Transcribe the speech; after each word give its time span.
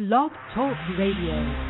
Blog 0.00 0.32
Talk 0.54 0.78
Radio. 0.96 1.69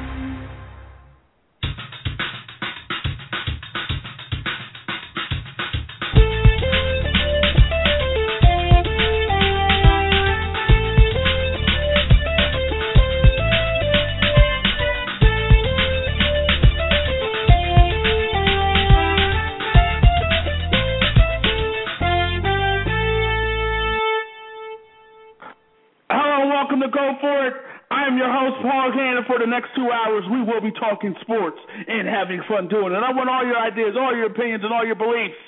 Hours, 30.11 30.25
we 30.31 30.43
will 30.43 30.61
be 30.61 30.75
talking 30.75 31.15
sports 31.23 31.59
and 31.87 32.09
having 32.09 32.43
fun 32.49 32.67
doing 32.67 32.93
it. 32.93 32.99
I 32.99 33.15
want 33.15 33.31
all 33.31 33.47
your 33.47 33.59
ideas, 33.59 33.95
all 33.95 34.15
your 34.15 34.27
opinions, 34.27 34.65
and 34.65 34.73
all 34.73 34.85
your 34.85 34.99
beliefs. 34.99 35.39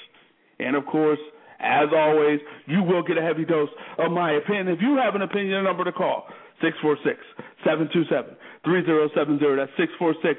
And 0.59 0.77
of 0.77 0.87
course, 0.87 1.19
as 1.59 1.89
always, 1.95 2.41
you 2.67 2.83
will 2.83 3.03
get 3.03 3.19
a 3.19 3.23
heavy 3.23 3.45
dose 3.45 3.70
of 3.98 4.11
my 4.12 4.33
opinion. 4.33 4.69
If 4.69 4.80
you 4.80 4.97
have 5.03 5.15
an 5.15 5.23
opinion, 5.23 5.55
a 5.59 5.62
number 5.62 5.84
to 5.84 5.93
call 5.93 6.27
six 6.61 6.77
four 6.80 6.97
six 7.05 7.19
seven 7.65 7.89
two 7.93 8.05
seven 8.11 8.37
three 8.65 8.84
zero 8.84 9.09
seven 9.15 9.39
zero. 9.39 9.56
That's 9.56 9.70
six 9.79 9.93
four 9.98 10.15
six 10.23 10.39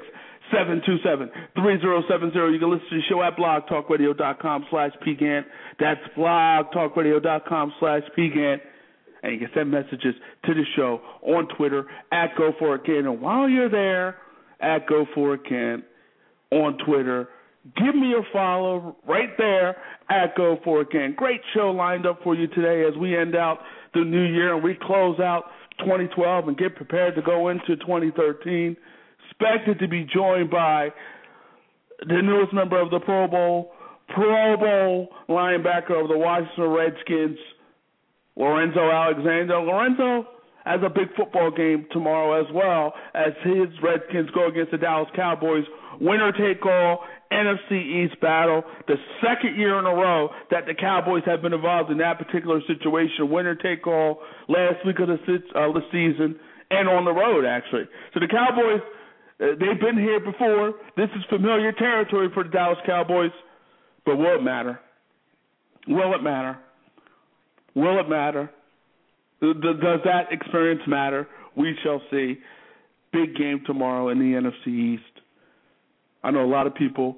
seven 0.52 0.80
two 0.84 0.96
seven 1.04 1.30
three 1.56 1.80
zero 1.80 2.02
seven 2.08 2.32
zero. 2.32 2.48
You 2.48 2.58
can 2.58 2.70
listen 2.70 2.88
to 2.90 2.96
the 2.96 3.02
show 3.08 3.22
at 3.22 3.36
blogtalkradio.com 3.36 4.66
slash 4.70 4.92
pgant. 5.06 5.44
That's 5.80 6.00
blogtalkradio.com 6.16 7.72
slash 7.80 8.02
pgant 8.16 8.60
and 9.24 9.32
you 9.32 9.38
can 9.38 9.48
send 9.54 9.70
messages 9.70 10.14
to 10.44 10.54
the 10.54 10.64
show 10.76 11.00
on 11.22 11.48
Twitter 11.56 11.86
at 12.12 12.36
Go 12.36 12.52
For 12.58 12.74
It 12.74 12.84
Ken. 12.84 13.06
And 13.06 13.22
while 13.22 13.48
you're 13.48 13.70
there 13.70 14.18
at 14.60 14.86
Go 14.86 15.06
For 15.14 15.34
It 15.34 15.46
Ken 15.48 15.82
on 16.52 16.76
Twitter, 16.86 17.30
give 17.74 17.96
me 17.96 18.12
a 18.12 18.22
follow 18.34 18.96
right 19.08 19.30
there 19.38 19.76
at 20.10 20.36
Go 20.36 20.58
For 20.62 20.82
It 20.82 20.90
Ken. 20.90 21.14
Great 21.16 21.40
show 21.54 21.70
lined 21.70 22.06
up 22.06 22.22
for 22.22 22.34
you 22.34 22.46
today 22.48 22.84
as 22.86 22.94
we 22.98 23.16
end 23.16 23.34
out 23.34 23.60
the 23.94 24.04
new 24.04 24.24
year 24.24 24.54
and 24.54 24.62
we 24.62 24.76
close 24.82 25.18
out 25.18 25.44
2012 25.78 26.48
and 26.48 26.58
get 26.58 26.76
prepared 26.76 27.14
to 27.14 27.22
go 27.22 27.48
into 27.48 27.76
2013. 27.76 28.76
Expected 29.30 29.78
to 29.78 29.88
be 29.88 30.04
joined 30.04 30.50
by 30.50 30.90
the 32.00 32.20
newest 32.22 32.52
member 32.52 32.78
of 32.78 32.90
the 32.90 33.00
Pro 33.00 33.26
Bowl, 33.26 33.72
Pro 34.14 34.56
Bowl 34.58 35.08
linebacker 35.30 36.00
of 36.00 36.08
the 36.08 36.18
Washington 36.18 36.68
Redskins, 36.68 37.38
Lorenzo 38.36 38.90
Alexander. 38.90 39.58
Lorenzo 39.60 40.26
has 40.64 40.80
a 40.84 40.88
big 40.88 41.14
football 41.16 41.50
game 41.50 41.86
tomorrow 41.92 42.40
as 42.40 42.46
well 42.52 42.94
as 43.14 43.32
his 43.44 43.68
Redskins 43.82 44.30
go 44.30 44.48
against 44.48 44.72
the 44.72 44.78
Dallas 44.78 45.08
Cowboys. 45.14 45.64
Winner 46.00 46.32
take 46.32 46.64
all 46.64 47.04
NFC 47.30 48.04
East 48.04 48.20
battle. 48.20 48.64
The 48.88 48.96
second 49.22 49.56
year 49.56 49.78
in 49.78 49.84
a 49.84 49.94
row 49.94 50.30
that 50.50 50.66
the 50.66 50.74
Cowboys 50.74 51.22
have 51.26 51.42
been 51.42 51.52
involved 51.52 51.90
in 51.90 51.98
that 51.98 52.18
particular 52.18 52.60
situation. 52.66 53.30
Winner 53.30 53.54
take 53.54 53.86
all 53.86 54.20
last 54.48 54.84
week 54.86 54.98
of 55.00 55.08
the, 55.08 55.14
uh, 55.54 55.72
the 55.72 55.82
season 55.92 56.36
and 56.70 56.88
on 56.88 57.04
the 57.04 57.12
road 57.12 57.44
actually. 57.44 57.84
So 58.14 58.20
the 58.20 58.28
Cowboys, 58.28 58.80
uh, 59.40 59.54
they've 59.60 59.80
been 59.80 59.98
here 59.98 60.20
before. 60.20 60.74
This 60.96 61.10
is 61.16 61.22
familiar 61.28 61.72
territory 61.72 62.28
for 62.32 62.42
the 62.42 62.50
Dallas 62.50 62.78
Cowboys. 62.86 63.32
But 64.06 64.16
will 64.16 64.36
it 64.36 64.42
matter? 64.42 64.80
Will 65.88 66.14
it 66.14 66.22
matter? 66.22 66.58
Will 67.74 67.98
it 67.98 68.08
matter? 68.08 68.50
Does 69.40 70.00
that 70.04 70.32
experience 70.32 70.82
matter? 70.86 71.26
We 71.56 71.74
shall 71.82 72.00
see. 72.10 72.38
Big 73.12 73.36
game 73.36 73.62
tomorrow 73.66 74.08
in 74.08 74.18
the 74.18 74.38
NFC 74.38 74.94
East. 74.94 75.20
I 76.22 76.30
know 76.30 76.44
a 76.44 76.46
lot 76.46 76.66
of 76.66 76.74
people 76.74 77.16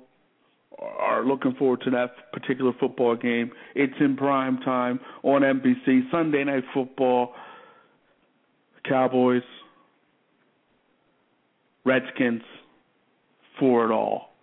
are 0.79 1.25
looking 1.25 1.55
forward 1.55 1.81
to 1.83 1.91
that 1.91 2.33
particular 2.33 2.73
football 2.79 3.17
game. 3.17 3.51
It's 3.75 3.95
in 4.01 4.17
prime 4.17 4.59
time 4.59 5.01
on 5.23 5.43
NBC, 5.43 6.11
Sunday 6.11 6.45
Night 6.45 6.65
Football. 6.75 7.33
Cowboys, 8.87 9.43
Redskins, 11.85 12.43
for 13.59 13.87
it 13.87 13.93
all. 13.93 14.35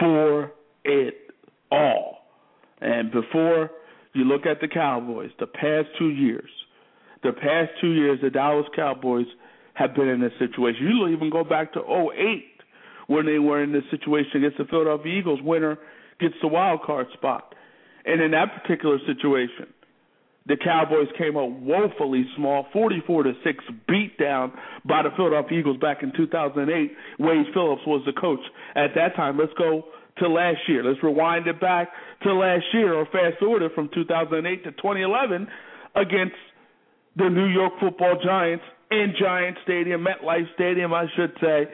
For 0.00 0.52
it 0.84 1.14
all. 1.70 2.18
And 2.80 3.10
before 3.10 3.70
you 4.18 4.24
look 4.24 4.46
at 4.46 4.60
the 4.60 4.68
Cowboys, 4.68 5.30
the 5.38 5.46
past 5.46 5.88
two 5.98 6.10
years, 6.10 6.50
the 7.22 7.32
past 7.32 7.70
two 7.80 7.92
years, 7.92 8.18
the 8.22 8.30
Dallas 8.30 8.66
Cowboys 8.74 9.26
have 9.74 9.94
been 9.94 10.08
in 10.08 10.20
this 10.20 10.32
situation. 10.38 10.86
You 10.86 11.08
even 11.08 11.30
go 11.30 11.44
back 11.44 11.72
to 11.74 11.80
08 11.80 12.44
when 13.06 13.26
they 13.26 13.38
were 13.38 13.62
in 13.62 13.72
this 13.72 13.84
situation 13.90 14.38
against 14.38 14.58
the 14.58 14.64
Philadelphia 14.64 15.18
Eagles. 15.18 15.40
Winner 15.42 15.78
gets 16.20 16.34
the 16.42 16.48
wild 16.48 16.82
card 16.82 17.06
spot. 17.14 17.54
And 18.04 18.20
in 18.20 18.32
that 18.32 18.62
particular 18.62 18.98
situation, 19.06 19.72
the 20.46 20.56
Cowboys 20.56 21.08
came 21.18 21.36
up 21.36 21.48
woefully 21.60 22.24
small, 22.36 22.66
44 22.72 23.24
to 23.24 23.32
6 23.44 23.64
beat 23.86 24.18
down 24.18 24.52
by 24.84 25.02
the 25.02 25.10
Philadelphia 25.14 25.58
Eagles 25.58 25.76
back 25.76 26.02
in 26.02 26.12
2008. 26.16 26.92
Wade 27.18 27.46
Phillips 27.52 27.82
was 27.86 28.02
the 28.06 28.18
coach 28.18 28.40
at 28.74 28.94
that 28.94 29.14
time. 29.14 29.38
Let's 29.38 29.52
go 29.58 29.84
to 30.20 30.28
last 30.28 30.60
year. 30.68 30.84
Let's 30.84 31.02
rewind 31.02 31.46
it 31.46 31.60
back 31.60 31.88
to 32.22 32.34
last 32.34 32.64
year 32.72 32.94
or 32.94 33.06
fast 33.06 33.38
forward 33.38 33.62
it 33.62 33.72
from 33.74 33.88
2008 33.94 34.64
to 34.64 34.72
2011 34.72 35.48
against 35.94 36.36
the 37.16 37.28
New 37.28 37.46
York 37.46 37.74
Football 37.80 38.18
Giants 38.24 38.64
in 38.90 39.14
Giant 39.18 39.56
Stadium, 39.64 40.04
MetLife 40.04 40.52
Stadium, 40.54 40.94
I 40.94 41.06
should 41.16 41.32
say. 41.40 41.68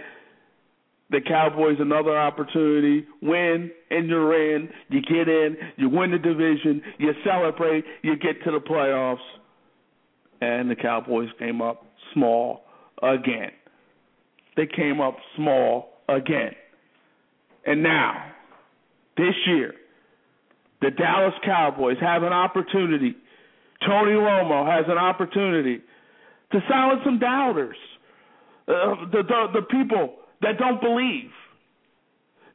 The 1.10 1.21
Cowboys 1.21 1.77
another 1.81 2.16
opportunity, 2.19 3.06
win 3.21 3.71
and 3.91 4.09
you're 4.09 4.56
in. 4.56 4.69
You 4.88 5.03
get 5.03 5.28
in, 5.28 5.56
you 5.77 5.88
win 5.88 6.10
the 6.10 6.19
division, 6.19 6.83
you 6.99 7.12
celebrate, 7.25 7.84
you 8.03 8.16
get 8.16 8.43
to 8.44 8.50
the 8.50 8.59
playoffs, 8.59 9.19
and 10.41 10.71
the 10.71 10.75
Cowboys 10.75 11.28
came 11.38 11.60
up 11.60 11.87
small 12.12 12.65
again. 13.03 13.50
They 14.56 14.66
came 14.66 15.00
up 15.00 15.16
small 15.37 15.91
again. 16.09 16.53
And 17.66 17.83
now, 17.83 18.33
this 19.16 19.34
year, 19.47 19.75
the 20.80 20.91
Dallas 20.91 21.34
Cowboys 21.44 21.97
have 22.00 22.22
an 22.22 22.32
opportunity. 22.32 23.16
Tony 23.86 24.12
Romo 24.12 24.66
has 24.66 24.86
an 24.88 24.98
opportunity 24.98 25.80
to 26.52 26.60
silence 26.69 27.00
some 27.04 27.19
doubters, 27.19 27.76
uh, 28.69 29.06
the, 29.12 29.22
the 29.22 29.60
the 29.60 29.62
people 29.62 30.16
that 30.42 30.58
don't 30.58 30.80
believe. 30.80 31.30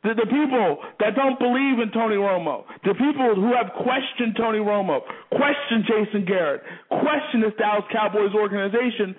The, 0.01 0.13
the 0.15 0.27
people 0.31 0.77
that 1.01 1.13
don't 1.15 1.37
believe 1.37 1.79
in 1.83 1.91
Tony 1.91 2.15
Romo, 2.15 2.63
the 2.85 2.93
people 2.93 3.35
who 3.35 3.51
have 3.51 3.73
questioned 3.83 4.37
Tony 4.37 4.59
Romo, 4.59 5.01
questioned 5.29 5.83
Jason 5.83 6.23
Garrett, 6.25 6.61
questioned 6.87 7.43
this 7.43 7.51
Dallas 7.57 7.83
Cowboys 7.91 8.33
organization 8.33 9.13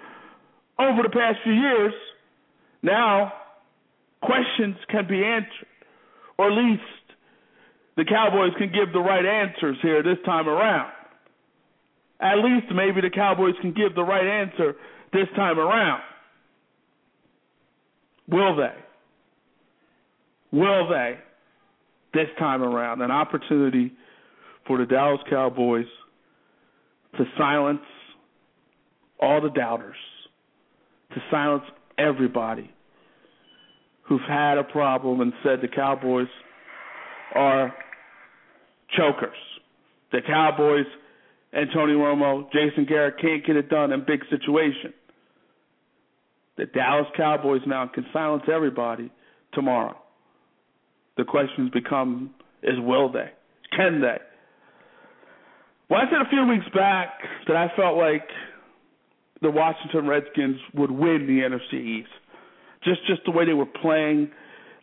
over 0.79 1.03
the 1.03 1.11
past 1.11 1.39
few 1.45 1.53
years, 1.53 1.93
now 2.83 3.33
questions 4.23 4.77
can 4.89 5.07
be 5.07 5.23
answered, 5.23 5.69
or 6.39 6.51
at 6.51 6.57
least 6.57 6.83
the 8.01 8.07
Cowboys 8.07 8.53
can 8.57 8.73
give 8.73 8.95
the 8.95 8.99
right 8.99 9.27
answers 9.27 9.77
here 9.83 10.03
this 10.03 10.17
time 10.25 10.49
around. 10.49 10.91
At 12.19 12.37
least 12.39 12.73
maybe 12.75 13.03
the 13.03 13.11
Cowboys 13.11 13.53
can 13.61 13.75
give 13.75 13.95
the 13.95 14.03
right 14.03 14.27
answer 14.27 14.75
this 15.13 15.27
time 15.37 15.59
around. 15.59 16.01
Will 18.27 18.57
they? 18.57 18.73
Will 20.51 20.89
they 20.89 21.19
this 22.15 22.29
time 22.39 22.63
around? 22.63 23.03
An 23.03 23.11
opportunity 23.11 23.93
for 24.67 24.79
the 24.79 24.87
Dallas 24.87 25.21
Cowboys 25.29 25.85
to 27.19 27.25
silence 27.37 27.83
all 29.21 29.43
the 29.43 29.51
doubters, 29.51 29.97
to 31.13 31.21
silence 31.31 31.65
everybody 31.99 32.71
who've 34.05 34.21
had 34.27 34.57
a 34.57 34.65
problem 34.65 35.21
and 35.21 35.35
said 35.43 35.61
the 35.61 35.69
Cowboys 35.69 36.29
are 37.35 37.75
chokers. 38.97 39.37
The 40.13 40.21
Cowboys 40.27 40.87
and 41.53 41.69
Tony 41.75 41.93
Romo, 41.93 42.51
Jason 42.53 42.85
Garrett 42.87 43.21
can't 43.21 43.45
get 43.47 43.57
it 43.57 43.69
done 43.69 43.93
in 43.93 44.05
big 44.07 44.21
situations. 44.31 44.95
The 46.57 46.67
Dallas 46.67 47.07
Cowboys 47.17 47.63
now 47.67 47.91
can 47.93 48.05
silence 48.13 48.45
everybody 48.53 49.11
tomorrow. 49.55 49.97
The 51.17 51.25
questions 51.25 51.71
become 51.71 52.35
is 52.63 52.75
will 52.79 53.11
they? 53.11 53.31
Can 53.77 54.01
they? 54.01 54.19
Well, 55.89 56.01
I 56.01 56.05
said 56.11 56.25
a 56.25 56.31
few 56.31 56.47
weeks 56.47 56.67
back 56.75 57.09
that 57.47 57.57
I 57.57 57.69
felt 57.77 57.97
like 57.97 58.27
the 59.43 59.51
Washington 59.51 60.07
Redskins 60.07 60.61
would 60.75 60.91
win 60.91 61.27
the 61.27 61.41
NFC 61.49 62.01
East. 62.01 62.11
Just 62.85 63.01
just 63.07 63.23
the 63.25 63.33
way 63.33 63.45
they 63.45 63.55
were 63.55 63.67
playing, 63.67 64.31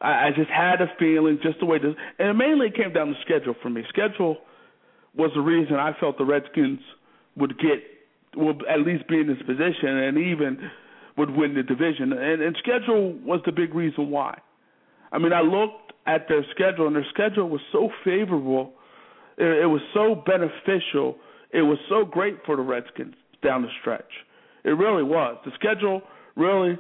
I, 0.02 0.28
I 0.28 0.30
just 0.36 0.50
had 0.50 0.82
a 0.82 0.88
feeling, 1.00 1.40
just 1.42 1.60
the 1.60 1.66
way 1.66 1.80
this, 1.80 1.96
and 2.20 2.30
it 2.30 2.34
mainly 2.34 2.72
came 2.72 2.94
down 2.94 3.08
to 3.08 3.16
schedule 3.22 3.56
for 3.62 3.70
me. 3.70 3.84
Schedule 3.90 4.38
was 5.16 5.32
the 5.34 5.42
reason 5.42 5.76
I 5.76 5.94
felt 6.00 6.18
the 6.18 6.26
Redskins 6.26 6.80
would 7.36 7.58
get, 7.60 7.84
would 8.36 8.64
at 8.68 8.82
least 8.82 9.08
be 9.08 9.20
in 9.20 9.28
this 9.28 9.42
position, 9.46 9.90
and 9.90 10.18
even 10.18 10.70
would 11.18 11.32
win 11.32 11.56
the 11.56 11.64
division, 11.64 12.14
and, 12.14 12.42
and 12.42 12.56
schedule 12.60 13.14
was 13.26 13.42
the 13.46 13.52
big 13.52 13.74
reason 13.74 14.12
why. 14.12 14.40
I 15.12 15.18
mean, 15.18 15.34
I 15.34 15.42
looked 15.42 15.94
at 16.06 16.28
their 16.28 16.46
schedule, 16.52 16.88
and 16.88 16.96
their 16.96 17.06
schedule 17.14 17.50
was 17.50 17.62
so 17.72 17.90
favorable. 18.04 18.74
It, 19.38 19.64
it 19.64 19.66
was 19.66 19.82
so 19.94 20.16
beneficial. 20.16 21.18
It 21.52 21.64
was 21.64 21.80
so 21.90 22.06
great 22.06 22.38
for 22.46 22.56
the 22.56 22.62
Redskins 22.62 23.16
down 23.44 23.64
the 23.64 23.70
stretch. 23.82 24.12
It 24.64 24.72
really 24.72 25.04
was. 25.04 25.38
The 25.46 25.52
schedule 25.56 26.02
really 26.36 26.78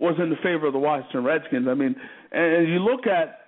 was 0.00 0.14
in 0.18 0.30
the 0.30 0.36
favor 0.42 0.66
of 0.66 0.72
the 0.72 0.78
Washington 0.78 1.24
Redskins. 1.24 1.66
I 1.68 1.74
mean, 1.74 1.96
and 2.32 2.68
you 2.68 2.78
look 2.78 3.06
at 3.06 3.40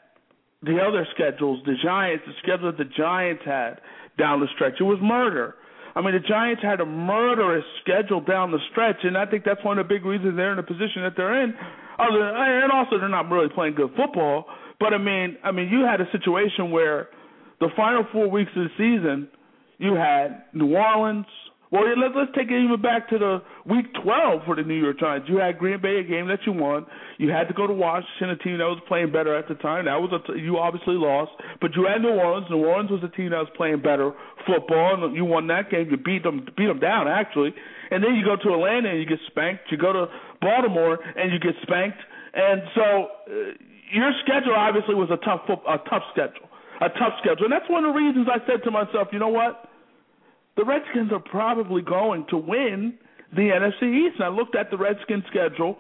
the 0.62 0.79
other 0.79 1.06
schedules, 1.14 1.62
the 1.64 1.75
Giants, 1.82 2.25
the 2.26 2.35
schedule 2.43 2.73
that 2.73 2.79
the 2.79 2.91
Giants 2.97 3.43
had 3.44 3.81
down 4.19 4.41
the 4.41 4.49
stretch, 4.55 4.75
it 4.81 4.85
was 4.85 4.99
murder. 5.00 5.55
I 5.94 6.02
mean, 6.02 6.14
the 6.14 6.26
Giants 6.26 6.62
had 6.62 6.81
a 6.81 6.87
murderous 6.87 7.64
schedule 7.82 8.20
down 8.20 8.52
the 8.52 8.61
stretch, 8.70 8.99
and 9.02 9.17
I 9.17 9.26
think 9.26 9.44
that's 9.44 9.64
one 9.64 9.79
of 9.79 9.88
the 9.88 9.94
big 9.94 10.05
reasons 10.05 10.37
they're 10.37 10.52
in 10.52 10.56
the 10.56 10.62
position 10.62 11.02
that 11.02 11.14
they're 11.17 11.43
in. 11.43 11.55
Other 11.99 12.19
than, 12.19 12.35
and 12.37 12.73
also 12.73 12.99
they're 12.99 13.08
not 13.08 13.29
really 13.31 13.49
playing 13.52 13.75
good 13.75 13.91
football. 13.97 14.47
But 14.79 14.94
I 14.94 14.99
mean, 14.99 15.37
I 15.44 15.50
mean, 15.52 15.69
you 15.69 15.85
had 15.85 16.00
a 16.00 16.11
situation 16.12 16.70
where 16.70 17.08
the 17.61 17.69
final 17.76 18.06
four 18.12 18.31
weeks 18.31 18.50
of 18.56 18.64
the 18.64 18.75
season, 18.79 19.29
you 19.79 19.94
had 19.94 20.44
New 20.55 20.75
Orleans, 20.76 21.26
well, 21.70 21.87
let's 21.87 22.14
let's 22.17 22.32
take 22.34 22.50
it 22.50 22.58
even 22.58 22.82
back 22.82 23.08
to 23.11 23.19
the 23.19 23.43
week 23.64 23.87
12 24.02 24.43
for 24.44 24.56
the 24.56 24.62
New 24.62 24.75
York 24.75 24.99
Giants. 24.99 25.28
You 25.31 25.38
had 25.38 25.56
Green 25.56 25.81
Bay, 25.81 26.00
a 26.00 26.02
game 26.02 26.26
that 26.26 26.43
you 26.44 26.50
won. 26.50 26.84
You 27.19 27.31
had 27.31 27.46
to 27.46 27.55
go 27.55 27.67
to 27.67 27.72
Washington, 27.72 28.31
a 28.31 28.37
team 28.37 28.58
that 28.58 28.67
was 28.67 28.82
playing 28.88 29.12
better 29.12 29.38
at 29.38 29.46
the 29.46 29.55
time. 29.55 29.84
That 29.87 30.02
was 30.02 30.11
a 30.11 30.19
t- 30.26 30.43
you 30.43 30.58
obviously 30.58 30.99
lost, 30.99 31.31
but 31.61 31.70
you 31.78 31.87
had 31.87 32.02
New 32.02 32.11
Orleans. 32.11 32.50
New 32.50 32.67
Orleans 32.67 32.90
was 32.90 33.06
a 33.06 33.12
team 33.14 33.31
that 33.31 33.38
was 33.38 33.55
playing 33.56 33.87
better 33.87 34.11
football, 34.50 34.99
and 34.99 35.14
you 35.14 35.25
won 35.25 35.46
that 35.46 35.70
game. 35.70 35.87
You 35.90 35.96
beat 35.96 36.25
them, 36.25 36.43
beat 36.58 36.67
them 36.67 36.81
down 36.81 37.06
actually. 37.06 37.55
And 37.90 38.02
then 38.02 38.19
you 38.19 38.26
go 38.26 38.34
to 38.34 38.49
Atlanta 38.50 38.90
and 38.90 38.99
you 38.99 39.06
get 39.06 39.23
spanked. 39.31 39.70
You 39.70 39.78
go 39.78 39.93
to 39.93 40.06
Baltimore 40.43 40.99
and 40.99 41.31
you 41.31 41.38
get 41.38 41.55
spanked. 41.62 41.99
And 42.34 42.62
so 42.75 42.82
uh, 42.82 43.55
your 43.94 44.11
schedule 44.26 44.58
obviously 44.58 44.99
was 44.99 45.11
a 45.14 45.23
tough 45.23 45.46
a 45.46 45.78
tough 45.87 46.02
schedule, 46.11 46.50
a 46.82 46.90
tough 46.99 47.14
schedule, 47.23 47.46
and 47.46 47.55
that's 47.55 47.70
one 47.70 47.87
of 47.87 47.94
the 47.94 47.99
reasons 47.99 48.26
I 48.26 48.43
said 48.43 48.66
to 48.66 48.75
myself, 48.75 49.14
you 49.14 49.23
know 49.23 49.31
what? 49.31 49.69
The 50.61 50.67
Redskins 50.67 51.11
are 51.11 51.21
probably 51.21 51.81
going 51.81 52.27
to 52.29 52.37
win 52.37 52.93
the 53.33 53.49
NFC 53.49 54.07
East. 54.07 54.17
And 54.21 54.25
I 54.25 54.29
looked 54.29 54.55
at 54.55 54.71
the 54.71 54.77
Redskins 54.77 55.25
schedule 55.31 55.79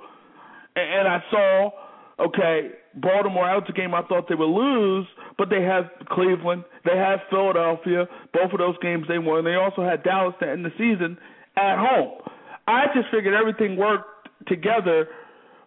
and 0.74 1.06
I 1.06 1.22
saw, 1.30 1.70
okay, 2.18 2.70
Baltimore 2.94 3.44
out 3.44 3.66
the 3.66 3.74
game 3.74 3.94
I 3.94 4.00
thought 4.02 4.26
they 4.30 4.34
would 4.34 4.48
lose, 4.48 5.06
but 5.36 5.50
they 5.50 5.62
have 5.62 5.84
Cleveland, 6.08 6.64
they 6.86 6.96
have 6.96 7.20
Philadelphia, 7.28 8.08
both 8.32 8.52
of 8.52 8.58
those 8.58 8.76
games 8.80 9.04
they 9.06 9.18
won. 9.18 9.44
They 9.44 9.56
also 9.56 9.84
had 9.84 10.02
Dallas 10.02 10.34
to 10.40 10.48
end 10.48 10.64
the 10.64 10.72
season 10.78 11.18
at 11.58 11.76
home. 11.76 12.22
I 12.66 12.86
just 12.94 13.08
figured 13.12 13.34
everything 13.34 13.76
worked 13.76 14.30
together 14.48 15.08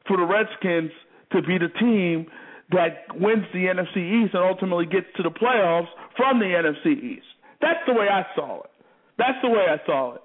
for 0.08 0.18
the 0.18 0.26
Redskins 0.26 0.90
to 1.34 1.44
be 1.44 1.60
the 1.60 1.70
team 1.80 2.26
that 2.72 3.06
wins 3.14 3.46
the 3.54 3.66
NFC 3.70 4.26
East 4.26 4.34
and 4.34 4.44
ultimately 4.44 4.88
gets 4.88 5.06
to 5.18 5.24
the 5.24 5.30
playoffs 5.30 5.90
from 6.18 6.40
the 6.40 6.46
NFC 6.46 6.98
East. 6.98 7.28
That's 7.62 7.80
the 7.86 7.94
way 7.94 8.08
I 8.10 8.26
saw 8.36 8.62
it. 8.62 8.73
That's 9.18 9.38
the 9.42 9.50
way 9.50 9.66
I 9.70 9.86
saw 9.86 10.16
it. 10.16 10.22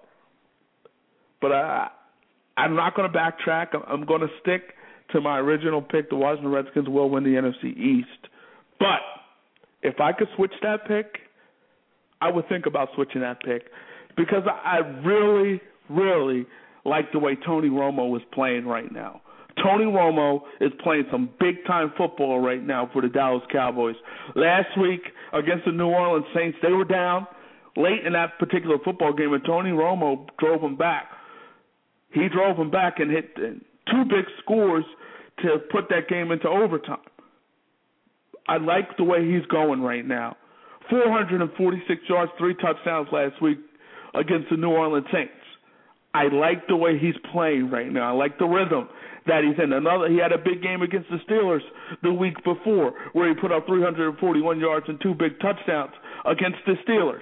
But 1.40 1.52
I, 1.52 1.88
I'm 2.56 2.74
not 2.74 2.94
going 2.94 3.10
to 3.10 3.16
backtrack. 3.16 3.68
I'm 3.88 4.04
going 4.04 4.20
to 4.20 4.28
stick 4.40 4.74
to 5.12 5.20
my 5.20 5.38
original 5.38 5.82
pick. 5.82 6.10
The 6.10 6.16
Washington 6.16 6.50
Redskins 6.50 6.88
will 6.88 7.08
win 7.10 7.24
the 7.24 7.30
NFC 7.30 7.76
East. 7.76 8.28
But 8.78 9.00
if 9.82 10.00
I 10.00 10.12
could 10.12 10.28
switch 10.36 10.52
that 10.62 10.86
pick, 10.86 11.18
I 12.20 12.30
would 12.30 12.48
think 12.48 12.66
about 12.66 12.88
switching 12.94 13.20
that 13.20 13.40
pick 13.42 13.64
because 14.16 14.42
I 14.46 14.78
really, 15.04 15.60
really 15.88 16.46
like 16.84 17.12
the 17.12 17.18
way 17.18 17.36
Tony 17.46 17.68
Romo 17.68 18.16
is 18.16 18.22
playing 18.32 18.66
right 18.66 18.90
now. 18.90 19.22
Tony 19.62 19.84
Romo 19.84 20.42
is 20.60 20.72
playing 20.82 21.04
some 21.10 21.30
big 21.40 21.64
time 21.66 21.92
football 21.96 22.40
right 22.40 22.64
now 22.64 22.88
for 22.92 23.02
the 23.02 23.08
Dallas 23.08 23.42
Cowboys. 23.50 23.96
Last 24.34 24.78
week 24.80 25.00
against 25.32 25.64
the 25.64 25.72
New 25.72 25.88
Orleans 25.88 26.26
Saints, 26.34 26.58
they 26.62 26.72
were 26.72 26.84
down 26.84 27.26
late 27.78 28.04
in 28.04 28.12
that 28.12 28.38
particular 28.38 28.76
football 28.84 29.12
game, 29.12 29.32
and 29.32 29.42
Tony 29.44 29.70
Romo 29.70 30.26
drove 30.38 30.60
him 30.60 30.76
back. 30.76 31.08
He 32.10 32.28
drove 32.28 32.56
him 32.56 32.70
back 32.70 32.98
and 32.98 33.10
hit 33.10 33.34
two 33.36 34.04
big 34.04 34.24
scores 34.42 34.84
to 35.42 35.58
put 35.70 35.88
that 35.90 36.08
game 36.08 36.32
into 36.32 36.48
overtime. 36.48 36.98
I 38.48 38.56
like 38.56 38.96
the 38.96 39.04
way 39.04 39.30
he's 39.30 39.46
going 39.46 39.82
right 39.82 40.06
now. 40.06 40.36
446 40.90 42.00
yards, 42.08 42.32
three 42.38 42.54
touchdowns 42.54 43.08
last 43.12 43.40
week 43.42 43.58
against 44.14 44.48
the 44.50 44.56
New 44.56 44.70
Orleans 44.70 45.06
Saints. 45.12 45.32
I 46.14 46.28
like 46.28 46.66
the 46.66 46.76
way 46.76 46.98
he's 46.98 47.14
playing 47.30 47.70
right 47.70 47.92
now. 47.92 48.10
I 48.10 48.16
like 48.16 48.38
the 48.38 48.46
rhythm 48.46 48.88
that 49.26 49.44
he's 49.44 49.62
in. 49.62 49.72
Another, 49.72 50.08
he 50.08 50.16
had 50.16 50.32
a 50.32 50.38
big 50.38 50.62
game 50.62 50.80
against 50.80 51.10
the 51.10 51.18
Steelers 51.28 51.60
the 52.02 52.12
week 52.12 52.42
before, 52.42 52.94
where 53.12 53.28
he 53.28 53.38
put 53.38 53.52
up 53.52 53.66
341 53.66 54.58
yards 54.58 54.86
and 54.88 54.98
two 55.02 55.14
big 55.14 55.38
touchdowns 55.40 55.92
against 56.24 56.58
the 56.66 56.74
Steelers. 56.88 57.20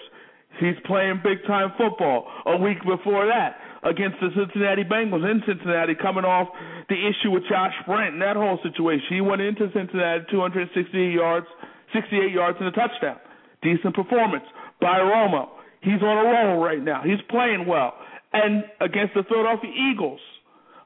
He's 0.58 0.76
playing 0.84 1.20
big 1.22 1.44
time 1.46 1.72
football. 1.76 2.26
A 2.46 2.56
week 2.56 2.78
before 2.84 3.26
that, 3.26 3.60
against 3.84 4.16
the 4.20 4.30
Cincinnati 4.34 4.84
Bengals 4.84 5.22
in 5.28 5.42
Cincinnati, 5.46 5.94
coming 5.94 6.24
off 6.24 6.48
the 6.88 6.96
issue 6.96 7.30
with 7.30 7.44
Josh 7.48 7.74
Brent 7.86 8.14
and 8.14 8.22
that 8.22 8.36
whole 8.36 8.58
situation. 8.62 9.06
He 9.10 9.20
went 9.20 9.42
into 9.42 9.70
Cincinnati 9.72 10.24
268 10.30 11.12
yards, 11.12 11.46
68 11.92 12.32
yards 12.32 12.58
and 12.60 12.68
a 12.68 12.72
touchdown. 12.72 13.18
Decent 13.62 13.94
performance 13.94 14.44
by 14.80 14.98
Romo. 14.98 15.48
He's 15.82 16.02
on 16.02 16.16
a 16.18 16.26
roll 16.28 16.62
right 16.62 16.82
now. 16.82 17.02
He's 17.04 17.20
playing 17.30 17.66
well. 17.66 17.94
And 18.32 18.64
against 18.80 19.14
the 19.14 19.22
Philadelphia 19.22 19.70
Eagles, 19.70 20.20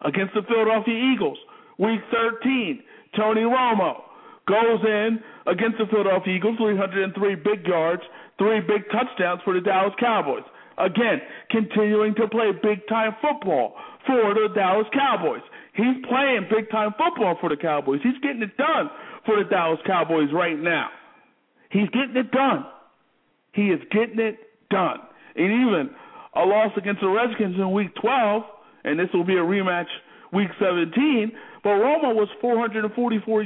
against 0.05 0.34
the 0.34 0.43
Philadelphia 0.43 0.94
Eagles, 0.94 1.38
week 1.78 2.00
13, 2.12 2.82
Tony 3.17 3.43
Romo 3.43 4.02
goes 4.46 4.81
in 4.84 5.20
against 5.46 5.78
the 5.78 5.87
Philadelphia 5.90 6.37
Eagles, 6.37 6.56
303 6.58 7.34
big 7.37 7.67
yards, 7.67 8.02
three 8.40 8.60
big 8.64 8.88
touchdowns 8.88 9.42
for 9.44 9.52
the 9.52 9.60
Dallas 9.60 9.92
Cowboys. 10.00 10.48
Again, 10.78 11.20
continuing 11.50 12.14
to 12.14 12.26
play 12.26 12.56
big 12.56 12.88
time 12.88 13.12
football 13.20 13.76
for 14.06 14.32
the 14.32 14.48
Dallas 14.54 14.87
Cowboys. 14.96 15.44
He's 15.76 16.00
playing 16.08 16.48
big 16.48 16.70
time 16.70 16.94
football 16.96 17.37
for 17.38 17.50
the 17.50 17.60
Cowboys. 17.60 18.00
He's 18.02 18.16
getting 18.22 18.40
it 18.40 18.56
done 18.56 18.88
for 19.26 19.37
the 19.37 19.44
Dallas 19.44 19.78
Cowboys 19.87 20.32
right 20.32 20.58
now. 20.58 20.88
He's 21.70 21.88
getting 21.90 22.16
it 22.16 22.32
done. 22.32 22.64
He 23.52 23.69
is 23.69 23.81
getting 23.92 24.19
it 24.19 24.38
done. 24.70 24.98
And 25.36 25.46
even 25.46 25.90
a 26.34 26.40
loss 26.40 26.72
against 26.78 27.02
the 27.02 27.08
Redskins 27.08 27.56
in 27.56 27.72
week 27.72 27.94
12, 28.00 28.43
and 28.84 28.98
this 28.98 29.08
will 29.12 29.25
be 29.25 29.34
a 29.34 29.44
rematch 29.44 29.90
week 30.32 30.48
17, 30.58 31.31
but 31.62 31.70
Romo 31.70 32.14
was 32.14 32.29
444, 32.41 33.44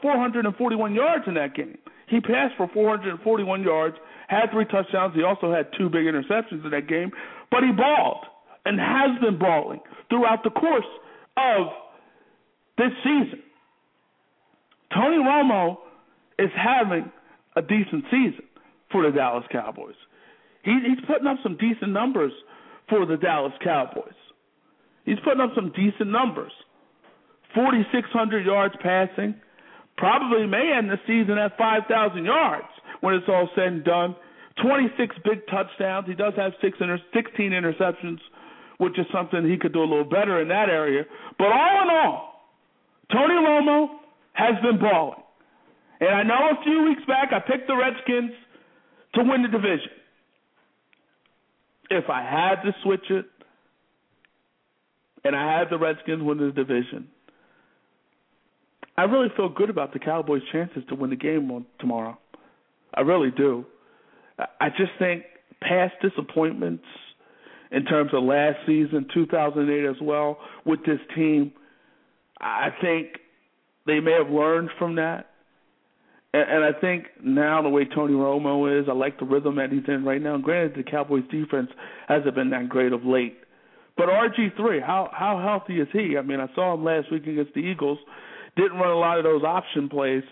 441 0.00 0.94
yards 0.94 1.24
in 1.26 1.34
that 1.34 1.54
game. 1.56 1.78
He 2.08 2.20
passed 2.20 2.54
for 2.56 2.68
441 2.72 3.62
yards 3.62 3.96
had 4.28 4.50
three 4.52 4.64
touchdowns. 4.64 5.14
He 5.14 5.22
also 5.22 5.52
had 5.52 5.68
two 5.78 5.88
big 5.88 6.04
interceptions 6.04 6.64
in 6.64 6.70
that 6.70 6.88
game, 6.88 7.10
but 7.50 7.62
he 7.62 7.72
balled 7.72 8.24
and 8.64 8.78
has 8.80 9.20
been 9.20 9.38
balling 9.38 9.80
throughout 10.08 10.42
the 10.42 10.50
course 10.50 10.86
of 11.36 11.68
this 12.78 12.92
season. 13.04 13.42
Tony 14.92 15.16
Romo 15.16 15.78
is 16.38 16.50
having 16.54 17.10
a 17.54 17.62
decent 17.62 18.04
season 18.10 18.44
for 18.90 19.02
the 19.02 19.16
Dallas 19.16 19.44
Cowboys. 19.50 19.94
He, 20.62 20.72
he's 20.86 21.04
putting 21.06 21.26
up 21.26 21.38
some 21.42 21.56
decent 21.56 21.92
numbers 21.92 22.32
for 22.88 23.06
the 23.06 23.16
Dallas 23.16 23.52
Cowboys. 23.62 24.14
He's 25.04 25.18
putting 25.24 25.40
up 25.40 25.50
some 25.54 25.72
decent 25.74 26.10
numbers. 26.10 26.52
4,600 27.54 28.44
yards 28.44 28.74
passing. 28.82 29.34
Probably 29.96 30.46
may 30.46 30.72
end 30.76 30.90
the 30.90 30.98
season 31.06 31.38
at 31.38 31.56
5,000 31.56 32.24
yards 32.24 32.66
when 33.06 33.14
it's 33.14 33.28
all 33.28 33.48
said 33.54 33.68
and 33.68 33.84
done. 33.84 34.16
26 34.60 35.14
big 35.24 35.46
touchdowns. 35.46 36.08
He 36.08 36.14
does 36.14 36.32
have 36.36 36.52
six 36.60 36.76
inter- 36.80 36.98
16 37.14 37.52
interceptions, 37.52 38.18
which 38.78 38.98
is 38.98 39.06
something 39.12 39.48
he 39.48 39.56
could 39.56 39.72
do 39.72 39.78
a 39.78 39.86
little 39.86 40.04
better 40.04 40.42
in 40.42 40.48
that 40.48 40.68
area. 40.68 41.04
But 41.38 41.52
all 41.52 41.82
in 41.84 41.88
all, 41.88 42.50
Tony 43.12 43.34
Romo 43.34 43.98
has 44.32 44.54
been 44.60 44.80
balling. 44.80 45.22
And 46.00 46.10
I 46.10 46.24
know 46.24 46.50
a 46.50 46.64
few 46.64 46.82
weeks 46.82 47.02
back 47.06 47.28
I 47.32 47.38
picked 47.38 47.68
the 47.68 47.76
Redskins 47.76 48.32
to 49.14 49.22
win 49.22 49.42
the 49.42 49.48
division. 49.48 49.94
If 51.88 52.10
I 52.10 52.22
had 52.22 52.62
to 52.62 52.74
switch 52.82 53.08
it, 53.10 53.26
and 55.22 55.36
I 55.36 55.58
had 55.58 55.70
the 55.70 55.78
Redskins 55.78 56.24
win 56.24 56.38
the 56.38 56.50
division, 56.50 57.06
I 58.98 59.04
really 59.04 59.28
feel 59.36 59.48
good 59.48 59.70
about 59.70 59.92
the 59.92 60.00
Cowboys' 60.00 60.42
chances 60.50 60.82
to 60.88 60.96
win 60.96 61.10
the 61.10 61.16
game 61.16 61.52
on 61.52 61.66
tomorrow. 61.78 62.18
I 62.94 63.02
really 63.02 63.30
do. 63.30 63.64
I 64.38 64.68
just 64.70 64.92
think 64.98 65.24
past 65.60 65.94
disappointments 66.02 66.84
in 67.70 67.84
terms 67.84 68.10
of 68.14 68.22
last 68.22 68.58
season, 68.66 69.06
2008 69.12 69.84
as 69.84 69.96
well, 70.00 70.38
with 70.64 70.80
this 70.84 71.00
team, 71.14 71.52
I 72.40 72.68
think 72.80 73.08
they 73.86 74.00
may 74.00 74.12
have 74.12 74.30
learned 74.30 74.70
from 74.78 74.96
that. 74.96 75.30
And, 76.32 76.64
I 76.64 76.78
think 76.78 77.06
now 77.24 77.62
the 77.62 77.70
way 77.70 77.86
Tony 77.86 78.12
Romo 78.12 78.80
is, 78.80 78.88
I 78.90 78.92
like 78.92 79.18
the 79.18 79.24
rhythm 79.24 79.56
that 79.56 79.72
he's 79.72 79.88
in 79.88 80.04
right 80.04 80.20
now. 80.20 80.36
granted, 80.36 80.74
the 80.76 80.82
Cowboys 80.82 81.24
defense 81.30 81.70
hasn't 82.08 82.34
been 82.34 82.50
that 82.50 82.68
great 82.68 82.92
of 82.92 83.06
late, 83.06 83.38
But 83.96 84.10
RG3, 84.10 84.82
how 84.84 85.08
how 85.14 85.40
healthy 85.40 85.80
is 85.80 85.88
he? 85.92 86.18
I 86.18 86.22
mean, 86.22 86.40
I 86.40 86.48
saw 86.54 86.74
him 86.74 86.84
last 86.84 87.10
week 87.10 87.26
against 87.26 87.54
the 87.54 87.60
Eagles. 87.60 87.98
Didn't 88.56 88.76
run 88.76 88.90
a 88.90 88.98
lot 88.98 89.16
of 89.16 89.24
those 89.24 89.44
option 89.44 89.88
plays. 89.88 90.24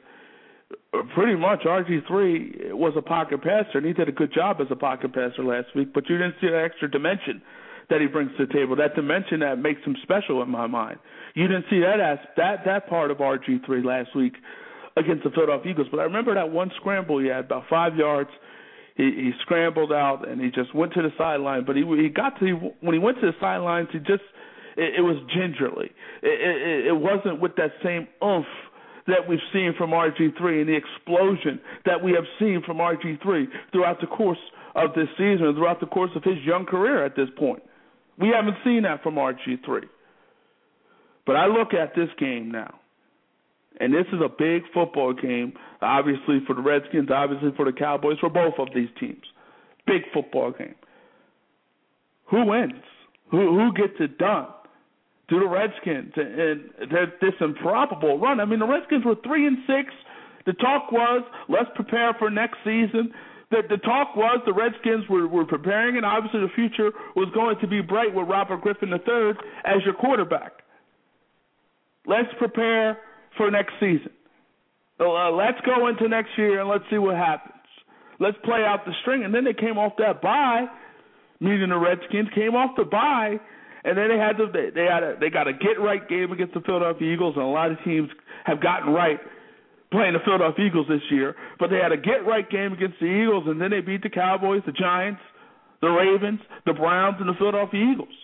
Pretty 1.15 1.35
much, 1.35 1.61
RG3 1.65 2.73
was 2.73 2.95
a 2.97 3.03
pocket 3.03 3.43
passer, 3.43 3.79
and 3.79 3.87
he 3.87 3.93
did 3.93 4.09
a 4.09 4.13
good 4.13 4.33
job 4.33 4.59
as 4.61 4.69
a 4.71 4.77
pocket 4.77 5.13
passer 5.13 5.43
last 5.43 5.69
week. 5.75 5.93
But 5.93 6.09
you 6.09 6.17
didn't 6.17 6.37
see 6.41 6.49
the 6.49 6.61
extra 6.61 6.91
dimension 6.91 7.43
that 7.91 8.01
he 8.01 8.07
brings 8.07 8.31
to 8.39 8.47
the 8.47 8.53
table. 8.53 8.77
That 8.77 8.95
dimension 8.95 9.41
that 9.41 9.59
makes 9.59 9.83
him 9.85 9.97
special 10.03 10.43
in 10.43 10.49
my 10.49 10.67
mind. 10.67 10.99
You 11.35 11.49
didn't 11.49 11.67
see 11.69 11.81
that 11.81 12.01
as 12.01 12.19
that 12.37 12.65
that 12.65 12.89
part 12.89 13.11
of 13.11 13.19
RG3 13.19 13.85
last 13.85 14.15
week 14.15 14.35
against 14.97 15.25
the 15.25 15.31
Philadelphia 15.31 15.73
Eagles. 15.73 15.89
But 15.91 16.01
I 16.01 16.05
remember 16.05 16.35
that 16.35 16.51
one 16.51 16.71
scramble 16.77 17.19
he 17.19 17.27
had 17.27 17.47
about 17.47 17.65
five 17.69 17.97
yards. 17.97 18.31
He, 18.97 19.03
he 19.03 19.33
scrambled 19.43 19.93
out 19.93 20.29
and 20.29 20.41
he 20.41 20.51
just 20.51 20.75
went 20.75 20.93
to 20.95 21.03
the 21.03 21.11
sideline. 21.19 21.65
But 21.65 21.77
he 21.77 21.83
he 21.83 22.09
got 22.09 22.39
to 22.41 22.73
when 22.81 22.95
he 22.95 22.99
went 22.99 23.21
to 23.21 23.27
the 23.27 23.37
sidelines, 23.41 23.89
he 23.93 23.99
just 23.99 24.23
it, 24.77 24.95
it 24.99 25.03
was 25.03 25.17
gingerly. 25.35 25.91
It, 26.23 26.41
it, 26.41 26.87
it 26.87 26.97
wasn't 26.97 27.41
with 27.41 27.57
that 27.57 27.73
same 27.83 28.07
oomph 28.23 28.47
that 29.07 29.29
we've 29.29 29.39
seen 29.53 29.75
from 29.77 29.91
RG3 29.91 30.61
and 30.61 30.69
the 30.69 30.77
explosion 30.77 31.61
that 31.85 32.03
we 32.03 32.13
have 32.13 32.25
seen 32.39 32.63
from 32.65 32.79
RG3 32.79 33.47
throughout 33.73 34.01
the 34.01 34.07
course 34.07 34.39
of 34.75 34.95
this 34.95 35.09
season 35.17 35.47
and 35.47 35.57
throughout 35.57 35.81
the 35.81 35.87
course 35.87 36.11
of 36.17 36.25
his 36.25 36.39
young 36.45 36.65
career 36.65 37.05
at 37.05 37.15
this 37.17 37.29
point. 37.37 37.63
We 38.19 38.29
haven't 38.29 38.57
seen 38.65 38.83
that 38.85 39.03
from 39.03 39.17
RG3. 39.17 39.83
But 41.27 41.37
I 41.37 41.47
look 41.47 41.75
at 41.75 41.95
this 41.95 42.09
game 42.19 42.51
now, 42.51 42.75
and 43.81 43.93
this 43.93 44.07
is 44.13 44.21
a 44.25 44.29
big 44.29 44.63
football 44.73 45.15
game, 45.15 45.55
obviously 45.81 46.41
for 46.47 46.55
the 46.55 46.63
Redskins, 46.63 47.09
obviously 47.11 47.51
for 47.57 47.65
the 47.65 47.73
Cowboys, 47.73 48.19
for 48.21 48.31
both 48.31 48.55
of 48.59 48.69
these 48.75 48.91
teams. 49.01 49.25
Big 49.87 50.03
football 50.13 50.53
game. 50.53 50.75
Who 52.31 52.47
wins? 52.47 52.83
Who 53.31 53.59
who 53.59 53.73
gets 53.73 53.95
it 54.01 54.19
done? 54.19 54.47
Do 55.29 55.41
the 55.41 55.49
Redskins 55.49 56.13
and 56.17 56.71
this 57.21 57.35
improbable 57.41 58.19
run? 58.19 58.41
I 58.41 58.45
mean, 58.45 58.59
the 58.59 58.67
Redskins 58.67 59.05
were 59.05 59.17
three 59.25 59.47
and 59.47 59.59
six. 59.67 59.93
The 60.47 60.53
talk 60.55 60.93
was 60.93 61.23
let's 61.49 61.71
prepare 61.75 62.15
for 62.19 62.29
next 62.29 62.59
season. 62.65 63.13
The, 63.51 63.63
the 63.69 63.79
talk 63.79 64.17
was 64.17 64.41
the 64.45 64.53
Redskins 64.53 65.09
were, 65.09 65.27
were 65.27 65.47
preparing, 65.47 65.97
and 65.97 66.05
obviously 66.05 66.41
the 66.41 66.53
future 66.55 66.91
was 67.15 67.29
going 67.35 67.57
to 67.61 67.67
be 67.67 67.81
bright 67.81 68.13
with 68.15 68.29
Robert 68.29 68.61
Griffin 68.61 68.91
III 68.91 69.33
as 69.65 69.85
your 69.85 69.95
quarterback. 69.95 70.53
Let's 72.07 72.29
prepare 72.39 72.99
for 73.37 73.51
next 73.51 73.73
season. 73.81 74.11
Uh, 75.01 75.31
let's 75.31 75.59
go 75.65 75.89
into 75.89 76.09
next 76.09 76.31
year 76.37 76.61
and 76.61 76.69
let's 76.69 76.85
see 76.91 76.99
what 76.99 77.17
happens. 77.17 77.55
Let's 78.21 78.37
play 78.45 78.63
out 78.65 78.85
the 78.85 78.93
string. 79.03 79.25
And 79.25 79.35
then 79.35 79.45
they 79.45 79.55
came 79.55 79.79
off 79.79 79.93
that 79.99 80.23
bye, 80.23 80.67
meaning 81.41 81.71
the 81.71 81.79
Redskins 81.79 82.29
came 82.35 82.55
off 82.55 82.77
the 82.77 82.85
bye, 82.85 83.41
and 83.85 83.97
then 83.99 84.09
they 84.09 84.19
had 84.19 84.37
to 84.39 84.47
they, 84.53 84.71
they 84.75 84.87
had 84.87 85.03
a 85.03 85.17
they 85.21 85.31
got 85.31 85.47
a 85.47 85.53
get 85.53 85.79
right 85.79 86.07
game 86.09 86.33
against 86.33 86.55
the 86.55 86.61
Philadelphia 86.61 87.13
Eagles, 87.13 87.35
and 87.37 87.45
a 87.45 87.49
lot 87.49 87.71
of 87.71 87.79
teams 87.85 88.09
have 88.45 88.63
gotten 88.63 88.93
right 88.93 89.21
playing 89.93 90.15
the 90.15 90.21
Philadelphia 90.25 90.67
Eagles 90.67 90.87
this 90.89 91.03
year. 91.11 91.37
But 91.59 91.71
they 91.71 91.77
had 91.77 91.93
a 91.93 91.97
get 91.97 92.27
right 92.27 92.49
game 92.49 92.73
against 92.73 92.99
the 92.99 93.07
Eagles, 93.07 93.45
and 93.47 93.61
then 93.61 93.71
they 93.71 93.81
beat 93.81 94.03
the 94.03 94.11
Cowboys, 94.11 94.63
the 94.67 94.73
Giants, 94.73 95.21
the 95.81 95.89
Ravens, 95.89 96.41
the 96.67 96.73
Browns, 96.73 97.17
and 97.21 97.29
the 97.29 97.35
Philadelphia 97.39 97.93
Eagles. 97.93 98.15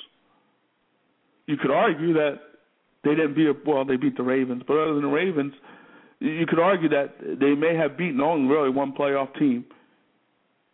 You 1.47 1.57
could 1.57 1.71
argue 1.71 2.15
that 2.15 2.41
they 3.05 3.11
didn't 3.11 3.35
beat 3.35 3.49
well, 3.67 3.85
they 3.85 3.97
beat 3.97 4.17
the 4.17 4.23
Ravens, 4.23 4.63
but 4.67 4.77
other 4.77 4.95
than 4.95 5.03
the 5.03 5.09
Ravens, 5.09 5.53
you 6.21 6.47
could 6.47 6.59
argue 6.59 6.89
that 6.91 7.15
they 7.21 7.55
may 7.55 7.75
have 7.77 7.97
beaten 7.97 8.21
only 8.21 8.49
really 8.49 8.71
one 8.71 8.93
playoff 8.93 9.37
team 9.39 9.65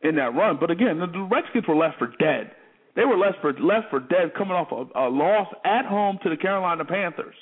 in 0.03 0.17
that 0.17 0.35
run. 0.35 0.59
But 0.61 0.71
again, 0.71 0.99
the 0.99 1.29
Redskins 1.31 1.65
were 1.69 1.77
left 1.77 1.99
for 1.99 2.09
dead. 2.19 2.53
They 2.97 3.05
were 3.05 3.17
left 3.17 3.39
for 3.41 3.53
left 3.53 3.91
for 3.91 4.01
dead 4.01 4.33
coming 4.37 4.57
off 4.57 4.73
a, 4.73 4.89
a 4.99 5.07
loss 5.09 5.47
at 5.65 5.85
home 5.85 6.19
to 6.25 6.31
the 6.31 6.37
Carolina 6.37 6.85
Panthers. 6.85 7.37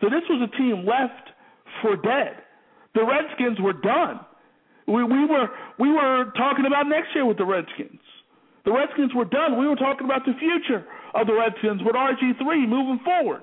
So 0.00 0.10
this 0.10 0.26
was 0.28 0.42
a 0.42 0.56
team 0.58 0.84
left 0.84 1.30
for 1.80 1.96
dead. 1.96 2.42
The 2.94 3.06
Redskins 3.06 3.60
were 3.60 3.72
done. 3.72 4.20
We 4.86 5.04
we 5.04 5.24
were 5.24 5.48
we 5.78 5.90
were 5.92 6.32
talking 6.36 6.66
about 6.66 6.88
next 6.88 7.14
year 7.14 7.24
with 7.24 7.38
the 7.38 7.46
Redskins. 7.46 8.02
The 8.64 8.72
Redskins 8.72 9.14
were 9.14 9.24
done. 9.24 9.58
We 9.58 9.68
were 9.68 9.76
talking 9.78 10.04
about 10.04 10.26
the 10.26 10.34
future 10.34 10.84
of 11.14 11.26
the 11.26 11.34
Redskins 11.34 11.80
with 11.86 11.94
RG3 11.94 12.68
moving 12.68 13.00
forward. 13.04 13.42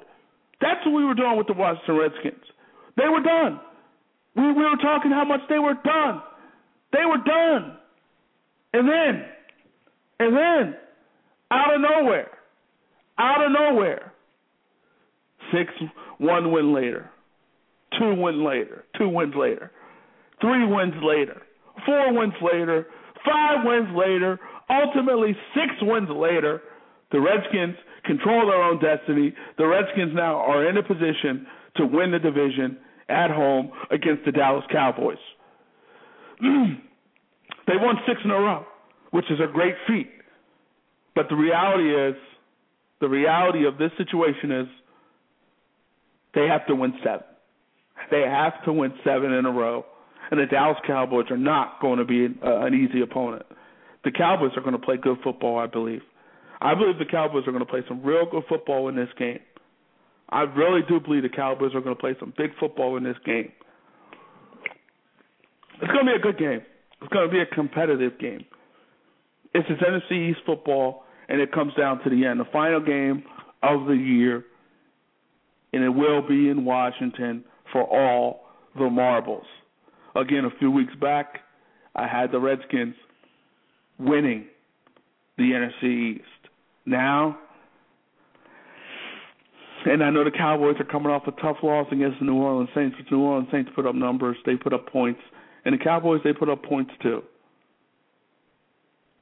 That's 0.60 0.86
what 0.86 0.94
we 0.94 1.06
were 1.06 1.16
doing 1.16 1.38
with 1.38 1.48
the 1.48 1.54
Washington 1.54 1.96
Redskins. 1.96 2.44
They 2.98 3.08
were 3.08 3.24
done. 3.24 3.60
We, 4.36 4.52
we 4.52 4.64
were 4.64 4.78
talking 4.82 5.12
how 5.12 5.26
much 5.26 5.42
they 5.50 5.60
were 5.60 5.74
done. 5.74 6.22
They 6.94 7.06
were 7.06 7.24
done. 7.24 7.78
And 8.74 8.88
then, 8.88 9.26
and 10.20 10.36
then, 10.36 10.76
out 11.52 11.74
of 11.74 11.82
nowhere, 11.82 12.32
out 13.18 13.46
of 13.46 13.52
nowhere, 13.52 14.14
six 15.52 15.72
one 16.18 16.52
win 16.52 16.74
later, 16.74 17.10
two 17.98 18.16
win 18.16 18.44
later, 18.44 18.86
two 18.98 19.10
wins 19.10 19.34
later, 19.36 19.72
three 20.42 20.66
wins 20.66 20.94
later, 21.04 21.42
four 21.86 22.14
wins 22.14 22.34
later, 22.42 22.88
five 23.26 23.66
wins 23.66 23.90
later, 23.96 24.40
ultimately 24.70 25.36
six 25.54 25.74
wins 25.82 26.10
later, 26.10 26.62
the 27.12 27.20
Redskins 27.20 27.76
control 28.06 28.48
their 28.48 28.62
own 28.62 28.80
destiny. 28.82 29.34
The 29.58 29.68
Redskins 29.68 30.14
now 30.14 30.36
are 30.36 30.68
in 30.68 30.78
a 30.78 30.84
position 30.84 31.46
to 31.78 31.86
win 31.86 32.12
the 32.12 32.20
division 32.20 32.78
at 33.10 33.30
home 33.32 33.72
against 33.92 34.26
the 34.26 34.32
Dallas 34.32 34.66
Cowboys. 34.72 35.18
they 36.42 37.78
won 37.78 37.96
six 38.08 38.20
in 38.24 38.32
a 38.32 38.40
row, 38.40 38.66
which 39.12 39.26
is 39.30 39.40
a 39.40 39.52
great 39.52 39.76
feat. 39.88 40.10
But 41.18 41.30
the 41.30 41.36
reality 41.36 41.90
is, 41.90 42.16
the 43.02 43.10
reality 43.10 43.66
of 43.66 43.80
this 43.80 43.90
situation 43.98 44.52
is 44.52 44.68
they 46.36 46.46
have 46.46 46.68
to 46.68 46.76
win 46.76 46.94
seven. 47.04 47.26
They 48.12 48.22
have 48.22 48.64
to 48.66 48.72
win 48.72 48.94
seven 49.04 49.34
in 49.34 49.48
a 49.48 49.52
row. 49.52 49.84
And 50.30 50.40
the 50.40 50.46
Dallas 50.46 50.78
Cowboys 50.86 51.26
are 51.32 51.38
not 51.38 51.82
going 51.82 51.98
to 51.98 52.06
be 52.06 52.28
uh, 52.46 52.60
an 52.60 52.76
easy 52.76 53.02
opponent. 53.02 53.48
The 54.04 54.12
Cowboys 54.12 54.52
are 54.58 54.62
going 54.62 54.80
to 54.80 54.86
play 54.86 54.98
good 54.98 55.18
football, 55.24 55.58
I 55.58 55.66
believe. 55.66 56.02
I 56.62 56.76
believe 56.76 57.00
the 57.00 57.06
Cowboys 57.06 57.48
are 57.48 57.52
going 57.52 57.66
to 57.66 57.70
play 57.70 57.82
some 57.88 58.04
real 58.04 58.30
good 58.30 58.44
football 58.48 58.88
in 58.88 58.96
this 58.96 59.10
game. 59.18 59.40
I 60.30 60.42
really 60.42 60.82
do 60.88 61.00
believe 61.00 61.24
the 61.24 61.30
Cowboys 61.30 61.74
are 61.74 61.82
going 61.82 61.96
to 61.96 62.00
play 62.00 62.16
some 62.20 62.32
big 62.38 62.52
football 62.60 62.96
in 62.98 63.04
this 63.04 63.18
game. 63.26 63.52
It's 65.82 65.92
going 65.92 66.06
to 66.06 66.12
be 66.12 66.16
a 66.16 66.22
good 66.22 66.38
game. 66.38 66.62
It's 67.02 67.12
going 67.12 67.28
to 67.28 67.34
be 67.34 67.40
a 67.40 67.46
competitive 67.48 68.20
game. 68.20 68.46
It's 69.56 69.68
this 69.68 69.80
NFC 69.80 70.30
East 70.30 70.42
football, 70.46 71.06
and 71.30 71.42
it 71.42 71.52
comes 71.52 71.74
down 71.76 72.04
to 72.04 72.10
the 72.10 72.26
end, 72.26 72.40
the 72.40 72.46
final 72.52 72.80
game 72.80 73.24
of 73.64 73.88
the 73.88 73.96
year, 73.96 74.46
and 75.74 75.84
it 75.84 75.90
will 75.90 76.28
be 76.28 76.50
in 76.50 76.66
Washington 76.66 77.44
for 77.72 77.84
all 77.84 78.46
the 78.78 78.90
marbles. 78.90 79.46
Again, 80.16 80.46
a 80.46 80.58
few 80.58 80.72
weeks 80.72 80.94
back, 81.00 81.40
I 81.96 82.08
had 82.08 82.32
the 82.32 82.40
Redskins 82.40 82.96
winning 84.00 84.46
the 85.38 85.44
NFC 85.44 86.16
East. 86.16 86.24
Now, 86.86 87.38
and 89.86 90.04
I 90.04 90.10
know 90.10 90.24
the 90.24 90.32
Cowboys 90.32 90.76
are 90.80 90.86
coming 90.86 91.12
off 91.12 91.24
a 91.28 91.32
tough 91.42 91.58
loss 91.64 91.88
against 91.92 92.20
the 92.20 92.26
New 92.26 92.36
Orleans 92.36 92.70
Saints. 92.74 92.96
The 92.98 93.16
New 93.16 93.24
Orleans 93.24 93.50
Saints 93.52 93.70
put 93.76 93.86
up 93.86 93.96
numbers, 93.96 94.38
they 94.46 94.56
put 94.56 94.74
up 94.74 94.88
points, 94.92 95.20
and 95.66 95.74
the 95.74 95.84
Cowboys 95.84 96.22
they 96.24 96.34
put 96.34 96.50
up 96.50 96.64
points 96.64 96.92
too. 97.02 97.24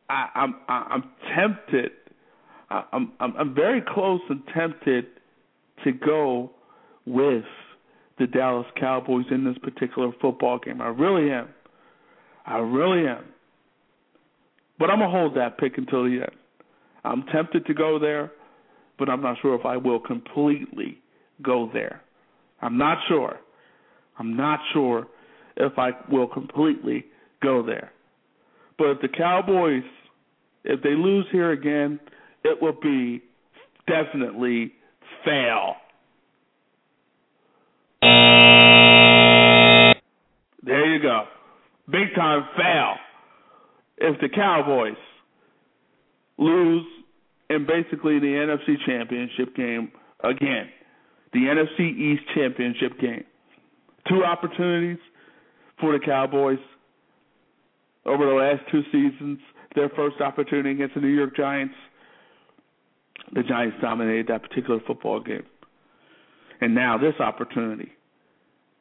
I, 0.09 0.29
I'm 0.35 0.55
I'm 0.67 1.03
tempted. 1.35 1.91
I'm 2.69 3.11
I'm 3.19 3.35
I'm 3.37 3.55
very 3.55 3.81
close 3.81 4.21
and 4.29 4.41
tempted 4.55 5.05
to 5.83 5.91
go 5.91 6.51
with 7.05 7.43
the 8.19 8.27
Dallas 8.27 8.67
Cowboys 8.79 9.25
in 9.31 9.43
this 9.43 9.57
particular 9.59 10.11
football 10.21 10.59
game. 10.59 10.81
I 10.81 10.87
really 10.87 11.31
am. 11.31 11.49
I 12.45 12.57
really 12.57 13.07
am. 13.07 13.25
But 14.79 14.89
I'm 14.89 14.99
gonna 14.99 15.11
hold 15.11 15.35
that 15.37 15.57
pick 15.57 15.77
until 15.77 16.03
the 16.03 16.21
end. 16.21 16.35
I'm 17.03 17.23
tempted 17.31 17.65
to 17.67 17.73
go 17.73 17.99
there, 17.99 18.31
but 18.97 19.09
I'm 19.09 19.21
not 19.21 19.37
sure 19.41 19.55
if 19.55 19.65
I 19.65 19.77
will 19.77 19.99
completely 19.99 20.97
go 21.41 21.69
there. 21.71 22.01
I'm 22.61 22.77
not 22.77 22.97
sure. 23.07 23.39
I'm 24.17 24.35
not 24.35 24.59
sure 24.73 25.07
if 25.57 25.73
I 25.77 25.91
will 26.11 26.27
completely 26.27 27.05
go 27.41 27.63
there. 27.65 27.91
But 28.77 29.01
the 29.01 29.07
Cowboys, 29.07 29.83
if 30.63 30.81
they 30.81 30.89
lose 30.89 31.25
here 31.31 31.51
again, 31.51 31.99
it 32.43 32.61
will 32.61 32.77
be 32.81 33.21
definitely 33.87 34.73
fail. 35.23 35.75
There 40.63 40.93
you 40.93 41.01
go. 41.01 41.25
Big 41.89 42.13
time 42.15 42.47
fail. 42.57 42.95
If 43.97 44.19
the 44.19 44.29
Cowboys 44.29 44.97
lose 46.37 46.85
in 47.49 47.65
basically 47.65 48.19
the 48.19 48.25
NFC 48.25 48.75
Championship 48.85 49.55
game 49.55 49.91
again. 50.23 50.69
The 51.33 51.39
NFC 51.39 51.97
East 51.97 52.23
Championship 52.33 52.99
game. 52.99 53.23
Two 54.09 54.23
opportunities 54.23 54.99
for 55.79 55.97
the 55.97 56.03
Cowboys 56.03 56.59
over 58.05 58.25
the 58.25 58.33
last 58.33 58.61
two 58.71 58.83
seasons. 58.91 59.39
Their 59.75 59.89
first 59.89 60.21
opportunity 60.21 60.71
against 60.71 60.95
the 60.95 61.01
New 61.01 61.07
York 61.07 61.35
Giants. 61.35 61.75
the 63.33 63.43
Giants 63.43 63.77
dominated 63.81 64.27
that 64.27 64.41
particular 64.41 64.79
football 64.85 65.19
game. 65.19 65.43
And 66.61 66.73
now 66.73 66.97
this 66.97 67.19
opportunity, 67.19 67.91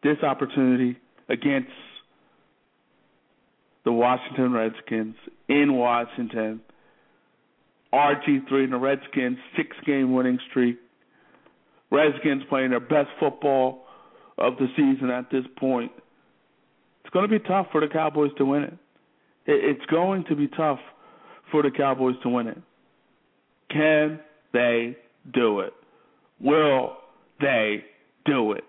this 0.03 0.19
opportunity 0.23 0.97
against 1.29 1.71
the 3.85 3.93
Washington 3.93 4.53
Redskins 4.53 5.17
in 5.49 5.75
Washington, 5.75 6.61
RG3 7.93 8.51
and 8.51 8.73
the 8.73 8.79
Redskins 8.79 9.39
six 9.57 9.77
game 9.87 10.13
winning 10.13 10.39
streak. 10.51 10.79
Redskins 11.91 12.43
playing 12.49 12.71
their 12.71 12.81
best 12.81 13.09
football 13.21 13.85
of 14.39 14.57
the 14.57 14.67
season 14.77 15.11
at 15.11 15.31
this 15.31 15.45
point. 15.57 15.93
It's 17.05 17.13
going 17.13 17.29
to 17.29 17.39
be 17.39 17.45
tough 17.45 17.67
for 17.71 17.81
the 17.81 17.89
Cowboys 17.89 18.31
to 18.39 18.45
win 18.45 18.65
it. 18.65 18.75
It's 19.47 19.85
going 19.87 20.25
to 20.29 20.37
be 20.37 20.49
tough 20.49 20.79
for 21.51 21.63
the 21.63 21.71
Cowboys 21.71 22.17
to 22.23 22.29
win 22.29 22.49
it. 22.49 22.59
Can 23.71 24.21
they 24.53 24.97
do 25.33 25.61
it? 25.61 25.73
Will 26.41 26.97
they 27.41 27.85
do 28.25 28.53
it? 28.53 28.65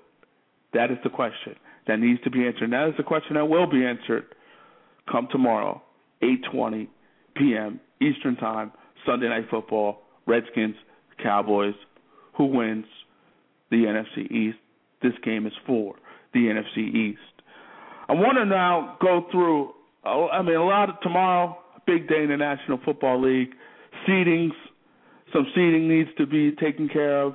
That 0.73 0.91
is 0.91 0.97
the 1.03 1.09
question 1.09 1.55
that 1.87 1.99
needs 1.99 2.21
to 2.23 2.29
be 2.29 2.45
answered. 2.45 2.63
And 2.63 2.73
that 2.73 2.89
is 2.89 2.95
the 2.97 3.03
question 3.03 3.35
that 3.35 3.45
will 3.45 3.69
be 3.69 3.85
answered 3.85 4.25
come 5.09 5.27
tomorrow, 5.31 5.81
8:20 6.21 6.87
p.m. 7.35 7.79
Eastern 8.01 8.35
Time, 8.35 8.71
Sunday 9.05 9.29
Night 9.29 9.45
Football, 9.49 10.01
Redskins, 10.25 10.75
Cowboys. 11.21 11.75
Who 12.37 12.45
wins 12.47 12.85
the 13.69 13.77
NFC 13.77 14.29
East? 14.31 14.57
This 15.01 15.13
game 15.23 15.45
is 15.45 15.53
for 15.65 15.95
the 16.33 16.39
NFC 16.39 16.93
East. 16.93 17.19
I 18.09 18.13
want 18.13 18.37
to 18.37 18.45
now 18.45 18.97
go 19.01 19.25
through. 19.31 19.73
Uh, 20.05 20.27
I 20.27 20.41
mean, 20.41 20.55
a 20.55 20.63
lot 20.63 20.89
of 20.89 20.99
tomorrow, 21.01 21.57
big 21.87 22.07
day 22.07 22.23
in 22.23 22.29
the 22.29 22.37
National 22.37 22.79
Football 22.85 23.21
League. 23.21 23.49
Seedings, 24.07 24.51
some 25.33 25.47
seeding 25.55 25.87
needs 25.87 26.09
to 26.17 26.27
be 26.27 26.51
taken 26.51 26.87
care 26.87 27.21
of. 27.21 27.33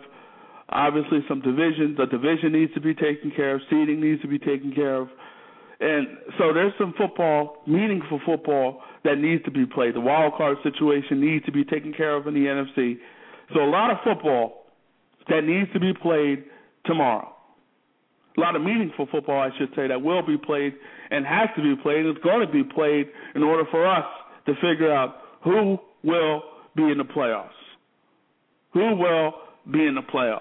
Obviously, 0.68 1.18
some 1.28 1.40
divisions. 1.40 1.96
The 1.96 2.06
division 2.06 2.52
needs 2.52 2.72
to 2.74 2.80
be 2.80 2.94
taken 2.94 3.32
care 3.34 3.56
of. 3.56 3.60
Seeding 3.68 4.00
needs 4.00 4.22
to 4.22 4.28
be 4.28 4.38
taken 4.38 4.72
care 4.72 4.96
of. 4.96 5.08
And 5.80 6.06
so 6.38 6.52
there's 6.52 6.72
some 6.78 6.94
football, 6.96 7.62
meaningful 7.66 8.20
football 8.24 8.82
that 9.02 9.18
needs 9.18 9.42
to 9.44 9.50
be 9.50 9.66
played. 9.66 9.94
The 9.94 10.00
wild 10.00 10.34
card 10.36 10.58
situation 10.62 11.20
needs 11.20 11.44
to 11.46 11.52
be 11.52 11.64
taken 11.64 11.92
care 11.92 12.14
of 12.14 12.26
in 12.26 12.34
the 12.34 12.40
NFC. 12.40 12.98
So 13.54 13.64
a 13.64 13.70
lot 13.70 13.90
of 13.90 13.96
football 14.04 14.66
that 15.28 15.42
needs 15.42 15.72
to 15.72 15.80
be 15.80 15.92
played 15.94 16.44
tomorrow. 16.84 17.34
A 18.36 18.40
lot 18.40 18.56
of 18.56 18.62
meaningful 18.62 19.08
football, 19.10 19.40
I 19.40 19.50
should 19.58 19.70
say, 19.74 19.88
that 19.88 20.00
will 20.00 20.24
be 20.24 20.36
played 20.36 20.74
and 21.10 21.26
has 21.26 21.48
to 21.56 21.62
be 21.62 21.80
played. 21.82 22.06
It's 22.06 22.22
going 22.22 22.46
to 22.46 22.52
be 22.52 22.62
played 22.62 23.08
in 23.34 23.42
order 23.42 23.64
for 23.70 23.86
us 23.86 24.04
to 24.46 24.54
figure 24.54 24.92
out 24.92 25.16
who 25.42 25.78
will 26.04 26.42
be 26.76 26.84
in 26.84 26.98
the 26.98 27.04
playoffs. 27.04 27.50
Who 28.72 28.94
will 28.94 29.34
be 29.70 29.84
in 29.84 29.96
the 29.96 30.02
playoffs? 30.02 30.40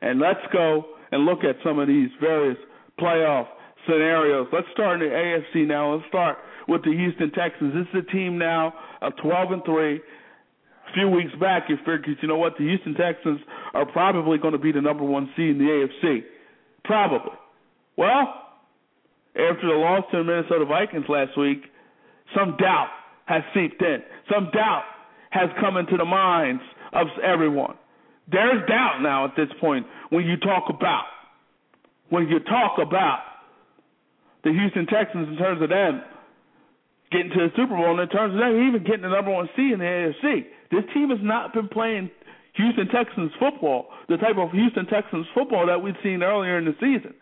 And 0.00 0.20
let's 0.20 0.40
go 0.52 0.86
and 1.12 1.24
look 1.24 1.44
at 1.44 1.56
some 1.64 1.78
of 1.78 1.86
these 1.86 2.08
various 2.20 2.58
playoff 2.98 3.46
scenarios. 3.86 4.48
Let's 4.52 4.66
start 4.72 5.02
in 5.02 5.08
the 5.08 5.14
AFC 5.14 5.66
now. 5.66 5.94
Let's 5.94 6.08
start 6.08 6.38
with 6.68 6.82
the 6.82 6.92
Houston 6.92 7.30
Texans. 7.32 7.74
This 7.74 7.86
is 7.94 8.06
a 8.08 8.12
team 8.12 8.38
now 8.38 8.72
of 9.02 9.12
12 9.22 9.52
and 9.52 9.64
3. 9.64 9.96
A 9.96 10.92
few 10.94 11.08
weeks 11.08 11.32
back, 11.40 11.64
you 11.68 11.76
figured, 11.78 12.18
you 12.20 12.28
know 12.28 12.38
what, 12.38 12.54
the 12.58 12.64
Houston 12.64 12.94
Texans 12.94 13.40
are 13.74 13.86
probably 13.86 14.38
going 14.38 14.52
to 14.52 14.58
be 14.58 14.72
the 14.72 14.80
number 14.80 15.04
one 15.04 15.28
seed 15.36 15.50
in 15.50 15.58
the 15.58 15.64
AFC. 16.04 16.20
Probably. 16.86 17.32
Well, 17.96 18.34
after 19.34 19.66
the 19.66 19.74
loss 19.74 20.04
to 20.12 20.18
the 20.18 20.24
Minnesota 20.24 20.64
Vikings 20.64 21.04
last 21.08 21.36
week, 21.36 21.62
some 22.34 22.56
doubt 22.56 22.88
has 23.26 23.42
seeped 23.54 23.82
in. 23.82 24.02
Some 24.32 24.50
doubt 24.52 24.84
has 25.30 25.50
come 25.60 25.76
into 25.76 25.96
the 25.96 26.04
minds 26.04 26.62
of 26.92 27.08
everyone. 27.22 27.76
There's 28.30 28.66
doubt 28.68 29.00
now 29.02 29.24
at 29.26 29.36
this 29.36 29.48
point 29.60 29.86
when 30.10 30.24
you 30.24 30.36
talk 30.36 30.64
about 30.68 31.04
when 32.08 32.28
you 32.28 32.38
talk 32.40 32.78
about 32.78 33.20
the 34.44 34.50
Houston 34.52 34.86
Texans 34.86 35.28
in 35.28 35.36
terms 35.36 35.60
of 35.60 35.68
them 35.68 36.02
getting 37.10 37.30
to 37.30 37.36
the 37.36 37.48
Super 37.56 37.74
Bowl 37.76 37.98
and 37.98 38.00
in 38.00 38.08
terms 38.08 38.34
of 38.34 38.40
them 38.40 38.68
even 38.68 38.84
getting 38.84 39.02
the 39.02 39.08
number 39.08 39.30
one 39.30 39.48
seed 39.56 39.72
in 39.72 39.78
the 39.78 39.84
AFC. 39.84 40.46
This 40.70 40.84
team 40.94 41.10
has 41.10 41.18
not 41.22 41.52
been 41.52 41.68
playing 41.68 42.10
Houston 42.56 42.88
Texans 42.88 43.32
football, 43.38 43.88
the 44.08 44.16
type 44.16 44.36
of 44.38 44.50
Houston 44.52 44.86
Texans 44.86 45.26
football 45.34 45.66
that 45.66 45.82
we've 45.82 45.98
seen 46.02 46.22
earlier 46.22 46.58
in 46.58 46.64
the 46.64 46.74
season. 46.80 47.14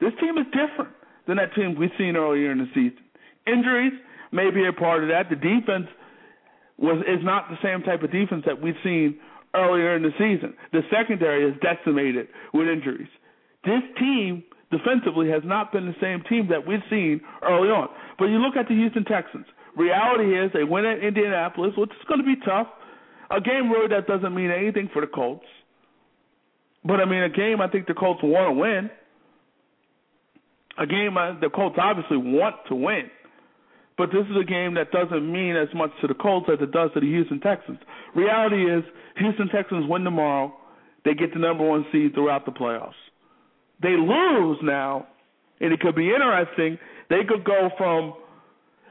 This 0.00 0.12
team 0.20 0.36
is 0.38 0.46
different 0.52 0.92
than 1.26 1.36
that 1.38 1.54
team 1.54 1.76
we've 1.78 1.94
seen 1.98 2.16
earlier 2.16 2.52
in 2.52 2.58
the 2.58 2.68
season. 2.74 3.02
Injuries 3.46 3.92
may 4.32 4.50
be 4.50 4.66
a 4.66 4.72
part 4.72 5.02
of 5.02 5.08
that. 5.08 5.30
The 5.30 5.36
defense 5.36 5.88
was 6.78 7.00
is 7.08 7.24
not 7.24 7.48
the 7.48 7.56
same 7.62 7.82
type 7.82 8.02
of 8.02 8.12
defense 8.12 8.44
that 8.44 8.60
we've 8.60 8.78
seen 8.84 9.18
earlier 9.54 9.96
in 9.96 10.02
the 10.02 10.12
season. 10.18 10.54
The 10.72 10.82
secondary 10.92 11.48
is 11.48 11.56
decimated 11.62 12.28
with 12.52 12.68
injuries. 12.68 13.08
This 13.64 13.82
team 13.98 14.44
defensively 14.70 15.30
has 15.30 15.42
not 15.44 15.72
been 15.72 15.86
the 15.86 15.96
same 16.00 16.22
team 16.28 16.48
that 16.50 16.66
we've 16.66 16.84
seen 16.90 17.20
early 17.42 17.70
on. 17.70 17.88
But 18.18 18.26
you 18.26 18.38
look 18.38 18.56
at 18.56 18.68
the 18.68 18.74
Houston 18.74 19.04
Texans. 19.04 19.46
Reality 19.76 20.36
is 20.36 20.50
they 20.52 20.64
win 20.64 20.84
at 20.84 21.00
Indianapolis, 21.00 21.72
which 21.76 21.90
is 21.90 22.04
going 22.08 22.20
to 22.20 22.26
be 22.26 22.36
tough. 22.44 22.66
A 23.30 23.40
game 23.40 23.70
really 23.70 23.88
that 23.88 24.06
doesn't 24.06 24.34
mean 24.34 24.50
anything 24.50 24.88
for 24.92 25.00
the 25.00 25.08
Colts. 25.08 25.46
But 26.84 27.00
I 27.00 27.04
mean, 27.04 27.22
a 27.22 27.28
game 27.28 27.60
I 27.60 27.68
think 27.68 27.86
the 27.86 27.94
Colts 27.94 28.20
want 28.22 28.48
to 28.48 28.60
win. 28.60 28.90
A 30.78 30.86
game 30.86 31.16
uh, 31.16 31.38
the 31.40 31.50
Colts 31.50 31.76
obviously 31.80 32.16
want 32.16 32.56
to 32.68 32.74
win. 32.74 33.10
But 33.98 34.10
this 34.12 34.26
is 34.30 34.36
a 34.40 34.44
game 34.44 34.74
that 34.74 34.92
doesn't 34.92 35.32
mean 35.32 35.56
as 35.56 35.68
much 35.74 35.90
to 36.02 36.06
the 36.06 36.14
Colts 36.14 36.48
as 36.52 36.58
it 36.60 36.70
does 36.70 36.90
to 36.94 37.00
the 37.00 37.06
Houston 37.06 37.40
Texans. 37.40 37.78
Reality 38.14 38.70
is, 38.70 38.84
Houston 39.16 39.48
Texans 39.48 39.88
win 39.88 40.04
tomorrow. 40.04 40.54
They 41.04 41.14
get 41.14 41.32
the 41.32 41.38
number 41.38 41.66
one 41.66 41.86
seed 41.90 42.14
throughout 42.14 42.44
the 42.44 42.52
playoffs. 42.52 42.92
They 43.82 43.96
lose 43.96 44.58
now, 44.62 45.06
and 45.60 45.72
it 45.72 45.80
could 45.80 45.94
be 45.94 46.10
interesting. 46.10 46.78
They 47.08 47.24
could 47.26 47.44
go 47.44 47.70
from 47.78 48.14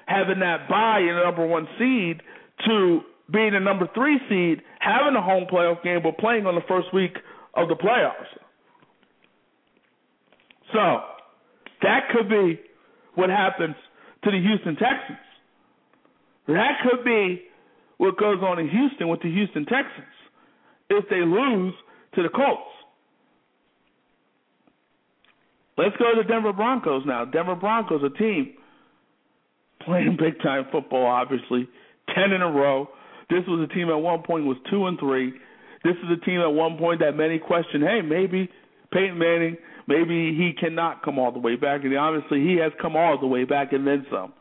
having 0.08 0.40
that 0.40 0.68
bye 0.70 1.00
in 1.00 1.16
the 1.16 1.24
number 1.24 1.46
one 1.46 1.68
seed 1.78 2.22
to 2.66 3.02
being 3.32 3.54
the 3.54 3.60
number 3.60 3.88
three 3.94 4.20
seed, 4.30 4.62
having 4.80 5.16
a 5.16 5.22
home 5.22 5.46
playoff 5.52 5.84
game, 5.84 6.02
but 6.04 6.18
playing 6.18 6.46
on 6.46 6.56
the 6.56 6.62
first 6.68 6.94
week 6.94 7.18
of 7.54 7.68
the 7.70 7.76
playoffs. 7.76 8.30
So 10.74 11.02
that 11.82 12.10
could 12.14 12.30
be 12.30 12.60
what 13.16 13.30
happens 13.30 13.76
to 14.24 14.32
the 14.32 14.40
Houston 14.40 14.76
Texans. 14.76 15.18
That 16.48 16.78
could 16.84 17.04
be 17.04 17.44
what 17.98 18.18
goes 18.18 18.40
on 18.42 18.60
in 18.60 18.70
Houston 18.70 19.08
with 19.08 19.22
the 19.22 19.32
Houston 19.32 19.66
Texans 19.66 20.14
if 20.90 21.06
they 21.10 21.22
lose 21.22 21.74
to 22.16 22.24
the 22.24 22.30
Colts. 22.30 22.62
Let's 25.78 25.96
go 25.98 26.16
to 26.16 26.22
the 26.22 26.28
Denver 26.28 26.54
Broncos 26.54 27.04
now. 27.06 27.26
Denver 27.26 27.56
Broncos, 27.56 28.02
a 28.04 28.18
team 28.18 28.54
playing 29.82 30.18
big 30.20 30.42
time 30.42 30.66
football, 30.72 31.06
obviously, 31.06 31.68
ten 32.14 32.32
in 32.32 32.42
a 32.42 32.52
row. 32.52 32.88
This 33.30 33.44
was 33.48 33.68
a 33.70 33.74
team 33.74 33.90
at 33.90 33.96
one 33.96 34.24
point 34.24 34.46
was 34.46 34.58
two 34.70 34.86
and 34.86 35.00
three. 35.00 35.34
This 35.84 35.96
is 35.98 36.10
a 36.12 36.26
team 36.26 36.42
at 36.42 36.48
one 36.48 36.78
point 36.78 37.00
that 37.02 37.16
many 37.16 37.40
questioned, 37.40 37.84
hey, 37.84 38.02
maybe 38.02 38.50
Peyton 38.92 39.18
Manning, 39.18 39.58
maybe 39.88 40.36
he 40.36 40.54
cannot 40.60 41.04
come 41.04 41.20
all 41.20 41.32
the 41.32 41.40
way 41.40 41.56
back. 41.56 41.84
And 41.84 41.96
obviously 41.98 42.42
he 42.42 42.58
has 42.58 42.72
come 42.82 42.96
all 42.96 43.20
the 43.20 43.28
way 43.28 43.44
back 43.44 43.74
and 43.74 43.86
then 43.86 44.06
some. 44.12 44.34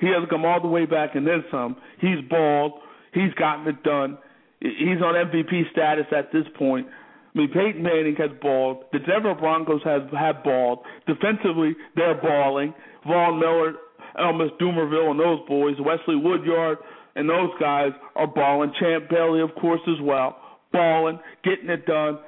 He 0.00 0.08
has 0.08 0.28
come 0.28 0.44
all 0.44 0.60
the 0.60 0.68
way 0.68 0.86
back 0.86 1.14
and 1.14 1.26
then 1.26 1.44
some. 1.50 1.76
He's 2.00 2.20
balled. 2.28 2.72
He's 3.12 3.32
gotten 3.34 3.66
it 3.66 3.82
done. 3.82 4.18
He's 4.60 5.00
on 5.02 5.14
MVP 5.14 5.70
status 5.72 6.06
at 6.16 6.32
this 6.32 6.44
point. 6.58 6.86
I 7.34 7.38
mean, 7.38 7.48
Peyton 7.48 7.82
Manning 7.82 8.16
has 8.16 8.30
balled. 8.40 8.84
The 8.92 8.98
Denver 8.98 9.34
Broncos 9.34 9.82
have 9.84 10.10
have 10.10 10.42
balled. 10.42 10.80
Defensively, 11.06 11.76
they're 11.94 12.20
balling. 12.20 12.74
Von 13.06 13.38
Miller, 13.38 13.74
Elvis 14.18 14.56
Dumervil, 14.58 15.10
and 15.10 15.20
those 15.20 15.46
boys, 15.46 15.76
Wesley 15.78 16.16
Woodyard, 16.16 16.78
and 17.16 17.28
those 17.28 17.50
guys 17.58 17.90
are 18.14 18.26
balling. 18.26 18.72
Champ 18.78 19.08
Bailey, 19.10 19.40
of 19.40 19.50
course, 19.60 19.80
as 19.88 20.00
well, 20.00 20.36
balling, 20.72 21.18
getting 21.42 21.70
it 21.70 21.86
done, 21.86 22.18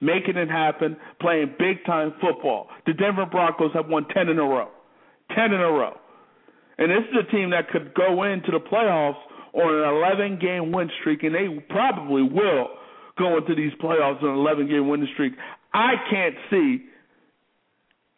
making 0.00 0.36
it 0.36 0.48
happen, 0.48 0.96
playing 1.20 1.54
big 1.58 1.84
time 1.84 2.14
football. 2.20 2.68
The 2.86 2.94
Denver 2.94 3.26
Broncos 3.26 3.72
have 3.74 3.88
won 3.88 4.06
ten 4.14 4.28
in 4.28 4.38
a 4.38 4.44
row, 4.44 4.68
ten 5.34 5.52
in 5.52 5.60
a 5.60 5.70
row, 5.70 5.94
and 6.78 6.90
this 6.90 7.04
is 7.10 7.26
a 7.28 7.30
team 7.30 7.50
that 7.50 7.68
could 7.68 7.92
go 7.94 8.22
into 8.22 8.50
the 8.50 8.60
playoffs 8.60 9.18
on 9.52 9.74
an 9.74 10.28
11 10.28 10.38
game 10.40 10.72
win 10.72 10.88
streak, 11.00 11.22
and 11.24 11.34
they 11.34 11.48
probably 11.68 12.22
will 12.22 12.68
go 13.18 13.36
into 13.36 13.54
these 13.54 13.72
playoffs 13.82 14.22
on 14.22 14.30
an 14.30 14.36
11 14.36 14.68
game 14.68 14.88
winning 14.88 15.08
streak. 15.12 15.32
I 15.74 15.94
can't 16.10 16.34
see 16.50 16.84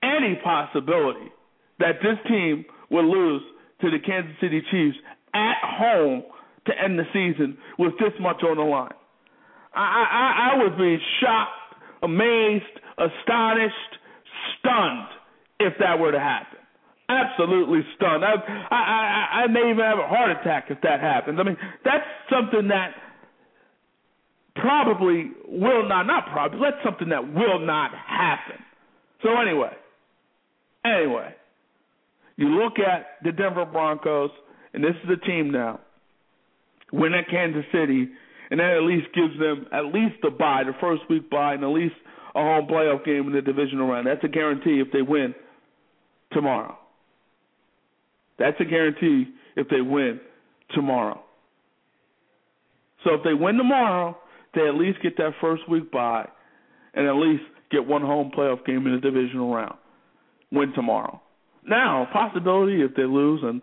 any 0.02 0.38
possibility 0.44 1.32
that 1.78 1.96
this 2.02 2.18
team 2.28 2.64
will 2.90 3.10
lose 3.10 3.42
to 3.80 3.90
the 3.90 3.98
Kansas 3.98 4.34
City 4.40 4.62
Chiefs 4.70 4.96
at 5.34 5.56
home 5.62 6.22
to 6.66 6.72
end 6.82 6.98
the 6.98 7.04
season 7.12 7.56
with 7.78 7.92
this 7.98 8.12
much 8.20 8.42
on 8.42 8.56
the 8.56 8.62
line. 8.62 8.92
I, 9.74 9.80
I, 9.80 10.50
I 10.52 10.62
would 10.62 10.76
be 10.76 10.98
shocked, 11.20 12.02
amazed, 12.02 12.64
astonished, 12.98 13.74
stunned 14.58 15.08
if 15.60 15.74
that 15.78 15.98
were 15.98 16.12
to 16.12 16.20
happen. 16.20 16.58
Absolutely 17.08 17.80
stunned. 17.96 18.24
I, 18.24 18.34
I, 18.70 18.76
I, 18.76 19.42
I 19.42 19.46
may 19.48 19.70
even 19.70 19.84
have 19.84 19.98
a 19.98 20.06
heart 20.06 20.30
attack 20.30 20.66
if 20.70 20.80
that 20.82 21.00
happens. 21.00 21.38
I 21.40 21.44
mean, 21.44 21.56
that's 21.84 22.04
something 22.30 22.68
that 22.68 22.94
probably 24.54 25.30
will 25.48 25.88
not, 25.88 26.04
not 26.04 26.30
probably, 26.32 26.60
that's 26.60 26.82
something 26.84 27.08
that 27.08 27.32
will 27.32 27.58
not 27.60 27.90
happen. 27.92 28.62
So 29.22 29.30
anyway, 29.40 29.72
anyway, 30.84 31.34
you 32.36 32.48
look 32.48 32.78
at 32.78 33.22
the 33.22 33.32
Denver 33.32 33.64
Broncos, 33.64 34.30
and 34.74 34.82
this 34.84 34.94
is 35.02 35.08
the 35.08 35.16
team 35.26 35.50
now. 35.50 35.80
Win 36.92 37.14
at 37.14 37.28
Kansas 37.28 37.64
City, 37.72 38.08
and 38.50 38.60
that 38.60 38.76
at 38.76 38.82
least 38.82 39.06
gives 39.14 39.38
them 39.38 39.66
at 39.72 39.86
least 39.86 40.24
a 40.24 40.30
bye, 40.30 40.64
the 40.64 40.72
first 40.80 41.02
week 41.08 41.30
bye, 41.30 41.54
and 41.54 41.62
at 41.62 41.70
least 41.70 41.94
a 42.34 42.40
home 42.40 42.66
playoff 42.66 43.04
game 43.04 43.26
in 43.26 43.32
the 43.32 43.42
divisional 43.42 43.88
round. 43.88 44.06
That's 44.06 44.24
a 44.24 44.28
guarantee 44.28 44.82
if 44.84 44.92
they 44.92 45.02
win 45.02 45.34
tomorrow. 46.32 46.76
That's 48.38 48.56
a 48.60 48.64
guarantee 48.64 49.26
if 49.56 49.68
they 49.68 49.80
win 49.80 50.20
tomorrow. 50.74 51.20
So 53.04 53.14
if 53.14 53.22
they 53.24 53.34
win 53.34 53.56
tomorrow, 53.56 54.16
they 54.54 54.66
at 54.66 54.74
least 54.74 55.02
get 55.02 55.16
that 55.18 55.32
first 55.40 55.68
week 55.68 55.90
bye 55.90 56.28
and 56.94 57.06
at 57.06 57.14
least 57.14 57.42
get 57.70 57.86
one 57.86 58.02
home 58.02 58.30
playoff 58.36 58.64
game 58.64 58.86
in 58.86 58.94
the 58.94 59.00
divisional 59.00 59.54
round. 59.54 59.76
Win 60.50 60.72
tomorrow. 60.74 61.20
Now, 61.66 62.08
possibility 62.12 62.82
if 62.82 62.94
they 62.96 63.04
lose, 63.04 63.40
and 63.44 63.60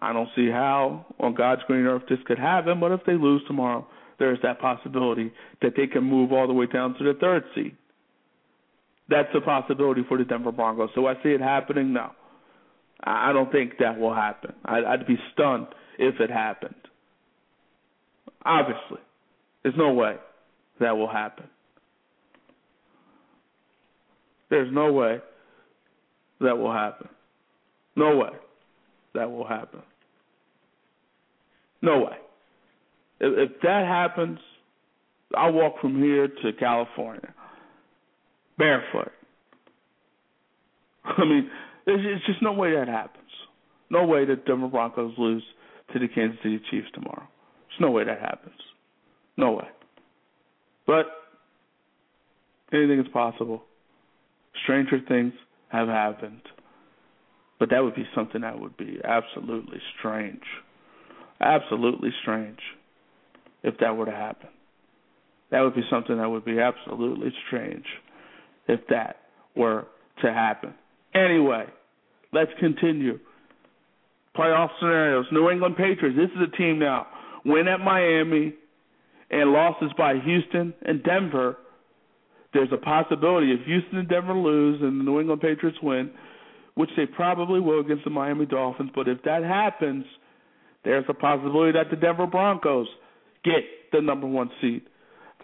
I 0.00 0.12
don't 0.12 0.28
see 0.36 0.48
how 0.48 1.06
on 1.18 1.34
God's 1.34 1.62
green 1.66 1.84
earth 1.86 2.02
this 2.08 2.18
could 2.26 2.38
happen, 2.38 2.80
but 2.80 2.92
if 2.92 3.00
they 3.04 3.14
lose 3.14 3.42
tomorrow, 3.46 3.86
there's 4.18 4.38
that 4.42 4.60
possibility 4.60 5.32
that 5.62 5.72
they 5.76 5.86
can 5.86 6.04
move 6.04 6.32
all 6.32 6.46
the 6.46 6.52
way 6.52 6.66
down 6.66 6.94
to 6.98 7.04
the 7.04 7.18
third 7.18 7.44
seed. 7.54 7.76
That's 9.08 9.28
a 9.34 9.40
possibility 9.40 10.02
for 10.08 10.18
the 10.18 10.24
Denver 10.24 10.52
Broncos. 10.52 10.90
So 10.94 11.06
I 11.06 11.14
see 11.22 11.30
it 11.30 11.40
happening 11.40 11.92
now. 11.92 12.14
I 13.02 13.32
don't 13.32 13.50
think 13.50 13.74
that 13.78 13.98
will 13.98 14.14
happen. 14.14 14.52
I'd 14.64 15.06
be 15.06 15.16
stunned 15.32 15.68
if 15.98 16.20
it 16.20 16.30
happened. 16.30 16.74
Obviously, 18.44 18.98
there's 19.62 19.76
no 19.76 19.92
way 19.92 20.16
that 20.80 20.96
will 20.96 21.10
happen. 21.10 21.46
There's 24.50 24.72
no 24.72 24.92
way 24.92 25.20
that 26.40 26.58
will 26.58 26.72
happen. 26.72 27.08
No 27.94 28.16
way 28.16 28.30
that 29.14 29.30
will 29.30 29.46
happen. 29.46 29.80
No 31.82 31.98
way. 32.00 32.16
If, 33.20 33.50
if 33.50 33.60
that 33.62 33.86
happens, 33.86 34.38
I'll 35.36 35.52
walk 35.52 35.80
from 35.80 36.02
here 36.02 36.28
to 36.28 36.52
California 36.58 37.34
barefoot. 38.58 39.12
I 41.04 41.24
mean, 41.24 41.48
there's 41.86 42.22
just 42.26 42.42
no 42.42 42.52
way 42.52 42.74
that 42.74 42.88
happens. 42.88 43.24
No 43.90 44.04
way 44.04 44.26
that 44.26 44.44
Denver 44.44 44.68
Broncos 44.68 45.14
lose 45.16 45.44
to 45.92 45.98
the 45.98 46.08
Kansas 46.08 46.38
City 46.42 46.60
Chiefs 46.70 46.88
tomorrow. 46.92 47.26
There's 47.68 47.80
no 47.80 47.90
way 47.90 48.04
that 48.04 48.20
happens. 48.20 48.56
No 49.36 49.52
way. 49.52 49.68
But 50.86 51.06
anything 52.72 53.00
is 53.00 53.06
possible. 53.12 53.62
Stranger 54.64 54.98
things 55.08 55.32
have 55.68 55.88
happened. 55.88 56.42
But 57.58 57.70
that 57.70 57.82
would 57.82 57.94
be 57.94 58.06
something 58.14 58.42
that 58.42 58.58
would 58.58 58.76
be 58.76 58.98
absolutely 59.04 59.78
strange. 59.98 60.42
Absolutely 61.40 62.10
strange 62.22 62.58
if 63.62 63.74
that 63.80 63.96
were 63.96 64.06
to 64.06 64.12
happen. 64.12 64.48
That 65.50 65.60
would 65.60 65.74
be 65.74 65.82
something 65.90 66.18
that 66.18 66.28
would 66.28 66.44
be 66.44 66.60
absolutely 66.60 67.32
strange 67.46 67.84
if 68.68 68.80
that 68.90 69.16
were 69.56 69.86
to 70.22 70.32
happen. 70.32 70.74
Anyway, 71.14 71.64
let's 72.32 72.50
continue. 72.60 73.18
Playoff 74.36 74.68
scenarios. 74.78 75.26
New 75.32 75.50
England 75.50 75.76
Patriots. 75.76 76.16
This 76.16 76.30
is 76.30 76.48
a 76.52 76.56
team 76.56 76.78
now. 76.78 77.06
Win 77.44 77.66
at 77.66 77.80
Miami 77.80 78.54
and 79.30 79.52
losses 79.52 79.90
by 79.96 80.14
Houston 80.24 80.74
and 80.82 81.02
Denver. 81.02 81.56
There's 82.52 82.68
a 82.72 82.76
possibility 82.76 83.52
if 83.52 83.66
Houston 83.66 83.98
and 83.98 84.08
Denver 84.08 84.34
lose 84.34 84.80
and 84.82 85.00
the 85.00 85.04
New 85.04 85.20
England 85.20 85.40
Patriots 85.40 85.78
win, 85.82 86.10
which 86.78 86.90
they 86.96 87.06
probably 87.06 87.58
will 87.58 87.80
against 87.80 88.04
the 88.04 88.10
Miami 88.10 88.46
Dolphins, 88.46 88.92
but 88.94 89.08
if 89.08 89.20
that 89.24 89.42
happens, 89.42 90.04
there's 90.84 91.04
a 91.08 91.12
possibility 91.12 91.72
that 91.72 91.90
the 91.90 91.96
Denver 91.96 92.28
Broncos 92.28 92.86
get 93.44 93.64
the 93.90 94.00
number 94.00 94.28
one 94.28 94.48
seed. 94.60 94.82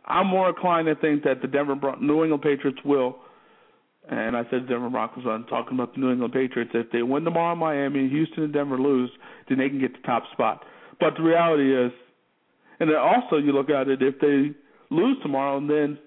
I'm 0.04 0.28
more 0.28 0.50
inclined 0.50 0.86
to 0.86 0.94
think 0.94 1.24
that 1.24 1.42
the 1.42 1.48
Denver 1.48 1.74
Bron- 1.74 2.06
New 2.06 2.22
England 2.22 2.42
Patriots 2.42 2.78
will. 2.84 3.16
And 4.08 4.36
I 4.36 4.42
said 4.48 4.68
Denver 4.68 4.88
Broncos. 4.88 5.24
I'm 5.26 5.42
talking 5.46 5.74
about 5.74 5.94
the 5.94 6.00
New 6.02 6.12
England 6.12 6.32
Patriots. 6.32 6.70
If 6.72 6.92
they 6.92 7.02
win 7.02 7.24
tomorrow 7.24 7.54
in 7.54 7.58
Miami, 7.58 8.08
Houston 8.08 8.44
and 8.44 8.52
Denver 8.52 8.78
lose, 8.78 9.10
then 9.48 9.58
they 9.58 9.68
can 9.68 9.80
get 9.80 9.92
the 9.92 10.06
top 10.06 10.22
spot. 10.32 10.62
But 11.00 11.14
the 11.16 11.24
reality 11.24 11.74
is, 11.74 11.90
and 12.78 12.88
then 12.88 12.96
also 12.96 13.38
you 13.38 13.50
look 13.50 13.70
at 13.70 13.88
it, 13.88 14.02
if 14.02 14.20
they 14.20 14.54
lose 14.94 15.16
tomorrow 15.20 15.56
and 15.56 15.68
then 15.68 15.98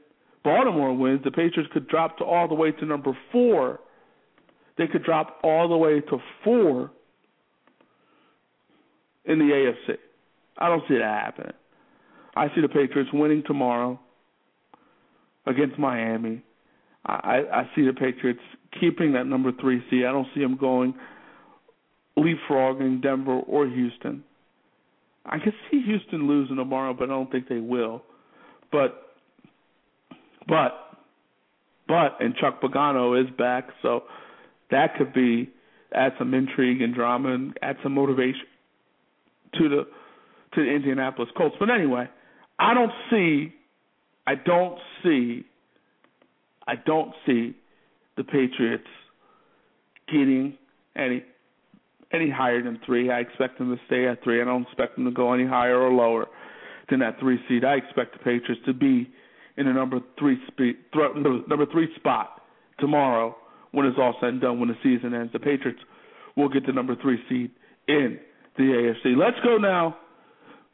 Baltimore 0.45 0.95
wins, 0.95 1.19
the 1.25 1.31
Patriots 1.31 1.69
could 1.73 1.89
drop 1.89 2.17
to 2.19 2.23
all 2.23 2.47
the 2.47 2.55
way 2.55 2.71
to 2.71 2.85
number 2.85 3.11
four. 3.33 3.81
They 4.77 4.87
could 4.87 5.03
drop 5.03 5.39
all 5.43 5.67
the 5.67 5.77
way 5.77 6.01
to 6.01 6.17
four 6.43 6.91
in 9.25 9.39
the 9.39 9.45
AFC. 9.45 9.97
I 10.57 10.69
don't 10.69 10.83
see 10.87 10.95
that 10.95 11.23
happening. 11.23 11.53
I 12.35 12.47
see 12.55 12.61
the 12.61 12.69
Patriots 12.69 13.09
winning 13.13 13.43
tomorrow 13.45 13.99
against 15.45 15.79
Miami. 15.79 16.43
I, 17.05 17.41
I 17.51 17.69
see 17.75 17.85
the 17.85 17.93
Patriots 17.93 18.39
keeping 18.79 19.13
that 19.13 19.25
number 19.25 19.51
three 19.59 19.81
seed. 19.89 20.05
I 20.05 20.11
don't 20.11 20.27
see 20.35 20.41
them 20.41 20.57
going 20.57 20.93
leapfrogging 22.17 23.01
Denver 23.01 23.39
or 23.39 23.67
Houston. 23.67 24.23
I 25.25 25.39
can 25.39 25.53
see 25.69 25.81
Houston 25.83 26.27
losing 26.27 26.55
tomorrow, 26.55 26.93
but 26.93 27.05
I 27.05 27.07
don't 27.07 27.31
think 27.31 27.47
they 27.47 27.59
will. 27.59 28.01
But, 28.71 29.01
but, 30.47 30.71
but, 31.87 32.17
and 32.19 32.35
Chuck 32.35 32.61
Pagano 32.61 33.21
is 33.21 33.29
back, 33.37 33.67
so 33.81 34.03
that 34.71 34.95
could 34.97 35.13
be 35.13 35.49
add 35.93 36.13
some 36.17 36.33
intrigue 36.33 36.81
and 36.81 36.93
drama 36.93 37.33
and 37.33 37.57
add 37.61 37.77
some 37.83 37.93
motivation 37.93 38.45
to 39.57 39.69
the 39.69 39.87
to 40.55 40.63
the 40.63 40.69
Indianapolis 40.69 41.29
Colts. 41.37 41.55
But 41.59 41.69
anyway, 41.69 42.09
I 42.59 42.73
don't 42.73 42.91
see, 43.11 43.53
I 44.25 44.35
don't 44.35 44.79
see, 45.03 45.45
I 46.67 46.75
don't 46.75 47.11
see 47.25 47.55
the 48.15 48.23
Patriots 48.23 48.87
getting 50.07 50.57
any 50.95 51.23
any 52.13 52.29
higher 52.29 52.63
than 52.63 52.79
three. 52.85 53.11
I 53.11 53.19
expect 53.19 53.59
them 53.59 53.75
to 53.75 53.81
stay 53.87 54.07
at 54.07 54.23
three. 54.23 54.41
I 54.41 54.45
don't 54.45 54.63
expect 54.63 54.95
them 54.95 55.05
to 55.05 55.11
go 55.11 55.33
any 55.33 55.45
higher 55.45 55.77
or 55.77 55.91
lower 55.91 56.27
than 56.89 56.99
that 56.99 57.19
three 57.19 57.37
seed. 57.47 57.65
I 57.65 57.75
expect 57.75 58.13
the 58.13 58.19
Patriots 58.19 58.61
to 58.65 58.73
be 58.73 59.09
in 59.57 59.65
the 59.65 59.73
number 59.73 59.99
three 60.17 60.37
th- 60.57 60.75
number 60.93 61.65
three 61.71 61.89
spot 61.95 62.41
tomorrow 62.79 63.35
when 63.77 63.85
it's 63.85 63.97
all 63.99 64.15
said 64.19 64.29
and 64.29 64.41
done. 64.41 64.59
When 64.59 64.69
the 64.69 64.77
season 64.81 65.13
ends, 65.13 65.31
the 65.31 65.39
Patriots 65.39 65.79
will 66.35 66.49
get 66.49 66.65
the 66.65 66.73
number 66.73 66.95
three 66.99 67.19
seed 67.29 67.51
in 67.87 68.17
the 68.57 68.63
AFC. 68.63 69.15
Let's 69.15 69.37
go 69.43 69.57
now 69.57 69.97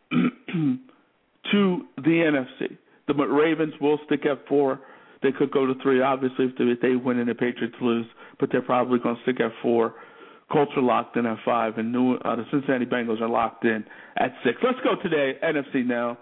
to 0.11 1.81
the 1.97 2.01
NFC. 2.01 2.77
The 3.09 3.13
Ravens 3.13 3.73
will 3.81 3.99
stick 4.05 4.25
at 4.25 4.47
four. 4.47 4.79
They 5.21 5.33
could 5.33 5.51
go 5.51 5.65
to 5.65 5.73
three, 5.83 6.01
obviously, 6.01 6.45
if 6.57 6.79
they, 6.79 6.95
win 6.95 7.19
and 7.19 7.27
the 7.27 7.35
Patriots 7.35 7.75
lose, 7.81 8.05
but 8.39 8.49
they're 8.53 8.61
probably 8.61 8.99
going 8.99 9.17
to 9.17 9.21
stick 9.23 9.41
at 9.41 9.51
four. 9.61 9.95
Colts 10.49 10.71
are 10.77 10.81
locked 10.81 11.17
in 11.17 11.25
at 11.25 11.37
five, 11.43 11.77
and 11.77 11.91
New, 11.91 12.15
uh, 12.15 12.37
the 12.37 12.45
Cincinnati 12.51 12.85
Bengals 12.85 13.19
are 13.19 13.27
locked 13.27 13.65
in 13.65 13.83
at 14.17 14.33
six. 14.45 14.57
Let's 14.63 14.79
go 14.81 14.95
today 15.01 15.37
NFC 15.43 15.85
now. 15.85 16.17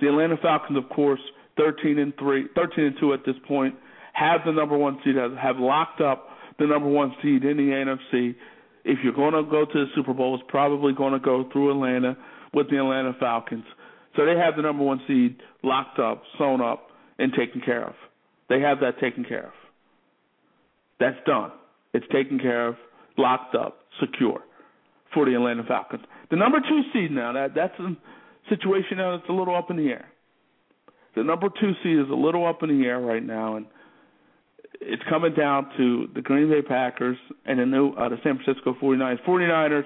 The 0.00 0.08
Atlanta 0.08 0.38
Falcons, 0.42 0.76
of 0.76 0.88
course, 0.88 1.20
thirteen 1.56 1.98
and 1.98 2.12
three, 2.18 2.46
thirteen 2.56 2.86
and 2.86 2.96
two 2.98 3.12
at 3.12 3.20
this 3.26 3.34
point, 3.46 3.74
have 4.20 4.42
the 4.44 4.52
number 4.52 4.76
one 4.76 4.98
seed, 5.04 5.16
have, 5.16 5.56
locked 5.56 6.00
up 6.00 6.28
the 6.58 6.66
number 6.66 6.88
one 6.88 7.14
seed 7.22 7.42
in 7.44 7.56
the 7.56 7.62
NFC. 7.62 8.34
If 8.84 8.98
you're 9.02 9.14
going 9.14 9.32
to 9.32 9.42
go 9.42 9.64
to 9.64 9.72
the 9.72 9.86
Super 9.94 10.12
Bowl, 10.12 10.34
it's 10.34 10.44
probably 10.48 10.92
going 10.92 11.14
to 11.14 11.18
go 11.18 11.48
through 11.52 11.70
Atlanta 11.70 12.16
with 12.52 12.68
the 12.70 12.76
Atlanta 12.76 13.14
Falcons. 13.18 13.64
So 14.16 14.26
they 14.26 14.36
have 14.36 14.56
the 14.56 14.62
number 14.62 14.84
one 14.84 15.00
seed 15.06 15.36
locked 15.62 15.98
up, 15.98 16.22
sewn 16.38 16.60
up, 16.60 16.88
and 17.18 17.32
taken 17.32 17.60
care 17.60 17.86
of. 17.86 17.94
They 18.48 18.60
have 18.60 18.80
that 18.80 19.00
taken 19.00 19.24
care 19.24 19.46
of. 19.46 19.52
That's 20.98 21.16
done. 21.26 21.52
It's 21.94 22.06
taken 22.12 22.38
care 22.38 22.68
of, 22.68 22.76
locked 23.16 23.54
up, 23.54 23.78
secure 24.00 24.42
for 25.14 25.24
the 25.24 25.34
Atlanta 25.34 25.64
Falcons. 25.66 26.02
The 26.30 26.36
number 26.36 26.58
two 26.60 26.82
seed 26.92 27.10
now, 27.10 27.32
that 27.32 27.54
that's 27.54 27.78
a 27.80 27.96
situation 28.48 28.98
now 28.98 29.16
that's 29.16 29.28
a 29.28 29.32
little 29.32 29.56
up 29.56 29.70
in 29.70 29.76
the 29.76 29.88
air. 29.88 30.06
The 31.16 31.24
number 31.24 31.48
two 31.48 31.72
seed 31.82 31.98
is 31.98 32.10
a 32.10 32.14
little 32.14 32.46
up 32.46 32.62
in 32.62 32.68
the 32.80 32.86
air 32.86 33.00
right 33.00 33.24
now, 33.24 33.56
and 33.56 33.66
it's 34.80 35.02
coming 35.08 35.34
down 35.34 35.70
to 35.76 36.08
the 36.14 36.20
Green 36.20 36.48
Bay 36.50 36.62
Packers 36.62 37.16
and 37.44 37.58
the 37.58 37.66
new 37.66 37.92
uh, 37.92 38.08
the 38.08 38.16
San 38.22 38.38
Francisco 38.38 38.74
49ers. 38.80 39.22
49ers 39.26 39.84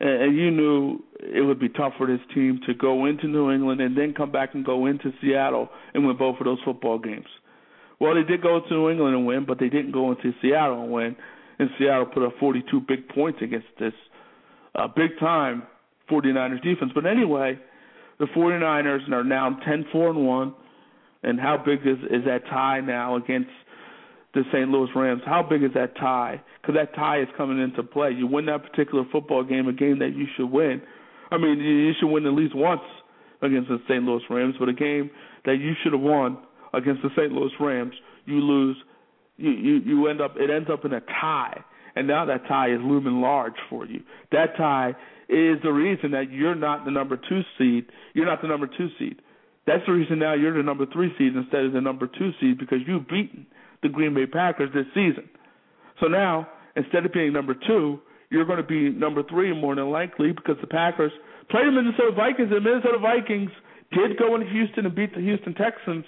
and 0.00 0.36
you 0.36 0.50
knew 0.50 0.98
it 1.20 1.42
would 1.42 1.60
be 1.60 1.68
tough 1.68 1.92
for 1.96 2.08
this 2.08 2.18
team 2.34 2.60
to 2.66 2.74
go 2.74 3.06
into 3.06 3.28
New 3.28 3.52
England 3.52 3.80
and 3.80 3.96
then 3.96 4.12
come 4.12 4.32
back 4.32 4.52
and 4.54 4.64
go 4.64 4.86
into 4.86 5.12
Seattle 5.20 5.68
and 5.94 6.04
win 6.04 6.16
both 6.16 6.40
of 6.40 6.44
those 6.44 6.58
football 6.64 6.98
games. 6.98 7.26
Well, 8.00 8.16
they 8.16 8.24
did 8.24 8.42
go 8.42 8.58
to 8.58 8.74
New 8.74 8.90
England 8.90 9.14
and 9.14 9.26
win, 9.26 9.44
but 9.46 9.60
they 9.60 9.68
didn't 9.68 9.92
go 9.92 10.10
into 10.10 10.32
Seattle 10.42 10.82
and 10.82 10.90
win. 10.90 11.14
And 11.60 11.70
Seattle 11.78 12.06
put 12.06 12.24
up 12.24 12.32
42 12.40 12.80
big 12.80 13.08
points 13.10 13.38
against 13.42 13.68
this 13.78 13.92
uh, 14.74 14.88
big 14.88 15.10
time 15.20 15.62
49ers 16.10 16.60
defense. 16.64 16.90
But 16.92 17.06
anyway, 17.06 17.60
The 18.18 18.26
49ers 18.26 19.10
are 19.10 19.24
now 19.24 19.58
10-4 19.66 20.10
and 20.10 20.26
1. 20.26 20.54
And 21.24 21.38
how 21.38 21.62
big 21.64 21.80
is 21.86 21.98
is 22.10 22.24
that 22.26 22.44
tie 22.50 22.80
now 22.80 23.14
against 23.16 23.50
the 24.34 24.42
St. 24.52 24.68
Louis 24.68 24.88
Rams? 24.94 25.22
How 25.24 25.42
big 25.42 25.62
is 25.62 25.70
that 25.74 25.96
tie? 25.96 26.40
Because 26.60 26.74
that 26.76 26.94
tie 26.94 27.20
is 27.20 27.28
coming 27.36 27.60
into 27.60 27.82
play. 27.82 28.10
You 28.10 28.26
win 28.26 28.46
that 28.46 28.62
particular 28.62 29.04
football 29.10 29.44
game, 29.44 29.68
a 29.68 29.72
game 29.72 29.98
that 29.98 30.14
you 30.16 30.26
should 30.36 30.50
win. 30.50 30.82
I 31.30 31.38
mean, 31.38 31.58
you 31.58 31.92
should 31.98 32.08
win 32.08 32.26
at 32.26 32.32
least 32.32 32.54
once 32.54 32.82
against 33.40 33.68
the 33.68 33.78
St. 33.88 34.02
Louis 34.04 34.22
Rams, 34.30 34.54
but 34.58 34.68
a 34.68 34.72
game 34.72 35.10
that 35.44 35.56
you 35.56 35.72
should 35.82 35.92
have 35.92 36.02
won 36.02 36.38
against 36.74 37.02
the 37.02 37.10
St. 37.16 37.32
Louis 37.32 37.52
Rams, 37.60 37.94
you 38.26 38.36
lose. 38.36 38.76
You 39.36 39.50
you 39.50 39.74
you 39.78 40.06
end 40.08 40.20
up 40.20 40.36
it 40.36 40.50
ends 40.50 40.68
up 40.70 40.84
in 40.84 40.92
a 40.92 41.00
tie, 41.00 41.64
and 41.96 42.06
now 42.06 42.26
that 42.26 42.46
tie 42.46 42.70
is 42.72 42.80
looming 42.82 43.20
large 43.20 43.56
for 43.70 43.86
you. 43.86 44.02
That 44.30 44.56
tie 44.56 44.90
is 45.28 45.56
the 45.62 45.72
reason 45.72 46.10
that 46.12 46.30
you're 46.30 46.54
not 46.54 46.84
the 46.84 46.90
number 46.90 47.16
two 47.16 47.40
seed. 47.58 47.86
You're 48.14 48.26
not 48.26 48.42
the 48.42 48.48
number 48.48 48.66
two 48.66 48.88
seed. 48.98 49.20
That's 49.66 49.84
the 49.86 49.92
reason 49.92 50.18
now 50.18 50.34
you're 50.34 50.56
the 50.56 50.62
number 50.62 50.86
three 50.92 51.12
seed 51.16 51.34
instead 51.34 51.64
of 51.64 51.72
the 51.72 51.80
number 51.80 52.06
two 52.06 52.30
seed 52.40 52.58
because 52.58 52.78
you've 52.86 53.08
beaten 53.08 53.46
the 53.82 53.88
Green 53.88 54.14
Bay 54.14 54.26
Packers 54.26 54.70
this 54.74 54.86
season. 54.94 55.28
So 56.00 56.06
now, 56.06 56.48
instead 56.76 57.04
of 57.06 57.12
being 57.12 57.32
number 57.32 57.54
two, 57.54 58.00
you're 58.30 58.44
going 58.44 58.58
to 58.58 58.66
be 58.66 58.90
number 58.90 59.22
three 59.28 59.52
more 59.54 59.74
than 59.74 59.90
likely 59.90 60.32
because 60.32 60.56
the 60.60 60.66
Packers 60.66 61.12
played 61.50 61.66
the 61.66 61.72
Minnesota 61.72 62.12
Vikings. 62.16 62.48
And 62.50 62.64
the 62.64 62.70
Minnesota 62.70 62.98
Vikings 62.98 63.50
did 63.92 64.16
go 64.18 64.34
into 64.34 64.48
Houston 64.48 64.86
and 64.86 64.94
beat 64.94 65.14
the 65.14 65.20
Houston 65.20 65.54
Texans. 65.54 66.04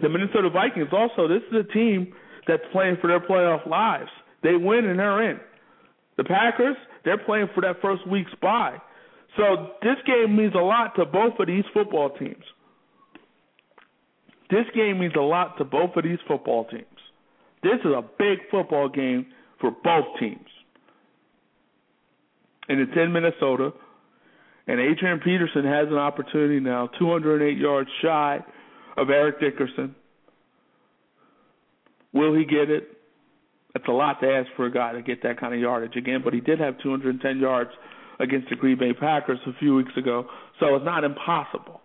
The 0.00 0.08
Minnesota 0.08 0.50
Vikings 0.50 0.88
also, 0.92 1.26
this 1.26 1.42
is 1.50 1.66
a 1.68 1.72
team 1.72 2.12
that's 2.46 2.62
playing 2.72 2.98
for 3.00 3.08
their 3.08 3.20
playoff 3.20 3.66
lives. 3.68 4.10
They 4.42 4.54
win 4.54 4.86
and 4.86 4.98
they're 4.98 5.30
in. 5.30 5.40
The 6.16 6.24
Packers, 6.24 6.76
they're 7.04 7.18
playing 7.18 7.48
for 7.54 7.60
that 7.62 7.80
first 7.82 8.06
week's 8.06 8.34
bye. 8.40 8.76
So 9.36 9.72
this 9.82 9.96
game 10.06 10.36
means 10.36 10.54
a 10.54 10.58
lot 10.58 10.94
to 10.96 11.04
both 11.04 11.38
of 11.38 11.46
these 11.46 11.64
football 11.72 12.10
teams. 12.10 12.44
This 14.50 14.66
game 14.74 14.98
means 14.98 15.14
a 15.16 15.20
lot 15.20 15.58
to 15.58 15.64
both 15.64 15.96
of 15.96 16.04
these 16.04 16.18
football 16.26 16.64
teams. 16.64 16.84
This 17.62 17.78
is 17.84 17.92
a 17.92 18.02
big 18.18 18.38
football 18.50 18.88
game 18.88 19.26
for 19.60 19.70
both 19.70 20.06
teams. 20.18 20.48
And 22.68 22.80
it's 22.80 22.92
in 22.96 23.12
Minnesota. 23.12 23.72
And 24.66 24.80
Adrian 24.80 25.20
Peterson 25.20 25.64
has 25.64 25.88
an 25.88 25.98
opportunity 25.98 26.60
now, 26.60 26.88
208 26.98 27.58
yards 27.58 27.90
shy 28.02 28.38
of 28.96 29.10
Eric 29.10 29.40
Dickerson. 29.40 29.94
Will 32.12 32.34
he 32.34 32.44
get 32.44 32.70
it? 32.70 32.88
That's 33.74 33.86
a 33.88 33.92
lot 33.92 34.20
to 34.20 34.28
ask 34.28 34.48
for 34.56 34.66
a 34.66 34.72
guy 34.72 34.92
to 34.92 35.02
get 35.02 35.22
that 35.22 35.38
kind 35.38 35.54
of 35.54 35.60
yardage 35.60 35.96
again, 35.96 36.22
but 36.24 36.34
he 36.34 36.40
did 36.40 36.58
have 36.58 36.78
210 36.82 37.38
yards 37.38 37.70
against 38.18 38.50
the 38.50 38.56
Green 38.56 38.78
Bay 38.78 38.92
Packers 38.92 39.38
a 39.46 39.52
few 39.58 39.74
weeks 39.74 39.92
ago, 39.96 40.26
so 40.58 40.74
it's 40.74 40.84
not 40.84 41.04
impossible. 41.04 41.79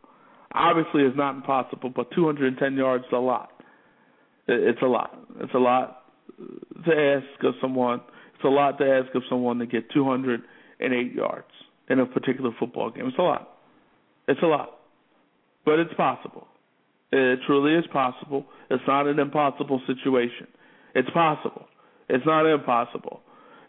Obviously, 0.56 1.04
it's 1.04 1.18
not 1.18 1.36
impossible, 1.36 1.92
but 1.94 2.12
210 2.16 2.76
yards 2.76 3.04
is 3.04 3.12
a 3.12 3.18
lot. 3.18 3.52
It's 4.48 4.82
a 4.82 4.86
lot. 4.86 5.20
It's 5.42 5.54
a 5.54 5.60
lot 5.60 6.04
to 6.86 6.92
ask 6.92 7.44
of 7.44 7.56
someone. 7.62 8.02
It's 8.36 8.44
a 8.44 8.48
lot 8.48 8.78
to 8.78 8.86
ask 8.86 9.14
of 9.16 9.24
someone 9.30 9.60
to 9.60 9.66
get 9.66 9.90
208 9.92 11.14
yards 11.14 11.48
in 11.90 12.00
a 12.00 12.06
particular 12.06 12.52
football 12.58 12.90
game. 12.90 13.08
It's 13.08 13.18
a 13.18 13.22
lot. 13.22 13.50
It's 14.28 14.42
a 14.42 14.48
lot, 14.48 14.80
but 15.66 15.80
it's 15.80 15.94
possible. 15.96 16.48
It 17.12 17.40
truly 17.46 17.76
is 17.76 17.86
possible. 17.94 18.46
It's 18.70 18.84
not 18.88 19.08
an 19.08 19.20
impossible 19.20 19.82
situation. 19.86 20.48
It's 20.96 21.10
possible. 21.12 21.68
It's 22.10 22.26
not 22.26 22.46
impossible. 22.46 23.22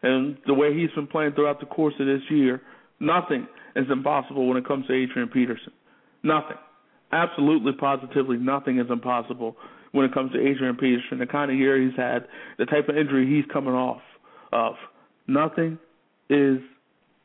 And 0.03 0.39
the 0.47 0.55
way 0.55 0.73
he's 0.73 0.91
been 0.95 1.09
playing 1.09 1.33
throughout 1.33 1.61
the 1.61 1.67
course 1.67 1.95
of 2.01 2.07
this 2.07 2.23
year, 2.31 2.63
nothing 3.01 3.47
is 3.75 3.87
impossible 3.91 4.47
when 4.49 4.57
it 4.57 4.67
comes 4.67 4.87
to 4.87 4.95
Adrian 4.95 5.29
Peterson. 5.29 5.73
Nothing. 6.23 6.57
Absolutely, 7.13 7.73
positively, 7.73 8.37
nothing 8.37 8.79
is 8.79 8.87
impossible 8.91 9.57
when 9.93 10.05
it 10.05 10.13
comes 10.13 10.33
to 10.33 10.39
Adrian 10.39 10.77
Peterson. 10.77 11.19
The 11.19 11.27
kind 11.27 11.51
of 11.51 11.57
year 11.57 11.81
he's 11.81 11.97
had, 11.97 12.27
the 12.59 12.67
type 12.67 12.89
of 12.89 12.97
injury 12.97 13.27
he's 13.27 13.51
coming 13.53 13.75
off 13.75 14.03
of. 14.53 14.75
Nothing 15.27 15.79
is 16.29 16.59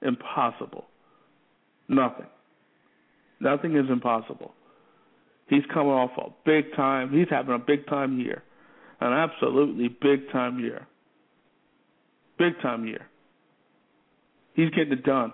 impossible. 0.01 0.85
Nothing. 1.87 2.27
Nothing 3.39 3.75
is 3.75 3.89
impossible. 3.89 4.53
He's 5.47 5.63
coming 5.73 5.91
off 5.91 6.11
a 6.17 6.29
big 6.45 6.75
time. 6.75 7.11
He's 7.11 7.27
having 7.29 7.53
a 7.53 7.59
big 7.59 7.87
time 7.87 8.19
year, 8.19 8.43
an 9.01 9.11
absolutely 9.11 9.89
big 9.89 10.31
time 10.31 10.59
year. 10.59 10.87
Big 12.37 12.53
time 12.61 12.85
year. 12.87 13.07
He's 14.53 14.69
getting 14.69 14.93
it 14.93 15.03
done 15.03 15.33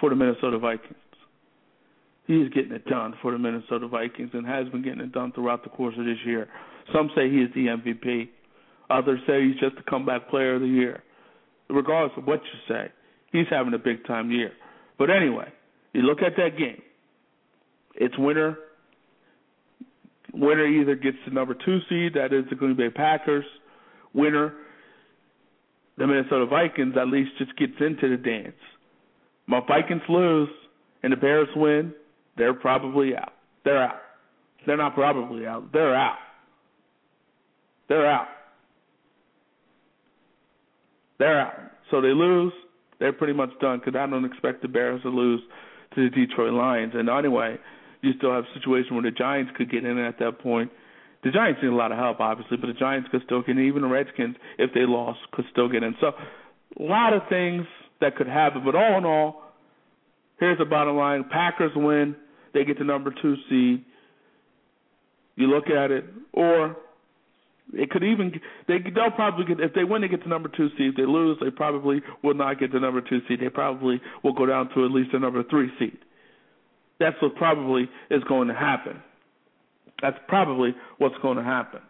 for 0.00 0.10
the 0.10 0.16
Minnesota 0.16 0.58
Vikings. 0.58 0.96
He's 2.26 2.48
getting 2.50 2.72
it 2.72 2.86
done 2.86 3.14
for 3.20 3.32
the 3.32 3.38
Minnesota 3.38 3.86
Vikings 3.86 4.30
and 4.32 4.46
has 4.46 4.68
been 4.68 4.82
getting 4.82 5.00
it 5.00 5.12
done 5.12 5.32
throughout 5.32 5.62
the 5.62 5.70
course 5.70 5.94
of 5.98 6.04
this 6.04 6.18
year. 6.24 6.48
Some 6.92 7.10
say 7.14 7.30
he 7.30 7.38
is 7.38 7.50
the 7.54 7.66
MVP. 7.66 8.28
Others 8.90 9.20
say 9.26 9.46
he's 9.46 9.60
just 9.60 9.76
the 9.76 9.82
comeback 9.88 10.30
player 10.30 10.54
of 10.54 10.62
the 10.62 10.66
year. 10.66 11.02
Regardless 11.68 12.16
of 12.16 12.26
what 12.26 12.40
you 12.42 12.74
say, 12.74 12.90
he's 13.32 13.46
having 13.50 13.74
a 13.74 13.78
big 13.78 14.06
time 14.06 14.30
year. 14.30 14.52
But 14.98 15.10
anyway, 15.10 15.48
you 15.92 16.02
look 16.02 16.22
at 16.22 16.36
that 16.36 16.58
game. 16.58 16.82
It's 17.94 18.14
winner. 18.18 18.56
Winner 20.32 20.66
either 20.66 20.94
gets 20.94 21.16
the 21.26 21.32
number 21.32 21.54
two 21.54 21.78
seed, 21.88 22.14
that 22.14 22.32
is 22.32 22.44
the 22.50 22.56
Green 22.56 22.76
Bay 22.76 22.90
Packers. 22.90 23.44
Winner 24.12 24.54
the 25.96 26.06
Minnesota 26.06 26.46
Vikings 26.46 26.94
at 27.00 27.08
least 27.08 27.30
just 27.38 27.56
gets 27.56 27.74
into 27.80 28.08
the 28.08 28.16
dance. 28.16 28.56
My 29.46 29.60
Vikings 29.66 30.02
lose 30.08 30.48
and 31.02 31.12
the 31.12 31.16
Bears 31.16 31.48
win, 31.54 31.92
they're 32.36 32.54
probably 32.54 33.16
out. 33.16 33.32
They're 33.64 33.82
out. 33.82 34.00
They're 34.66 34.76
not 34.76 34.94
probably 34.94 35.46
out. 35.46 35.72
They're 35.72 35.94
out. 35.94 36.18
They're 37.88 38.10
out. 38.10 38.28
They're 41.18 41.40
out. 41.40 41.54
So 41.90 42.00
they 42.00 42.08
lose. 42.08 42.52
They're 42.98 43.12
pretty 43.12 43.34
much 43.34 43.50
done 43.60 43.78
because 43.78 43.98
I 43.98 44.06
don't 44.06 44.24
expect 44.24 44.62
the 44.62 44.68
Bears 44.68 45.02
to 45.02 45.08
lose 45.08 45.40
to 45.94 46.08
the 46.08 46.26
Detroit 46.26 46.52
Lions. 46.52 46.92
And 46.94 47.08
anyway, 47.08 47.58
you 48.00 48.12
still 48.16 48.32
have 48.32 48.44
a 48.44 48.58
situation 48.58 48.94
where 48.94 49.02
the 49.02 49.10
Giants 49.10 49.52
could 49.56 49.70
get 49.70 49.84
in 49.84 49.98
at 49.98 50.18
that 50.18 50.38
point 50.40 50.70
the 51.24 51.30
Giants 51.30 51.60
need 51.62 51.70
a 51.70 51.74
lot 51.74 51.90
of 51.90 51.98
help, 51.98 52.20
obviously, 52.20 52.58
but 52.58 52.66
the 52.66 52.74
Giants 52.74 53.08
could 53.10 53.22
still 53.24 53.40
get 53.40 53.56
in. 53.56 53.66
Even 53.66 53.82
the 53.82 53.88
Redskins, 53.88 54.36
if 54.58 54.72
they 54.74 54.84
lost, 54.86 55.18
could 55.32 55.46
still 55.50 55.68
get 55.70 55.82
in. 55.82 55.96
So, 56.00 56.08
a 56.78 56.82
lot 56.82 57.14
of 57.14 57.22
things 57.30 57.64
that 58.02 58.14
could 58.16 58.26
happen. 58.26 58.62
But 58.64 58.74
all 58.74 58.98
in 58.98 59.06
all, 59.06 59.42
here's 60.38 60.58
the 60.58 60.66
bottom 60.66 60.96
line: 60.96 61.24
Packers 61.32 61.72
win, 61.74 62.14
they 62.54 62.64
get 62.64 62.78
the 62.78 62.84
number 62.84 63.12
two 63.20 63.34
seed. 63.48 63.84
You 65.36 65.48
look 65.48 65.68
at 65.68 65.90
it, 65.90 66.04
or 66.32 66.76
it 67.72 67.90
could 67.90 68.04
even 68.04 68.32
they 68.68 68.78
they'll 68.78 69.10
probably 69.10 69.44
get 69.44 69.60
if 69.60 69.74
they 69.74 69.84
win 69.84 70.02
they 70.02 70.08
get 70.08 70.22
the 70.22 70.28
number 70.28 70.48
two 70.48 70.68
seed. 70.78 70.90
If 70.90 70.96
they 70.96 71.06
lose, 71.06 71.38
they 71.42 71.50
probably 71.50 72.00
will 72.22 72.34
not 72.34 72.58
get 72.60 72.72
the 72.72 72.80
number 72.80 73.00
two 73.00 73.20
seed. 73.28 73.40
They 73.40 73.48
probably 73.48 74.00
will 74.22 74.32
go 74.32 74.46
down 74.46 74.70
to 74.74 74.84
at 74.84 74.90
least 74.90 75.10
the 75.12 75.18
number 75.18 75.42
three 75.50 75.70
seed. 75.78 75.98
That's 77.00 77.16
what 77.20 77.34
probably 77.34 77.88
is 78.10 78.22
going 78.28 78.48
to 78.48 78.54
happen. 78.54 79.02
That's 80.00 80.16
probably 80.28 80.74
what's 80.98 81.16
going 81.22 81.36
to 81.38 81.42
happen. 81.42 81.80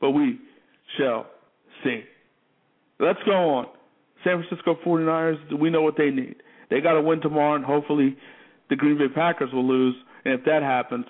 But 0.00 0.10
we 0.10 0.38
shall 0.98 1.26
see. 1.82 2.02
Let's 2.98 3.20
go 3.24 3.32
on. 3.32 3.66
San 4.24 4.42
Francisco 4.42 4.76
49ers, 4.84 5.58
we 5.58 5.70
know 5.70 5.82
what 5.82 5.96
they 5.96 6.10
need. 6.10 6.36
They 6.74 6.80
got 6.80 6.94
to 6.94 7.02
win 7.02 7.20
tomorrow, 7.20 7.54
and 7.54 7.64
hopefully 7.64 8.16
the 8.68 8.74
Green 8.74 8.98
Bay 8.98 9.06
Packers 9.06 9.52
will 9.52 9.64
lose. 9.64 9.94
And 10.24 10.34
if 10.34 10.44
that 10.44 10.60
happens, 10.62 11.06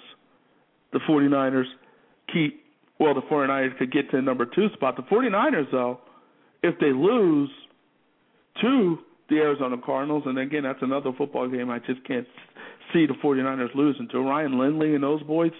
the 0.92 0.98
49ers 1.09 1.64
keep, 2.31 2.62
well, 3.00 3.14
the 3.14 3.22
49ers 3.22 3.79
could 3.79 3.90
get 3.90 4.11
to 4.11 4.18
the 4.18 4.22
number 4.22 4.44
two 4.44 4.68
spot. 4.74 4.96
The 4.96 5.03
49ers, 5.05 5.70
though, 5.72 6.00
if 6.62 6.79
they 6.81 6.92
lose 6.92 7.48
to 8.61 8.98
the 9.31 9.37
Arizona 9.37 9.77
Cardinals, 9.83 10.24
and 10.27 10.38
again, 10.38 10.64
that's 10.64 10.83
another 10.83 11.12
football 11.16 11.48
game 11.48 11.70
I 11.70 11.79
just 11.79 12.05
can't 12.07 12.27
see 12.92 13.07
the 13.07 13.14
49ers 13.14 13.74
losing 13.74 14.07
to 14.09 14.20
Ryan 14.20 14.59
Lindley 14.59 14.94
and 14.94 15.03
those 15.03 15.22
boys, 15.22 15.53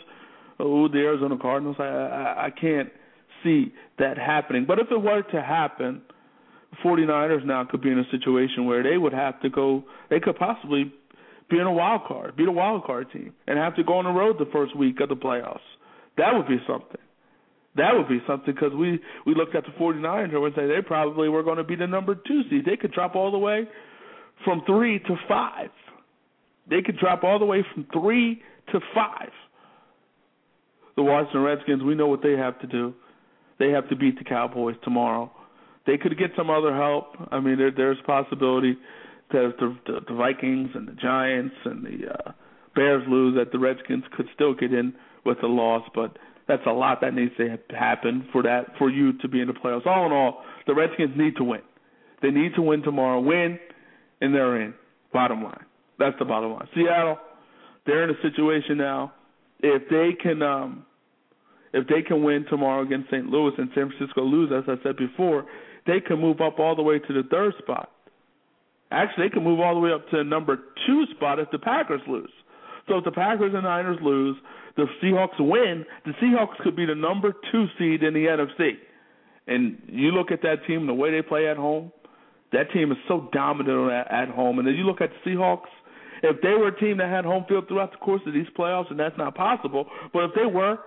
oh, 0.61 0.87
the 0.87 0.99
Arizona 0.99 1.39
Cardinals. 1.41 1.77
I, 1.79 1.85
I 1.85 2.45
I 2.47 2.51
can't 2.51 2.91
see 3.43 3.73
that 3.99 4.19
happening. 4.19 4.67
But 4.67 4.81
if 4.81 4.89
it 4.91 5.01
were 5.01 5.23
to 5.23 5.41
happen, 5.41 6.03
49ers 6.85 7.45
now 7.45 7.65
could 7.65 7.83
be 7.83 7.91
in 7.91 7.99
a 7.99 8.11
situation 8.11 8.65
where 8.65 8.83
they 8.83 8.97
would 8.97 9.13
have 9.13 9.41
to 9.43 9.51
go. 9.51 9.85
They 10.11 10.21
could 10.21 10.37
possibly 10.37 10.93
be 11.51 11.59
in 11.59 11.67
a 11.67 11.73
wild 11.73 12.03
card, 12.07 12.37
be 12.37 12.45
the 12.45 12.53
wild 12.53 12.85
card 12.85 13.11
team, 13.13 13.35
and 13.47 13.59
have 13.59 13.77
to 13.77 13.85
go 13.85 13.95
on 13.95 14.05
the 14.05 14.11
road 14.11 14.37
the 14.39 14.51
first 14.53 14.77
week 14.77 15.01
of 15.01 15.09
the 15.09 15.17
playoffs. 15.17 15.59
That 16.17 16.35
would 16.35 16.49
be 16.49 16.59
something. 16.67 17.01
That 17.77 17.91
would 17.95 18.09
be 18.09 18.21
something 18.27 18.55
because 18.55 18.73
we 18.73 19.01
we 19.27 19.35
looked 19.35 19.55
at 19.57 19.65
the 19.65 19.73
49ers 19.73 20.33
and 20.33 20.55
say 20.55 20.67
they 20.67 20.81
probably 20.87 21.29
were 21.29 21.43
going 21.43 21.59
to 21.59 21.65
be 21.65 21.75
the 21.75 21.87
number 21.87 22.15
two 22.15 22.43
seed. 22.49 22.65
They 22.65 22.77
could 22.77 22.93
drop 22.93 23.17
all 23.17 23.33
the 23.33 23.39
way 23.39 23.69
from 24.45 24.63
three 24.65 25.01
to 25.01 25.17
five. 25.29 25.71
They 26.71 26.83
could 26.83 26.99
drop 26.99 27.25
all 27.25 27.39
the 27.39 27.45
way 27.45 27.65
from 27.75 27.87
three 27.93 28.43
to 28.73 28.81
five. 28.95 29.31
The 30.97 31.03
Washington 31.03 31.43
Redskins, 31.43 31.83
we 31.83 31.97
know 31.97 32.07
what 32.07 32.23
they 32.23 32.33
have 32.33 32.61
to 32.61 32.67
do. 32.69 32.95
They 33.59 33.71
have 33.71 33.89
to 33.89 33.97
beat 33.97 34.19
the 34.19 34.25
Cowboys 34.25 34.77
tomorrow. 34.85 35.31
They 35.87 35.99
could 35.99 36.17
get 36.19 36.31
some 36.37 36.51
other 36.51 36.75
help. 36.75 37.17
I 37.31 37.41
mean, 37.41 37.59
there, 37.59 37.71
there's 37.71 37.99
possibility 38.07 38.77
that 39.33 39.45
if 39.51 39.57
the, 39.59 39.77
the, 39.87 40.01
the 40.09 40.15
Vikings 40.15 40.71
and 40.75 40.89
the 40.89 40.93
Giants 40.93 41.55
and 41.65 41.85
the 41.85 42.13
uh, 42.13 42.33
Bears 42.75 43.03
lose, 43.09 43.37
that 43.37 43.53
the 43.53 43.59
Redskins 43.59 44.05
could 44.17 44.27
still 44.35 44.55
get 44.55 44.73
in 44.73 44.95
with 45.25 45.43
a 45.43 45.47
loss, 45.47 45.83
but 45.95 46.17
that's 46.47 46.63
a 46.67 46.73
lot 46.73 47.01
that 47.01 47.15
needs 47.15 47.33
to 47.39 47.57
happen 47.71 48.29
for 48.33 48.43
that 48.43 48.67
for 48.79 48.91
you 48.91 49.17
to 49.19 49.29
be 49.29 49.41
in 49.41 49.49
the 49.49 49.55
playoffs. 49.55 49.87
All 49.87 50.07
in 50.07 50.13
all, 50.13 50.43
the 50.67 50.75
Redskins 50.75 51.17
need 51.17 51.37
to 51.37 51.45
win. 51.45 51.63
They 52.23 52.31
need 52.31 52.55
to 52.57 52.63
win 52.63 52.83
tomorrow. 52.83 53.21
Win, 53.21 53.59
and 54.21 54.35
they're 54.35 54.61
in. 54.61 54.75
Bottom 55.13 55.43
line. 55.43 55.65
That's 55.99 56.17
the 56.19 56.25
bottom 56.25 56.53
line. 56.53 56.69
Seattle, 56.75 57.19
they're 57.87 58.05
in 58.05 58.11
a 58.11 58.21
situation 58.23 58.79
now. 58.79 59.13
If 59.61 59.89
they 59.89 60.11
can, 60.21 60.43
um, 60.43 60.87
if 61.75 61.89
they 61.89 62.03
can 62.03 62.23
win 62.23 62.47
tomorrow 62.49 62.83
against 62.83 63.11
St. 63.11 63.27
Louis 63.27 63.53
and 63.59 63.69
San 63.75 63.91
Francisco 63.91 64.23
lose, 64.23 64.51
as 64.57 64.63
I 64.69 64.81
said 64.85 64.97
before, 64.97 65.45
they 65.87 66.01
can 66.01 66.21
move 66.21 66.41
up 66.41 66.59
all 66.61 66.77
the 66.77 66.83
way 66.83 67.01
to 67.01 67.13
the 67.13 67.29
third 67.29 67.53
spot. 67.59 67.91
Actually, 68.93 69.27
they 69.27 69.35
can 69.35 69.43
move 69.43 69.59
all 69.59 69.75
the 69.75 69.81
way 69.81 69.93
up 69.93 70.09
to 70.11 70.19
the 70.19 70.25
number 70.25 70.57
two 70.87 71.05
spot 71.17 71.41
if 71.41 71.51
the 71.51 71.59
Packers 71.59 72.01
lose. 72.07 72.31
So 72.87 72.99
if 72.99 73.05
the 73.05 73.11
Packers 73.11 73.53
and 73.55 73.65
Niners 73.65 73.99
lose, 74.03 74.37
the 74.77 74.87
Seahawks 75.03 75.41
win, 75.41 75.85
the 76.05 76.13
Seahawks 76.23 76.57
could 76.63 76.77
be 76.77 76.87
the 76.87 76.95
number 76.95 77.35
two 77.51 77.67
seed 77.77 78.05
in 78.05 78.15
the 78.15 78.27
NFC. 78.27 78.73
And 79.49 79.83
you 79.89 80.13
look 80.13 80.31
at 80.31 80.43
that 80.43 80.65
team, 80.67 80.87
the 80.87 80.95
way 80.95 81.11
they 81.11 81.23
play 81.23 81.49
at 81.49 81.57
home, 81.57 81.91
that 82.53 82.71
team 82.73 82.93
is 82.93 82.99
so 83.09 83.29
dominant 83.33 83.91
at, 83.91 84.13
at 84.13 84.29
home. 84.29 84.61
And 84.61 84.69
then 84.69 84.75
you 84.75 84.85
look 84.85 85.01
at 85.01 85.11
the 85.11 85.31
Seahawks, 85.31 85.67
if 86.23 86.41
they 86.41 86.51
were 86.51 86.69
a 86.69 86.81
team 86.81 86.99
that 86.99 87.11
had 87.11 87.25
home 87.25 87.45
field 87.49 87.67
throughout 87.69 87.91
the 87.91 87.99
course 87.99 88.23
of 88.27 88.33
these 88.33 88.47
playoffs, 88.57 88.91
and 88.91 88.99
that's 88.99 89.19
not 89.19 89.35
possible, 89.35 89.87
but 90.13 90.25
if 90.25 90.31
they 90.35 90.47
were, 90.47 90.79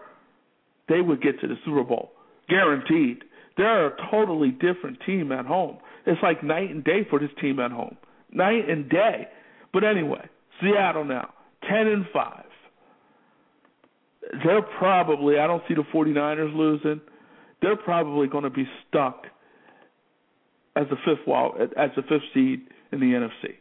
they 0.89 1.01
would 1.01 1.21
get 1.21 1.39
to 1.41 1.47
the 1.47 1.55
Super 1.65 1.83
Bowl. 1.83 2.11
Guaranteed. 2.49 3.23
They're 3.57 3.87
a 3.87 4.11
totally 4.11 4.51
different 4.51 4.99
team 5.05 5.31
at 5.31 5.45
home. 5.45 5.77
It's 6.05 6.21
like 6.21 6.43
night 6.43 6.69
and 6.69 6.83
day 6.83 7.05
for 7.09 7.19
this 7.19 7.31
team 7.41 7.59
at 7.59 7.71
home. 7.71 7.97
Night 8.31 8.69
and 8.69 8.89
day. 8.89 9.27
But 9.73 9.83
anyway, 9.83 10.29
Seattle 10.61 11.03
now, 11.03 11.33
10 11.69 11.87
and 11.87 12.05
5. 12.13 12.43
They're 14.43 14.61
probably, 14.61 15.39
I 15.39 15.47
don't 15.47 15.63
see 15.67 15.73
the 15.73 15.83
49ers 15.93 16.55
losing. 16.55 17.01
They're 17.61 17.77
probably 17.77 18.27
going 18.27 18.43
to 18.43 18.49
be 18.49 18.67
stuck 18.87 19.25
as 20.75 20.85
the 20.89 20.97
fifth 21.05 21.25
wall, 21.25 21.55
as 21.59 21.89
the 21.95 22.03
fifth 22.03 22.23
seed 22.33 22.67
in 22.91 22.99
the 22.99 23.07
NFC. 23.07 23.55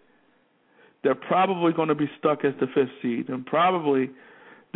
They're 1.03 1.15
probably 1.15 1.73
going 1.73 1.89
to 1.89 1.95
be 1.95 2.11
stuck 2.19 2.45
as 2.45 2.53
the 2.61 2.67
fifth 2.67 2.91
seed, 3.01 3.29
and 3.29 3.47
probably 3.47 4.11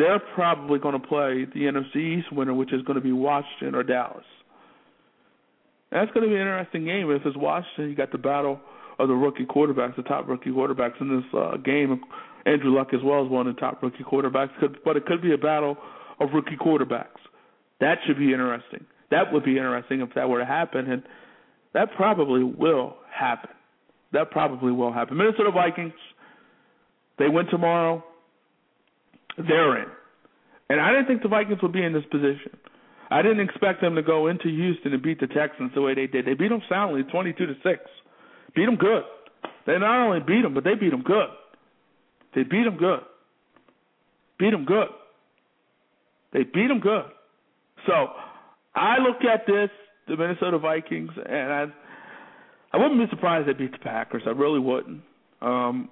they're 0.01 0.21
probably 0.35 0.79
going 0.79 1.01
to 1.01 1.07
play 1.07 1.45
the 1.45 1.61
NFC 1.61 2.19
East 2.19 2.33
winner, 2.33 2.55
which 2.55 2.73
is 2.73 2.83
going 2.83 2.97
to 2.97 3.03
be 3.03 3.13
Washington 3.13 3.75
or 3.75 3.83
Dallas. 3.83 4.25
That's 5.93 6.11
going 6.13 6.27
to 6.27 6.29
be 6.29 6.37
an 6.37 6.43
interesting 6.43 6.85
game. 6.85 7.11
If 7.11 7.27
it's 7.27 7.37
Washington, 7.37 7.91
you 7.91 7.97
got 7.97 8.13
the 8.13 8.19
battle 8.19 8.61
of 8.99 9.09
the 9.09 9.15
rookie 9.15 9.45
quarterbacks, 9.45 9.97
the 9.97 10.03
top 10.03 10.29
rookie 10.29 10.51
quarterbacks 10.51 11.01
in 11.01 11.17
this 11.17 11.25
uh, 11.39 11.57
game. 11.59 12.01
Andrew 12.47 12.75
Luck 12.75 12.89
as 12.95 13.01
well 13.05 13.25
as 13.25 13.31
one 13.31 13.47
of 13.47 13.55
the 13.55 13.61
top 13.61 13.83
rookie 13.83 14.05
quarterbacks, 14.05 14.51
but 14.85 14.97
it 14.97 15.05
could 15.05 15.21
be 15.21 15.35
a 15.35 15.39
battle 15.39 15.77
of 16.21 16.31
rookie 16.33 16.57
quarterbacks. 16.57 17.21
That 17.81 17.99
should 18.07 18.19
be 18.19 18.33
interesting. 18.33 18.87
That 19.11 19.33
would 19.33 19.45
be 19.45 19.57
interesting 19.57 20.01
if 20.01 20.15
that 20.15 20.29
were 20.29 20.39
to 20.39 20.47
happen, 20.47 20.91
and 20.91 21.03
that 21.75 21.95
probably 21.97 22.45
will 22.45 22.97
happen. 23.13 23.51
That 24.13 24.31
probably 24.31 24.73
will 24.73 24.93
happen. 24.93 25.17
Minnesota 25.17 25.51
Vikings, 25.51 25.93
they 27.19 27.29
win 27.29 27.47
tomorrow. 27.47 28.05
They're 29.37 29.83
in. 29.83 29.89
And 30.69 30.81
I 30.81 30.93
didn't 30.93 31.07
think 31.07 31.23
the 31.23 31.29
Vikings 31.29 31.61
would 31.63 31.73
be 31.73 31.83
in 31.83 31.93
this 31.93 32.05
position. 32.11 32.57
I 33.11 33.23
didn't 33.23 33.41
expect 33.41 33.81
them 33.81 33.97
to 33.97 34.03
go 34.03 34.29
into 34.29 34.49
Houston 34.49 34.93
and 34.93 35.03
beat 35.03 35.19
the 35.19 35.27
Texans 35.27 35.73
the 35.75 35.81
way 35.81 35.95
they 35.95 36.07
did. 36.07 36.27
They 36.27 36.35
beat 36.35 36.49
them 36.49 36.63
soundly, 36.69 37.03
twenty-two 37.03 37.47
to 37.47 37.55
six. 37.63 37.81
Beat 38.55 38.67
them 38.67 38.77
good. 38.77 39.03
They 39.67 39.79
not 39.79 40.07
only 40.07 40.21
beat 40.21 40.43
them, 40.43 40.55
but 40.55 40.65
they 40.65 40.75
beat 40.75 40.91
them 40.91 41.03
good. 41.03 41.29
They 42.35 42.45
beat 42.45 42.65
them 42.65 42.77
good. 42.77 43.01
Beat 44.39 44.51
them 44.51 44.65
good. 44.65 44.89
They 46.33 46.45
beat 46.45 46.69
them 46.69 46.81
good. 46.81 47.07
So 47.87 48.11
I 48.75 48.99
look 48.99 49.25
at 49.25 49.47
this, 49.47 49.71
the 50.07 50.17
Minnesota 50.17 50.59
Vikings, 50.59 51.11
and 51.17 51.53
I, 51.53 51.67
I 52.73 52.77
wouldn't 52.77 53.01
be 53.01 53.11
surprised 53.11 53.49
they 53.49 53.53
beat 53.53 53.73
the 53.73 53.79
Packers. 53.79 54.23
I 54.27 54.31
really 54.31 54.61
wouldn't. 54.61 55.03
Um, 55.43 55.89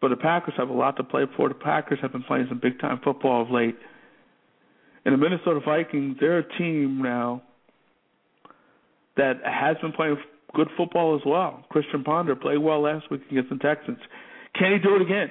but 0.00 0.08
the 0.08 0.16
Packers 0.16 0.54
have 0.56 0.68
a 0.68 0.72
lot 0.72 0.96
to 0.96 1.04
play 1.04 1.24
for. 1.36 1.48
The 1.48 1.54
Packers 1.54 1.98
have 2.02 2.12
been 2.12 2.22
playing 2.22 2.46
some 2.48 2.58
big 2.58 2.80
time 2.80 3.00
football 3.04 3.42
of 3.42 3.50
late. 3.50 3.76
And 5.04 5.14
the 5.14 5.18
Minnesota 5.18 5.60
Vikings, 5.64 6.16
they're 6.20 6.38
a 6.38 6.58
team 6.58 7.02
now 7.02 7.42
that 9.16 9.34
has 9.44 9.76
been 9.82 9.92
playing 9.92 10.16
good 10.54 10.68
football 10.76 11.16
as 11.16 11.22
well. 11.24 11.64
Christian 11.70 12.04
Ponder 12.04 12.36
played 12.36 12.58
well 12.58 12.82
last 12.82 13.10
week 13.10 13.22
against 13.30 13.50
the 13.50 13.56
Texans. 13.56 13.98
Can 14.54 14.72
he 14.72 14.78
do 14.78 14.96
it 14.96 15.02
again 15.02 15.30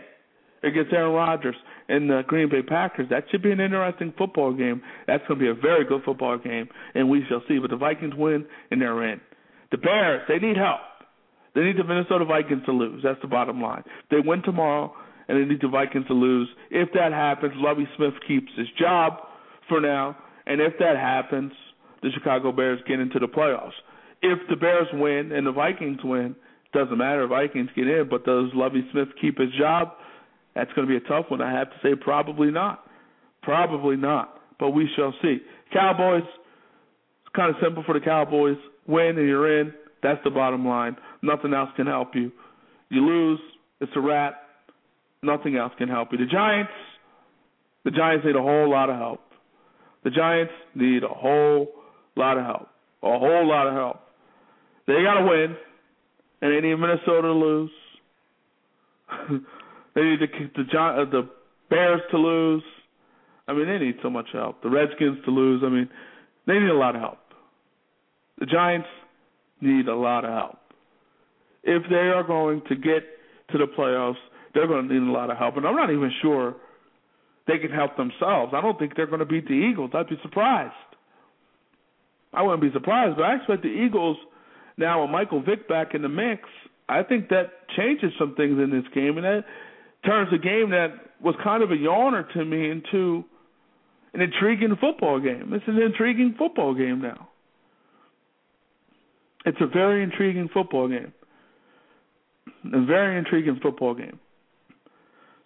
against 0.63 0.93
Aaron 0.93 1.13
Rodgers 1.13 1.55
and 1.88 2.10
the 2.10 2.21
Green 2.27 2.49
Bay 2.49 2.62
Packers? 2.62 3.08
That 3.10 3.25
should 3.32 3.41
be 3.41 3.51
an 3.51 3.60
interesting 3.60 4.13
football 4.17 4.53
game. 4.53 4.82
That's 5.08 5.25
going 5.27 5.39
to 5.39 5.45
be 5.45 5.49
a 5.49 5.62
very 5.62 5.86
good 5.86 6.03
football 6.03 6.38
game, 6.38 6.69
and 6.95 7.10
we 7.10 7.23
shall 7.27 7.41
see. 7.47 7.60
But 7.60 7.69
the 7.69 7.77
Vikings 7.77 8.13
win, 8.15 8.45
and 8.71 8.82
they're 8.82 9.12
in. 9.12 9.21
The 9.71 9.77
Bears, 9.77 10.21
they 10.27 10.39
need 10.39 10.58
help. 10.58 10.79
They 11.60 11.65
need 11.65 11.78
the 11.78 11.84
Minnesota 11.84 12.24
Vikings 12.24 12.63
to 12.67 12.72
lose. 12.72 13.02
That's 13.04 13.19
the 13.22 13.28
bottom 13.28 13.62
line. 13.62 13.84
They 14.10 14.22
win 14.24 14.41
tomorrow, 14.43 14.93
and 15.28 15.38
they 15.38 15.43
need 15.43 15.60
the 15.62 15.67
Vikings 15.67 16.08
to 16.08 16.13
lose. 16.13 16.48
If 16.72 16.88
that 16.93 17.12
happens, 17.12 17.52
Lovie 17.58 17.86
Smith 17.98 18.13
keeps 18.26 18.50
his 18.56 18.67
job 18.80 19.17
for 19.67 19.82
now, 19.82 20.15
and 20.45 20.62
if 20.62 20.72
that 20.80 20.95
happens, 20.95 21.52
the 22.02 22.12
Chicago 22.13 22.54
Bears 22.54 22.80
get 22.88 23.02
into 23.02 23.19
the 23.19 23.28
playoffs. 23.28 23.76
If 24.22 24.39
the 24.50 24.56
Bears 24.56 24.88
win 24.93 25.34
and 25.34 25.45
the 25.45 25.52
Vikings 25.52 26.00
win, 26.02 26.34
doesn't 26.72 26.98
matter. 26.98 27.28
Vikings 27.28 27.72
get 27.76 27.88
in, 27.88 28.08
but 28.10 28.24
does 28.24 28.52
Lovie 28.54 28.88
Smith 28.93 29.10
keep 29.19 29.38
his 29.38 29.50
job? 29.60 29.89
That's 30.56 30.72
going 30.72 30.88
to 30.88 31.00
be 31.00 31.04
a 31.04 31.10
tough 31.10 31.26
one. 31.28 31.41
I 31.41 31.52
have 31.52 31.72
to 31.72 31.76
say, 31.84 31.89
probably 32.00 32.52
not. 32.52 32.86
Probably 33.41 33.98
not. 33.98 34.39
But 34.62 34.69
we 34.69 34.88
shall 34.95 35.13
see. 35.22 35.39
Cowboys. 35.74 36.24
It's 36.24 37.36
kind 37.36 37.50
of 37.50 37.58
simple 37.62 37.84
for 37.86 38.00
the 38.00 38.06
Cowboys. 38.06 38.56
Win 38.88 39.17
and 39.17 39.28
you're 39.28 39.60
in. 39.60 39.74
That's 40.02 40.24
the 40.24 40.30
bottom 40.30 40.65
line. 40.65 40.95
Nothing 41.21 41.53
else 41.53 41.69
can 41.75 41.88
help 41.88 42.15
you. 42.15 42.32
You 42.89 43.05
lose, 43.05 43.39
it's 43.82 43.91
a 43.95 43.99
wrap. 43.99 44.36
Nothing 45.21 45.58
else 45.58 45.73
can 45.77 45.89
help 45.89 46.10
you. 46.12 46.17
The 46.17 46.25
Giants. 46.25 46.71
The 47.86 47.91
Giants 47.91 48.25
need 48.25 48.36
a 48.36 48.41
whole 48.41 48.69
lot 48.69 48.89
of 48.89 48.97
help. 48.97 49.21
The 50.03 50.10
Giants 50.10 50.53
need 50.75 51.03
a 51.03 51.08
whole 51.08 51.71
lot 52.15 52.38
of 52.38 52.45
help. 52.45 52.67
A 53.03 53.19
whole 53.19 53.47
lot 53.47 53.67
of 53.67 53.73
help. 53.73 53.99
They 54.88 55.03
got 55.03 55.19
to 55.19 55.25
win, 55.25 55.55
and 56.41 56.51
they 56.53 56.67
need 56.67 56.75
Minnesota 56.75 57.21
to 57.21 57.34
lose. 57.34 57.71
they 59.95 60.01
need 60.01 60.19
the 60.19 60.27
the, 60.55 60.79
uh, 60.79 61.05
the 61.10 61.29
Bears 61.69 62.01
to 62.12 62.17
lose. 62.17 62.63
I 63.47 63.53
mean, 63.53 63.67
they 63.67 63.77
need 63.77 63.95
so 64.01 64.10
much 64.10 64.27
help. 64.34 64.62
The 64.62 64.69
Redskins 64.69 65.19
to 65.25 65.32
lose. 65.32 65.63
I 65.65 65.69
mean, 65.69 65.89
they 66.47 66.53
need 66.53 66.69
a 66.69 66.77
lot 66.77 66.95
of 66.95 67.01
help. 67.01 67.19
The 68.39 68.45
Giants 68.45 68.88
need 69.62 69.88
a 69.88 69.95
lot 69.95 70.25
of 70.25 70.32
help. 70.32 70.59
If 71.69 71.84
they 71.88 72.10
are 72.10 72.23
going 72.23 72.63
to 72.67 72.75
get 72.75 73.05
to 73.51 73.60
the 73.60 73.67
playoffs, 73.77 74.17
they're 74.55 74.65
going 74.65 74.88
to 74.88 74.93
need 74.93 75.08
a 75.08 75.12
lot 75.12 75.29
of 75.29 75.38
help. 75.38 75.55
And 75.55 75.67
I'm 75.67 75.75
not 75.75 75.91
even 75.91 76.12
sure 76.19 76.55
they 77.47 77.60
can 77.60 77.69
help 77.69 77.95
themselves. 77.95 78.53
I 78.55 78.62
don't 78.62 78.77
think 78.79 78.95
they're 78.95 79.05
going 79.05 79.19
to 79.19 79.25
beat 79.25 79.47
the 79.47 79.53
Eagles. 79.53 79.91
I'd 79.93 80.10
be 80.10 80.17
surprised. 80.23 80.73
I 82.34 82.41
wouldn't 82.41 82.62
be 82.62 82.71
surprised, 82.73 83.17
but 83.17 83.23
I 83.23 83.36
expect 83.36 83.62
the 83.62 83.69
Eagles 83.69 84.17
now 84.77 85.03
with 85.03 85.12
Michael 85.12 85.43
Vick 85.43 85.69
back 85.69 85.93
in 85.93 86.01
the 86.01 86.10
mix. 86.10 86.41
I 86.88 87.03
think 87.03 87.29
that 87.29 87.69
changes 87.77 88.12
some 88.17 88.34
things 88.34 88.58
in 88.60 88.71
this 88.71 88.86
game, 88.95 89.17
and 89.17 89.25
that 89.25 89.45
turns 90.05 90.29
a 90.34 90.38
game 90.39 90.71
that 90.71 90.89
was 91.21 91.36
kind 91.43 91.62
of 91.62 91.69
a 91.69 91.75
yawner 91.75 92.32
to 92.34 92.45
me 92.45 92.71
into 92.71 93.23
an 94.13 94.21
intriguing 94.21 94.75
football 94.82 95.19
game. 95.19 95.51
It's 95.53 95.67
an 95.67 95.79
intriguing 95.79 96.34
football 96.38 96.73
game 96.73 97.01
now. 97.01 97.29
It's 99.45 99.60
a 99.62 99.67
very 99.67 100.03
intriguing 100.03 100.49
football 100.51 100.88
game. 100.88 101.13
A 102.65 102.85
very 102.85 103.17
intriguing 103.17 103.60
football 103.62 103.93
game. 103.95 104.19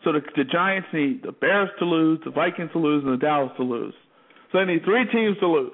So 0.04 0.12
the, 0.12 0.22
the 0.36 0.44
Giants 0.44 0.88
need 0.94 1.24
the 1.24 1.32
Bears 1.32 1.70
to 1.80 1.86
lose, 1.86 2.20
the 2.26 2.32
Vikings 2.32 2.72
to 2.74 2.80
lose, 2.80 3.04
and 3.04 3.14
the 3.14 3.18
Dallas 3.18 3.52
to 3.58 3.64
lose. 3.64 3.94
So 4.52 4.60
they 4.60 4.66
need 4.66 4.84
three 4.84 5.06
teams 5.12 5.38
to 5.40 5.48
lose. 5.48 5.72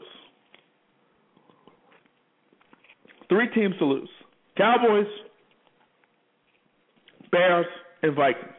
Three 3.28 3.48
teams 3.54 3.76
to 3.80 3.86
lose. 3.86 4.10
Cowboys, 4.58 5.08
Bears, 7.32 7.66
and 8.04 8.16
Vikings. 8.16 8.54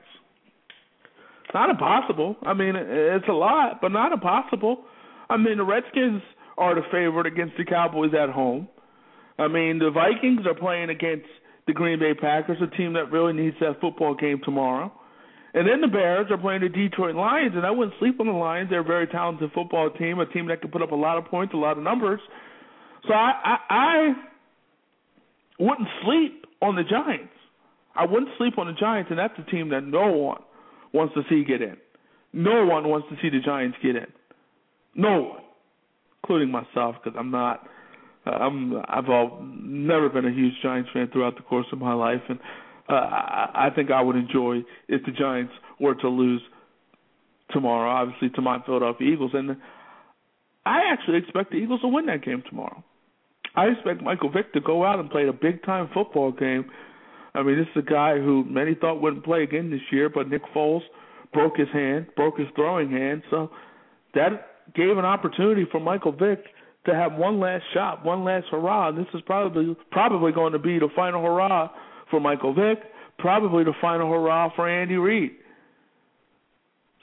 Not 1.53 1.71
impossible. 1.71 2.37
I 2.43 2.55
mean, 2.55 2.75
it's 2.77 3.29
a 3.29 3.33
lot, 3.33 3.81
but 3.81 3.91
not 3.91 4.13
impossible. 4.13 4.85
I 5.29 5.37
mean, 5.37 5.59
the 5.59 5.65
Redskins 5.65 6.23
are 6.57 6.75
the 6.75 6.83
favorite 6.93 7.27
against 7.27 7.57
the 7.57 7.65
Cowboys 7.65 8.13
at 8.15 8.31
home. 8.31 8.69
I 9.39 9.49
mean, 9.49 9.79
the 9.79 9.91
Vikings 9.91 10.47
are 10.47 10.55
playing 10.55 10.91
against 10.91 11.27
the 11.71 11.75
Green 11.75 12.01
Bay 12.01 12.15
Packers, 12.15 12.59
a 12.61 12.77
team 12.77 12.95
that 12.95 13.13
really 13.13 13.33
needs 13.33 13.57
that 13.61 13.81
football 13.81 14.15
game 14.15 14.41
tomorrow. 14.45 14.93
And 15.55 15.69
then 15.69 15.81
the 15.81 15.89
Bears 15.89 16.27
are 16.31 16.39
playing 16.39 16.63
the 16.63 16.69
Detroit 16.69 17.15
Lions, 17.15 17.53
and 17.55 17.65
I 17.65 17.71
wouldn't 17.71 17.95
sleep 18.01 18.19
on 18.21 18.27
the 18.27 18.33
Lions. 18.33 18.71
They're 18.71 18.81
a 18.81 18.85
very 18.85 19.07
talented 19.07 19.51
football 19.55 19.91
team, 19.91 20.19
a 20.19 20.27
team 20.27 20.49
that 20.49 20.61
can 20.61 20.71
put 20.71 20.83
up 20.83 20.91
a 20.91 20.97
lot 20.97 21.17
of 21.17 21.27
points, 21.27 21.55
a 21.55 21.57
lot 21.57 21.79
of 21.79 21.85
numbers. 21.85 22.21
So 23.07 23.15
I, 23.15 23.33
I, 23.45 23.57
I 23.71 24.13
wouldn't 25.59 25.89
sleep 26.05 26.45
on 26.61 26.75
the 26.75 26.83
Giants. 26.83 27.33
I 27.95 28.05
wouldn't 28.05 28.31
sleep 28.39 28.59
on 28.59 28.67
the 28.67 28.73
Giants, 28.73 29.11
and 29.11 29.19
that's 29.19 29.35
a 29.39 29.51
team 29.51 29.71
that 29.71 29.85
no 29.85 30.11
one 30.11 30.43
wants 30.93 31.15
to 31.15 31.23
see 31.29 31.45
get 31.45 31.63
in. 31.63 31.77
No 32.33 32.67
one 32.67 32.89
wants 32.89 33.09
to 33.11 33.17
see 33.23 33.31
the 33.31 33.43
Giants 33.45 33.77
get 33.83 33.97
in. 33.97 34.07
No 34.95 35.23
one, 35.23 35.43
including 36.23 36.51
myself, 36.51 36.97
because 37.03 37.17
I'm 37.19 37.31
not. 37.31 37.67
I'm. 38.33 38.83
I've 38.89 39.09
all, 39.09 39.43
never 39.43 40.09
been 40.09 40.27
a 40.27 40.31
huge 40.33 40.55
Giants 40.63 40.91
fan 40.93 41.09
throughout 41.13 41.37
the 41.37 41.43
course 41.43 41.67
of 41.73 41.79
my 41.79 41.95
life, 41.95 42.23
and 42.29 42.39
uh, 42.89 42.95
I, 42.95 43.69
I 43.69 43.71
think 43.75 43.91
I 43.91 44.03
would 44.03 44.17
enjoy 44.17 44.61
if 44.89 45.05
the 45.05 45.13
Giants 45.13 45.53
were 45.79 45.95
to 45.95 46.09
lose 46.09 46.43
tomorrow. 47.51 47.91
Obviously, 47.91 48.31
to 48.31 48.43
my 48.43 48.59
Philadelphia 48.65 49.13
Eagles, 49.13 49.33
and 49.35 49.57
I 50.65 50.81
actually 50.93 51.19
expect 51.19 51.51
the 51.51 51.57
Eagles 51.57 51.81
to 51.83 51.89
win 51.89 52.07
that 52.07 52.25
game 52.25 52.43
tomorrow. 52.49 52.83
I 53.55 53.67
expect 53.67 54.03
Michael 54.03 54.31
Vick 54.31 54.53
to 54.53 54.61
go 54.61 54.85
out 54.85 55.01
and 55.01 55.11
play 55.11 55.27
a 55.29 55.33
big 55.33 55.65
time 55.65 55.89
football 55.93 56.33
game. 56.33 56.71
I 57.35 57.43
mean, 57.43 57.59
this 57.59 57.67
is 57.75 57.85
a 57.87 57.91
guy 57.91 58.19
who 58.19 58.45
many 58.45 58.75
thought 58.75 59.01
wouldn't 59.01 59.25
play 59.25 59.43
again 59.43 59.71
this 59.71 59.81
year, 59.91 60.09
but 60.09 60.29
Nick 60.29 60.43
Foles 60.55 60.83
broke 61.33 61.57
his 61.57 61.69
hand, 61.73 62.07
broke 62.17 62.39
his 62.39 62.49
throwing 62.55 62.91
hand, 62.91 63.23
so 63.31 63.51
that 64.15 64.47
gave 64.75 64.99
an 64.99 65.05
opportunity 65.05 65.65
for 65.71 65.81
Michael 65.81 66.13
Vick 66.13 66.45
to 66.87 66.95
have 66.95 67.15
one 67.15 67.41
last 67.41 67.65
shot, 67.75 68.05
one 68.05 68.25
last 68.25 68.47
hurrah. 68.51 68.93
This 68.93 69.07
is 69.15 69.21
probably 69.27 69.77
probably 69.91 70.33
going 70.33 70.53
to 70.53 70.59
be 70.59 70.79
the 70.79 70.89
final 70.97 71.23
hurrah 71.23 71.69
for 72.11 72.21
Michael 72.21 72.55
Vick, 72.55 72.79
probably 73.19 73.65
the 73.65 73.75
final 73.81 74.11
hurrah 74.11 74.51
for 74.57 74.69
Andy 74.69 74.97
Reid. 74.97 75.33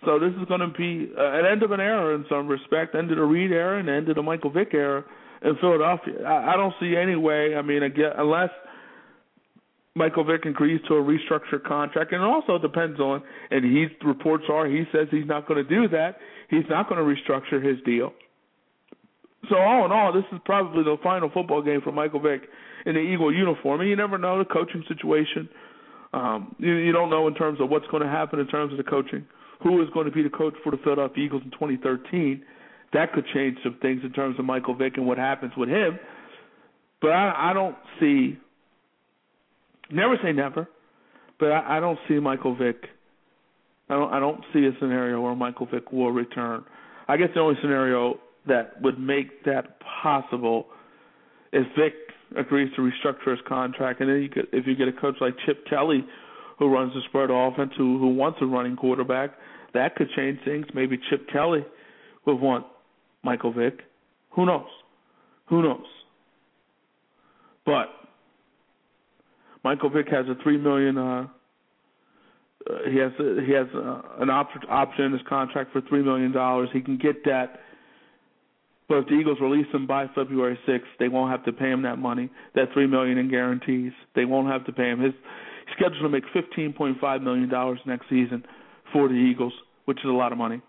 So 0.05 0.19
this 0.19 0.31
is 0.39 0.47
going 0.47 0.61
to 0.61 0.67
be 0.67 1.11
uh, 1.17 1.39
an 1.39 1.45
end 1.45 1.63
of 1.63 1.71
an 1.71 1.79
era 1.79 2.15
in 2.15 2.25
some 2.29 2.47
respect, 2.47 2.95
end 2.95 3.11
of 3.11 3.17
the 3.17 3.23
Reid 3.23 3.51
era 3.51 3.79
and 3.79 3.89
end 3.89 4.09
of 4.09 4.15
the 4.15 4.21
Michael 4.21 4.51
Vick 4.51 4.69
era 4.73 5.03
in 5.43 5.55
Philadelphia. 5.59 6.23
I, 6.23 6.53
I 6.53 6.57
don't 6.57 6.73
see 6.79 6.95
any 6.95 7.15
way. 7.15 7.55
I 7.55 7.61
mean, 7.61 7.83
again, 7.83 8.11
unless 8.17 8.49
Michael 9.95 10.23
Vick 10.23 10.45
agrees 10.45 10.79
to 10.87 10.95
a 10.95 11.01
restructured 11.01 11.63
contract, 11.67 12.13
and 12.13 12.21
it 12.21 12.25
also 12.25 12.59
depends 12.59 12.99
on, 12.99 13.23
and 13.49 13.65
he 13.65 13.87
reports 14.05 14.45
are 14.51 14.67
he 14.67 14.83
says 14.91 15.07
he's 15.09 15.25
not 15.25 15.47
going 15.47 15.63
to 15.63 15.69
do 15.69 15.87
that. 15.89 16.17
He's 16.49 16.65
not 16.69 16.87
going 16.87 17.03
to 17.03 17.31
restructure 17.31 17.63
his 17.63 17.83
deal. 17.83 18.13
So 19.49 19.57
all 19.57 19.85
in 19.85 19.91
all, 19.91 20.11
this 20.13 20.25
is 20.31 20.39
probably 20.45 20.83
the 20.83 20.97
final 21.03 21.29
football 21.29 21.61
game 21.61 21.81
for 21.81 21.91
Michael 21.91 22.19
Vick 22.19 22.41
in 22.85 22.95
the 22.95 23.01
Eagle 23.01 23.33
uniform. 23.33 23.81
And 23.81 23.89
you 23.89 23.95
never 23.95 24.17
know 24.17 24.39
the 24.39 24.45
coaching 24.45 24.83
situation. 24.87 25.47
Um, 26.13 26.55
you, 26.59 26.73
you 26.73 26.91
don't 26.91 27.09
know 27.09 27.27
in 27.27 27.35
terms 27.35 27.59
of 27.61 27.69
what's 27.69 27.87
going 27.87 28.03
to 28.03 28.09
happen 28.09 28.39
in 28.39 28.47
terms 28.47 28.71
of 28.71 28.77
the 28.77 28.83
coaching. 28.83 29.25
Who 29.63 29.81
is 29.81 29.89
going 29.93 30.05
to 30.05 30.11
be 30.11 30.23
the 30.23 30.29
coach 30.29 30.53
for 30.63 30.71
the 30.71 30.77
Philadelphia 30.77 31.23
Eagles 31.23 31.43
in 31.45 31.51
2013? 31.51 32.43
That 32.93 33.13
could 33.13 33.25
change 33.33 33.57
some 33.63 33.77
things 33.81 34.01
in 34.03 34.11
terms 34.13 34.39
of 34.39 34.45
Michael 34.45 34.75
Vick 34.75 34.93
and 34.97 35.05
what 35.05 35.17
happens 35.17 35.53
with 35.57 35.69
him. 35.69 35.99
But 37.01 37.11
I, 37.11 37.51
I 37.51 37.53
don't 37.53 37.75
see 37.99 38.37
Never 39.89 40.17
say 40.21 40.31
never, 40.33 40.67
but 41.39 41.51
I, 41.51 41.77
I 41.77 41.79
don't 41.79 41.99
see 42.07 42.15
Michael 42.15 42.55
Vick. 42.55 42.85
I 43.89 43.93
don't. 43.93 44.13
I 44.13 44.19
don't 44.19 44.43
see 44.53 44.65
a 44.65 44.71
scenario 44.79 45.21
where 45.21 45.35
Michael 45.35 45.65
Vick 45.65 45.91
will 45.91 46.11
return. 46.11 46.65
I 47.07 47.15
guess 47.15 47.29
the 47.33 47.39
only 47.39 47.55
scenario 47.61 48.19
that 48.47 48.81
would 48.81 48.99
make 48.99 49.43
that 49.45 49.77
possible 50.01 50.67
if 51.51 51.65
Vick 51.77 51.93
agrees 52.35 52.69
to 52.75 52.81
restructure 52.81 53.31
his 53.31 53.39
contract, 53.47 54.01
and 54.01 54.09
then 54.09 54.21
you 54.21 54.29
could, 54.29 54.47
if 54.51 54.67
you 54.67 54.75
get 54.75 54.87
a 54.87 54.91
coach 54.91 55.15
like 55.21 55.33
Chip 55.45 55.65
Kelly, 55.69 56.03
who 56.59 56.69
runs 56.69 56.93
the 56.93 57.01
spread 57.07 57.29
offense, 57.31 57.71
who 57.77 57.99
who 57.99 58.09
wants 58.09 58.39
a 58.41 58.45
running 58.45 58.75
quarterback, 58.75 59.31
that 59.73 59.95
could 59.95 60.09
change 60.15 60.39
things. 60.43 60.65
Maybe 60.73 60.99
Chip 61.09 61.27
Kelly 61.31 61.65
would 62.25 62.39
want 62.39 62.65
Michael 63.23 63.53
Vick. 63.53 63.79
Who 64.31 64.45
knows? 64.45 64.67
Who 65.47 65.61
knows? 65.61 65.85
But 67.65 67.87
Michael 69.63 69.89
Vick 69.89 70.07
has 70.09 70.25
a 70.27 70.41
three 70.43 70.57
million. 70.57 70.97
Uh, 70.97 71.27
uh, 72.69 72.73
he 72.91 72.97
has 72.97 73.11
he 73.17 73.53
has 73.53 73.67
a, 73.73 74.21
an 74.21 74.29
op- 74.29 74.49
option 74.69 75.05
in 75.05 75.11
his 75.13 75.21
contract 75.27 75.71
for 75.71 75.81
three 75.81 76.03
million 76.03 76.31
dollars. 76.31 76.69
He 76.73 76.81
can 76.81 76.97
get 76.97 77.23
that, 77.25 77.59
but 78.89 78.99
if 78.99 79.05
the 79.07 79.15
Eagles 79.15 79.37
release 79.41 79.67
him 79.73 79.85
by 79.85 80.07
February 80.15 80.57
sixth, 80.65 80.87
they 80.99 81.09
won't 81.09 81.31
have 81.31 81.43
to 81.45 81.51
pay 81.51 81.69
him 81.69 81.81
that 81.81 81.97
money, 81.97 82.29
that 82.55 82.69
three 82.73 82.87
million 82.87 83.17
in 83.17 83.29
guarantees. 83.29 83.91
They 84.15 84.25
won't 84.25 84.47
have 84.47 84.65
to 84.65 84.71
pay 84.71 84.89
him. 84.89 85.01
His 85.01 85.13
he's 85.65 85.75
scheduled 85.75 86.03
to 86.03 86.09
make 86.09 86.23
fifteen 86.33 86.73
point 86.73 86.97
five 86.99 87.21
million 87.21 87.49
dollars 87.49 87.79
next 87.85 88.09
season 88.09 88.43
for 88.93 89.07
the 89.07 89.15
Eagles, 89.15 89.53
which 89.85 89.99
is 89.99 90.05
a 90.05 90.13
lot 90.13 90.31
of 90.31 90.37
money. 90.37 90.61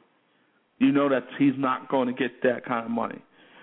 You 0.79 0.93
know 0.93 1.09
that 1.09 1.25
he's 1.39 1.55
not 1.57 1.89
going 1.89 2.09
to 2.09 2.14
get 2.14 2.43
that 2.43 2.64
kind 2.64 2.85
of 2.85 2.91
money. 2.91 3.23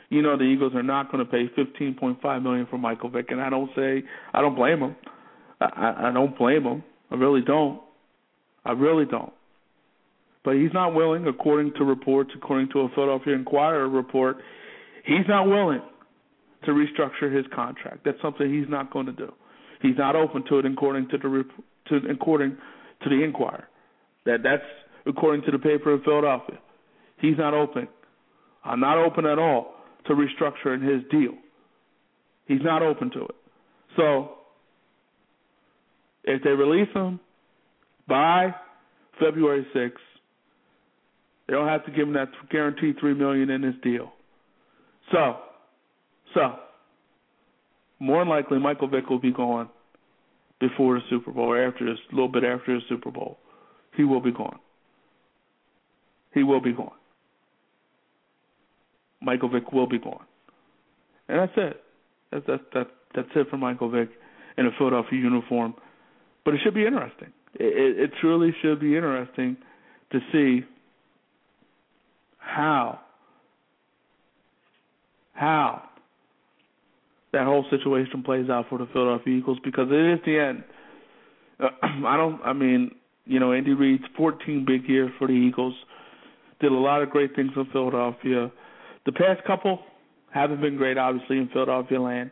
You 0.09 0.21
know 0.21 0.37
the 0.37 0.43
Eagles 0.43 0.73
are 0.75 0.83
not 0.83 1.11
going 1.11 1.25
to 1.25 1.29
pay 1.29 1.49
fifteen 1.55 1.93
point 1.93 2.21
five 2.21 2.41
million 2.41 2.67
for 2.69 2.77
Michael 2.77 3.09
Vick, 3.09 3.27
and 3.29 3.41
I 3.41 3.49
don't 3.49 3.69
say 3.75 4.03
I 4.33 4.41
don't 4.41 4.55
blame 4.55 4.79
him. 4.79 4.95
I, 5.59 6.09
I 6.09 6.11
don't 6.13 6.37
blame 6.37 6.63
him. 6.63 6.83
I 7.11 7.15
really 7.15 7.41
don't. 7.41 7.81
I 8.63 8.71
really 8.71 9.05
don't. 9.05 9.33
But 10.45 10.55
he's 10.55 10.71
not 10.73 10.93
willing, 10.93 11.25
according 11.25 11.73
to 11.77 11.83
reports, 11.83 12.29
according 12.35 12.69
to 12.73 12.81
a 12.81 12.89
Philadelphia 12.93 13.33
Inquirer 13.33 13.89
report, 13.89 14.37
he's 15.03 15.27
not 15.27 15.47
willing 15.47 15.81
to 16.65 16.71
restructure 16.71 17.35
his 17.35 17.45
contract. 17.53 18.05
That's 18.05 18.21
something 18.21 18.53
he's 18.53 18.69
not 18.69 18.93
going 18.93 19.07
to 19.07 19.11
do. 19.11 19.33
He's 19.81 19.97
not 19.97 20.15
open 20.15 20.43
to 20.49 20.59
it, 20.59 20.65
according 20.65 21.09
to 21.09 21.17
the 21.17 21.43
to 21.89 21.99
according 22.11 22.57
to 23.03 23.09
the 23.09 23.23
Inquirer. 23.23 23.67
That 24.25 24.43
that's 24.43 24.63
according 25.07 25.45
to 25.45 25.51
the 25.51 25.59
paper 25.59 25.93
in 25.95 26.01
Philadelphia. 26.03 26.59
He's 27.19 27.37
not 27.37 27.53
open. 27.55 27.87
I'm 28.63 28.79
not 28.79 28.97
open 29.03 29.25
at 29.25 29.39
all 29.39 29.73
to 30.07 30.13
restructuring 30.13 30.81
his 30.81 31.03
deal. 31.09 31.33
He's 32.47 32.61
not 32.63 32.83
open 32.83 33.09
to 33.11 33.21
it. 33.25 33.35
So 33.95 34.29
if 36.23 36.43
they 36.43 36.51
release 36.51 36.89
him 36.93 37.19
by 38.07 38.53
February 39.19 39.65
6th, 39.75 39.91
they 41.47 41.53
don't 41.53 41.67
have 41.67 41.85
to 41.85 41.91
give 41.91 42.07
him 42.07 42.13
that 42.13 42.29
guaranteed 42.49 42.97
three 42.99 43.13
million 43.13 43.49
in 43.49 43.63
his 43.63 43.75
deal. 43.83 44.11
So, 45.11 45.37
so 46.33 46.55
more 47.99 48.21
than 48.21 48.29
likely, 48.29 48.59
Michael 48.59 48.87
Vick 48.87 49.09
will 49.09 49.19
be 49.19 49.31
gone 49.31 49.69
before 50.59 50.95
the 50.95 51.01
Super 51.09 51.31
Bowl, 51.31 51.45
or 51.45 51.67
after 51.67 51.85
this, 51.85 51.99
a 52.11 52.15
little 52.15 52.31
bit 52.31 52.43
after 52.43 52.75
the 52.75 52.81
Super 52.89 53.11
Bowl. 53.11 53.37
He 53.95 54.03
will 54.03 54.21
be 54.21 54.31
gone. 54.31 54.59
He 56.33 56.43
will 56.43 56.61
be 56.61 56.73
gone. 56.73 56.91
Michael 59.21 59.49
Vick 59.49 59.71
will 59.71 59.87
be 59.87 59.99
gone, 59.99 60.25
and 61.29 61.39
that's 61.39 61.53
it. 61.57 61.81
That's 62.31 62.45
that's 62.47 62.63
that, 62.73 62.87
that's 63.15 63.29
it 63.35 63.47
for 63.49 63.57
Michael 63.57 63.89
Vick 63.89 64.09
in 64.57 64.65
a 64.65 64.69
Philadelphia 64.77 65.19
uniform 65.19 65.75
but 66.45 66.53
it 66.53 66.61
should 66.63 66.75
be 66.75 66.85
interesting. 66.85 67.33
It, 67.55 67.99
it 67.99 68.11
truly 68.21 68.55
should 68.61 68.79
be 68.79 68.95
interesting 68.95 69.57
to 70.11 70.19
see 70.31 70.65
how 72.45 72.99
how 75.33 75.83
that 77.33 77.45
whole 77.45 77.65
situation 77.69 78.23
plays 78.23 78.49
out 78.49 78.65
for 78.69 78.77
the 78.77 78.87
Philadelphia 78.93 79.37
Eagles 79.37 79.57
because 79.63 79.87
it 79.91 80.13
is 80.13 80.19
the 80.25 80.39
end. 80.39 80.63
Uh, 81.59 81.67
I 82.07 82.15
don't. 82.15 82.41
I 82.43 82.53
mean, 82.53 82.91
you 83.25 83.39
know, 83.39 83.51
Andy 83.51 83.73
Reid's 83.73 84.03
14 84.15 84.65
big 84.65 84.87
years 84.87 85.11
for 85.19 85.27
the 85.27 85.33
Eagles. 85.33 85.73
Did 86.61 86.71
a 86.71 86.75
lot 86.75 87.01
of 87.01 87.09
great 87.09 87.35
things 87.35 87.51
in 87.55 87.65
Philadelphia. 87.73 88.49
The 89.05 89.11
past 89.11 89.43
couple 89.45 89.79
haven't 90.33 90.61
been 90.61 90.77
great, 90.77 90.97
obviously, 90.97 91.37
in 91.37 91.49
Philadelphia 91.49 91.99
land. 91.99 92.31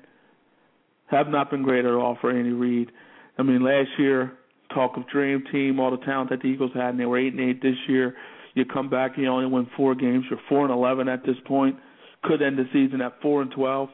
Have 1.08 1.28
not 1.28 1.52
been 1.52 1.64
great 1.64 1.86
at 1.86 1.92
all 1.92 2.18
for 2.22 2.32
Andy 2.32 2.52
Reid. 2.52 2.90
I 3.38 3.44
mean, 3.44 3.64
last 3.64 3.90
year, 4.00 4.32
talk 4.74 4.96
of 4.96 5.08
dream 5.10 5.44
team, 5.52 5.80
all 5.80 5.92
the 5.92 6.04
talent 6.06 6.30
that 6.30 6.42
the 6.42 6.48
Eagles 6.48 6.72
had, 6.74 6.90
and 6.90 7.00
they 7.00 7.06
were 7.06 7.20
eight 7.20 7.34
and 7.34 7.42
eight 7.42 7.62
this 7.62 7.76
year. 7.88 8.16
You 8.54 8.66
come 8.66 8.90
back, 8.90 9.14
you 9.18 9.28
only 9.28 9.48
win 9.48 9.68
four 9.76 9.96
games. 9.96 10.26
You're 10.30 10.40
four 10.50 10.64
and 10.64 10.74
eleven 10.74 11.08
at 11.08 11.26
this 11.26 11.36
point. 11.46 11.76
Could 12.24 12.42
end 12.42 12.58
the 12.58 12.66
season 12.72 13.02
at 13.02 13.22
four 13.22 13.42
and 13.42 13.52
twelve. 13.52 13.90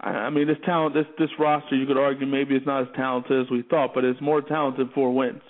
I, 0.00 0.30
mean, 0.30 0.46
this 0.46 0.56
talent, 0.64 0.94
this 0.94 1.06
this 1.18 1.30
roster, 1.38 1.76
you 1.76 1.86
could 1.86 1.98
argue 1.98 2.26
maybe 2.26 2.54
it's 2.54 2.66
not 2.66 2.82
as 2.82 2.88
talented 2.96 3.46
as 3.46 3.50
we 3.50 3.62
thought, 3.62 3.90
but 3.94 4.04
it's 4.04 4.20
more 4.20 4.40
talented 4.40 4.88
four 4.94 5.14
wins. 5.14 5.42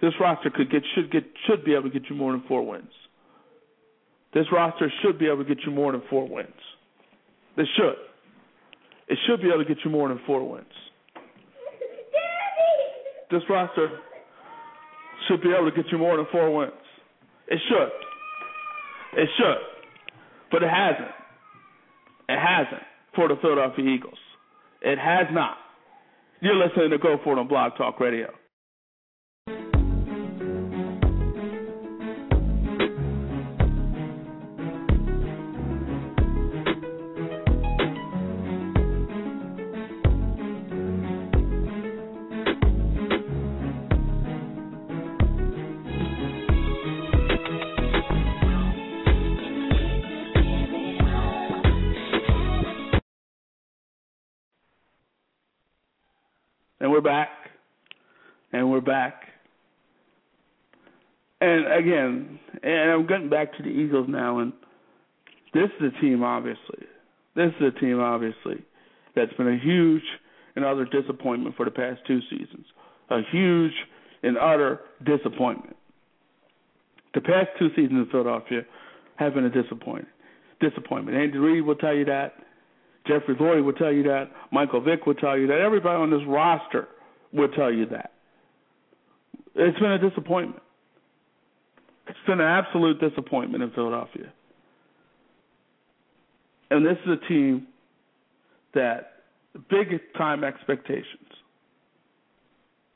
This 0.00 0.12
roster 0.20 0.50
could 0.50 0.70
get 0.70 0.82
should 0.94 1.10
get 1.10 1.24
should 1.46 1.64
be 1.64 1.72
able 1.72 1.84
to 1.84 1.90
get 1.90 2.08
you 2.10 2.16
more 2.16 2.32
than 2.32 2.42
four 2.46 2.66
wins. 2.66 2.90
This 4.34 4.46
roster 4.52 4.92
should 5.02 5.18
be 5.18 5.26
able 5.26 5.44
to 5.44 5.54
get 5.54 5.64
you 5.64 5.72
more 5.72 5.92
than 5.92 6.02
four 6.10 6.28
wins. 6.28 6.48
This 7.56 7.66
should. 7.76 7.96
It 9.08 9.18
should 9.26 9.40
be 9.40 9.48
able 9.48 9.64
to 9.64 9.74
get 9.74 9.82
you 9.84 9.90
more 9.90 10.08
than 10.08 10.20
four 10.26 10.46
wins 10.46 10.66
this 13.30 13.42
roster 13.48 13.88
should 15.28 15.42
be 15.42 15.50
able 15.50 15.70
to 15.70 15.76
get 15.76 15.90
you 15.90 15.98
more 15.98 16.16
than 16.16 16.26
four 16.30 16.54
wins. 16.54 16.72
It 17.48 17.60
should. 17.68 19.20
It 19.20 19.28
should. 19.36 19.62
But 20.50 20.62
it 20.62 20.70
hasn't. 20.70 21.10
It 22.28 22.38
hasn't 22.38 22.82
for 23.14 23.28
the 23.28 23.36
Philadelphia 23.40 23.84
Eagles. 23.84 24.18
It 24.82 24.98
has 24.98 25.26
not. 25.32 25.56
You're 26.40 26.56
listening 26.56 26.90
to 26.90 26.98
Go 26.98 27.18
For 27.24 27.32
It 27.32 27.38
on 27.38 27.48
Blog 27.48 27.76
Talk 27.76 27.98
Radio. 28.00 28.32
Back. 58.86 59.24
And 61.40 61.70
again, 61.70 62.38
and 62.62 62.90
I'm 62.90 63.06
getting 63.06 63.28
back 63.28 63.54
to 63.58 63.62
the 63.62 63.68
Eagles 63.68 64.06
now, 64.08 64.38
and 64.38 64.52
this 65.52 65.68
is 65.78 65.92
a 65.94 66.00
team, 66.00 66.22
obviously. 66.22 66.86
This 67.34 67.52
is 67.60 67.72
a 67.76 67.80
team, 67.80 68.00
obviously, 68.00 68.64
that's 69.14 69.32
been 69.34 69.48
a 69.48 69.58
huge 69.58 70.02
and 70.54 70.64
utter 70.64 70.86
disappointment 70.86 71.54
for 71.56 71.66
the 71.66 71.70
past 71.70 72.00
two 72.06 72.20
seasons. 72.30 72.64
A 73.10 73.20
huge 73.30 73.72
and 74.22 74.38
utter 74.38 74.80
disappointment. 75.04 75.76
The 77.14 77.20
past 77.20 77.48
two 77.58 77.68
seasons 77.70 77.92
in 77.92 78.08
Philadelphia 78.10 78.62
have 79.16 79.34
been 79.34 79.44
a 79.44 79.50
disappointment. 79.50 80.08
Disappointment. 80.60 81.16
Andy 81.16 81.38
Reid 81.38 81.64
will 81.64 81.76
tell 81.76 81.94
you 81.94 82.06
that. 82.06 82.34
Jeffrey 83.06 83.36
Lurie 83.36 83.64
will 83.64 83.74
tell 83.74 83.92
you 83.92 84.02
that. 84.04 84.30
Michael 84.50 84.80
Vick 84.80 85.06
will 85.06 85.14
tell 85.14 85.38
you 85.38 85.46
that. 85.46 85.60
Everybody 85.60 85.96
on 85.96 86.10
this 86.10 86.26
roster 86.26 86.88
will 87.32 87.48
tell 87.48 87.72
you 87.72 87.86
that. 87.86 88.12
It's 89.56 89.78
been 89.78 89.92
a 89.92 89.98
disappointment. 89.98 90.62
It's 92.08 92.18
been 92.26 92.40
an 92.40 92.46
absolute 92.46 93.00
disappointment 93.00 93.62
in 93.62 93.70
Philadelphia. 93.70 94.32
And 96.70 96.84
this 96.84 96.98
is 97.06 97.18
a 97.22 97.28
team 97.28 97.66
that 98.74 99.12
big 99.70 99.88
time 100.16 100.44
expectations. 100.44 101.04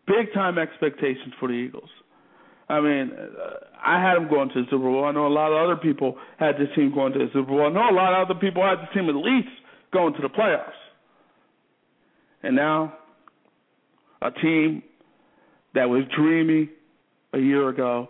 Big 0.07 0.33
time 0.35 0.59
expectations 0.59 1.33
for 1.39 1.49
the 1.49 1.55
Eagles. 1.55 1.89
I 2.69 2.81
mean, 2.81 3.13
I 3.85 4.01
had 4.01 4.17
them 4.17 4.29
going 4.29 4.51
to 4.51 4.63
the 4.63 4.67
Super 4.71 4.85
Bowl. 4.85 5.05
I 5.05 5.13
know 5.13 5.27
a 5.27 5.29
lot 5.29 5.51
of 5.53 5.65
other 5.65 5.77
people 5.77 6.19
had 6.39 6.57
this 6.57 6.69
team 6.77 6.93
going 6.95 7.13
to 7.15 7.19
the 7.19 7.27
Super 7.33 7.49
Bowl. 7.49 7.67
I 7.67 7.71
know 7.71 7.89
a 7.91 7.97
lot 7.97 8.13
of 8.13 8.29
other 8.29 8.39
people 8.39 8.63
had 8.63 8.77
this 8.81 8.89
team 8.95 9.09
at 9.09 9.17
least 9.17 9.49
going 9.93 10.15
to 10.15 10.23
the 10.23 10.29
playoffs. 10.29 10.71
And 12.43 12.55
now, 12.55 12.95
a 14.23 14.31
team 14.31 14.83
that 15.75 15.89
was 15.89 16.03
dreamy 16.17 16.71
a 17.33 17.39
year 17.39 17.69
ago. 17.69 18.09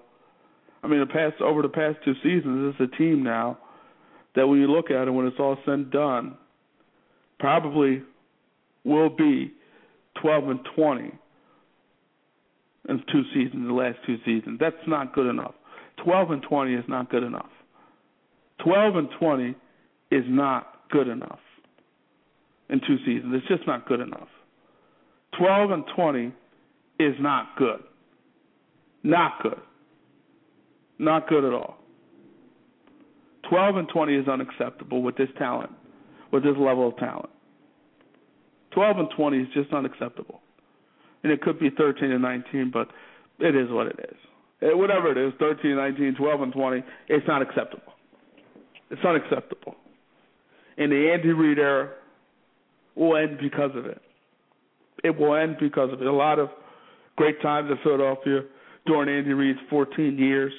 I 0.83 0.89
mean, 0.89 1.01
the 1.01 1.07
past 1.07 1.41
over 1.41 1.63
the 1.63 1.69
past 1.69 1.99
two 2.05 2.15
seasons, 2.23 2.75
it's 2.81 2.93
a 2.93 2.97
team 2.97 3.23
now 3.23 3.59
that 4.35 4.47
when 4.47 4.61
you 4.61 4.67
look 4.67 4.91
at 4.91 5.09
it, 5.09 5.11
when 5.11 5.27
it's 5.27 5.39
all 5.39 5.57
said 5.65 5.75
and 5.75 5.91
done, 5.91 6.37
probably 7.39 8.03
will 8.85 9.11
be 9.11 9.53
12 10.23 10.49
and 10.49 10.61
20 10.75 11.13
in 12.89 13.03
two 13.13 13.23
seasons, 13.35 13.67
the 13.67 13.73
last 13.73 13.99
two 14.07 14.17
seasons. 14.25 14.59
That's 14.59 14.77
not 14.87 15.15
good 15.15 15.27
enough. 15.27 15.55
12 16.05 16.31
and 16.31 16.43
20 16.43 16.75
is 16.75 16.85
not 16.89 17.11
good 17.11 17.23
enough. 17.23 17.51
12 18.65 18.97
and 18.97 19.09
20 19.19 19.55
is 20.11 20.25
not 20.29 20.75
good 20.91 21.09
enough 21.09 21.39
in 22.69 22.81
two 22.81 22.97
seasons. 23.05 23.35
It's 23.35 23.49
just 23.49 23.67
not 23.67 23.87
good 23.87 24.01
enough. 24.01 24.29
12 25.39 25.71
and 25.71 25.85
20 25.95 26.33
is 27.01 27.15
not 27.21 27.57
good. 27.57 27.81
Not 29.03 29.43
good. 29.43 29.61
Not 30.99 31.29
good 31.29 31.45
at 31.45 31.53
all. 31.53 31.79
12 33.49 33.77
and 33.77 33.89
20 33.89 34.15
is 34.15 34.29
unacceptable 34.29 35.03
with 35.03 35.17
this 35.17 35.29
talent, 35.39 35.73
with 36.31 36.43
this 36.43 36.57
level 36.59 36.89
of 36.89 36.97
talent. 36.99 37.31
12 38.73 38.99
and 38.99 39.09
20 39.17 39.39
is 39.39 39.49
just 39.55 39.73
unacceptable. 39.73 40.41
And 41.25 41.33
it 41.33 41.43
could 41.43 41.59
be 41.59 41.71
13 41.71 42.11
and 42.11 42.23
19, 42.23 42.71
but 42.73 42.89
it 43.41 43.57
is 43.57 43.71
what 43.71 43.87
it 43.89 43.99
is. 43.99 44.17
Eh, 44.63 44.75
whatever 44.75 45.11
it 45.11 45.19
is, 45.19 45.33
13, 45.39 45.75
19, 45.75 46.15
12 46.17 46.43
and 46.43 46.53
20, 46.53 46.83
it's 47.09 47.27
not 47.27 47.43
acceptable. 47.43 47.95
It's 48.91 49.05
unacceptable. 49.05 49.75
And 50.77 50.93
the 50.93 51.13
Andy 51.13 51.33
Reid 51.33 51.59
era, 51.59 51.91
will 52.95 53.17
end 53.17 53.39
because 53.41 53.71
of 53.75 53.87
it. 53.87 54.01
It 55.03 55.19
will 55.19 55.35
end 55.35 55.57
because 55.59 55.93
of 55.93 56.01
it. 56.01 56.07
A 56.07 56.13
lot 56.13 56.39
of 56.39 56.51
great 57.21 57.43
times 57.43 57.71
in 57.71 57.77
Philadelphia 57.83 58.41
during 58.87 59.15
Andy 59.15 59.35
Reid's 59.35 59.59
14 59.69 60.17
years. 60.17 60.55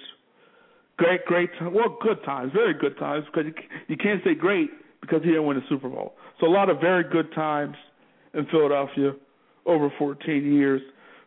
Great, 0.97 1.25
great, 1.25 1.49
well, 1.59 1.97
good 1.99 2.23
times, 2.23 2.51
very 2.53 2.75
good 2.75 2.95
times 2.99 3.25
because 3.25 3.47
you, 3.47 3.53
you 3.87 3.97
can't 3.97 4.23
say 4.23 4.35
great 4.35 4.69
because 5.01 5.23
he 5.23 5.29
didn't 5.29 5.47
win 5.47 5.57
a 5.57 5.67
Super 5.67 5.89
Bowl. 5.89 6.13
So 6.39 6.45
a 6.45 6.53
lot 6.53 6.69
of 6.69 6.79
very 6.79 7.03
good 7.03 7.33
times 7.33 7.75
in 8.35 8.45
Philadelphia 8.51 9.13
over 9.65 9.91
14 9.97 10.53
years. 10.53 10.81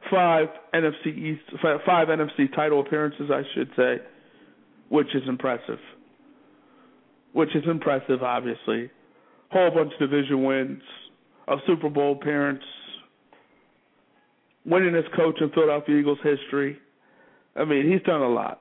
Five 0.09 0.47
NFC 0.73 1.07
East, 1.09 1.43
five, 1.61 1.81
five 1.85 2.07
NFC 2.07 2.55
title 2.55 2.81
appearances, 2.81 3.29
I 3.29 3.43
should 3.57 3.71
say, 3.77 3.97
which 4.89 5.17
is 5.17 5.23
impressive. 5.27 5.81
Which 7.33 7.57
is 7.57 7.65
impressive, 7.69 8.23
obviously. 8.23 8.89
Whole 9.51 9.73
bunch 9.73 9.95
of 9.95 10.11
division 10.11 10.45
wins, 10.45 10.83
a 11.49 11.57
Super 11.67 11.91
Bowl 11.91 12.13
appearance, 12.13 12.63
winning 14.65 14.95
as 14.95 15.05
coach 15.17 15.41
in 15.41 15.51
Philadelphia 15.51 15.97
Eagles 15.97 16.19
history. 16.23 16.79
I 17.57 17.65
mean, 17.65 17.91
he's 17.91 18.03
done 18.03 18.23
a 18.23 18.29
lot 18.29 18.61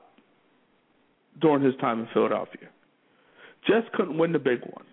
during 1.40 1.62
his 1.62 1.74
time 1.80 2.00
in 2.00 2.08
Philadelphia. 2.12 2.68
Just 3.66 3.90
couldn't 3.92 4.18
win 4.18 4.32
the 4.32 4.38
big 4.38 4.60
one. 4.60 4.84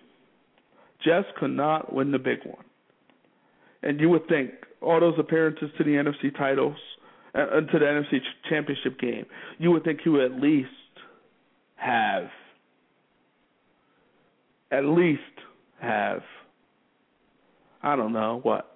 Just 1.04 1.28
could 1.40 1.52
not 1.52 1.94
win 1.94 2.12
the 2.12 2.20
big 2.20 2.40
one. 2.46 2.64
And 3.84 4.00
you 4.00 4.10
would 4.10 4.28
think 4.28 4.52
all 4.82 5.00
those 5.00 5.16
appearances 5.18 5.70
to 5.78 5.84
the 5.84 5.92
NFC 5.92 6.36
titles, 6.38 6.78
uh, 7.36 7.46
to 7.46 7.80
the 7.80 7.86
NFC 7.86 8.20
championship 8.50 9.00
game, 9.00 9.26
you 9.58 9.72
would 9.72 9.84
think 9.84 10.02
he 10.04 10.10
would 10.10 10.32
at 10.32 10.40
least 10.40 10.70
have, 11.76 12.30
at 14.72 14.86
least 14.86 15.22
have, 15.80 16.22
I 17.82 17.96
don't 17.96 18.14
know 18.14 18.40
what, 18.44 18.71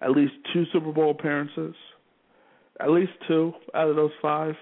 at 0.00 0.10
least 0.10 0.32
two 0.52 0.64
Super 0.72 0.92
Bowl 0.92 1.10
appearances, 1.10 1.74
at 2.80 2.90
least 2.90 3.12
two 3.26 3.52
out 3.74 3.88
of 3.88 3.96
those 3.96 4.12
five. 4.22 4.54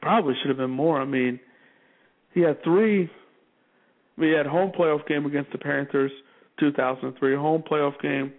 Probably 0.00 0.34
should 0.40 0.48
have 0.48 0.58
been 0.58 0.70
more. 0.70 1.00
I 1.00 1.04
mean, 1.04 1.40
he 2.32 2.40
had 2.40 2.62
three. 2.62 3.10
We 4.18 4.30
had 4.30 4.46
home 4.46 4.72
playoff 4.78 5.06
game 5.06 5.26
against 5.26 5.52
the 5.52 5.58
Panthers, 5.58 6.12
2003. 6.60 7.34
Home 7.36 7.62
playoff 7.70 8.00
game, 8.00 8.32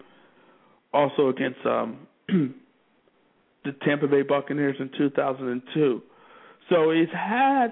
also 0.94 1.30
against 1.30 1.60
um, 1.66 2.08
the 2.28 3.72
Tampa 3.86 4.08
Bay 4.08 4.22
Buccaneers 4.22 4.76
in 4.80 4.90
2002. 4.98 6.02
So 6.70 6.92
he's 6.92 7.08
had 7.14 7.70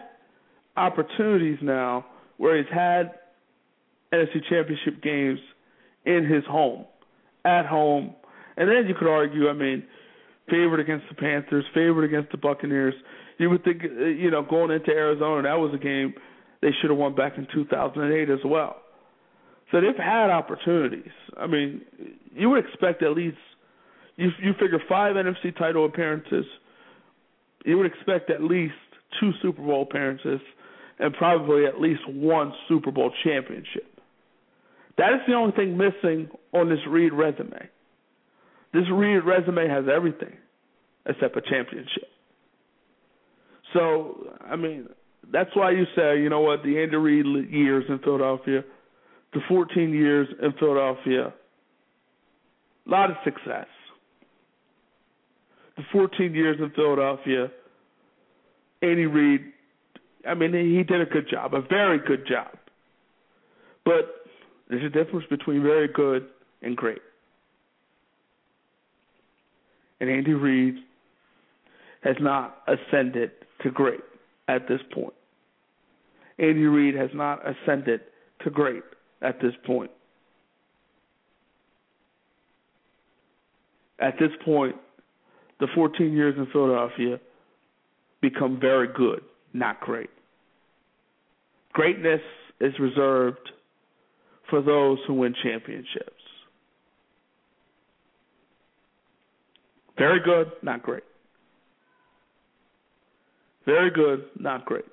opportunities 0.78 1.58
now 1.62 2.06
where 2.38 2.58
he's 2.58 2.72
had 2.74 3.12
NFC 4.14 4.44
Championship 4.50 5.02
games 5.02 5.40
in 6.06 6.26
his 6.26 6.44
home, 6.46 6.86
at 7.44 7.66
home, 7.66 8.16
and 8.58 8.70
then 8.70 8.88
you 8.88 8.96
could 8.98 9.10
argue, 9.10 9.50
I 9.50 9.54
mean, 9.54 9.84
favored 10.50 10.80
against 10.80 11.06
the 11.10 11.16
Panthers, 11.16 11.66
favored 11.74 12.04
against 12.04 12.32
the 12.32 12.38
Buccaneers. 12.38 12.94
You 13.38 13.50
would 13.50 13.64
think, 13.64 13.84
uh, 13.84 14.06
you 14.06 14.32
know, 14.32 14.44
going 14.44 14.72
into 14.72 14.92
Arizona, 14.92 15.44
that 15.44 15.60
was 15.60 15.74
a 15.74 15.78
game 15.78 16.14
they 16.62 16.70
should 16.80 16.90
have 16.90 16.98
won 16.98 17.16
back 17.16 17.38
in 17.38 17.48
2008 17.54 18.30
as 18.30 18.40
well. 18.46 18.78
So 19.72 19.82
they've 19.82 19.96
had 19.98 20.30
opportunities. 20.30 21.12
I 21.38 21.48
mean, 21.48 21.82
you 22.34 22.50
would 22.50 22.64
expect 22.64 23.04
at 23.04 23.12
least 23.12 23.38
you 24.16 24.30
you 24.42 24.54
figure 24.54 24.80
five 24.88 25.16
NFC 25.16 25.58
title 25.58 25.86
appearances. 25.86 26.46
You 27.66 27.78
would 27.78 27.88
expect 27.88 28.30
at 28.30 28.44
least 28.44 28.76
two 29.20 29.32
Super 29.42 29.62
Bowl 29.62 29.82
appearances 29.82 30.40
and 31.00 31.14
probably 31.14 31.66
at 31.66 31.82
least 31.82 32.02
one 32.08 32.54
Super 32.70 32.92
Bowl 32.92 33.12
championship. 33.24 33.95
That 34.98 35.14
is 35.14 35.20
the 35.28 35.34
only 35.34 35.52
thing 35.54 35.78
missing 35.78 36.30
on 36.54 36.70
this 36.70 36.80
Reid 36.88 37.14
resume. 37.14 37.70
This 38.74 38.84
Reid 38.92 39.24
resume 39.24 39.68
has 39.68 39.86
everything 39.94 40.36
except 41.06 41.36
a 41.38 41.42
championship. 41.42 42.10
So, 43.74 44.34
I 44.46 44.56
mean, 44.56 44.88
that's 45.32 45.50
why 45.54 45.72
you 45.72 45.86
say, 45.96 46.20
you 46.22 46.30
know 46.30 46.42
what, 46.42 46.64
the 46.64 46.82
Andy 46.82 46.96
Reid 46.96 47.52
years 47.52 47.84
in 47.90 48.00
Philadelphia, 48.00 48.64
the 49.34 49.42
14 49.50 49.94
years 49.94 50.28
in 50.42 50.54
Philadelphia, 50.54 51.34
a 52.86 52.90
lot 52.90 53.10
of 53.10 53.18
success. 53.24 53.68
The 55.76 55.84
14 55.92 56.34
years 56.34 56.58
in 56.60 56.70
Philadelphia, 56.72 57.52
Andy 58.82 59.08
Reid, 59.08 59.42
I 60.28 60.34
mean, 60.36 60.54
he 60.54 60.84
did 60.84 61.02
a 61.02 61.06
good 61.06 61.28
job, 61.30 61.54
a 61.54 61.62
very 61.62 62.00
good 62.00 62.26
job. 62.28 62.48
But 63.84 64.25
there's 64.70 64.84
a 64.84 64.90
difference 64.90 65.26
between 65.30 65.62
very 65.64 65.88
good 65.88 66.26
and 66.62 66.76
great. 66.76 67.02
And 70.00 70.10
Andy 70.10 70.34
Reid 70.34 70.76
has 72.04 72.16
not 72.20 72.58
ascended 72.68 73.32
to 73.64 73.72
great 73.72 74.02
at 74.48 74.68
this 74.68 74.82
point. 74.94 75.14
Andy 76.38 76.66
Reid 76.66 76.96
has 76.96 77.10
not 77.14 77.42
ascended 77.48 78.02
to 78.44 78.50
great 78.50 78.84
at 79.22 79.40
this 79.42 79.54
point. 79.66 79.92
At 84.00 84.16
this 84.20 84.32
point, 84.44 84.76
the 85.60 85.68
14 85.74 86.12
years 86.12 86.36
in 86.38 86.48
Philadelphia 86.52 87.20
become 88.22 88.60
very 88.60 88.90
good, 88.94 89.22
not 89.54 89.80
great. 89.80 90.10
Greatness 91.72 92.22
is 92.60 92.74
reserved 92.80 93.52
for 94.50 94.62
those 94.62 95.00
who 95.08 95.14
win 95.14 95.34
championships. 95.44 96.12
Very 99.98 100.20
good, 100.20 100.52
not 100.62 100.84
great. 100.84 101.04
Very 103.66 103.90
good, 103.90 104.26
not 104.40 104.66
great. 104.66 104.86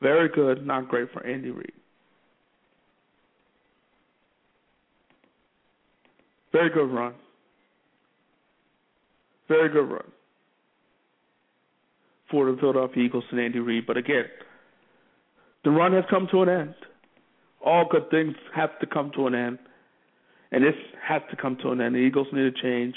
Very 0.00 0.28
good, 0.28 0.66
not 0.66 0.88
great 0.88 1.10
for 1.12 1.24
Andy 1.26 1.50
Reid. 1.50 1.72
Very 6.52 6.70
good 6.70 6.90
run. 6.90 7.14
Very 9.48 9.68
good 9.68 9.90
run 9.90 10.04
for 12.30 12.50
the 12.50 12.56
Philadelphia 12.58 13.04
Eagles 13.04 13.24
and 13.30 13.40
Andy 13.40 13.60
Reid. 13.60 13.86
But 13.86 13.96
again, 13.96 14.24
the 15.64 15.70
run 15.70 15.92
has 15.92 16.04
come 16.10 16.28
to 16.30 16.42
an 16.42 16.48
end. 16.48 16.74
All 17.64 17.86
good 17.90 18.10
things 18.10 18.34
have 18.54 18.78
to 18.80 18.86
come 18.86 19.10
to 19.16 19.26
an 19.26 19.34
end. 19.34 19.58
And 20.52 20.62
this 20.62 20.74
has 21.02 21.22
to 21.30 21.36
come 21.36 21.56
to 21.62 21.70
an 21.70 21.80
end. 21.80 21.94
The 21.94 21.98
Eagles 21.98 22.28
need 22.32 22.54
to 22.54 22.62
change 22.62 22.94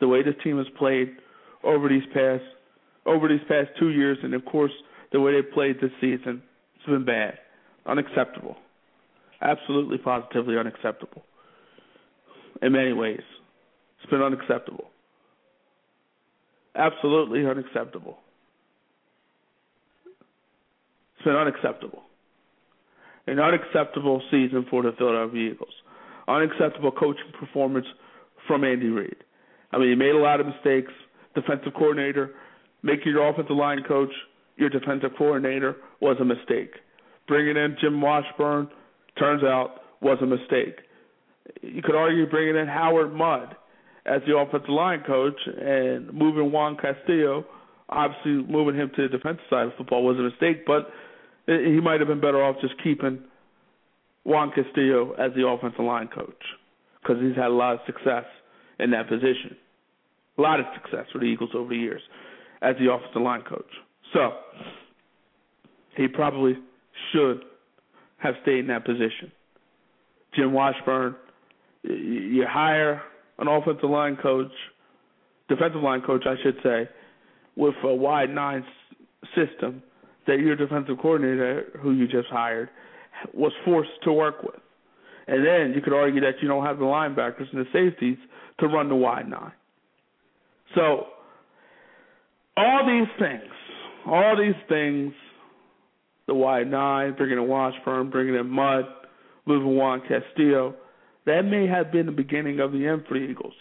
the 0.00 0.08
way 0.08 0.22
this 0.22 0.34
team 0.42 0.56
has 0.58 0.66
played 0.78 1.16
over 1.62 1.88
these 1.88 2.04
past 2.14 2.42
over 3.06 3.28
these 3.28 3.40
past 3.48 3.68
two 3.78 3.90
years, 3.90 4.18
and 4.22 4.34
of 4.34 4.44
course 4.44 4.72
the 5.12 5.20
way 5.20 5.32
they 5.32 5.42
played 5.42 5.76
this 5.80 5.90
season. 6.00 6.42
It's 6.76 6.86
been 6.86 7.04
bad, 7.04 7.38
unacceptable, 7.86 8.56
absolutely 9.42 9.98
positively 9.98 10.56
unacceptable. 10.58 11.22
In 12.62 12.72
many 12.72 12.92
ways, 12.92 13.22
it's 13.98 14.10
been 14.10 14.22
unacceptable, 14.22 14.90
absolutely 16.74 17.46
unacceptable. 17.46 18.18
It's 21.20 21.26
been 21.26 21.36
unacceptable. 21.36 22.02
An 23.26 23.38
unacceptable 23.38 24.22
season 24.30 24.64
for 24.70 24.82
the 24.82 24.92
Philadelphia 24.96 25.50
Eagles. 25.52 25.74
Unacceptable 26.26 26.92
coaching 26.92 27.30
performance 27.38 27.84
from 28.46 28.64
Andy 28.64 28.86
Reid. 28.86 29.16
I 29.70 29.76
mean, 29.76 29.90
he 29.90 29.94
made 29.96 30.14
a 30.14 30.18
lot 30.18 30.40
of 30.40 30.46
mistakes. 30.46 30.90
Defensive 31.34 31.74
coordinator, 31.74 32.30
making 32.82 33.12
your 33.12 33.28
offensive 33.28 33.54
line 33.54 33.82
coach 33.86 34.08
your 34.56 34.70
defensive 34.70 35.10
coordinator 35.18 35.76
was 36.00 36.16
a 36.20 36.24
mistake. 36.24 36.72
Bringing 37.28 37.56
in 37.58 37.76
Jim 37.82 38.00
Washburn 38.00 38.68
turns 39.18 39.44
out 39.44 39.80
was 40.00 40.16
a 40.22 40.26
mistake. 40.26 40.76
You 41.60 41.82
could 41.82 41.94
argue 41.94 42.28
bringing 42.30 42.56
in 42.56 42.66
Howard 42.66 43.12
Mudd 43.12 43.56
as 44.06 44.22
the 44.26 44.38
offensive 44.38 44.70
line 44.70 45.02
coach 45.06 45.38
and 45.46 46.10
moving 46.14 46.50
Juan 46.50 46.78
Castillo, 46.80 47.44
obviously 47.90 48.42
moving 48.50 48.74
him 48.74 48.90
to 48.96 49.02
the 49.02 49.08
defensive 49.08 49.44
side 49.50 49.66
of 49.66 49.74
football 49.76 50.02
was 50.02 50.18
a 50.18 50.22
mistake, 50.22 50.64
but 50.66 50.88
he 51.46 51.80
might 51.80 52.00
have 52.00 52.08
been 52.08 52.20
better 52.20 52.42
off 52.42 52.56
just 52.60 52.74
keeping 52.82 53.20
Juan 54.24 54.52
Castillo 54.52 55.12
as 55.12 55.32
the 55.34 55.46
offensive 55.46 55.84
line 55.84 56.08
coach 56.08 56.42
because 57.02 57.16
he's 57.22 57.36
had 57.36 57.46
a 57.46 57.54
lot 57.54 57.74
of 57.74 57.80
success 57.86 58.24
in 58.78 58.90
that 58.90 59.08
position. 59.08 59.56
A 60.38 60.42
lot 60.42 60.60
of 60.60 60.66
success 60.74 61.06
for 61.12 61.18
the 61.18 61.24
Eagles 61.24 61.50
over 61.54 61.70
the 61.70 61.76
years 61.76 62.02
as 62.62 62.76
the 62.78 62.92
offensive 62.92 63.22
line 63.22 63.42
coach. 63.42 63.70
So 64.12 64.32
he 65.96 66.08
probably 66.08 66.56
should 67.12 67.42
have 68.18 68.34
stayed 68.42 68.60
in 68.60 68.66
that 68.68 68.84
position. 68.84 69.32
Jim 70.34 70.52
Washburn, 70.52 71.16
you 71.82 72.44
hire 72.48 73.02
an 73.38 73.48
offensive 73.48 73.88
line 73.88 74.16
coach, 74.22 74.52
defensive 75.48 75.82
line 75.82 76.02
coach, 76.02 76.24
I 76.26 76.34
should 76.42 76.56
say, 76.62 76.88
with 77.56 77.74
a 77.82 77.94
wide 77.94 78.30
nine 78.30 78.64
system 79.34 79.82
that 80.30 80.38
your 80.38 80.54
defensive 80.54 80.96
coordinator, 81.02 81.66
who 81.82 81.92
you 81.92 82.06
just 82.06 82.28
hired, 82.28 82.68
was 83.34 83.52
forced 83.64 83.90
to 84.04 84.12
work 84.12 84.42
with. 84.42 84.60
And 85.26 85.44
then 85.44 85.72
you 85.74 85.82
could 85.82 85.92
argue 85.92 86.20
that 86.20 86.34
you 86.40 86.48
don't 86.48 86.64
have 86.64 86.78
the 86.78 86.84
linebackers 86.84 87.52
and 87.52 87.66
the 87.66 87.68
safeties 87.72 88.18
to 88.60 88.66
run 88.66 88.88
the 88.88 88.94
wide 88.94 89.28
nine. 89.28 89.52
So 90.74 91.06
all 92.56 92.86
these 92.86 93.08
things, 93.18 93.52
all 94.06 94.36
these 94.38 94.60
things, 94.68 95.12
the 96.26 96.34
wide 96.34 96.70
nine, 96.70 97.14
bringing 97.16 97.38
in 97.38 97.48
Washburn, 97.48 98.10
bringing 98.10 98.36
in 98.36 98.48
Mudd, 98.48 98.84
moving 99.46 99.76
Juan 99.76 100.00
Castillo, 100.00 100.76
that 101.26 101.42
may 101.42 101.66
have 101.66 101.90
been 101.90 102.06
the 102.06 102.12
beginning 102.12 102.60
of 102.60 102.70
the 102.72 102.86
end 102.86 103.04
for 103.08 103.18
the 103.18 103.24
Eagles. 103.24 103.54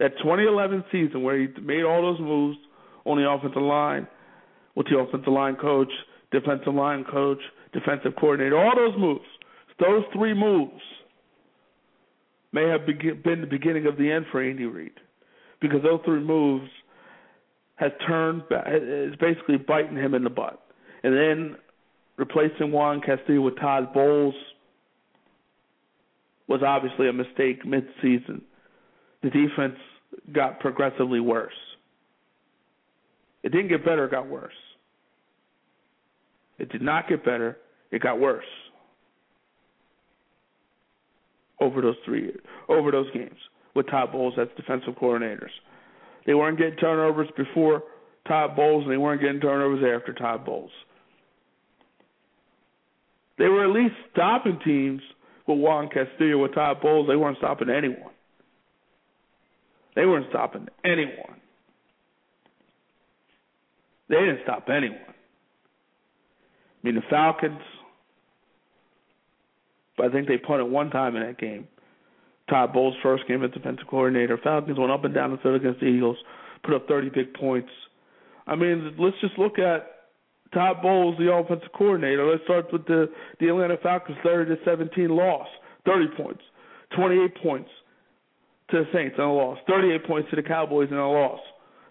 That 0.00 0.18
2011 0.18 0.84
season 0.90 1.22
where 1.22 1.38
he 1.38 1.46
made 1.62 1.84
all 1.84 2.02
those 2.02 2.20
moves 2.20 2.58
on 3.04 3.18
the 3.18 3.28
offensive 3.28 3.62
line 3.62 4.08
with 4.78 4.86
the 4.86 4.96
offensive 4.96 5.32
line 5.32 5.56
coach, 5.56 5.90
defensive 6.30 6.72
line 6.72 7.04
coach, 7.10 7.40
defensive 7.72 8.12
coordinator, 8.18 8.56
all 8.56 8.76
those 8.76 8.96
moves, 8.96 9.24
those 9.80 10.04
three 10.14 10.32
moves 10.32 10.80
may 12.52 12.68
have 12.68 12.86
been 12.86 13.40
the 13.40 13.46
beginning 13.50 13.88
of 13.88 13.98
the 13.98 14.08
end 14.10 14.24
for 14.30 14.40
Andy 14.40 14.66
Reid 14.66 14.92
because 15.60 15.82
those 15.82 16.00
three 16.04 16.20
moves 16.20 16.68
has 17.74 17.90
turned 18.06 18.42
is 18.72 19.16
basically 19.16 19.56
biting 19.56 19.96
him 19.96 20.14
in 20.14 20.22
the 20.22 20.30
butt. 20.30 20.62
And 21.02 21.12
then 21.12 21.56
replacing 22.16 22.70
Juan 22.70 23.00
Castillo 23.00 23.40
with 23.40 23.58
Todd 23.58 23.92
Bowles 23.92 24.34
was 26.46 26.62
obviously 26.64 27.08
a 27.08 27.12
mistake 27.12 27.66
mid-season. 27.66 28.42
The 29.24 29.30
defense 29.30 29.76
got 30.32 30.60
progressively 30.60 31.20
worse. 31.20 31.52
It 33.42 33.50
didn't 33.50 33.68
get 33.68 33.84
better, 33.84 34.04
it 34.04 34.12
got 34.12 34.28
worse. 34.28 34.52
It 36.58 36.70
did 36.70 36.82
not 36.82 37.08
get 37.08 37.24
better, 37.24 37.56
it 37.90 38.02
got 38.02 38.18
worse. 38.18 38.44
Over 41.60 41.80
those 41.80 41.96
three 42.04 42.32
over 42.68 42.90
those 42.90 43.10
games 43.12 43.36
with 43.74 43.88
Todd 43.88 44.12
Bowles 44.12 44.34
as 44.40 44.48
defensive 44.56 44.94
coordinators. 44.94 45.50
They 46.26 46.34
weren't 46.34 46.58
getting 46.58 46.76
turnovers 46.76 47.28
before 47.36 47.82
Todd 48.26 48.54
Bowles, 48.54 48.84
and 48.84 48.92
they 48.92 48.96
weren't 48.96 49.20
getting 49.20 49.40
turnovers 49.40 49.82
after 49.82 50.12
Todd 50.12 50.44
Bowles. 50.44 50.70
They 53.38 53.46
were 53.46 53.64
at 53.64 53.74
least 53.74 53.94
stopping 54.12 54.58
teams 54.64 55.00
with 55.46 55.58
Juan 55.58 55.88
Castillo, 55.88 56.42
with 56.42 56.54
Todd 56.54 56.80
Bowles. 56.82 57.08
They 57.08 57.16
weren't 57.16 57.38
stopping 57.38 57.70
anyone. 57.70 58.12
They 59.96 60.04
weren't 60.04 60.26
stopping 60.28 60.68
anyone. 60.84 61.40
They 64.08 64.16
didn't 64.16 64.40
stop 64.42 64.68
anyone. 64.68 64.98
I 66.82 66.86
mean, 66.86 66.94
the 66.94 67.02
Falcons, 67.10 67.60
but 69.96 70.06
I 70.06 70.12
think 70.12 70.28
they 70.28 70.38
punted 70.38 70.70
one 70.70 70.90
time 70.90 71.16
in 71.16 71.22
that 71.22 71.38
game. 71.38 71.66
Todd 72.48 72.72
Bowles' 72.72 72.94
first 73.02 73.26
game 73.28 73.44
as 73.44 73.50
defensive 73.50 73.86
coordinator. 73.88 74.38
Falcons 74.42 74.78
went 74.78 74.92
up 74.92 75.04
and 75.04 75.14
down 75.14 75.32
the 75.32 75.38
field 75.38 75.56
against 75.56 75.80
the 75.80 75.86
Eagles, 75.86 76.16
put 76.64 76.74
up 76.74 76.88
30 76.88 77.10
big 77.10 77.34
points. 77.34 77.68
I 78.46 78.54
mean, 78.54 78.94
let's 78.98 79.16
just 79.20 79.38
look 79.38 79.58
at 79.58 79.98
Todd 80.54 80.80
Bowles, 80.82 81.16
the 81.18 81.30
offensive 81.30 81.68
coordinator. 81.76 82.24
Let's 82.30 82.42
start 82.44 82.72
with 82.72 82.86
the 82.86 83.10
the 83.40 83.48
Atlanta 83.48 83.76
Falcons 83.82 84.16
30 84.22 84.56
to 84.56 84.64
17 84.64 85.08
loss, 85.10 85.46
30 85.84 86.06
points, 86.16 86.40
28 86.96 87.42
points 87.42 87.70
to 88.70 88.78
the 88.78 88.84
Saints 88.92 89.16
and 89.18 89.26
a 89.26 89.30
loss, 89.30 89.58
38 89.68 90.06
points 90.06 90.30
to 90.30 90.36
the 90.36 90.42
Cowboys 90.42 90.88
and 90.90 90.98
a 90.98 91.06
loss, 91.06 91.40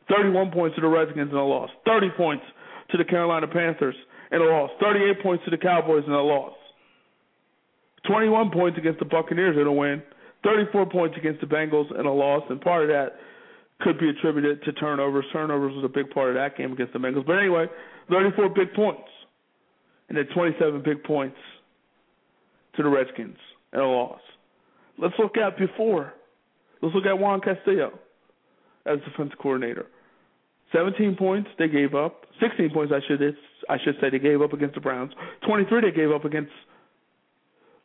31 0.10 0.52
points 0.52 0.76
to 0.76 0.82
the 0.82 0.88
Redskins 0.88 1.30
and 1.30 1.40
a 1.40 1.44
loss, 1.44 1.70
30 1.86 2.10
points 2.18 2.44
to 2.92 2.98
the 2.98 3.06
Carolina 3.06 3.48
Panthers 3.48 3.96
and 4.32 4.42
a 4.42 4.46
loss, 4.46 4.72
38 4.82 5.24
points 5.24 5.46
to 5.46 5.52
the 5.52 5.58
Cowboys 5.58 6.04
and 6.06 6.14
a 6.14 6.22
loss, 6.22 6.54
21 8.08 8.52
points 8.52 8.78
against 8.78 9.00
the 9.00 9.06
Buccaneers 9.06 9.58
and 9.58 9.68
a 9.68 9.72
win. 9.72 10.02
34 10.44 10.86
points 10.88 11.18
against 11.18 11.42
the 11.42 11.48
Bengals 11.48 11.90
and 11.98 12.08
a 12.08 12.12
loss, 12.12 12.44
and 12.50 12.62
part 12.62 12.84
of 12.84 12.90
that 12.90 13.18
could 13.82 14.00
be 14.00 14.10
attributed 14.10 14.64
to 14.64 14.72
turnovers. 14.74 15.26
Turnovers 15.34 15.74
was 15.76 15.84
a 15.84 15.90
big 15.90 16.10
part 16.12 16.30
of 16.30 16.36
that 16.36 16.58
game 16.58 16.72
against 16.72 16.94
the 16.94 17.00
Bengals. 17.00 17.26
But 17.26 17.40
anyway, 17.40 17.66
34 18.10 18.50
big 18.50 18.74
points, 18.74 19.10
and 20.10 20.18
then 20.18 20.26
27 20.34 20.82
big 20.84 21.04
points 21.04 21.38
to 22.76 22.84
the 22.84 22.90
Redskins 22.90 23.38
and 23.74 23.82
a 23.82 23.86
loss. 23.86 24.22
Let's 24.98 25.16
look 25.20 25.38
at 25.38 25.58
before. 25.58 26.14
Let's 26.82 26.96
look 26.96 27.06
at 27.06 27.18
Juan 27.18 27.42
Castillo 27.42 28.00
as 28.86 29.00
defense 29.00 29.32
coordinator. 29.40 29.88
17 30.72 31.16
points 31.16 31.50
they 31.58 31.68
gave 31.68 31.96
up. 31.96 32.26
16 32.40 32.70
points 32.72 32.94
I 32.94 33.00
should 33.08 33.22
I 33.70 33.78
should 33.84 33.96
say 34.02 34.10
they 34.10 34.20
gave 34.20 34.42
up 34.42 34.54
against 34.54 34.76
the 34.76 34.82
Browns. 34.82 35.12
23 35.46 35.82
they 35.82 35.96
gave 35.96 36.12
up 36.12 36.26
against 36.26 36.52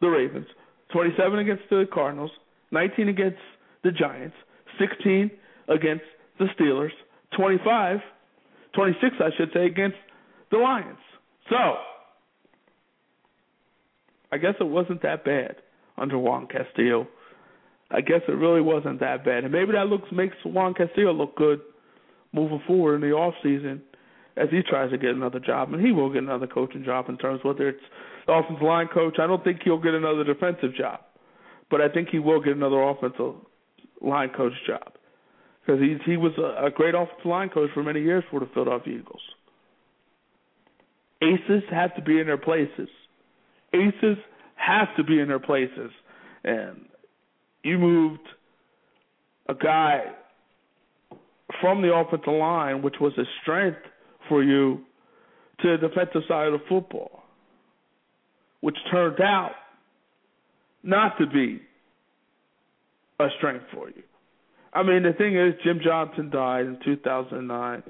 the 0.00 0.08
Ravens. 0.08 0.46
27 0.92 1.38
against 1.38 1.62
the 1.70 1.86
Cardinals, 1.92 2.30
19 2.70 3.08
against 3.08 3.38
the 3.82 3.90
Giants, 3.90 4.36
16 4.78 5.30
against 5.68 6.04
the 6.38 6.46
Steelers, 6.58 6.90
25, 7.36 7.98
26, 8.74 9.16
I 9.20 9.30
should 9.36 9.50
say, 9.54 9.66
against 9.66 9.96
the 10.50 10.58
Lions. 10.58 10.98
So, 11.48 11.56
I 14.30 14.38
guess 14.38 14.54
it 14.60 14.64
wasn't 14.64 15.02
that 15.02 15.24
bad 15.24 15.56
under 15.96 16.18
Juan 16.18 16.46
Castillo. 16.46 17.06
I 17.90 18.00
guess 18.00 18.20
it 18.28 18.32
really 18.32 18.60
wasn't 18.60 19.00
that 19.00 19.24
bad. 19.24 19.44
And 19.44 19.52
maybe 19.52 19.72
that 19.72 19.86
looks 19.86 20.10
makes 20.12 20.36
Juan 20.44 20.74
Castillo 20.74 21.12
look 21.12 21.36
good 21.36 21.60
moving 22.32 22.62
forward 22.66 22.96
in 22.96 23.00
the 23.02 23.14
off 23.14 23.34
season 23.42 23.82
as 24.36 24.48
he 24.50 24.62
tries 24.62 24.90
to 24.90 24.98
get 24.98 25.10
another 25.10 25.40
job, 25.40 25.72
and 25.72 25.84
he 25.84 25.92
will 25.92 26.10
get 26.10 26.22
another 26.22 26.46
coaching 26.46 26.84
job 26.84 27.08
in 27.08 27.18
terms 27.18 27.40
whether 27.42 27.68
it's 27.68 27.82
the 28.26 28.32
offensive 28.32 28.62
line 28.62 28.88
coach. 28.92 29.18
I 29.18 29.26
don't 29.26 29.44
think 29.44 29.60
he'll 29.62 29.80
get 29.80 29.94
another 29.94 30.24
defensive 30.24 30.74
job, 30.74 31.00
but 31.70 31.80
I 31.80 31.88
think 31.88 32.08
he 32.08 32.18
will 32.18 32.40
get 32.40 32.56
another 32.56 32.80
offensive 32.80 33.34
line 34.00 34.30
coach 34.36 34.52
job 34.66 34.92
because 35.60 35.80
he 35.80 35.96
he 36.04 36.16
was 36.16 36.32
a, 36.38 36.66
a 36.66 36.70
great 36.70 36.94
offensive 36.94 37.26
line 37.26 37.50
coach 37.50 37.70
for 37.74 37.82
many 37.82 38.00
years 38.00 38.24
for 38.30 38.40
the 38.40 38.48
Philadelphia 38.54 38.98
Eagles. 38.98 39.22
Aces 41.20 41.62
have 41.70 41.94
to 41.96 42.02
be 42.02 42.18
in 42.18 42.26
their 42.26 42.38
places. 42.38 42.88
Aces 43.74 44.18
have 44.56 44.88
to 44.96 45.04
be 45.04 45.20
in 45.20 45.28
their 45.28 45.38
places, 45.38 45.90
and 46.42 46.86
you 47.62 47.78
moved 47.78 48.26
a 49.48 49.54
guy 49.54 50.04
from 51.62 51.80
the 51.80 51.94
offensive 51.94 52.28
line, 52.28 52.82
which 52.82 52.96
was 53.00 53.14
a 53.16 53.24
strength 53.40 53.78
for 54.28 54.42
you, 54.42 54.80
to 55.62 55.78
the 55.78 55.88
defensive 55.88 56.22
side 56.28 56.52
of 56.52 56.60
football, 56.68 57.22
which 58.60 58.76
turned 58.90 59.20
out 59.22 59.52
not 60.82 61.16
to 61.18 61.26
be 61.26 61.62
a 63.20 63.28
strength 63.38 63.64
for 63.72 63.88
you. 63.88 64.02
I 64.74 64.82
mean, 64.82 65.04
the 65.04 65.12
thing 65.12 65.36
is, 65.36 65.54
Jim 65.64 65.80
Johnson 65.82 66.30
died 66.30 66.66
in 66.66 66.78
2009, 66.84 67.82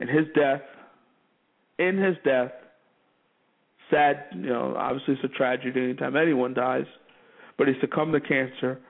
and 0.00 0.08
his 0.08 0.26
death, 0.34 0.62
in 1.78 1.98
his 1.98 2.16
death, 2.24 2.52
sad, 3.90 4.24
you 4.32 4.48
know, 4.48 4.74
obviously 4.76 5.14
it's 5.14 5.24
a 5.24 5.36
tragedy 5.36 5.80
anytime 5.80 6.16
anyone 6.16 6.54
dies, 6.54 6.86
but 7.58 7.68
he 7.68 7.74
succumbed 7.80 8.14
to 8.14 8.20
cancer. 8.20 8.80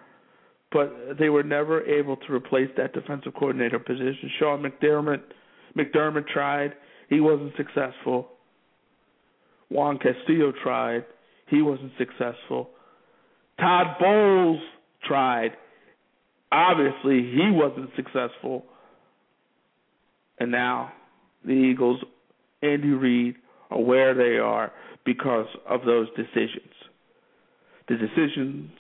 But 0.73 1.19
they 1.19 1.29
were 1.29 1.43
never 1.43 1.83
able 1.85 2.17
to 2.17 2.33
replace 2.33 2.71
that 2.77 2.95
defensive 2.95 3.35
coordinator 3.35 3.79
position. 3.79 4.31
Sean 4.39 4.63
McDermott, 4.63 5.23
McDermott 5.77 6.27
tried, 6.29 6.73
he 7.09 7.21
wasn't 7.21 7.53
successful. 7.57 8.29
Juan 9.69 9.99
Castillo 9.99 10.53
tried, 10.63 11.05
he 11.49 11.61
wasn't 11.63 11.93
successful. 11.99 12.71
Todd 13.59 13.97
Bowles 14.01 14.61
tried, 15.07 15.53
obviously 16.51 17.23
he 17.23 17.51
wasn't 17.51 17.91
successful. 17.97 18.65
And 20.39 20.51
now 20.51 20.93
the 21.45 21.53
Eagles, 21.53 22.01
Andy 22.63 22.89
Reid, 22.89 23.37
are 23.71 23.81
where 23.81 24.15
they 24.15 24.39
are 24.39 24.73
because 25.05 25.47
of 25.69 25.85
those 25.85 26.09
decisions. 26.17 26.73
The 27.89 27.97
decisions 27.97 28.71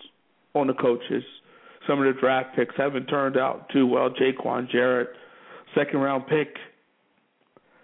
on 0.54 0.66
the 0.68 0.74
coaches, 0.74 1.24
some 1.86 2.00
of 2.00 2.12
the 2.12 2.20
draft 2.20 2.56
picks 2.56 2.74
haven't 2.76 3.06
turned 3.06 3.36
out 3.36 3.68
too 3.72 3.86
well. 3.86 4.10
Jaiquawn 4.10 4.70
Jarrett, 4.70 5.08
second 5.74 6.00
round 6.00 6.26
pick 6.26 6.56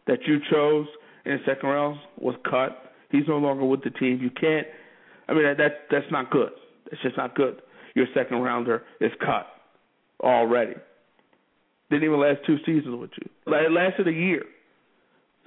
that 0.06 0.18
you 0.26 0.38
chose 0.50 0.86
in 1.24 1.32
the 1.32 1.38
second 1.46 1.68
round 1.68 1.98
was 2.18 2.34
cut. 2.48 2.92
He's 3.10 3.26
no 3.28 3.38
longer 3.38 3.64
with 3.64 3.82
the 3.82 3.90
team. 3.90 4.18
You 4.22 4.30
can't. 4.30 4.66
I 5.28 5.34
mean, 5.34 5.44
that 5.44 5.86
that's 5.90 6.10
not 6.10 6.30
good. 6.30 6.50
It's 6.90 7.02
just 7.02 7.16
not 7.16 7.34
good. 7.34 7.60
Your 7.94 8.06
second 8.14 8.38
rounder 8.38 8.82
is 9.00 9.12
cut 9.20 9.46
already. 10.22 10.74
Didn't 11.90 12.04
even 12.04 12.20
last 12.20 12.40
two 12.46 12.56
seasons 12.66 13.00
with 13.00 13.10
you. 13.20 13.54
It 13.54 13.72
lasted 13.72 14.08
a 14.08 14.12
year, 14.12 14.44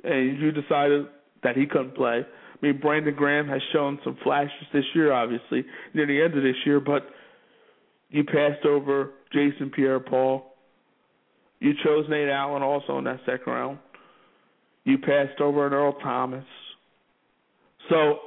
and 0.03 0.39
you 0.39 0.51
decided 0.51 1.05
that 1.43 1.55
he 1.55 1.65
couldn't 1.65 1.95
play. 1.95 2.25
I 2.25 2.65
mean, 2.65 2.79
Brandon 2.79 3.13
Graham 3.15 3.47
has 3.47 3.61
shown 3.73 3.99
some 4.03 4.17
flashes 4.23 4.67
this 4.73 4.83
year, 4.93 5.11
obviously 5.11 5.65
near 5.93 6.05
the 6.05 6.21
end 6.21 6.37
of 6.37 6.43
this 6.43 6.55
year, 6.65 6.79
but 6.79 7.03
you 8.11 8.25
passed 8.25 8.65
over 8.65 9.11
Jason 9.31 9.71
Pierre-Paul. 9.71 10.45
You 11.59 11.71
chose 11.83 12.05
Nate 12.09 12.27
Allen 12.27 12.61
also 12.61 12.97
in 12.97 13.05
that 13.05 13.21
second 13.25 13.51
round. 13.51 13.79
You 14.83 14.97
passed 14.97 15.39
over 15.39 15.65
an 15.65 15.73
Earl 15.73 15.93
Thomas. 16.03 16.43
So 17.89 18.19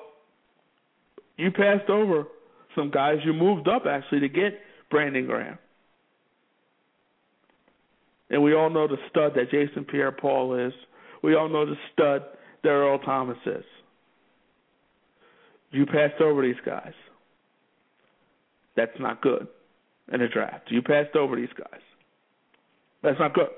you 1.36 1.50
passed 1.50 1.90
over 1.90 2.24
some 2.74 2.90
guys. 2.90 3.18
You 3.24 3.34
moved 3.34 3.68
up 3.68 3.82
actually 3.86 4.20
to 4.20 4.28
get 4.28 4.58
Brandon 4.90 5.26
Graham. 5.26 5.58
And 8.30 8.42
we 8.42 8.54
all 8.54 8.70
know 8.70 8.88
the 8.88 8.96
stud 9.10 9.32
that 9.34 9.50
Jason 9.50 9.84
Pierre 9.84 10.12
Paul 10.12 10.66
is. 10.66 10.72
We 11.22 11.34
all 11.34 11.48
know 11.48 11.66
the 11.66 11.76
stud 11.92 12.22
that 12.62 12.70
Earl 12.70 12.98
Thomas 13.00 13.38
is. 13.44 13.64
You 15.72 15.84
passed 15.84 16.22
over 16.22 16.40
these 16.40 16.56
guys. 16.64 16.92
That's 18.76 18.98
not 18.98 19.20
good 19.20 19.48
in 20.12 20.20
a 20.20 20.28
draft. 20.28 20.70
You 20.70 20.82
passed 20.82 21.16
over 21.16 21.36
these 21.36 21.52
guys. 21.56 21.80
That's 23.02 23.18
not 23.18 23.34
good. 23.34 23.48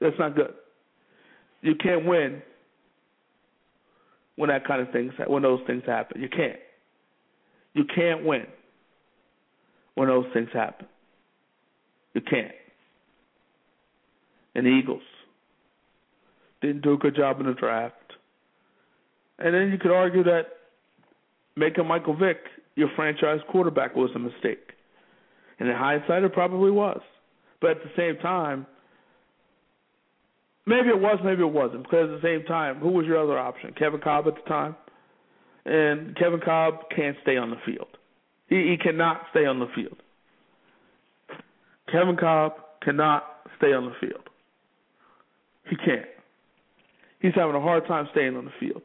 That's 0.00 0.18
not 0.18 0.34
good. 0.34 0.54
You 1.62 1.74
can't 1.74 2.04
win 2.06 2.42
when 4.36 4.48
that 4.48 4.66
kind 4.66 4.80
of 4.82 4.92
things 4.92 5.12
when 5.26 5.42
those 5.42 5.60
things 5.66 5.82
happen. 5.86 6.20
You 6.20 6.28
can't. 6.28 6.58
You 7.72 7.84
can't 7.84 8.24
win 8.24 8.46
when 9.94 10.08
those 10.08 10.26
things 10.32 10.48
happen. 10.52 10.86
You 12.12 12.20
can't. 12.20 12.52
And 14.54 14.66
the 14.66 14.70
Eagles 14.70 15.02
didn't 16.60 16.82
do 16.82 16.94
a 16.94 16.96
good 16.96 17.16
job 17.16 17.40
in 17.40 17.46
the 17.46 17.54
draft. 17.54 17.94
And 19.38 19.54
then 19.54 19.70
you 19.70 19.78
could 19.78 19.90
argue 19.90 20.22
that 20.24 20.44
making 21.56 21.86
Michael 21.86 22.14
Vick 22.16 22.38
your 22.76 22.88
franchise 22.96 23.40
quarterback 23.50 23.94
was 23.94 24.10
a 24.14 24.18
mistake. 24.18 24.73
And 25.64 25.72
in 25.72 25.78
hindsight, 25.78 26.22
it 26.22 26.34
probably 26.34 26.70
was. 26.70 27.00
But 27.62 27.70
at 27.70 27.76
the 27.78 27.90
same 27.96 28.20
time, 28.20 28.66
maybe 30.66 30.90
it 30.90 31.00
was, 31.00 31.18
maybe 31.24 31.40
it 31.40 31.50
wasn't. 31.50 31.84
Because 31.84 32.10
at 32.10 32.20
the 32.20 32.22
same 32.22 32.44
time, 32.44 32.80
who 32.80 32.90
was 32.90 33.06
your 33.06 33.18
other 33.18 33.38
option? 33.38 33.72
Kevin 33.72 34.02
Kolb 34.02 34.26
at 34.26 34.34
the 34.34 34.46
time? 34.46 34.76
And 35.64 36.14
Kevin 36.18 36.40
Kolb 36.44 36.90
can't 36.94 37.16
stay 37.22 37.38
on 37.38 37.48
the 37.48 37.56
field. 37.64 37.88
He, 38.48 38.56
he 38.56 38.76
cannot 38.76 39.22
stay 39.30 39.46
on 39.46 39.58
the 39.58 39.68
field. 39.74 39.96
Kevin 41.90 42.18
Kolb 42.18 42.52
cannot 42.82 43.24
stay 43.56 43.72
on 43.72 43.86
the 43.86 43.94
field. 44.06 44.28
He 45.70 45.76
can't. 45.76 46.04
He's 47.20 47.32
having 47.34 47.56
a 47.56 47.60
hard 47.62 47.86
time 47.86 48.06
staying 48.12 48.36
on 48.36 48.44
the 48.44 48.50
field. 48.60 48.82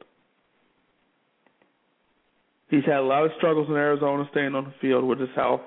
He's 2.69 2.85
had 2.85 2.99
a 2.99 3.01
lot 3.01 3.25
of 3.25 3.31
struggles 3.35 3.67
in 3.67 3.75
Arizona 3.75 4.23
staying 4.31 4.55
on 4.55 4.63
the 4.63 4.73
field 4.79 5.03
with 5.03 5.19
his 5.19 5.27
health. 5.35 5.59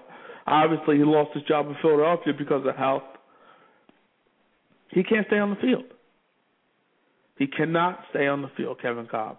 Obviously, 0.47 0.97
he 0.97 1.05
lost 1.05 1.31
his 1.35 1.45
job 1.45 1.67
in 1.69 1.77
Philadelphia 1.81 2.33
because 2.37 2.67
of 2.67 2.77
health. 2.77 3.03
He 4.91 5.03
can't 5.03 5.27
stay 5.27 5.39
on 5.39 5.51
the 5.51 5.57
field. 5.57 5.85
He 7.39 7.47
cannot 7.47 8.01
stay 8.11 8.27
on 8.27 8.43
the 8.43 8.51
field, 8.57 8.81
Kevin 8.81 9.07
Kolb. 9.07 9.39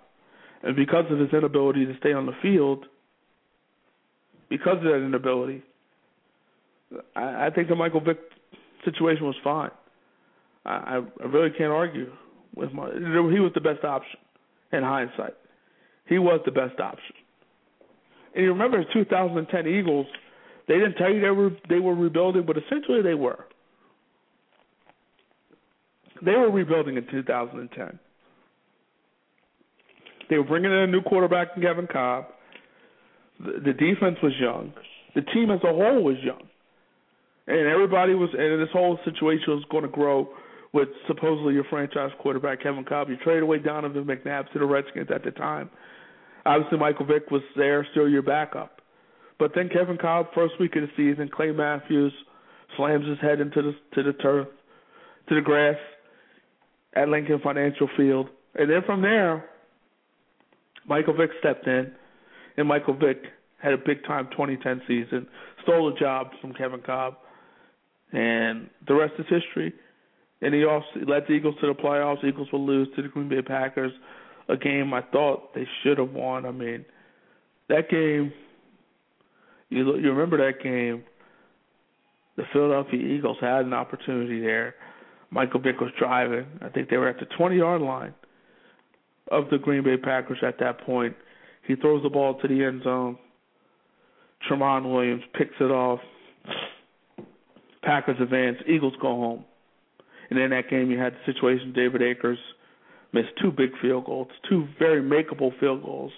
And 0.63 0.75
because 0.75 1.05
of 1.09 1.19
his 1.19 1.29
inability 1.33 1.85
to 1.85 1.97
stay 1.99 2.13
on 2.13 2.25
the 2.25 2.33
field, 2.41 2.85
because 4.49 4.77
of 4.77 4.83
that 4.83 5.03
inability, 5.03 5.61
I, 7.15 7.49
think 7.53 7.69
the 7.69 7.75
Michael 7.75 8.01
Vick 8.01 8.19
situation 8.85 9.25
was 9.25 9.35
fine. 9.43 9.71
I, 10.65 11.01
I 11.21 11.25
really 11.25 11.49
can't 11.57 11.71
argue 11.71 12.11
with 12.55 12.71
my. 12.71 12.87
He 12.91 13.39
was 13.39 13.51
the 13.53 13.61
best 13.61 13.83
option 13.83 14.19
in 14.71 14.83
hindsight. 14.83 15.33
He 16.07 16.19
was 16.19 16.39
the 16.45 16.51
best 16.51 16.79
option. 16.79 17.15
And 18.35 18.43
you 18.43 18.51
remember 18.51 18.83
the 18.83 18.93
2010 18.93 19.67
Eagles, 19.67 20.07
they 20.67 20.75
didn't 20.75 20.95
tell 20.95 21.11
you 21.11 21.21
they 21.21 21.31
were 21.31 21.49
they 21.69 21.79
were 21.79 21.95
rebuilding, 21.95 22.45
but 22.45 22.57
essentially 22.57 23.01
they 23.01 23.13
were. 23.13 23.45
They 26.23 26.31
were 26.31 26.49
rebuilding 26.49 26.95
in 26.95 27.05
2010. 27.11 27.99
They 30.29 30.37
were 30.37 30.43
bringing 30.45 30.71
in 30.71 30.77
a 30.77 30.87
new 30.87 31.01
quarterback 31.01 31.49
in 31.55 31.61
Kevin 31.61 31.87
Kolb. 31.87 32.25
The, 33.39 33.59
the 33.65 33.73
defense 33.73 34.17
was 34.23 34.31
young. 34.39 34.73
The 35.15 35.21
team 35.21 35.51
as 35.51 35.59
a 35.63 35.73
whole 35.73 36.01
was 36.01 36.15
young, 36.23 36.47
and 37.47 37.67
everybody 37.67 38.15
was. 38.15 38.29
And 38.37 38.61
this 38.61 38.71
whole 38.71 38.97
situation 39.03 39.53
was 39.53 39.65
going 39.69 39.83
to 39.83 39.89
grow 39.89 40.29
with 40.71 40.87
supposedly 41.07 41.53
your 41.53 41.65
franchise 41.65 42.11
quarterback 42.19 42.63
Kevin 42.63 42.85
Kolb. 42.85 43.09
You 43.09 43.17
traded 43.17 43.43
away 43.43 43.59
Donovan 43.59 44.05
McNabb 44.05 44.51
to 44.53 44.59
the 44.59 44.65
Redskins 44.65 45.09
at 45.13 45.23
the 45.23 45.31
time. 45.31 45.69
Obviously, 46.45 46.77
Michael 46.77 47.05
Vick 47.05 47.29
was 47.31 47.43
there, 47.55 47.87
still 47.91 48.09
your 48.09 48.21
backup. 48.21 48.81
But 49.43 49.51
then 49.53 49.67
Kevin 49.67 49.97
Kolb, 49.97 50.27
first 50.33 50.53
week 50.57 50.73
of 50.77 50.83
the 50.83 50.89
season, 50.95 51.27
Clay 51.27 51.51
Matthews 51.51 52.13
slams 52.77 53.05
his 53.05 53.19
head 53.19 53.41
into 53.41 53.61
the 53.61 53.75
to 53.93 54.01
the 54.01 54.13
turf, 54.13 54.47
to 55.27 55.35
the 55.35 55.41
grass 55.41 55.75
at 56.95 57.09
Lincoln 57.09 57.41
Financial 57.43 57.89
Field, 57.97 58.29
and 58.55 58.69
then 58.69 58.83
from 58.85 59.01
there, 59.01 59.49
Michael 60.87 61.13
Vick 61.13 61.31
stepped 61.41 61.67
in, 61.67 61.91
and 62.55 62.69
Michael 62.69 62.93
Vick 62.93 63.21
had 63.61 63.73
a 63.73 63.77
big 63.77 64.05
time 64.05 64.29
2010 64.31 64.81
season, 64.87 65.27
stole 65.63 65.93
a 65.93 65.99
job 65.99 66.27
from 66.39 66.53
Kevin 66.53 66.79
Kolb, 66.79 67.15
and 68.13 68.69
the 68.87 68.95
rest 68.95 69.15
is 69.19 69.25
history. 69.27 69.73
And 70.41 70.53
he 70.53 70.63
also 70.63 70.87
led 71.05 71.23
the 71.27 71.33
Eagles 71.33 71.55
to 71.59 71.67
the 71.67 71.73
playoffs. 71.73 72.21
The 72.21 72.27
Eagles 72.27 72.47
will 72.53 72.65
lose 72.65 72.87
to 72.95 73.01
the 73.01 73.09
Green 73.09 73.27
Bay 73.27 73.41
Packers 73.41 73.91
a 74.47 74.55
game 74.55 74.93
I 74.93 75.01
thought 75.01 75.53
they 75.53 75.67
should 75.83 75.97
have 75.97 76.13
won. 76.13 76.45
I 76.45 76.51
mean, 76.51 76.85
that 77.67 77.89
game. 77.89 78.31
You 79.73 79.97
you 79.97 80.11
remember 80.11 80.37
that 80.37 80.63
game? 80.63 81.03
The 82.35 82.43
Philadelphia 82.51 82.99
Eagles 82.99 83.37
had 83.41 83.65
an 83.65 83.73
opportunity 83.73 84.39
there. 84.39 84.75
Michael 85.31 85.59
Vick 85.59 85.79
was 85.79 85.91
driving. 85.97 86.45
I 86.61 86.69
think 86.69 86.89
they 86.89 86.97
were 86.97 87.07
at 87.07 87.19
the 87.19 87.25
20 87.37 87.57
yard 87.57 87.81
line 87.81 88.13
of 89.31 89.49
the 89.49 89.57
Green 89.57 89.83
Bay 89.83 89.97
Packers 89.97 90.37
at 90.45 90.59
that 90.59 90.81
point. 90.81 91.15
He 91.67 91.75
throws 91.75 92.03
the 92.03 92.09
ball 92.09 92.39
to 92.39 92.47
the 92.47 92.63
end 92.63 92.83
zone. 92.83 93.17
Tramon 94.47 94.91
Williams 94.91 95.23
picks 95.35 95.55
it 95.59 95.71
off. 95.71 95.99
Packers 97.81 98.17
advance, 98.21 98.57
Eagles 98.67 98.93
go 99.01 99.07
home. 99.07 99.45
And 100.29 100.39
in 100.39 100.51
that 100.51 100.69
game, 100.69 100.91
you 100.91 100.99
had 100.99 101.13
the 101.13 101.33
situation 101.33 101.73
David 101.73 102.01
Akers 102.01 102.37
missed 103.11 103.29
two 103.41 103.51
big 103.51 103.71
field 103.81 104.05
goals, 104.05 104.27
two 104.49 104.67
very 104.79 105.01
makeable 105.01 105.57
field 105.59 105.83
goals, 105.83 106.11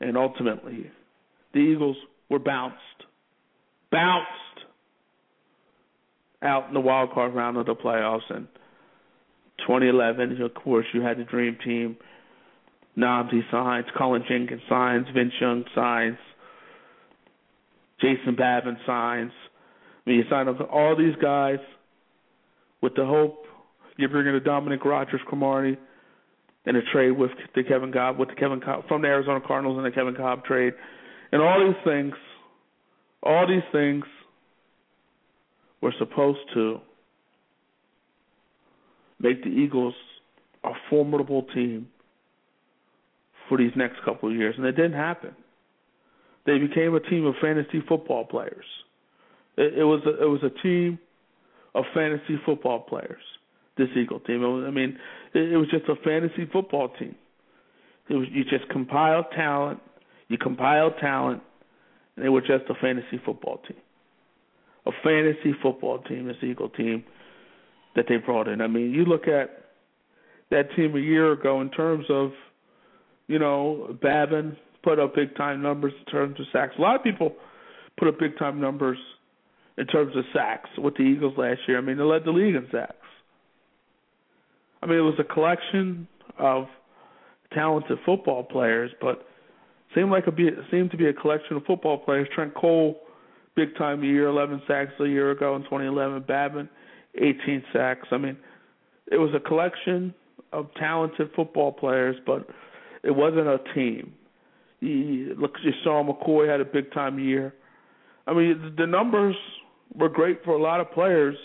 and 0.00 0.16
ultimately, 0.16 0.90
the 1.52 1.60
Eagles 1.60 1.96
were 2.28 2.38
bounced, 2.38 2.76
bounced 3.90 4.26
out 6.42 6.68
in 6.68 6.74
the 6.74 6.80
wild 6.80 7.12
card 7.12 7.34
round 7.34 7.56
of 7.56 7.66
the 7.66 7.74
playoffs. 7.74 8.30
And 8.30 8.46
2011, 9.66 10.40
of 10.42 10.54
course, 10.54 10.86
you 10.92 11.00
had 11.00 11.18
the 11.18 11.24
Dream 11.24 11.56
Team. 11.64 11.96
Nnamdi 12.96 13.48
signs, 13.50 13.86
Cullen 13.96 14.24
Jenkins 14.28 14.62
signs, 14.68 15.06
Vince 15.14 15.32
Young 15.40 15.64
signs, 15.74 16.18
Jason 18.00 18.34
Babin 18.36 18.76
signs. 18.86 19.30
I 20.04 20.10
mean, 20.10 20.18
you 20.18 20.24
sign 20.28 20.48
up 20.48 20.56
all 20.72 20.96
these 20.96 21.14
guys 21.22 21.58
with 22.80 22.94
the 22.96 23.04
hope 23.04 23.44
you're 23.96 24.08
bringing 24.08 24.34
a 24.34 24.40
Dominique 24.40 24.84
Rodgers-Cromartie 24.84 25.76
in 26.66 26.76
a 26.76 26.82
trade 26.92 27.12
with 27.12 27.30
the 27.54 27.62
Kevin 27.62 27.92
Kolb, 27.92 28.18
with 28.18 28.28
the 28.30 28.34
Kevin 28.34 28.60
Kolb 28.60 28.86
from 28.88 29.02
the 29.02 29.08
Arizona 29.08 29.40
Cardinals 29.44 29.78
in 29.78 29.84
the 29.84 29.90
Kevin 29.90 30.14
Kolb 30.14 30.44
trade, 30.44 30.72
and 31.32 31.42
all 31.42 31.64
these 31.66 31.82
things, 31.84 32.14
all 33.22 33.46
these 33.46 33.62
things 33.72 34.04
were 35.80 35.94
supposed 35.98 36.40
to 36.54 36.78
make 39.20 39.42
the 39.42 39.50
Eagles 39.50 39.94
a 40.64 40.72
formidable 40.90 41.42
team 41.54 41.88
for 43.48 43.58
these 43.58 43.72
next 43.76 43.96
couple 44.04 44.28
of 44.28 44.36
years, 44.36 44.54
and 44.56 44.66
it 44.66 44.72
didn't 44.72 44.92
happen. 44.92 45.34
They 46.46 46.58
became 46.58 46.94
a 46.94 47.00
team 47.00 47.26
of 47.26 47.34
fantasy 47.40 47.82
football 47.88 48.24
players. 48.24 48.64
It, 49.56 49.78
it 49.78 49.84
was 49.84 50.00
a, 50.06 50.22
it 50.22 50.26
was 50.26 50.40
a 50.42 50.62
team 50.62 50.98
of 51.74 51.84
fantasy 51.94 52.38
football 52.44 52.80
players. 52.80 53.22
This 53.76 53.88
Eagle 53.96 54.20
team. 54.20 54.40
Was, 54.40 54.64
I 54.66 54.70
mean, 54.70 54.98
it, 55.34 55.52
it 55.52 55.56
was 55.56 55.68
just 55.70 55.84
a 55.88 55.94
fantasy 56.02 56.48
football 56.52 56.88
team. 56.98 57.14
It 58.08 58.14
was 58.14 58.26
you 58.32 58.44
just 58.44 58.68
compiled 58.70 59.26
talent, 59.36 59.80
you 60.28 60.38
compiled 60.38 60.94
talent, 61.00 61.42
and 62.16 62.24
they 62.24 62.28
were 62.28 62.40
just 62.40 62.64
a 62.68 62.74
fantasy 62.80 63.20
football 63.24 63.60
team. 63.66 63.78
A 64.86 64.90
fantasy 65.02 65.54
football 65.62 65.98
team, 66.00 66.26
this 66.26 66.36
Eagle 66.42 66.70
team 66.70 67.04
that 67.96 68.06
they 68.08 68.16
brought 68.16 68.48
in. 68.48 68.60
I 68.60 68.66
mean, 68.66 68.92
you 68.92 69.04
look 69.04 69.28
at 69.28 69.50
that 70.50 70.74
team 70.76 70.96
a 70.96 71.00
year 71.00 71.32
ago 71.32 71.60
in 71.60 71.70
terms 71.70 72.06
of, 72.08 72.30
you 73.26 73.38
know, 73.38 73.96
Babin 74.00 74.56
put 74.82 74.98
up 74.98 75.14
big 75.14 75.36
time 75.36 75.62
numbers 75.62 75.92
in 75.98 76.04
terms 76.12 76.38
of 76.40 76.46
sacks. 76.52 76.74
A 76.78 76.80
lot 76.80 76.96
of 76.96 77.02
people 77.02 77.34
put 77.98 78.08
up 78.08 78.18
big 78.18 78.38
time 78.38 78.60
numbers 78.60 78.98
in 79.76 79.86
terms 79.86 80.16
of 80.16 80.24
sacks 80.32 80.70
with 80.78 80.96
the 80.96 81.02
Eagles 81.02 81.34
last 81.36 81.60
year. 81.66 81.78
I 81.78 81.80
mean, 81.80 81.98
they 81.98 82.04
led 82.04 82.24
the 82.24 82.30
league 82.30 82.54
in 82.54 82.66
sacks. 82.72 82.94
I 84.82 84.86
mean, 84.86 84.98
it 84.98 85.02
was 85.02 85.18
a 85.18 85.24
collection 85.24 86.08
of 86.38 86.66
talented 87.52 87.98
football 88.06 88.44
players, 88.44 88.90
but 89.00 89.27
seemed 89.94 90.10
like 90.10 90.26
a 90.26 90.32
be 90.32 90.48
seemed 90.70 90.90
to 90.90 90.96
be 90.96 91.06
a 91.06 91.12
collection 91.12 91.56
of 91.56 91.64
football 91.64 91.98
players. 91.98 92.28
Trent 92.34 92.54
Cole, 92.54 93.00
big 93.56 93.76
time 93.76 94.04
year, 94.04 94.28
11 94.28 94.62
sacks 94.66 94.92
a 95.00 95.06
year 95.06 95.30
ago 95.30 95.56
in 95.56 95.62
2011. 95.62 96.24
Babin, 96.26 96.68
18 97.16 97.64
sacks. 97.72 98.08
I 98.10 98.18
mean, 98.18 98.36
it 99.10 99.16
was 99.16 99.30
a 99.34 99.40
collection 99.40 100.14
of 100.52 100.68
talented 100.78 101.30
football 101.34 101.72
players, 101.72 102.16
but 102.26 102.48
it 103.02 103.10
wasn't 103.10 103.48
a 103.48 103.58
team. 103.74 104.14
You, 104.80 105.34
look, 105.38 105.52
you 105.62 105.72
saw 105.82 106.04
McCoy 106.04 106.48
had 106.48 106.60
a 106.60 106.64
big 106.64 106.92
time 106.92 107.18
year. 107.18 107.54
I 108.26 108.34
mean, 108.34 108.74
the 108.76 108.86
numbers 108.86 109.36
were 109.94 110.08
great 110.08 110.44
for 110.44 110.52
a 110.52 110.62
lot 110.62 110.80
of 110.80 110.92
players 110.92 111.36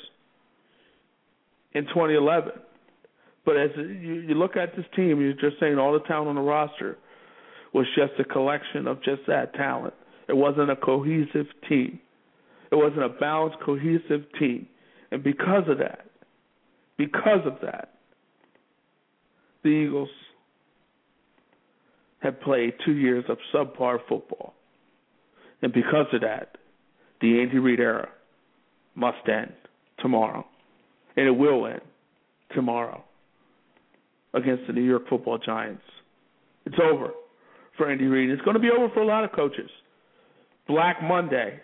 in 1.73 1.85
2011. 1.85 2.51
But 3.45 3.57
as 3.57 3.69
you, 3.75 4.13
you 4.27 4.35
look 4.35 4.55
at 4.55 4.75
this 4.75 4.85
team, 4.95 5.19
you're 5.19 5.33
just 5.33 5.59
saying 5.59 5.77
all 5.77 5.93
the 5.93 5.99
talent 6.01 6.29
on 6.29 6.35
the 6.35 6.41
roster 6.41 6.97
was 7.73 7.87
just 7.95 8.13
a 8.19 8.23
collection 8.23 8.87
of 8.87 9.03
just 9.03 9.21
that 9.27 9.53
talent. 9.55 9.93
It 10.27 10.35
wasn't 10.35 10.69
a 10.69 10.75
cohesive 10.75 11.47
team. 11.67 11.99
It 12.71 12.75
wasn't 12.75 13.03
a 13.03 13.09
balanced, 13.09 13.57
cohesive 13.63 14.25
team. 14.39 14.67
And 15.11 15.23
because 15.23 15.63
of 15.67 15.79
that, 15.79 16.05
because 16.97 17.45
of 17.45 17.57
that, 17.61 17.93
the 19.63 19.69
Eagles 19.69 20.09
have 22.21 22.39
played 22.41 22.73
two 22.85 22.93
years 22.93 23.25
of 23.27 23.37
subpar 23.53 23.99
football. 24.07 24.53
And 25.61 25.73
because 25.73 26.07
of 26.13 26.21
that, 26.21 26.57
the 27.21 27.41
Andy 27.41 27.59
Reid 27.59 27.79
era 27.79 28.09
must 28.95 29.27
end 29.27 29.53
tomorrow. 29.99 30.45
And 31.15 31.27
it 31.27 31.31
will 31.31 31.67
end 31.67 31.81
tomorrow 32.55 33.03
against 34.33 34.67
the 34.67 34.73
New 34.73 34.83
York 34.83 35.07
football 35.09 35.37
giants. 35.37 35.83
It's 36.65 36.75
over 36.81 37.11
for 37.77 37.89
Andy 37.89 38.05
Reid. 38.05 38.29
It's 38.29 38.41
going 38.41 38.55
to 38.55 38.61
be 38.61 38.69
over 38.69 38.93
for 38.93 39.01
a 39.01 39.05
lot 39.05 39.23
of 39.23 39.31
coaches. 39.31 39.69
Black 40.67 41.01
Monday, 41.03 41.59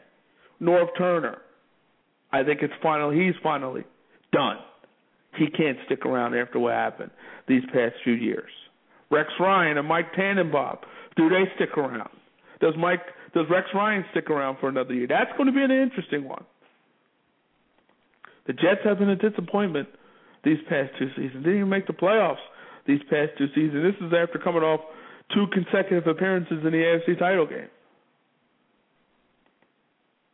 Norv 0.62 0.88
Turner. 0.98 1.40
I 2.32 2.44
think 2.44 2.62
it's 2.62 2.74
final. 2.82 3.10
He's 3.12 3.34
finally 3.42 3.84
done. 4.32 4.58
He 5.38 5.48
can't 5.48 5.78
stick 5.86 6.06
around 6.06 6.36
after 6.36 6.60
what 6.60 6.74
happened 6.74 7.12
these 7.48 7.64
past 7.74 7.96
few 8.04 8.14
years. 8.14 8.50
Rex 9.12 9.30
Ryan 9.40 9.78
and 9.78 9.88
Mike 9.88 10.14
Tannenbaum. 10.16 10.78
Do 11.16 11.30
they 11.30 11.44
stick 11.56 11.78
around? 11.78 12.10
Does 12.62 12.74
Mike 12.78 13.02
does 13.34 13.46
Rex 13.50 13.68
Ryan 13.74 14.06
stick 14.12 14.30
around 14.30 14.58
for 14.60 14.70
another 14.70 14.94
year? 14.94 15.08
That's 15.08 15.32
going 15.38 15.48
to 15.48 15.54
be 15.54 15.64
an 15.64 15.72
interesting 15.72 16.28
one. 16.28 16.44
The 18.48 18.54
Jets 18.54 18.82
have 18.84 18.98
been 18.98 19.10
a 19.10 19.16
disappointment 19.16 19.88
these 20.44 20.58
past 20.68 20.92
two 20.98 21.10
seasons. 21.10 21.44
Didn't 21.44 21.58
even 21.58 21.70
make 21.70 21.86
the 21.86 21.94
playoffs 21.94 22.42
these 22.88 23.02
past 23.10 23.32
two 23.38 23.48
seasons. 23.54 23.94
This 23.94 24.08
is 24.08 24.14
after 24.14 24.40
coming 24.40 24.64
off 24.64 24.82
two 25.34 25.46
consecutive 25.54 26.08
appearances 26.08 26.60
in 26.64 26.72
the 26.72 26.78
AFC 26.78 27.18
title 27.18 27.46
game. 27.46 27.70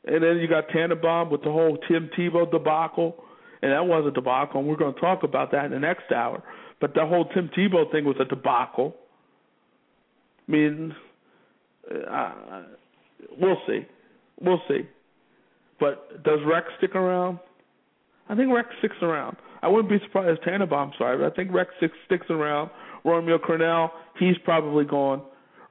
And 0.06 0.24
then 0.24 0.38
you 0.38 0.48
got 0.48 0.70
Tannenbaum 0.70 1.32
with 1.32 1.42
the 1.42 1.52
whole 1.52 1.78
Tim 1.88 2.10
Tebow 2.18 2.50
debacle, 2.52 3.16
and 3.62 3.72
that 3.72 3.86
was 3.86 4.06
a 4.08 4.12
debacle, 4.12 4.60
and 4.60 4.70
we're 4.70 4.76
going 4.76 4.94
to 4.94 5.00
talk 5.00 5.24
about 5.24 5.52
that 5.52 5.66
in 5.66 5.72
the 5.72 5.80
next 5.80 6.12
hour. 6.12 6.44
But 6.80 6.94
the 6.94 7.06
whole 7.06 7.26
Tim 7.26 7.50
Tebow 7.58 7.92
thing 7.92 8.06
was 8.06 8.16
a 8.20 8.26
debacle. 8.26 8.96
I 10.48 10.52
mean, 10.52 10.96
uh, 11.90 12.34
we'll 13.40 13.58
see, 13.68 13.86
we'll 14.40 14.62
see. 14.68 14.82
But 15.80 16.24
does 16.24 16.40
Rex 16.46 16.68
stick 16.78 16.96
around? 16.96 17.40
I 18.30 18.36
think 18.36 18.54
Rex 18.54 18.70
sticks 18.80 18.96
around. 19.02 19.38
I 19.62 19.68
wouldn't 19.68 19.90
be 19.90 20.00
surprised 20.06 20.40
if 20.40 20.46
Tannenbaum 20.46 20.92
sorry, 20.98 21.18
but 21.18 21.32
I 21.32 21.36
think 21.36 21.52
Rex 21.52 21.72
sticks 22.06 22.28
around. 22.30 22.70
Romeo 23.06 23.38
Crennel, 23.38 23.90
he's 24.20 24.38
probably 24.44 24.84
gone. 24.84 25.22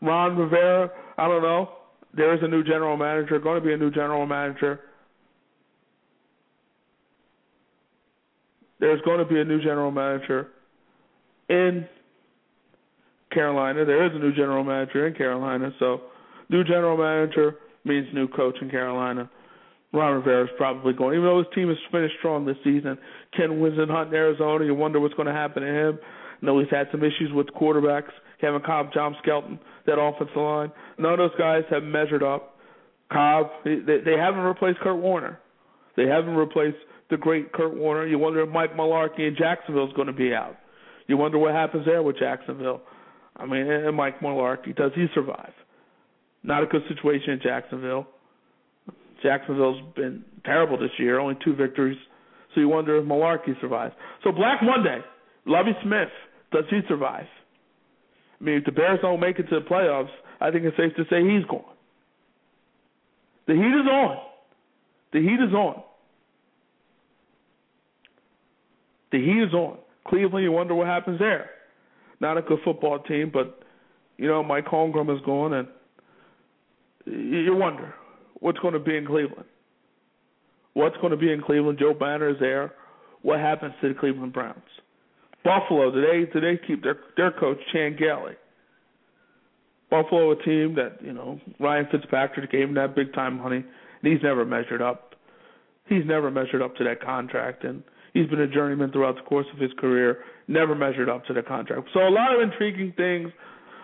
Ron 0.01 0.37
Rivera, 0.37 0.91
I 1.18 1.28
don't 1.28 1.43
know. 1.43 1.70
There 2.16 2.32
is 2.35 2.41
a 2.43 2.49
new 2.49 2.62
general 2.62 2.97
manager, 2.97 3.39
going 3.41 3.61
to 3.61 3.66
be 3.66 3.74
a 3.74 3.76
new 3.76 3.91
general 3.91 4.24
manager. 4.24 4.80
There's 8.78 9.01
going 9.03 9.18
to 9.18 9.24
be 9.24 9.41
a 9.41 9.45
new 9.45 9.61
general 9.61 9.91
manager 9.91 10.49
in 11.49 11.87
Carolina. 13.32 13.85
There 13.85 14.07
is 14.07 14.12
a 14.14 14.18
new 14.18 14.32
general 14.32 14.62
manager 14.62 15.07
in 15.09 15.14
Carolina, 15.14 15.72
so 15.78 16.03
new 16.51 16.62
general 16.62 16.97
manager 16.97 17.57
means 17.85 18.07
new 18.14 18.28
coach 18.28 18.57
in 18.61 18.70
Carolina. 18.70 19.28
Ron 19.93 20.14
Rivera 20.14 20.45
is 20.45 20.51
probably 20.57 20.93
going. 20.93 21.14
Even 21.14 21.24
though 21.24 21.39
his 21.39 21.47
team 21.55 21.68
has 21.68 21.76
finished 21.91 22.14
strong 22.18 22.45
this 22.45 22.57
season, 22.64 22.99
Ken 23.37 23.51
Whisenhunt 23.51 24.09
in 24.09 24.14
Arizona, 24.14 24.64
you 24.64 24.74
wonder 24.74 25.01
what's 25.01 25.14
going 25.14 25.28
to 25.28 25.32
happen 25.32 25.62
to 25.62 25.68
him. 25.68 25.99
Know 26.45 26.59
he's 26.61 26.68
had 26.70 26.88
some 26.92 27.03
issues 27.03 27.32
with 27.32 27.47
quarterbacks. 27.49 28.11
Kevin 28.40 28.61
Kolb, 28.61 28.88
John 28.92 29.16
Skelton, 29.22 29.59
that 29.86 29.99
offensive 29.99 30.36
line. 30.36 30.70
None 30.99 31.12
of 31.12 31.18
those 31.18 31.38
guys 31.38 31.62
have 31.70 31.82
measured 31.82 32.22
up. 32.22 32.57
Kolb, 33.11 33.49
they, 33.64 33.76
they 34.05 34.16
haven't 34.18 34.40
replaced 34.40 34.80
Kurt 34.80 34.99
Warner. 34.99 35.40
They 35.97 36.07
haven't 36.07 36.34
replaced 36.34 36.76
the 37.11 37.16
great 37.16 37.53
Kurt 37.53 37.74
Warner. 37.74 38.07
You 38.07 38.18
wonder 38.18 38.42
if 38.42 38.51
Mike 38.51 38.74
Mularkey 38.74 39.28
in 39.28 39.36
Jacksonville 39.38 39.86
is 39.86 39.92
going 39.95 40.09
to 40.09 40.12
be 40.12 40.34
out. 40.34 40.57
You 41.07 41.16
wonder 41.16 41.38
what 41.38 41.53
happens 41.53 41.86
there 41.86 42.03
with 42.03 42.18
Jacksonville. 42.18 42.82
I 43.36 43.47
mean, 43.47 43.66
and 43.66 43.97
Mike 43.97 44.20
Mularkey, 44.20 44.76
does 44.76 44.92
he 44.95 45.07
survive? 45.14 45.53
Not 46.42 46.62
a 46.62 46.66
good 46.66 46.82
situation 46.88 47.30
in 47.30 47.40
Jacksonville. 47.42 48.07
Jacksonville's 49.22 49.80
been 49.97 50.24
terrible 50.45 50.78
this 50.78 50.90
year, 50.99 51.18
only 51.18 51.36
two 51.45 51.55
victories. 51.55 51.99
So 52.55 52.61
you 52.61 52.68
wonder 52.68 52.99
if 52.99 53.05
Mularkey 53.05 53.59
survives. 53.61 53.95
So 54.22 54.32
Black 54.32 54.61
Monday, 54.62 55.01
Lovie 55.47 55.76
Smith, 55.82 56.09
does 56.55 56.64
he 56.70 56.80
survive? 56.88 57.26
I 58.40 58.44
mean, 58.44 58.57
if 58.57 58.64
the 58.64 58.72
Bears 58.72 59.00
don't 59.02 59.20
make 59.20 59.38
it 59.38 59.48
to 59.50 59.61
the 59.61 59.66
playoffs, 59.66 60.11
I 60.40 60.50
think 60.50 60.64
it's 60.64 60.76
safe 60.76 60.94
to 60.96 61.05
say 61.11 61.22
he's 61.22 61.44
gone. 61.46 61.64
The 63.46 63.55
heat 63.55 63.61
is 63.61 63.86
on. 63.86 64.18
The 65.12 65.20
heat 65.20 65.40
is 65.46 65.52
on. 65.52 65.82
The 69.12 69.18
heat 69.18 69.42
is 69.48 69.52
on. 69.52 69.78
Cleveland, 70.07 70.44
you 70.44 70.52
wonder 70.52 70.74
what 70.74 70.86
happens 70.86 71.18
there. 71.18 71.50
Not 72.20 72.38
a 72.38 72.42
good 72.42 72.59
football 72.64 73.00
team, 73.00 73.30
but 73.32 73.61
you 74.16 74.28
know 74.28 74.42
Mike 74.42 74.66
Holmgren 74.66 75.14
is 75.14 75.22
gone, 75.26 75.52
and 75.55 75.68
you 77.07 77.55
wonder 77.55 77.94
what's 78.40 78.59
going 78.59 78.74
to 78.74 78.80
be 78.80 78.96
in 78.96 79.07
Cleveland. 79.07 79.46
What's 80.74 80.96
going 80.96 81.11
to 81.11 81.16
be 81.16 81.32
in 81.32 81.42
Cleveland? 81.42 81.78
Joe 81.78 81.94
Banner 81.94 82.30
is 82.30 82.36
there. 82.40 82.72
What 83.22 83.40
happens 83.40 83.74
to 83.80 83.88
the 83.88 83.94
Cleveland 83.94 84.32
Browns? 84.32 84.62
Buffalo, 85.45 85.90
do 85.90 86.01
they 86.01 86.32
do 86.32 86.40
they 86.40 86.59
keep 86.66 86.82
their 86.82 86.97
their 87.16 87.30
coach 87.30 87.59
Chan 87.72 87.97
Gailey? 87.99 88.34
Buffalo, 89.90 90.32
a 90.32 90.42
team 90.42 90.74
that 90.74 90.99
you 91.03 91.12
know 91.12 91.38
Ryan 91.61 91.86
Fitzpatrick 91.92 92.51
gave 92.51 92.68
him 92.68 92.74
that 92.74 92.97
big 92.97 93.12
time 93.12 93.38
money, 93.38 93.59
and 93.59 94.12
he's 94.12 94.22
never 94.22 94.45
measured 94.45 94.82
up. 94.82 95.14
He's 95.86 96.05
never 96.07 96.30
measured 96.30 96.62
up 96.62 96.74
to 96.76 96.84
that 96.84 97.03
contract, 97.03 97.64
and 97.64 97.82
he's 98.14 98.26
been 98.26 98.40
a 98.40 98.49
journeyman 98.49 98.90
throughout 98.90 99.16
the 99.16 99.22
course 99.22 99.47
of 99.53 99.61
his 99.61 99.70
career. 99.78 100.20
Never 100.49 100.74
measured 100.74 101.11
up 101.11 101.26
to 101.26 101.34
the 101.34 101.42
contract. 101.42 101.88
So 101.92 102.01
a 102.01 102.11
lot 102.11 102.34
of 102.34 102.40
intriguing 102.40 102.95
things, 102.97 103.30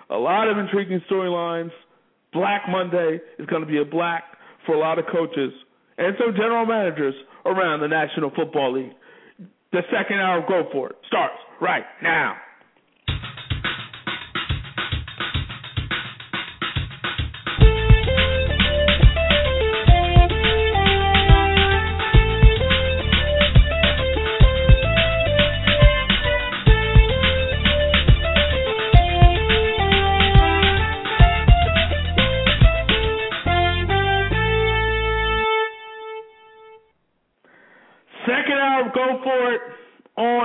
a 0.08 0.16
lot 0.16 0.48
of 0.48 0.56
intriguing 0.56 1.02
storylines. 1.10 1.70
Black 2.32 2.62
Monday 2.68 3.18
is 3.38 3.46
going 3.46 3.62
to 3.62 3.68
be 3.68 3.80
a 3.80 3.84
black 3.84 4.22
for 4.64 4.74
a 4.74 4.78
lot 4.78 4.98
of 4.98 5.04
coaches 5.12 5.52
and 6.00 6.16
some 6.18 6.34
general 6.34 6.64
managers 6.64 7.14
around 7.44 7.80
the 7.80 7.88
National 7.88 8.30
Football 8.30 8.72
League. 8.80 8.92
The 9.72 9.82
second 9.92 10.18
hour 10.18 10.38
of 10.38 10.48
Go 10.48 10.68
For 10.72 10.90
It 10.90 10.96
starts 11.06 11.36
right 11.60 11.84
now. 12.02 12.36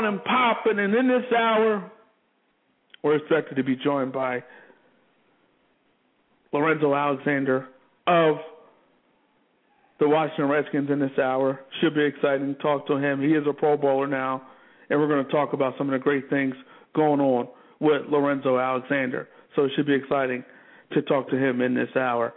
And 0.06 0.24
popping, 0.24 0.80
and 0.80 0.94
in 0.94 1.08
this 1.08 1.32
hour, 1.36 1.92
we're 3.04 3.18
expected 3.18 3.56
to 3.56 3.64
be 3.64 3.76
joined 3.76 4.14
by 4.14 4.44
Lorenzo 6.54 6.94
Alexander 6.94 7.68
of 8.08 8.38
the 10.00 10.08
Washington 10.08 10.48
Redskins 10.48 10.90
in 10.90 11.00
this 11.00 11.18
hour. 11.22 11.60
Should 11.82 11.96
be 11.96 12.04
exciting 12.04 12.56
to 12.56 12.62
talk 12.62 12.88
to 12.88 12.98
him. 12.98 13.22
He 13.22 13.30
is 13.30 13.44
a 13.50 13.54
Pro 13.54 13.78
Bowler 13.78 14.08
now, 14.08 14.42
and 14.90 15.00
we're 15.00 15.08
going 15.08 15.26
to 15.26 15.32
talk 15.32 15.54
about 15.54 15.74
some 15.78 15.88
of 15.88 15.94
the 15.94 16.04
great 16.04 16.30
things 16.30 16.56
going 16.96 17.20
on 17.20 17.48
with 17.80 18.04
Lorenzo 18.10 18.58
Alexander. 18.58 19.28
So 19.56 19.66
it 19.66 19.72
should 19.76 19.88
be 19.88 19.96
exciting 19.96 20.44
to 20.94 21.02
talk 21.02 21.30
to 21.30 21.36
him 21.36 21.62
in 21.62 21.74
this 21.74 21.90
hour. 21.96 22.34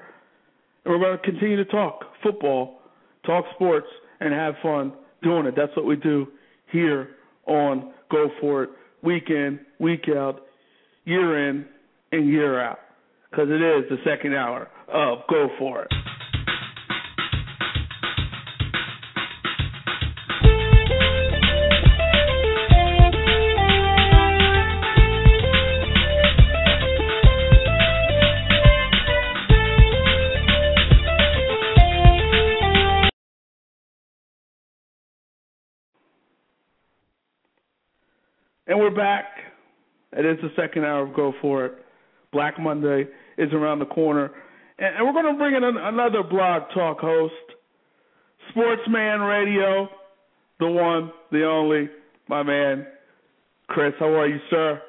And 0.84 0.94
we're 0.94 1.00
going 1.00 1.18
to 1.18 1.24
continue 1.24 1.56
to 1.56 1.64
talk 1.66 2.00
football, 2.22 2.80
talk 3.26 3.44
sports, 3.54 3.86
and 4.20 4.32
have 4.32 4.54
fun 4.62 4.92
doing 5.22 5.46
it. 5.46 5.54
That's 5.56 5.74
what 5.76 5.86
we 5.86 5.96
do 5.96 6.28
here 6.72 7.10
on 7.48 7.92
Go 8.10 8.30
For 8.40 8.64
It, 8.64 8.70
week 9.02 9.30
in, 9.30 9.60
week 9.78 10.04
out, 10.14 10.42
year 11.04 11.48
in, 11.48 11.66
and 12.12 12.28
year 12.28 12.62
out. 12.62 12.78
Because 13.30 13.48
it 13.48 13.62
is 13.62 13.84
the 13.90 13.98
second 14.04 14.34
hour 14.34 14.68
of 14.92 15.18
Go 15.28 15.48
For 15.58 15.82
It. 15.82 15.88
And 38.68 38.78
we're 38.78 38.94
back. 38.94 39.24
It 40.12 40.26
is 40.26 40.36
the 40.42 40.50
second 40.54 40.84
hour 40.84 41.06
of 41.06 41.16
Go 41.16 41.32
For 41.40 41.64
It. 41.64 41.72
Black 42.32 42.60
Monday 42.60 43.06
is 43.38 43.50
around 43.54 43.78
the 43.78 43.86
corner. 43.86 44.30
And, 44.78 44.94
and 44.94 45.06
we're 45.06 45.14
going 45.14 45.34
to 45.34 45.38
bring 45.38 45.54
in 45.54 45.64
an, 45.64 45.78
another 45.78 46.22
blog 46.22 46.64
talk 46.74 46.98
host, 47.00 47.32
Sportsman 48.50 49.20
Radio, 49.20 49.88
the 50.60 50.66
one, 50.66 51.10
the 51.32 51.46
only, 51.46 51.88
my 52.28 52.42
man, 52.42 52.86
Chris. 53.68 53.94
How 53.98 54.12
are 54.14 54.28
you, 54.28 54.38
sir? 54.50 54.82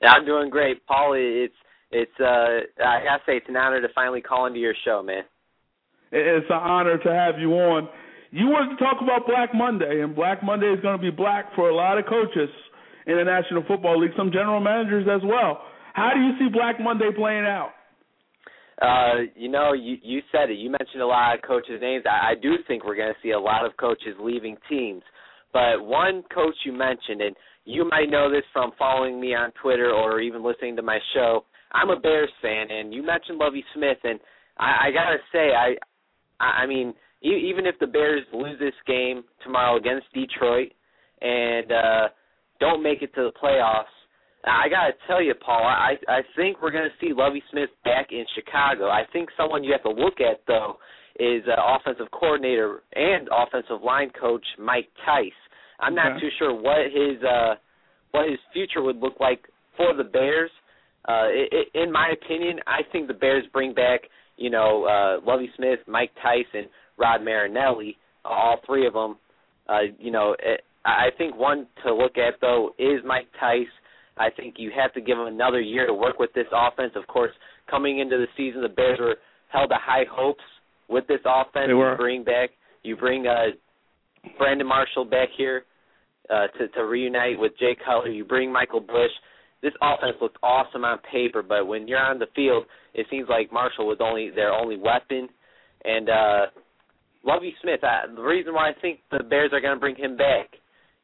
Yeah, 0.00 0.12
I'm 0.12 0.24
doing 0.24 0.48
great, 0.48 0.78
Paulie. 0.88 1.44
It's 1.44 1.54
it's 1.90 2.18
uh 2.18 2.82
I 2.82 3.04
gotta 3.04 3.22
say 3.26 3.36
it's 3.36 3.48
an 3.50 3.56
honor 3.56 3.82
to 3.82 3.88
finally 3.94 4.22
call 4.22 4.46
into 4.46 4.58
your 4.58 4.74
show, 4.86 5.02
man. 5.02 5.24
It's 6.12 6.46
an 6.48 6.56
honor 6.56 6.96
to 6.96 7.12
have 7.12 7.38
you 7.38 7.52
on. 7.52 7.90
You 8.30 8.46
wanted 8.46 8.78
to 8.78 8.82
talk 8.82 9.02
about 9.02 9.26
Black 9.26 9.54
Monday, 9.54 10.00
and 10.00 10.16
Black 10.16 10.42
Monday 10.42 10.68
is 10.68 10.80
going 10.80 10.96
to 10.96 11.02
be 11.02 11.10
black 11.10 11.54
for 11.54 11.68
a 11.68 11.74
lot 11.74 11.98
of 11.98 12.06
coaches 12.06 12.48
in 13.06 13.16
the 13.16 13.24
National 13.24 13.62
Football 13.66 14.00
League, 14.00 14.12
some 14.16 14.30
general 14.32 14.60
managers 14.60 15.06
as 15.10 15.20
well. 15.24 15.62
How 15.94 16.10
do 16.14 16.20
you 16.20 16.32
see 16.38 16.52
Black 16.52 16.80
Monday 16.80 17.10
playing 17.14 17.44
out? 17.44 17.70
Uh, 18.80 19.28
you 19.36 19.48
know, 19.48 19.72
you 19.74 19.96
you 20.02 20.20
said 20.32 20.50
it. 20.50 20.54
You 20.54 20.70
mentioned 20.70 21.02
a 21.02 21.06
lot 21.06 21.34
of 21.34 21.42
coaches' 21.42 21.80
names. 21.80 22.04
I, 22.06 22.32
I 22.32 22.34
do 22.40 22.54
think 22.66 22.84
we're 22.84 22.96
going 22.96 23.12
to 23.12 23.20
see 23.22 23.30
a 23.30 23.38
lot 23.38 23.64
of 23.64 23.76
coaches 23.76 24.16
leaving 24.20 24.56
teams. 24.68 25.02
But 25.52 25.84
one 25.84 26.24
coach 26.34 26.54
you 26.64 26.72
mentioned, 26.72 27.20
and 27.20 27.36
you 27.64 27.88
might 27.88 28.10
know 28.10 28.30
this 28.30 28.44
from 28.52 28.72
following 28.78 29.20
me 29.20 29.34
on 29.34 29.52
Twitter 29.62 29.92
or 29.92 30.20
even 30.20 30.42
listening 30.42 30.74
to 30.76 30.82
my 30.82 30.98
show. 31.14 31.44
I'm 31.72 31.90
a 31.90 32.00
Bears 32.00 32.30
fan, 32.40 32.70
and 32.70 32.92
you 32.92 33.02
mentioned 33.04 33.38
Lovie 33.38 33.64
Smith, 33.74 33.98
and 34.04 34.18
I, 34.58 34.88
I 34.88 34.90
gotta 34.90 35.18
say, 35.32 35.50
I, 35.54 35.76
I 36.42 36.66
mean, 36.66 36.94
even 37.22 37.66
if 37.66 37.76
the 37.78 37.86
Bears 37.86 38.22
lose 38.32 38.58
this 38.58 38.74
game 38.86 39.22
tomorrow 39.44 39.76
against 39.76 40.06
Detroit, 40.12 40.72
and 41.20 41.70
uh 41.70 42.08
don't 42.64 42.82
make 42.88 43.00
it 43.02 43.10
to 43.16 43.22
the 43.28 43.34
playoffs, 43.42 43.92
I 44.44 44.68
gotta 44.76 44.94
tell 45.06 45.22
you, 45.22 45.34
Paul, 45.34 45.64
I 45.64 45.92
I 46.08 46.20
think 46.36 46.62
we're 46.62 46.70
gonna 46.78 46.96
see 47.00 47.10
Lovie 47.12 47.42
Smith 47.50 47.70
back 47.84 48.06
in 48.10 48.24
Chicago. 48.36 48.84
I 48.88 49.02
think 49.12 49.28
someone 49.36 49.62
you 49.64 49.72
have 49.72 49.82
to 49.90 49.90
look 50.04 50.18
at 50.20 50.40
though 50.46 50.72
is 51.18 51.42
uh, 51.46 51.54
offensive 51.76 52.10
coordinator 52.10 52.82
and 52.94 53.28
offensive 53.42 53.80
line 53.90 54.10
coach 54.18 54.44
Mike 54.58 54.88
Tice. 55.04 55.40
I'm 55.80 55.94
not 55.94 56.12
Okay. 56.12 56.20
too 56.22 56.30
sure 56.38 56.52
what 56.54 56.82
his 57.00 57.22
uh 57.36 57.54
what 58.12 58.28
his 58.28 58.40
future 58.52 58.82
would 58.82 58.98
look 59.04 59.18
like 59.20 59.40
for 59.76 59.94
the 59.94 60.04
Bears. 60.16 60.50
Uh 61.08 61.28
i 61.40 61.44
i 61.58 61.62
in 61.82 61.88
my 62.00 62.08
opinion, 62.18 62.54
I 62.66 62.80
think 62.90 63.06
the 63.08 63.14
Bears 63.24 63.44
bring 63.52 63.72
back, 63.74 64.00
you 64.36 64.50
know, 64.56 64.70
uh 64.94 65.12
Lovie 65.30 65.50
Smith, 65.56 65.80
Mike 65.86 66.12
Tice 66.22 66.50
and 66.54 66.66
Rod 66.98 67.20
Marinelli, 67.28 67.92
all 68.24 68.56
three 68.66 68.86
of 68.90 68.94
them. 68.94 69.12
Uh 69.68 69.84
you 70.04 70.10
know, 70.16 70.28
it, 70.52 70.60
I 70.84 71.08
think 71.16 71.36
one 71.36 71.66
to 71.84 71.94
look 71.94 72.18
at 72.18 72.40
though 72.40 72.70
is 72.78 73.00
Mike 73.04 73.28
Tice. 73.38 73.66
I 74.16 74.28
think 74.30 74.56
you 74.58 74.70
have 74.76 74.92
to 74.94 75.00
give 75.00 75.18
him 75.18 75.26
another 75.26 75.60
year 75.60 75.86
to 75.86 75.94
work 75.94 76.18
with 76.18 76.32
this 76.34 76.46
offense. 76.52 76.92
Of 76.96 77.06
course, 77.06 77.30
coming 77.70 78.00
into 78.00 78.16
the 78.16 78.26
season, 78.36 78.62
the 78.62 78.68
Bears 78.68 78.98
were 79.00 79.16
held 79.48 79.70
to 79.70 79.76
high 79.80 80.04
hopes 80.10 80.42
with 80.88 81.06
this 81.06 81.20
offense. 81.24 81.68
They 81.68 81.74
were. 81.74 81.92
You 81.92 81.96
bring 81.96 82.24
back, 82.24 82.50
you 82.82 82.96
bring 82.96 83.26
uh, 83.26 83.56
Brandon 84.38 84.66
Marshall 84.66 85.04
back 85.04 85.28
here 85.36 85.64
uh, 86.30 86.48
to 86.58 86.68
to 86.68 86.84
reunite 86.84 87.38
with 87.38 87.52
Jay 87.58 87.76
Cutler. 87.84 88.10
You 88.10 88.24
bring 88.24 88.52
Michael 88.52 88.80
Bush. 88.80 89.10
This 89.62 89.72
offense 89.80 90.16
looked 90.20 90.38
awesome 90.42 90.84
on 90.84 90.98
paper, 91.10 91.42
but 91.42 91.66
when 91.68 91.86
you're 91.86 92.00
on 92.00 92.18
the 92.18 92.26
field, 92.34 92.64
it 92.94 93.06
seems 93.10 93.28
like 93.28 93.52
Marshall 93.52 93.86
was 93.86 93.98
only 94.00 94.30
their 94.30 94.52
only 94.52 94.76
weapon. 94.76 95.28
And 95.84 96.08
uh, 96.08 96.46
Lovie 97.24 97.54
Smith, 97.62 97.80
uh, 97.84 98.12
the 98.12 98.22
reason 98.22 98.54
why 98.54 98.70
I 98.70 98.72
think 98.80 98.98
the 99.12 99.22
Bears 99.22 99.52
are 99.52 99.60
going 99.60 99.74
to 99.74 99.80
bring 99.80 99.94
him 99.94 100.16
back 100.16 100.50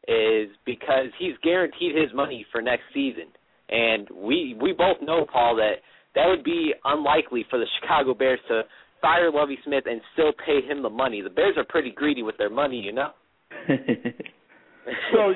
is 0.06 0.48
because 0.64 1.06
he's 1.18 1.34
guaranteed 1.42 1.94
his 1.94 2.12
money 2.14 2.46
for 2.52 2.62
next 2.62 2.84
season. 2.94 3.26
And 3.68 4.08
we 4.14 4.56
we 4.60 4.72
both 4.72 4.96
know, 5.02 5.26
Paul, 5.30 5.56
that 5.56 5.82
that 6.14 6.26
would 6.26 6.44
be 6.44 6.72
unlikely 6.84 7.44
for 7.50 7.58
the 7.58 7.66
Chicago 7.80 8.14
Bears 8.14 8.40
to 8.48 8.62
fire 9.00 9.30
Lovie 9.30 9.58
Smith 9.64 9.84
and 9.86 10.00
still 10.12 10.32
pay 10.32 10.60
him 10.66 10.82
the 10.82 10.90
money. 10.90 11.20
The 11.20 11.30
Bears 11.30 11.54
are 11.56 11.64
pretty 11.64 11.90
greedy 11.90 12.22
with 12.22 12.36
their 12.38 12.50
money, 12.50 12.76
you 12.76 12.92
know. 12.92 13.10
so 13.68 15.34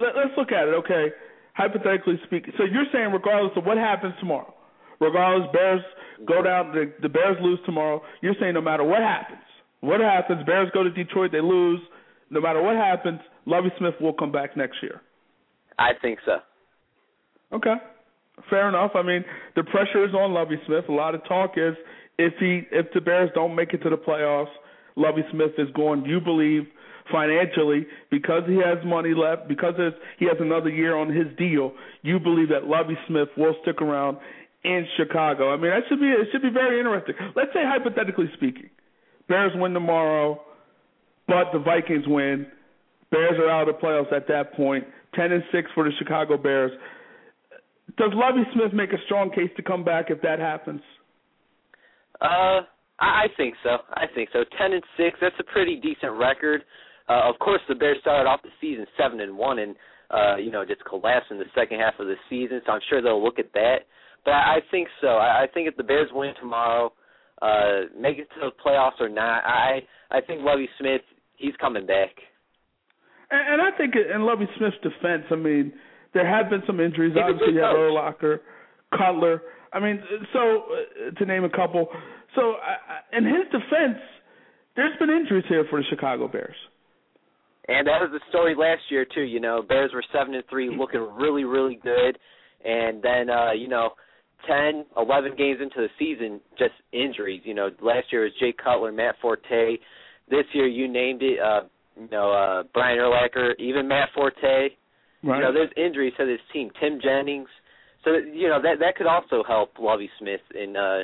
let, 0.00 0.16
let's 0.16 0.36
look 0.36 0.52
at 0.52 0.68
it, 0.68 0.74
okay? 0.74 1.06
Hypothetically 1.54 2.20
speaking, 2.26 2.52
so 2.58 2.64
you're 2.64 2.86
saying 2.92 3.12
regardless 3.12 3.52
of 3.56 3.64
what 3.64 3.78
happens 3.78 4.14
tomorrow, 4.18 4.52
regardless 5.00 5.48
Bears 5.52 5.80
go 6.26 6.42
down, 6.42 6.72
the, 6.72 6.92
the 7.02 7.08
Bears 7.08 7.36
lose 7.40 7.58
tomorrow. 7.64 8.02
You're 8.20 8.34
saying 8.40 8.54
no 8.54 8.60
matter 8.60 8.84
what 8.84 9.00
happens, 9.00 9.42
what 9.80 10.00
happens, 10.00 10.44
Bears 10.46 10.68
go 10.74 10.82
to 10.82 10.90
Detroit, 10.90 11.30
they 11.32 11.40
lose. 11.40 11.80
No 12.34 12.40
matter 12.40 12.60
what 12.60 12.76
happens, 12.76 13.20
Lovie 13.46 13.72
Smith 13.78 13.94
will 14.00 14.12
come 14.12 14.32
back 14.32 14.56
next 14.56 14.82
year. 14.82 15.00
I 15.78 15.90
think 16.00 16.18
so. 16.26 16.38
Okay, 17.52 17.74
fair 18.50 18.68
enough. 18.68 18.90
I 18.94 19.02
mean, 19.02 19.24
the 19.54 19.62
pressure 19.62 20.04
is 20.04 20.12
on 20.14 20.34
Lovie 20.34 20.60
Smith. 20.66 20.84
A 20.88 20.92
lot 20.92 21.14
of 21.14 21.24
talk 21.26 21.52
is 21.56 21.74
if 22.18 22.34
he 22.40 22.62
if 22.72 22.86
the 22.92 23.00
Bears 23.00 23.30
don't 23.34 23.54
make 23.54 23.72
it 23.72 23.78
to 23.84 23.90
the 23.90 23.96
playoffs, 23.96 24.52
Lovie 24.96 25.24
Smith 25.30 25.52
is 25.58 25.68
going. 25.74 26.04
You 26.04 26.20
believe 26.20 26.64
financially 27.12 27.86
because 28.10 28.42
he 28.48 28.56
has 28.56 28.78
money 28.84 29.14
left, 29.14 29.46
because 29.46 29.74
he 30.18 30.24
has 30.26 30.36
another 30.40 30.70
year 30.70 30.96
on 30.96 31.14
his 31.14 31.26
deal. 31.36 31.72
You 32.02 32.18
believe 32.18 32.48
that 32.48 32.64
Lovie 32.64 32.98
Smith 33.06 33.28
will 33.36 33.54
stick 33.62 33.80
around 33.82 34.18
in 34.64 34.86
Chicago. 34.96 35.52
I 35.52 35.56
mean, 35.56 35.70
that 35.70 35.82
should 35.88 36.00
be 36.00 36.06
it 36.06 36.28
should 36.32 36.42
be 36.42 36.50
very 36.50 36.78
interesting. 36.78 37.14
Let's 37.36 37.52
say 37.52 37.60
hypothetically 37.62 38.30
speaking, 38.34 38.70
Bears 39.28 39.52
win 39.54 39.72
tomorrow. 39.74 40.40
But 41.26 41.52
the 41.52 41.58
Vikings 41.58 42.04
win. 42.06 42.46
Bears 43.10 43.38
are 43.38 43.48
out 43.48 43.68
of 43.68 43.76
the 43.76 43.80
playoffs 43.80 44.12
at 44.12 44.26
that 44.28 44.54
point. 44.54 44.84
Ten 45.14 45.32
and 45.32 45.42
six 45.52 45.70
for 45.74 45.84
the 45.84 45.92
Chicago 45.98 46.36
Bears. 46.36 46.72
Does 47.96 48.10
Lovie 48.12 48.42
Smith 48.52 48.72
make 48.72 48.92
a 48.92 49.02
strong 49.06 49.30
case 49.30 49.50
to 49.56 49.62
come 49.62 49.84
back 49.84 50.06
if 50.10 50.20
that 50.22 50.38
happens? 50.38 50.80
Uh, 52.20 52.62
I 53.00 53.26
think 53.36 53.54
so. 53.62 53.78
I 53.94 54.06
think 54.14 54.30
so. 54.32 54.44
Ten 54.58 54.72
and 54.72 54.82
six. 54.96 55.18
That's 55.20 55.34
a 55.38 55.44
pretty 55.44 55.76
decent 55.76 56.12
record. 56.12 56.64
Uh, 57.08 57.28
of 57.28 57.38
course, 57.38 57.60
the 57.68 57.74
Bears 57.74 57.98
started 58.00 58.28
off 58.28 58.40
the 58.42 58.50
season 58.60 58.86
seven 58.98 59.20
and 59.20 59.36
one, 59.36 59.58
and 59.58 59.76
uh, 60.10 60.36
you 60.36 60.50
know 60.50 60.64
just 60.64 60.84
collapsed 60.84 61.30
in 61.30 61.38
the 61.38 61.44
second 61.54 61.80
half 61.80 61.94
of 61.98 62.06
the 62.06 62.16
season. 62.30 62.60
So 62.66 62.72
I'm 62.72 62.80
sure 62.88 63.02
they'll 63.02 63.22
look 63.22 63.38
at 63.38 63.52
that. 63.52 63.86
But 64.24 64.34
I 64.34 64.58
think 64.70 64.88
so. 65.00 65.08
I, 65.08 65.44
I 65.44 65.46
think 65.52 65.68
if 65.68 65.76
the 65.76 65.82
Bears 65.82 66.08
win 66.12 66.32
tomorrow, 66.40 66.92
uh, 67.42 67.92
make 67.98 68.18
it 68.18 68.28
to 68.34 68.48
the 68.48 68.52
playoffs 68.64 69.00
or 69.00 69.08
not, 69.08 69.44
I 69.44 69.80
I 70.10 70.20
think 70.20 70.42
Lovie 70.42 70.68
Smith 70.78 71.02
he's 71.36 71.54
coming 71.60 71.86
back. 71.86 72.10
And, 73.30 73.60
and 73.60 73.62
I 73.62 73.76
think 73.76 73.94
in 73.96 74.22
Lovie 74.22 74.48
Smith's 74.58 74.76
defense, 74.82 75.24
I 75.30 75.36
mean, 75.36 75.72
there 76.12 76.26
have 76.26 76.50
been 76.50 76.62
some 76.66 76.80
injuries. 76.80 77.12
He's 77.14 77.22
Obviously, 77.22 77.54
you 77.54 77.60
have. 77.60 77.74
Urlacher, 77.74 78.40
Cutler. 78.96 79.42
I 79.72 79.80
mean, 79.80 80.00
so 80.32 80.38
uh, 80.38 81.18
to 81.18 81.26
name 81.26 81.44
a 81.44 81.50
couple. 81.50 81.88
So 82.36 82.52
uh, 82.52 83.16
in 83.16 83.24
his 83.24 83.44
defense, 83.50 83.98
there's 84.76 84.96
been 84.98 85.10
injuries 85.10 85.44
here 85.48 85.64
for 85.68 85.80
the 85.80 85.86
Chicago 85.90 86.28
Bears. 86.28 86.56
And 87.66 87.86
that 87.86 88.00
was 88.00 88.10
the 88.12 88.20
story 88.28 88.54
last 88.54 88.82
year 88.90 89.06
too. 89.14 89.22
You 89.22 89.40
know, 89.40 89.62
Bears 89.66 89.90
were 89.94 90.04
seven 90.12 90.34
and 90.34 90.44
three, 90.50 90.70
looking 90.76 91.00
really, 91.16 91.44
really 91.44 91.80
good, 91.82 92.18
and 92.64 93.02
then 93.02 93.30
uh, 93.30 93.52
you 93.52 93.68
know, 93.68 93.90
ten, 94.46 94.84
eleven 94.96 95.34
games 95.36 95.60
into 95.62 95.76
the 95.76 95.88
season, 95.98 96.40
just 96.58 96.74
injuries. 96.92 97.40
You 97.44 97.54
know, 97.54 97.70
last 97.80 98.12
year 98.12 98.24
was 98.24 98.32
Jay 98.38 98.52
Cutler, 98.52 98.92
Matt 98.92 99.14
Forte. 99.22 99.78
This 100.28 100.44
year, 100.52 100.66
you 100.66 100.88
named 100.88 101.22
it. 101.22 101.38
Uh, 101.40 101.62
you 101.96 102.08
know, 102.10 102.32
uh, 102.32 102.62
Brian 102.72 102.98
Urlacher, 102.98 103.52
even 103.58 103.86
Matt 103.86 104.08
Forte. 104.14 104.40
Right. 104.42 104.70
You 105.22 105.42
know, 105.42 105.52
there's 105.52 105.70
injuries 105.76 106.12
to 106.18 106.26
this 106.26 106.40
team. 106.52 106.70
Tim 106.80 107.00
Jennings. 107.02 107.48
So 108.04 108.10
you 108.12 108.48
know 108.48 108.60
that 108.62 108.78
that 108.80 108.96
could 108.96 109.06
also 109.06 109.42
help 109.46 109.78
Lovie 109.80 110.10
Smith 110.18 110.42
in 110.54 110.76
uh 110.76 110.98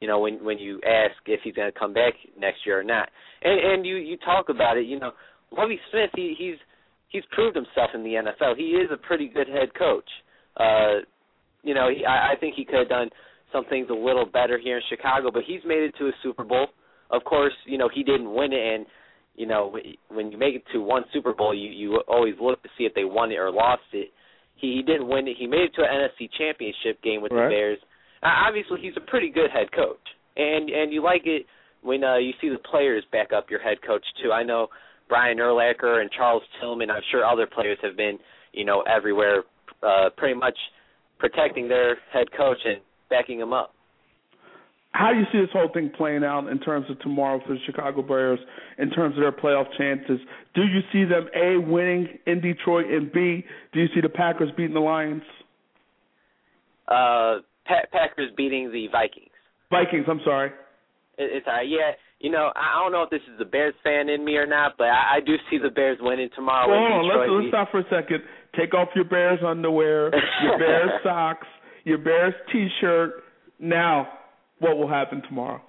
you 0.00 0.08
know 0.08 0.18
when 0.20 0.42
when 0.42 0.58
you 0.58 0.80
ask 0.86 1.14
if 1.26 1.40
he's 1.44 1.54
going 1.54 1.70
to 1.70 1.78
come 1.78 1.92
back 1.92 2.14
next 2.38 2.64
year 2.64 2.80
or 2.80 2.84
not. 2.84 3.10
And 3.42 3.60
and 3.60 3.86
you 3.86 3.96
you 3.96 4.16
talk 4.16 4.48
about 4.48 4.78
it, 4.78 4.86
you 4.86 4.98
know, 4.98 5.12
Lovie 5.56 5.80
Smith 5.90 6.10
he 6.16 6.34
he's 6.38 6.56
he's 7.08 7.22
proved 7.32 7.54
himself 7.54 7.90
in 7.94 8.02
the 8.02 8.14
NFL. 8.14 8.56
He 8.56 8.70
is 8.70 8.90
a 8.90 8.96
pretty 8.96 9.28
good 9.28 9.48
head 9.48 9.74
coach. 9.78 10.08
Uh 10.56 11.04
you 11.62 11.74
know, 11.74 11.90
he, 11.94 12.04
I, 12.06 12.32
I 12.32 12.36
think 12.40 12.54
he 12.54 12.64
could 12.64 12.78
have 12.78 12.88
done 12.88 13.10
some 13.52 13.64
things 13.66 13.88
a 13.90 13.94
little 13.94 14.24
better 14.24 14.58
here 14.58 14.76
in 14.76 14.82
Chicago, 14.88 15.30
but 15.30 15.42
he's 15.46 15.60
made 15.66 15.82
it 15.82 15.94
to 15.98 16.06
a 16.06 16.12
Super 16.22 16.44
Bowl. 16.44 16.68
Of 17.10 17.24
course, 17.24 17.54
you 17.66 17.78
know, 17.78 17.88
he 17.92 18.02
didn't 18.02 18.32
win 18.32 18.52
it 18.52 18.74
and 18.74 18.86
you 19.34 19.46
know, 19.46 19.72
when 20.08 20.32
you 20.32 20.36
make 20.36 20.56
it 20.56 20.64
to 20.72 20.80
one 20.80 21.04
Super 21.12 21.32
Bowl, 21.32 21.54
you 21.54 21.70
you 21.70 22.02
always 22.08 22.34
look 22.40 22.60
to 22.64 22.68
see 22.76 22.84
if 22.84 22.94
they 22.94 23.04
won 23.04 23.30
it 23.30 23.36
or 23.36 23.52
lost 23.52 23.82
it. 23.92 24.10
He, 24.56 24.74
he 24.76 24.82
didn't 24.82 25.06
win 25.08 25.28
it. 25.28 25.36
He 25.38 25.46
made 25.46 25.60
it 25.60 25.74
to 25.76 25.82
an 25.82 25.88
NFC 26.10 26.28
Championship 26.36 27.00
game 27.04 27.22
with 27.22 27.30
Right. 27.30 27.44
the 27.44 27.50
Bears. 27.54 27.78
Uh, 28.20 28.26
obviously, 28.48 28.80
he's 28.82 28.96
a 28.96 29.00
pretty 29.08 29.30
good 29.30 29.48
head 29.52 29.70
coach, 29.70 30.02
and 30.36 30.68
and 30.68 30.92
you 30.92 31.04
like 31.04 31.22
it 31.24 31.46
when 31.82 32.02
uh, 32.02 32.16
you 32.16 32.32
see 32.40 32.48
the 32.48 32.58
players 32.68 33.04
back 33.12 33.32
up 33.32 33.48
your 33.48 33.60
head 33.60 33.78
coach 33.86 34.04
too. 34.20 34.32
I 34.32 34.42
know 34.42 34.66
Brian 35.08 35.38
Urlacher 35.38 36.00
and 36.00 36.10
Charles 36.10 36.42
Tillman. 36.60 36.90
I'm 36.90 37.02
sure 37.12 37.24
other 37.24 37.46
players 37.46 37.78
have 37.82 37.96
been, 37.96 38.18
you 38.52 38.64
know, 38.64 38.82
everywhere, 38.92 39.44
uh, 39.84 40.10
pretty 40.16 40.34
much 40.34 40.58
protecting 41.20 41.68
their 41.68 41.96
head 42.12 42.26
coach 42.36 42.58
and 42.64 42.78
backing 43.08 43.38
him 43.38 43.52
up. 43.52 43.72
How 44.98 45.12
do 45.12 45.20
you 45.20 45.26
see 45.30 45.38
this 45.38 45.50
whole 45.52 45.70
thing 45.72 45.92
playing 45.96 46.24
out 46.24 46.48
in 46.48 46.58
terms 46.58 46.86
of 46.90 46.98
tomorrow 46.98 47.40
for 47.46 47.52
the 47.52 47.60
Chicago 47.64 48.02
Bears, 48.02 48.40
in 48.78 48.90
terms 48.90 49.14
of 49.16 49.22
their 49.22 49.30
playoff 49.30 49.66
chances? 49.78 50.18
Do 50.56 50.62
you 50.62 50.80
see 50.92 51.04
them 51.04 51.28
A 51.36 51.56
winning 51.56 52.18
in 52.26 52.40
Detroit 52.40 52.86
and 52.86 53.12
B 53.12 53.44
do 53.72 53.78
you 53.78 53.86
see 53.94 54.00
the 54.00 54.08
Packers 54.08 54.50
beating 54.56 54.74
the 54.74 54.80
Lions? 54.80 55.22
Uh, 56.88 57.46
pa- 57.64 57.86
Packers 57.92 58.32
beating 58.36 58.72
the 58.72 58.88
Vikings. 58.90 59.30
Vikings, 59.70 60.06
I'm 60.10 60.20
sorry. 60.24 60.48
It, 61.16 61.30
it's 61.30 61.46
all 61.46 61.52
right. 61.52 61.68
Yeah, 61.68 61.92
you 62.18 62.32
know, 62.32 62.50
I 62.56 62.80
I 62.80 62.82
don't 62.82 62.90
know 62.90 63.04
if 63.04 63.10
this 63.10 63.22
is 63.32 63.38
the 63.38 63.44
Bears 63.44 63.74
fan 63.84 64.08
in 64.08 64.24
me 64.24 64.34
or 64.34 64.46
not, 64.46 64.72
but 64.78 64.88
I, 64.88 65.18
I 65.18 65.20
do 65.24 65.36
see 65.48 65.58
the 65.58 65.70
Bears 65.70 65.98
winning 66.00 66.30
tomorrow. 66.34 66.68
Well, 66.68 66.80
hold 66.80 67.12
on, 67.12 67.20
let's 67.20 67.30
let's 67.30 67.48
stop 67.50 67.70
for 67.70 67.78
a 67.78 68.02
second. 68.02 68.24
Take 68.58 68.74
off 68.74 68.88
your 68.96 69.04
Bears 69.04 69.38
underwear, 69.46 70.10
your 70.42 70.58
Bears 70.58 70.90
socks, 71.04 71.46
your 71.84 71.98
Bears 71.98 72.34
T-shirt. 72.52 73.22
Now, 73.60 74.08
what 74.60 74.76
will 74.76 74.88
happen 74.88 75.22
tomorrow? 75.22 75.62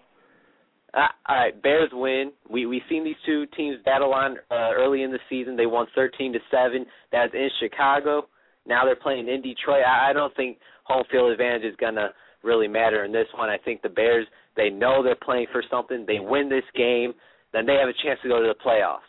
Uh, 0.94 1.08
all 1.28 1.36
right, 1.36 1.62
Bears 1.62 1.90
win. 1.94 2.32
We 2.50 2.66
we've 2.66 2.82
seen 2.90 3.04
these 3.04 3.16
two 3.26 3.46
teams 3.56 3.78
battle 3.86 4.14
on 4.14 4.38
uh, 4.50 4.72
early 4.76 5.04
in 5.04 5.12
the 5.12 5.20
season. 5.30 5.56
They 5.56 5.68
won 5.68 5.86
thirteen 5.94 6.34
to 6.34 6.40
seven. 6.50 6.86
That's 7.12 7.34
in 7.34 7.50
Chicago. 7.60 8.28
Now 8.66 8.86
they're 8.86 8.96
playing 8.96 9.28
in 9.28 9.42
Detroit. 9.42 9.84
I, 9.86 10.10
I 10.10 10.14
don't 10.14 10.36
think 10.36 10.58
home 10.84 11.04
field 11.12 11.32
advantage 11.32 11.64
is 11.64 11.76
gonna 11.80 12.10
really 12.44 12.68
matter 12.68 13.06
in 13.06 13.12
this 13.12 13.28
one. 13.36 13.50
I 13.50 13.58
think 13.58 13.82
the 13.82 13.90
Bears 13.90 14.26
they 14.56 14.70
know 14.70 15.04
they're 15.04 15.16
playing 15.16 15.48
for 15.52 15.64
something. 15.70 16.06
They 16.08 16.20
win 16.20 16.50
this 16.50 16.64
game, 16.76 17.14
then 17.54 17.66
they 17.66 17.76
have 17.76 17.90
a 17.90 18.04
chance 18.04 18.20
to 18.24 18.30
go 18.30 18.42
to 18.42 18.48
the 18.48 18.64
playoffs. 18.66 19.08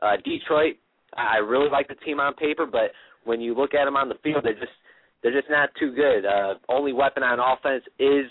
Uh, 0.00 0.16
Detroit, 0.24 0.76
I 1.16 1.38
really 1.38 1.70
like 1.70 1.88
the 1.88 1.96
team 1.96 2.20
on 2.20 2.34
paper, 2.34 2.66
but 2.66 2.92
when 3.24 3.40
you 3.40 3.54
look 3.54 3.74
at 3.74 3.86
them 3.86 3.96
on 3.96 4.08
the 4.08 4.14
field, 4.22 4.44
they're 4.44 4.54
just 4.54 4.76
they're 5.22 5.32
just 5.32 5.50
not 5.50 5.70
too 5.80 5.94
good. 5.94 6.24
Uh, 6.24 6.54
only 6.68 6.92
weapon 6.92 7.22
on 7.22 7.40
offense 7.40 7.82
is 7.98 8.26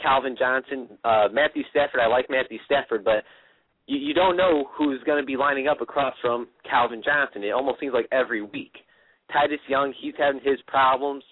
Calvin 0.00 0.36
Johnson, 0.38 0.88
uh, 1.04 1.28
Matthew 1.32 1.62
Stafford. 1.70 2.00
I 2.00 2.06
like 2.06 2.26
Matthew 2.30 2.58
Stafford, 2.66 3.04
but 3.04 3.24
you, 3.86 3.98
you 3.98 4.14
don't 4.14 4.36
know 4.36 4.68
who's 4.76 5.02
going 5.04 5.20
to 5.20 5.26
be 5.26 5.36
lining 5.36 5.66
up 5.66 5.80
across 5.80 6.14
from 6.20 6.48
Calvin 6.68 7.02
Johnson. 7.04 7.42
It 7.42 7.52
almost 7.52 7.80
seems 7.80 7.94
like 7.94 8.08
every 8.12 8.42
week. 8.42 8.72
Titus 9.32 9.60
Young, 9.68 9.92
he's 10.00 10.14
having 10.18 10.40
his 10.42 10.58
problems. 10.66 11.24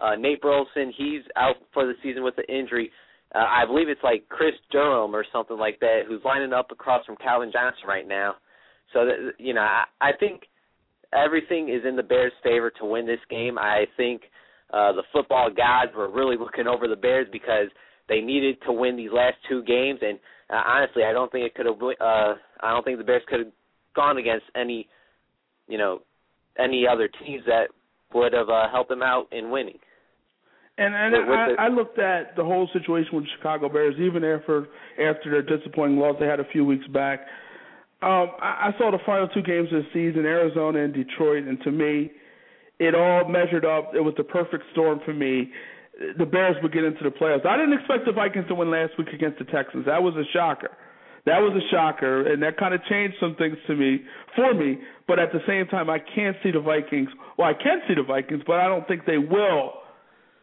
Uh, 0.00 0.16
Nate 0.16 0.40
Burleson, 0.40 0.92
he's 0.96 1.22
out 1.36 1.56
for 1.72 1.86
the 1.86 1.94
season 2.02 2.24
with 2.24 2.34
an 2.38 2.44
injury. 2.48 2.90
Uh, 3.34 3.38
I 3.38 3.64
believe 3.66 3.88
it's 3.88 4.02
like 4.02 4.28
Kris 4.28 4.54
Durham 4.70 5.14
or 5.14 5.24
something 5.32 5.58
like 5.58 5.80
that, 5.80 6.02
who's 6.06 6.20
lining 6.24 6.52
up 6.52 6.70
across 6.70 7.04
from 7.06 7.16
Calvin 7.16 7.50
Johnson 7.52 7.84
right 7.86 8.06
now. 8.06 8.34
So 8.92 9.06
that 9.06 9.32
you 9.38 9.54
know, 9.54 9.62
I, 9.62 9.84
I 10.00 10.10
think 10.18 10.42
everything 11.12 11.68
is 11.68 11.82
in 11.88 11.96
the 11.96 12.02
Bears' 12.02 12.32
favor 12.42 12.70
to 12.78 12.84
win 12.84 13.06
this 13.06 13.20
game. 13.30 13.58
I 13.58 13.84
think 13.96 14.22
uh, 14.72 14.92
the 14.92 15.02
football 15.12 15.50
gods 15.50 15.92
were 15.96 16.10
really 16.10 16.36
looking 16.36 16.66
over 16.66 16.88
the 16.88 16.96
Bears 16.96 17.26
because 17.32 17.68
they 18.08 18.20
needed 18.20 18.56
to 18.66 18.72
win 18.72 18.96
these 18.96 19.10
last 19.12 19.36
two 19.48 19.62
games, 19.62 20.00
and 20.02 20.18
uh, 20.50 20.62
honestly, 20.66 21.04
I 21.04 21.12
don't 21.12 21.30
think 21.32 21.46
it 21.46 21.54
could 21.54 21.66
have. 21.66 21.76
Uh, 21.82 22.34
I 22.60 22.70
don't 22.70 22.84
think 22.84 22.98
the 22.98 23.04
Bears 23.04 23.22
could 23.28 23.40
have 23.40 23.52
gone 23.94 24.18
against 24.18 24.44
any, 24.54 24.88
you 25.68 25.78
know, 25.78 26.02
any 26.58 26.86
other 26.86 27.08
teams 27.24 27.42
that 27.46 27.68
would 28.14 28.32
have 28.32 28.48
uh, 28.48 28.68
helped 28.70 28.90
them 28.90 29.02
out 29.02 29.26
in 29.32 29.50
winning. 29.50 29.78
And 30.78 30.94
and 30.94 31.12
With- 31.12 31.28
with 31.28 31.38
I, 31.38 31.48
the- 31.48 31.60
I 31.60 31.68
looked 31.68 31.98
at 31.98 32.36
the 32.36 32.44
whole 32.44 32.68
situation 32.72 33.10
with 33.14 33.24
the 33.24 33.30
Chicago 33.36 33.68
Bears, 33.68 33.94
even 33.98 34.24
after 34.24 34.68
after 34.98 35.30
their 35.30 35.42
disappointing 35.42 35.98
loss 35.98 36.16
they 36.18 36.26
had 36.26 36.40
a 36.40 36.48
few 36.52 36.64
weeks 36.64 36.86
back. 36.88 37.20
Um, 38.02 38.32
I, 38.40 38.72
I 38.72 38.74
saw 38.78 38.90
the 38.90 38.98
final 39.06 39.28
two 39.28 39.42
games 39.42 39.68
of 39.72 39.84
the 39.84 39.88
season, 39.92 40.26
Arizona 40.26 40.82
and 40.82 40.92
Detroit, 40.92 41.44
and 41.44 41.60
to 41.62 41.70
me, 41.70 42.10
it 42.80 42.94
all 42.94 43.28
measured 43.28 43.64
up. 43.64 43.94
It 43.94 44.00
was 44.00 44.14
the 44.16 44.24
perfect 44.24 44.64
storm 44.72 45.00
for 45.04 45.14
me. 45.14 45.52
The 46.18 46.24
Bears 46.24 46.56
would 46.62 46.72
get 46.72 46.84
into 46.84 47.04
the 47.04 47.10
playoffs. 47.10 47.44
I 47.46 47.56
didn't 47.56 47.74
expect 47.74 48.06
the 48.06 48.12
Vikings 48.12 48.48
to 48.48 48.54
win 48.54 48.70
last 48.70 48.92
week 48.98 49.08
against 49.12 49.38
the 49.38 49.44
Texans. 49.44 49.86
That 49.86 50.02
was 50.02 50.14
a 50.16 50.24
shocker. 50.32 50.70
That 51.24 51.38
was 51.38 51.54
a 51.54 51.64
shocker, 51.70 52.32
and 52.32 52.42
that 52.42 52.56
kind 52.56 52.74
of 52.74 52.80
changed 52.90 53.14
some 53.20 53.36
things 53.36 53.56
to 53.68 53.76
me 53.76 54.02
for 54.34 54.54
me. 54.54 54.78
But 55.06 55.20
at 55.20 55.30
the 55.32 55.38
same 55.46 55.66
time, 55.68 55.88
I 55.88 55.98
can't 55.98 56.36
see 56.42 56.50
the 56.50 56.60
Vikings. 56.60 57.10
Well, 57.38 57.46
I 57.48 57.54
can 57.54 57.80
see 57.86 57.94
the 57.94 58.02
Vikings, 58.02 58.42
but 58.46 58.56
I 58.58 58.66
don't 58.66 58.88
think 58.88 59.06
they 59.06 59.18
will 59.18 59.82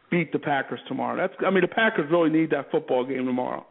beat 0.09 0.31
the 0.31 0.39
Packers 0.39 0.80
tomorrow. 0.88 1.17
That's 1.17 1.34
I 1.45 1.49
mean 1.49 1.61
the 1.61 1.67
Packers 1.67 2.09
really 2.11 2.30
need 2.30 2.51
that 2.51 2.71
football 2.71 3.05
game 3.05 3.26
tomorrow. 3.26 3.65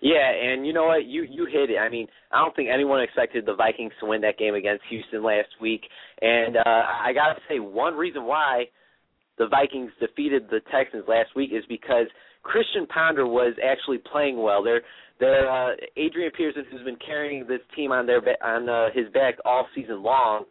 Yeah, 0.00 0.30
and 0.30 0.66
you 0.66 0.72
know 0.72 0.86
what? 0.86 1.06
You 1.06 1.26
you 1.28 1.46
hit 1.46 1.70
it. 1.70 1.78
I 1.78 1.88
mean, 1.88 2.06
I 2.30 2.38
don't 2.38 2.54
think 2.54 2.68
anyone 2.72 3.00
expected 3.00 3.46
the 3.46 3.54
Vikings 3.54 3.92
to 4.00 4.06
win 4.06 4.20
that 4.20 4.38
game 4.38 4.54
against 4.54 4.84
Houston 4.90 5.24
last 5.24 5.48
week. 5.60 5.82
And 6.20 6.56
uh 6.56 6.62
I 6.64 7.12
got 7.14 7.34
to 7.34 7.40
say 7.48 7.58
one 7.58 7.94
reason 7.94 8.24
why 8.24 8.66
the 9.38 9.46
Vikings 9.46 9.90
defeated 10.00 10.48
the 10.50 10.60
Texans 10.72 11.04
last 11.08 11.34
week 11.36 11.50
is 11.52 11.64
because 11.68 12.06
Christian 12.42 12.86
Ponder 12.86 13.26
was 13.26 13.54
actually 13.64 13.98
playing 13.98 14.40
well. 14.42 14.62
They're 14.62 14.82
they're 15.20 15.50
uh 15.50 15.74
Adrian 15.96 16.30
Peterson 16.36 16.64
who's 16.70 16.82
been 16.82 16.98
carrying 17.04 17.46
this 17.46 17.60
team 17.74 17.92
on 17.92 18.06
their 18.06 18.20
on 18.44 18.68
uh, 18.68 18.86
his 18.94 19.12
back 19.12 19.34
all 19.44 19.66
season 19.74 20.02
long. 20.02 20.44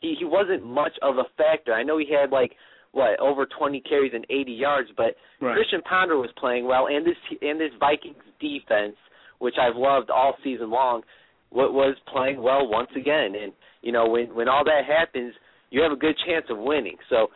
He 0.00 0.14
he 0.18 0.24
wasn't 0.24 0.64
much 0.64 0.92
of 1.02 1.16
a 1.18 1.24
factor. 1.36 1.72
I 1.72 1.82
know 1.82 1.98
he 1.98 2.06
had 2.12 2.30
like 2.30 2.52
what 2.92 3.18
over 3.20 3.46
20 3.46 3.80
carries 3.88 4.12
and 4.14 4.26
80 4.28 4.52
yards, 4.52 4.88
but 4.96 5.14
Right. 5.40 5.56
Christian 5.56 5.80
Ponder 5.82 6.18
was 6.18 6.30
playing 6.38 6.66
well, 6.66 6.86
and 6.86 7.04
this 7.06 7.16
and 7.40 7.58
this 7.60 7.72
Vikings 7.80 8.22
defense, 8.38 8.96
which 9.40 9.54
I've 9.60 9.74
loved 9.76 10.08
all 10.10 10.34
season 10.44 10.70
long, 10.70 11.02
wa- 11.50 11.70
was 11.70 11.96
playing 12.06 12.40
well 12.40 12.68
once 12.68 12.90
again. 12.94 13.34
And 13.34 13.52
you 13.80 13.90
know, 13.90 14.06
when 14.08 14.34
when 14.34 14.48
all 14.48 14.62
that 14.64 14.82
happens, 14.86 15.34
you 15.70 15.82
have 15.82 15.90
a 15.90 15.96
good 15.96 16.14
chance 16.26 16.44
of 16.50 16.58
winning. 16.58 16.96
So, 17.10 17.28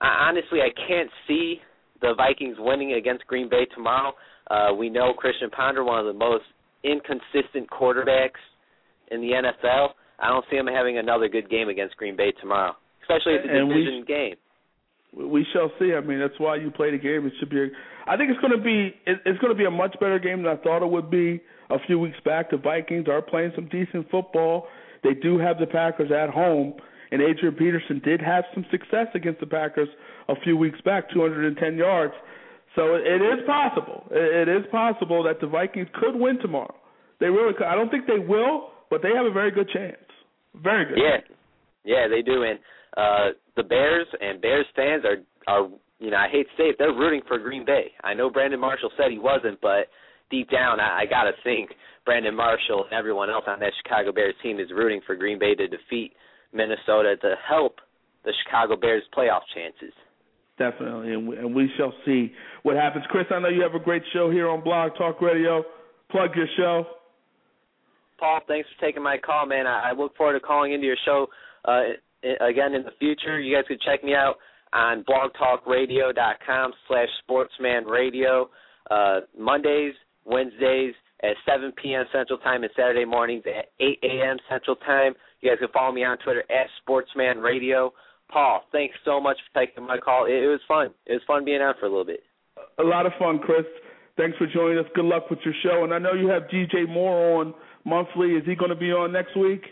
I, 0.00 0.28
honestly, 0.28 0.60
I 0.60 0.70
can't 0.88 1.10
see 1.28 1.60
the 2.00 2.14
Vikings 2.16 2.56
winning 2.58 2.94
against 2.94 3.26
Green 3.26 3.48
Bay 3.48 3.66
tomorrow. 3.74 4.12
Uh, 4.50 4.74
we 4.76 4.90
know 4.90 5.12
Christian 5.14 5.50
Ponder, 5.50 5.84
one 5.84 5.98
of 6.00 6.06
the 6.06 6.12
most 6.18 6.44
inconsistent 6.82 7.68
quarterbacks 7.70 8.40
in 9.10 9.20
the 9.20 9.28
NFL, 9.28 9.88
I 10.18 10.28
don't 10.28 10.44
see 10.50 10.56
him 10.56 10.66
having 10.66 10.98
another 10.98 11.28
good 11.28 11.50
game 11.50 11.68
against 11.68 11.96
Green 11.96 12.16
Bay 12.16 12.32
tomorrow, 12.40 12.72
especially 13.02 13.34
if 13.34 13.40
it's 13.44 13.50
a 13.52 13.56
And 13.56 13.68
we- 13.68 13.74
division 13.74 14.04
game. 14.06 14.36
we 15.16 15.44
shall 15.52 15.70
see. 15.78 15.94
I 15.94 16.00
mean, 16.00 16.18
that's 16.18 16.38
why 16.38 16.56
you 16.56 16.70
play 16.70 16.90
the 16.90 16.98
game. 16.98 17.26
It 17.26 17.32
should 17.38 17.50
be. 17.50 17.62
A, 17.62 17.66
I 18.06 18.16
think 18.16 18.30
it's 18.30 18.40
going 18.40 18.56
to 18.56 18.62
be. 18.62 18.94
It, 19.06 19.18
it's 19.24 19.38
going 19.40 19.52
to 19.52 19.58
be 19.58 19.64
a 19.64 19.70
much 19.70 19.94
better 20.00 20.18
game 20.18 20.42
than 20.42 20.52
I 20.52 20.56
thought 20.62 20.82
it 20.82 20.90
would 20.90 21.10
be 21.10 21.40
a 21.70 21.78
few 21.86 21.98
weeks 21.98 22.18
back. 22.24 22.50
The 22.50 22.56
Vikings 22.58 23.08
are 23.08 23.22
playing 23.22 23.52
some 23.54 23.68
decent 23.68 24.10
football. 24.10 24.66
They 25.02 25.14
do 25.14 25.38
have 25.38 25.58
the 25.58 25.66
Packers 25.66 26.10
at 26.10 26.30
home, 26.30 26.74
and 27.14 27.22
Adrian 27.22 27.54
Peterson 27.54 28.02
did 28.04 28.20
have 28.20 28.42
some 28.52 28.66
success 28.72 29.06
against 29.14 29.38
the 29.38 29.46
Packers 29.46 29.88
a 30.28 30.34
few 30.42 30.56
weeks 30.56 30.80
back, 30.80 31.08
210 31.14 31.76
yards. 31.76 32.12
So 32.74 32.96
it, 32.96 33.22
is 33.22 33.46
possible. 33.46 34.02
It, 34.10 34.48
it 34.48 34.56
is 34.56 34.64
possible 34.72 35.22
that 35.22 35.40
the 35.40 35.46
Vikings 35.46 35.86
could 35.94 36.16
win 36.16 36.40
tomorrow. 36.42 36.74
They 37.20 37.26
really 37.26 37.54
could. 37.54 37.68
I 37.68 37.76
don't 37.76 37.88
think 37.88 38.08
they 38.08 38.18
will, 38.18 38.70
but 38.90 39.00
they 39.00 39.10
have 39.14 39.26
a 39.26 39.30
very 39.30 39.52
good 39.52 39.68
chance. 39.70 39.96
Very 40.60 40.86
good. 40.86 40.98
Yeah, 40.98 41.22
yeah, 41.84 42.08
they 42.08 42.22
do. 42.22 42.42
And 42.42 42.58
uh 42.96 43.38
the 43.56 43.62
Bears 43.62 44.06
and 44.20 44.40
Bears 44.40 44.66
fans 44.74 45.04
are 45.04 45.22
are 45.46 45.68
you 46.00 46.10
know 46.10 46.16
I 46.16 46.28
hate 46.30 46.46
to 46.50 46.56
say 46.56 46.64
it, 46.70 46.76
they're 46.78 46.92
rooting 46.92 47.22
for 47.28 47.38
Green 47.38 47.64
Bay. 47.64 47.92
I 48.02 48.14
know 48.14 48.28
Brandon 48.28 48.58
Marshall 48.58 48.90
said 48.96 49.10
he 49.10 49.18
wasn't, 49.18 49.60
but 49.60 49.86
deep 50.30 50.50
down 50.50 50.80
I, 50.80 51.02
I 51.02 51.06
gotta 51.06 51.32
think 51.44 51.70
Brandon 52.04 52.34
Marshall 52.34 52.84
and 52.84 52.92
everyone 52.92 53.30
else 53.30 53.44
on 53.46 53.60
that 53.60 53.72
Chicago 53.82 54.12
Bears 54.12 54.34
team 54.42 54.58
is 54.58 54.68
rooting 54.74 55.00
for 55.06 55.14
Green 55.14 55.38
Bay 55.38 55.54
to 55.54 55.66
defeat 55.66 56.14
Minnesota 56.54 57.16
to 57.20 57.34
help 57.46 57.80
the 58.24 58.32
Chicago 58.44 58.76
Bears 58.76 59.02
playoff 59.16 59.42
chances. 59.54 59.92
Definitely, 60.56 61.12
and 61.12 61.26
we, 61.26 61.36
and 61.36 61.54
we 61.54 61.68
shall 61.76 61.92
see 62.06 62.32
what 62.62 62.76
happens. 62.76 63.04
Chris, 63.10 63.26
I 63.30 63.40
know 63.40 63.48
you 63.48 63.62
have 63.62 63.74
a 63.74 63.84
great 63.84 64.02
show 64.12 64.30
here 64.30 64.48
on 64.48 64.62
Blog 64.62 64.92
Talk 64.96 65.20
Radio. 65.20 65.64
Plug 66.10 66.30
your 66.36 66.46
show. 66.56 66.84
Paul, 68.18 68.40
thanks 68.46 68.68
for 68.68 68.86
taking 68.86 69.02
my 69.02 69.18
call, 69.18 69.46
man. 69.46 69.66
I, 69.66 69.90
I 69.90 69.92
look 69.92 70.16
forward 70.16 70.34
to 70.34 70.40
calling 70.40 70.72
into 70.72 70.86
your 70.86 70.96
show 71.04 71.26
uh, 71.64 71.80
again 72.40 72.74
in 72.74 72.84
the 72.84 72.92
future. 73.00 73.40
You 73.40 73.56
guys 73.56 73.64
can 73.66 73.78
check 73.84 74.04
me 74.04 74.14
out 74.14 74.36
on 74.72 75.04
blogtalkradio.com 75.04 76.72
slash 76.88 77.08
sportsmanradio. 77.28 78.46
Uh, 78.90 79.20
Mondays, 79.36 79.94
Wednesdays 80.24 80.94
at 81.22 81.36
7 81.46 81.72
p.m. 81.82 82.04
Central 82.12 82.38
Time 82.38 82.62
and 82.62 82.72
Saturday 82.76 83.04
mornings 83.04 83.44
at 83.46 83.66
8 83.80 83.98
a.m. 84.02 84.36
Central 84.48 84.76
Time. 84.76 85.14
You 85.44 85.50
guys 85.50 85.58
can 85.58 85.68
follow 85.74 85.92
me 85.92 86.02
on 86.04 86.16
Twitter 86.24 86.42
at 86.50 86.66
sportsmanradio. 86.88 87.90
Paul, 88.32 88.64
thanks 88.72 88.94
so 89.04 89.20
much 89.20 89.36
for 89.52 89.60
taking 89.60 89.86
my 89.86 89.98
call. 89.98 90.24
It, 90.24 90.32
it 90.32 90.48
was 90.48 90.60
fun. 90.66 90.88
It 91.04 91.12
was 91.12 91.22
fun 91.26 91.44
being 91.44 91.60
on 91.60 91.74
for 91.78 91.84
a 91.84 91.88
little 91.90 92.06
bit. 92.06 92.20
A 92.78 92.82
lot 92.82 93.04
of 93.04 93.12
fun, 93.18 93.38
Chris. 93.38 93.66
Thanks 94.16 94.38
for 94.38 94.46
joining 94.46 94.78
us. 94.78 94.86
Good 94.94 95.04
luck 95.04 95.28
with 95.28 95.40
your 95.44 95.52
show. 95.62 95.84
And 95.84 95.92
I 95.92 95.98
know 95.98 96.14
you 96.14 96.28
have 96.28 96.44
DJ 96.44 96.88
Moore 96.88 97.40
on 97.42 97.52
monthly. 97.84 98.28
Is 98.32 98.44
he 98.46 98.54
going 98.54 98.70
to 98.70 98.76
be 98.76 98.90
on 98.90 99.12
next 99.12 99.36
week? 99.36 99.62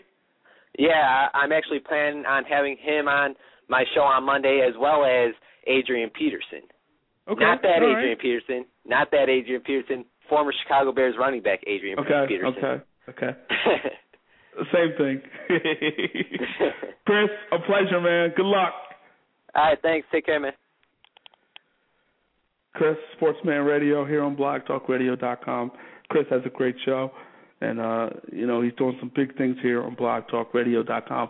Yeah, 0.77 0.91
I- 1.33 1.37
I'm 1.39 1.51
actually 1.51 1.79
planning 1.79 2.25
on 2.25 2.43
having 2.45 2.77
him 2.77 3.07
on 3.07 3.35
my 3.67 3.83
show 3.95 4.01
on 4.01 4.23
Monday 4.25 4.63
as 4.67 4.75
well 4.79 5.03
as 5.05 5.33
Adrian 5.65 6.11
Peterson. 6.11 6.61
Okay. 7.27 7.39
Not 7.43 7.61
that 7.63 7.81
All 7.81 7.89
Adrian 7.89 8.09
right. 8.09 8.19
Peterson. 8.19 8.65
Not 8.85 9.09
that 9.11 9.29
Adrian 9.29 9.61
Peterson. 9.61 10.05
Former 10.29 10.53
Chicago 10.61 10.91
Bears 10.91 11.15
running 11.17 11.41
back 11.41 11.61
Adrian 11.65 11.97
Peterson. 11.97 12.15
Okay. 12.15 12.27
Peterson. 12.27 12.63
Okay. 12.63 12.83
Okay. 13.09 13.39
Same 14.71 14.93
thing. 14.97 15.21
Chris, 17.05 17.29
a 17.51 17.59
pleasure, 17.59 17.99
man. 17.99 18.33
Good 18.35 18.45
luck. 18.45 18.73
All 19.55 19.63
right, 19.63 19.77
thanks. 19.81 20.07
Take 20.11 20.25
care, 20.25 20.39
man. 20.39 20.53
Chris, 22.73 22.97
Sportsman 23.15 23.63
Radio 23.63 24.05
here 24.05 24.23
on 24.23 24.35
blogtalkradio.com. 24.35 25.71
Chris 26.09 26.25
has 26.29 26.41
a 26.45 26.49
great 26.49 26.75
show, 26.85 27.11
and 27.61 27.79
uh, 27.79 28.09
you 28.31 28.47
know 28.47 28.61
he's 28.61 28.73
doing 28.77 28.97
some 28.99 29.11
big 29.15 29.37
things 29.37 29.57
here 29.61 29.83
on 29.83 29.95
blogtalkradio.com. 29.95 31.29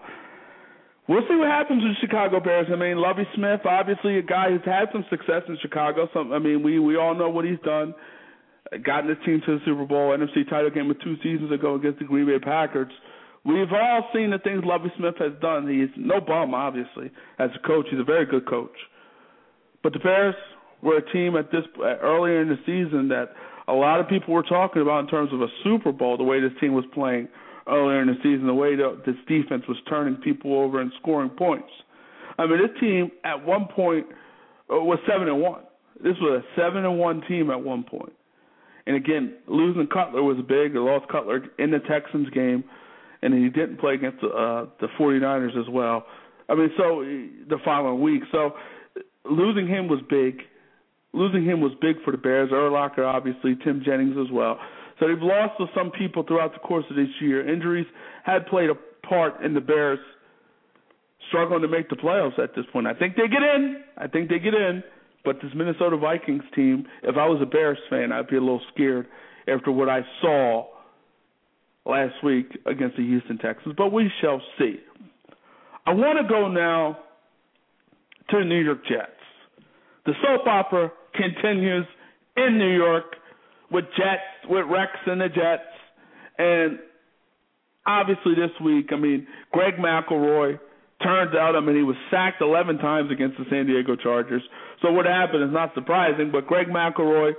We'll 1.08 1.22
see 1.28 1.36
what 1.36 1.50
happens 1.50 1.84
with 1.84 1.94
the 1.94 2.08
Chicago 2.08 2.40
Bears. 2.40 2.68
I 2.72 2.78
mean, 2.78 2.95
Lovie 2.98 3.28
Smith, 3.36 3.60
obviously 3.66 4.18
a 4.20 4.22
guy 4.22 4.50
who's 4.50 4.64
had 4.64 4.86
some 4.94 5.04
success 5.10 5.44
in 5.50 5.58
Chicago. 5.62 6.08
Some, 6.14 6.32
I 6.32 6.40
mean, 6.40 6.64
we 6.64 6.80
we 6.80 6.95
all 6.95 7.14
know 7.14 7.30
what 7.30 7.44
he's 7.44 7.60
done. 7.66 7.94
Gotten 8.84 9.10
his 9.10 9.20
team 9.26 9.41
to 9.45 9.60
the 9.60 9.66
Super 9.66 9.86
Bowl, 9.86 10.18
NFC 10.18 10.50
title 10.50 10.70
game 10.70 10.88
with 10.88 11.02
two 11.02 11.16
seasons 11.22 11.52
ago 11.52 11.76
against 11.76 12.00
the 12.00 12.06
Green 12.06 12.26
Bay 12.26 12.40
Packers. 12.40 12.91
We've 13.45 13.72
all 13.74 14.10
seen 14.14 14.32
the 14.32 14.40
things 14.40 14.64
Lovie 14.65 14.91
Smith 14.98 15.15
has 15.20 15.34
done. 15.41 15.68
He's 15.68 15.90
no 15.98 16.22
bum, 16.22 16.53
obviously, 16.53 17.11
as 17.40 17.49
a 17.56 17.68
coach. 17.68 17.88
He's 17.91 17.99
a 17.99 18.06
very 18.06 18.26
good 18.26 18.48
coach. 18.48 18.76
But 19.82 19.94
the 19.94 19.99
Bears 19.99 20.36
were 20.82 20.98
a 20.98 21.11
team 21.11 21.36
at 21.36 21.52
this 21.52 21.64
earlier 21.82 22.41
in 22.41 22.49
the 22.49 22.57
season 22.65 23.10
that 23.10 23.34
a 23.68 23.74
lot 23.74 23.99
of 23.99 24.07
people 24.07 24.34
were 24.34 24.44
talking 24.44 24.82
about 24.82 24.99
in 24.99 25.07
terms 25.07 25.34
of 25.34 25.41
a 25.41 25.48
Super 25.64 25.91
Bowl. 25.91 26.18
The 26.18 26.24
way 26.24 26.40
this 26.40 26.52
team 26.61 26.74
was 26.74 26.86
playing 26.94 27.28
earlier 27.68 28.02
in 28.02 28.07
the 28.07 28.15
season, 28.24 28.48
the 28.48 28.53
way 28.53 28.76
the, 28.76 29.02
this 29.06 29.15
defense 29.28 29.64
was 29.68 29.78
turning 29.90 30.15
people 30.18 30.57
over 30.57 30.82
and 30.82 30.91
scoring 31.02 31.30
points. 31.30 31.70
I 32.38 32.45
mean, 32.45 32.60
this 32.60 32.80
team 32.80 33.11
at 33.24 33.45
one 33.45 33.68
point 33.74 34.07
uh, 34.72 34.80
was 34.80 34.99
seven 35.07 35.28
and 35.28 35.41
one. 35.41 35.64
This 36.03 36.15
was 36.20 36.44
a 36.44 36.60
seven 36.60 36.86
and 36.86 36.98
one 36.98 37.22
team 37.28 37.49
at 37.52 37.61
one 37.61 37.84
point. 37.84 38.14
And 38.86 38.95
again, 38.95 39.36
losing 39.48 39.88
Cutler 39.88 40.24
was 40.24 40.38
big. 40.48 40.74
They 40.74 40.80
lost 40.80 41.10
Cutler 41.10 41.45
in 41.57 41.72
the 41.72 41.80
Texans 41.80 42.30
game, 42.32 42.64
and 43.24 43.34
he 43.34 43.50
didn't 43.50 43.80
play 43.80 43.94
against 43.94 44.22
the 44.22 44.28
uh, 44.28 44.66
the 44.82 44.88
49ers 45.00 45.58
as 45.58 45.70
well. 45.70 46.06
I 46.50 46.56
mean, 46.56 46.70
so 46.78 47.02
uh, 47.02 47.06
the 47.50 47.58
following 47.64 48.02
week, 48.02 48.24
so 48.32 48.52
losing 49.24 49.68
him 49.68 49.88
was 49.88 50.02
big. 50.10 50.41
Losing 51.14 51.45
him 51.45 51.62
was 51.62 51.72
big 51.80 51.95
for 52.04 52.12
the 52.12 52.18
Bears. 52.18 52.50
Urlacher, 52.50 53.06
obviously, 53.06 53.56
Tim 53.64 53.82
Jennings 53.86 54.16
as 54.20 54.32
well. 54.32 54.60
So 55.00 55.08
they've 55.08 55.22
lost 55.22 55.58
to 55.60 55.68
some 55.76 55.91
people 55.91 56.24
throughout 56.24 56.54
the 56.54 56.60
course 56.60 56.86
of 56.90 56.95
this 56.95 57.10
year. 57.22 57.48
Injuries 57.48 57.86
had 58.24 58.45
played 58.48 58.70
a 58.70 59.08
part 59.08 59.41
in 59.41 59.54
the 59.54 59.62
Bears 59.62 60.00
struggling 61.30 61.62
to 61.62 61.68
make 61.68 61.90
the 61.90 61.95
playoffs 61.95 62.38
at 62.40 62.56
this 62.56 62.66
point. 62.74 62.88
I 62.88 62.94
think 62.94 63.16
they 63.16 63.28
get 63.28 63.41
in. 63.41 63.84
I 63.98 64.08
think 64.08 64.30
they 64.30 64.40
get 64.40 64.54
in. 64.54 64.84
But 65.24 65.38
this 65.41 65.52
Minnesota 65.56 65.98
Vikings 65.98 66.44
team, 66.56 66.86
if 67.04 67.16
I 67.16 67.28
was 67.28 67.40
a 67.41 67.45
Bears 67.45 67.78
fan, 67.90 68.12
I'd 68.12 68.28
be 68.28 68.36
a 68.36 68.41
little 68.41 68.62
scared 68.74 69.08
after 69.48 69.72
what 69.72 69.88
I 69.88 70.02
saw 70.22 70.73
last 71.85 72.15
week 72.23 72.47
against 72.65 72.97
the 72.97 73.03
Houston 73.03 73.38
Texans. 73.38 73.76
But 73.77 73.91
we 73.91 74.10
shall 74.22 74.41
see. 74.57 74.77
I 75.85 75.93
want 75.93 76.19
to 76.22 76.27
go 76.27 76.47
now 76.47 76.97
to 78.30 78.39
the 78.39 78.45
New 78.45 78.64
York 78.64 78.85
Jets. 78.88 79.11
The 80.05 80.14
soap 80.22 80.47
opera 80.47 80.91
continues 81.14 81.85
in 82.38 82.57
New 82.57 82.76
York 82.76 83.15
with 83.72 83.85
Jets, 83.97 84.49
with 84.49 84.65
Rex 84.69 84.91
and 85.05 85.22
the 85.22 85.27
Jets. 85.27 85.64
And 86.38 86.80
obviously 87.85 88.35
this 88.35 88.51
week, 88.64 88.89
I 88.91 88.95
mean, 88.95 89.27
Greg 89.51 89.76
McElroy 89.76 90.60
turns 91.01 91.35
out, 91.35 91.55
I 91.55 91.60
mean, 91.60 91.76
he 91.76 91.84
was 91.84 91.97
sacked 92.10 92.41
11 92.41 92.77
times 92.77 93.11
against 93.11 93.38
the 93.38 93.45
San 93.49 93.68
Diego 93.68 93.95
Chargers. 93.95 94.41
So 94.81 94.91
what 94.91 95.05
happened 95.05 95.43
is 95.43 95.51
not 95.51 95.73
surprising, 95.73 96.31
but 96.31 96.47
Greg 96.47 96.68
McElroy 96.68 97.34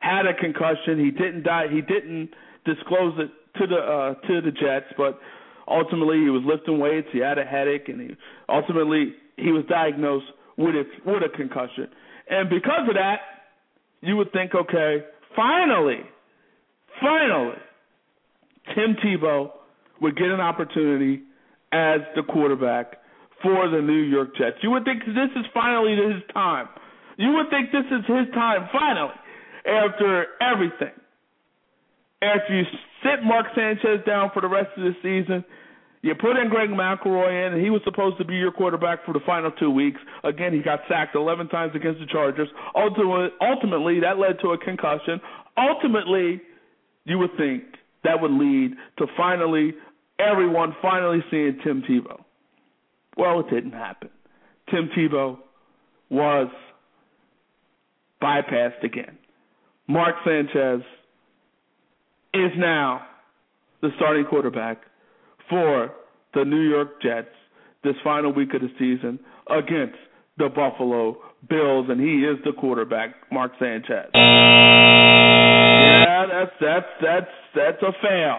had 0.00 0.26
a 0.26 0.34
concussion. 0.34 0.98
He 0.98 1.10
didn't 1.10 1.42
die. 1.42 1.66
He 1.70 1.80
didn't 1.80 2.30
disclose 2.64 3.14
it 3.18 3.30
to 3.58 3.66
the 3.66 3.76
uh, 3.76 4.14
to 4.26 4.40
the 4.40 4.50
Jets, 4.50 4.92
but 4.96 5.18
ultimately 5.66 6.18
he 6.18 6.30
was 6.30 6.42
lifting 6.44 6.78
weights. 6.78 7.08
He 7.12 7.18
had 7.18 7.38
a 7.38 7.44
headache, 7.44 7.88
and 7.88 8.00
he 8.00 8.16
ultimately 8.48 9.14
he 9.36 9.52
was 9.52 9.64
diagnosed 9.68 10.26
with 10.56 10.74
a 10.74 10.84
with 11.04 11.22
a 11.22 11.36
concussion. 11.36 11.88
And 12.28 12.50
because 12.50 12.88
of 12.88 12.94
that, 12.94 13.20
you 14.00 14.16
would 14.16 14.32
think, 14.32 14.54
okay, 14.54 15.04
finally, 15.34 16.00
finally, 17.00 17.56
Tim 18.74 18.96
Tebow 19.04 19.50
would 20.00 20.16
get 20.16 20.28
an 20.28 20.40
opportunity 20.40 21.22
as 21.72 22.00
the 22.14 22.22
quarterback 22.22 22.96
for 23.42 23.68
the 23.68 23.80
New 23.80 24.02
York 24.02 24.36
Jets. 24.36 24.56
You 24.62 24.70
would 24.72 24.84
think 24.84 25.04
this 25.06 25.30
is 25.36 25.46
finally 25.54 25.96
his 25.96 26.22
time. 26.32 26.68
You 27.16 27.32
would 27.34 27.50
think 27.50 27.72
this 27.72 27.86
is 27.86 28.04
his 28.06 28.34
time 28.34 28.68
finally 28.72 29.14
after 29.66 30.26
everything. 30.40 30.94
After 32.20 32.56
you 32.56 32.64
sit 33.02 33.22
Mark 33.24 33.46
Sanchez 33.54 34.04
down 34.06 34.30
for 34.34 34.42
the 34.42 34.48
rest 34.48 34.70
of 34.76 34.82
the 34.82 34.94
season, 35.02 35.44
you 36.02 36.14
put 36.14 36.36
in 36.36 36.48
Greg 36.48 36.70
McElroy 36.70 37.46
in, 37.46 37.54
and 37.54 37.62
he 37.62 37.70
was 37.70 37.80
supposed 37.84 38.18
to 38.18 38.24
be 38.24 38.34
your 38.34 38.52
quarterback 38.52 39.04
for 39.04 39.12
the 39.12 39.20
final 39.26 39.50
two 39.52 39.70
weeks. 39.70 40.00
Again, 40.24 40.52
he 40.52 40.60
got 40.60 40.80
sacked 40.88 41.14
11 41.14 41.48
times 41.48 41.72
against 41.74 42.00
the 42.00 42.06
Chargers. 42.06 42.48
Ultimately, 42.74 43.28
ultimately 43.40 44.00
that 44.00 44.18
led 44.18 44.38
to 44.42 44.52
a 44.52 44.58
concussion. 44.58 45.20
Ultimately, 45.56 46.40
you 47.04 47.18
would 47.18 47.36
think 47.36 47.64
that 48.04 48.20
would 48.20 48.30
lead 48.30 48.74
to 48.98 49.06
finally 49.16 49.74
everyone 50.18 50.74
finally 50.80 51.24
seeing 51.30 51.58
Tim 51.64 51.82
Tebow. 51.82 52.20
Well, 53.16 53.40
it 53.40 53.50
didn't 53.50 53.72
happen. 53.72 54.10
Tim 54.70 54.90
Tebow 54.96 55.38
was 56.10 56.48
bypassed 58.22 58.84
again. 58.84 59.18
Mark 59.88 60.14
Sanchez 60.24 60.82
is 62.34 62.50
now 62.56 63.02
the 63.80 63.90
starting 63.96 64.24
quarterback 64.24 64.82
for 65.48 65.92
the 66.34 66.44
New 66.44 66.68
York 66.68 67.00
Jets 67.02 67.28
this 67.84 67.94
final 68.04 68.32
week 68.32 68.52
of 68.54 68.60
the 68.60 68.70
season 68.78 69.18
against 69.48 69.96
the 70.36 70.48
Buffalo 70.48 71.16
Bills, 71.48 71.86
and 71.88 72.00
he 72.00 72.24
is 72.24 72.38
the 72.44 72.52
quarterback, 72.52 73.14
Mark 73.30 73.52
Sanchez. 73.58 74.10
Yeah, 74.14 76.26
that's 76.30 76.52
that's 76.60 76.86
that's 77.00 77.30
that's 77.54 77.82
a 77.82 77.92
fail. 78.02 78.38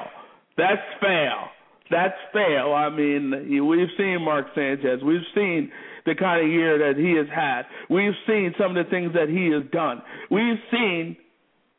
That's 0.58 0.82
fail. 1.02 1.48
That's 1.90 2.18
fail. 2.34 2.74
I 2.74 2.90
mean, 2.90 3.66
we've 3.66 3.88
seen 3.98 4.22
Mark 4.22 4.48
Sanchez. 4.54 5.02
We've 5.04 5.26
seen 5.34 5.72
the 6.06 6.14
kind 6.16 6.46
of 6.46 6.52
year 6.52 6.78
that 6.78 6.98
he 7.00 7.16
has 7.18 7.28
had. 7.34 7.64
We've 7.90 8.14
seen 8.28 8.54
some 8.60 8.78
of 8.78 8.86
the 8.86 8.90
things 8.90 9.14
that 9.14 9.30
he 9.30 9.50
has 9.52 9.64
done. 9.72 10.02
We've 10.30 10.60
seen 10.72 11.18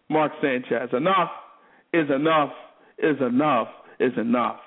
Mark 0.09 0.33
Sanchez. 0.43 0.93
Enough 0.93 1.31
is 1.93 2.09
enough 2.15 2.53
is 2.99 3.17
enough 3.21 3.69
is 3.99 4.13
enough. 4.17 4.59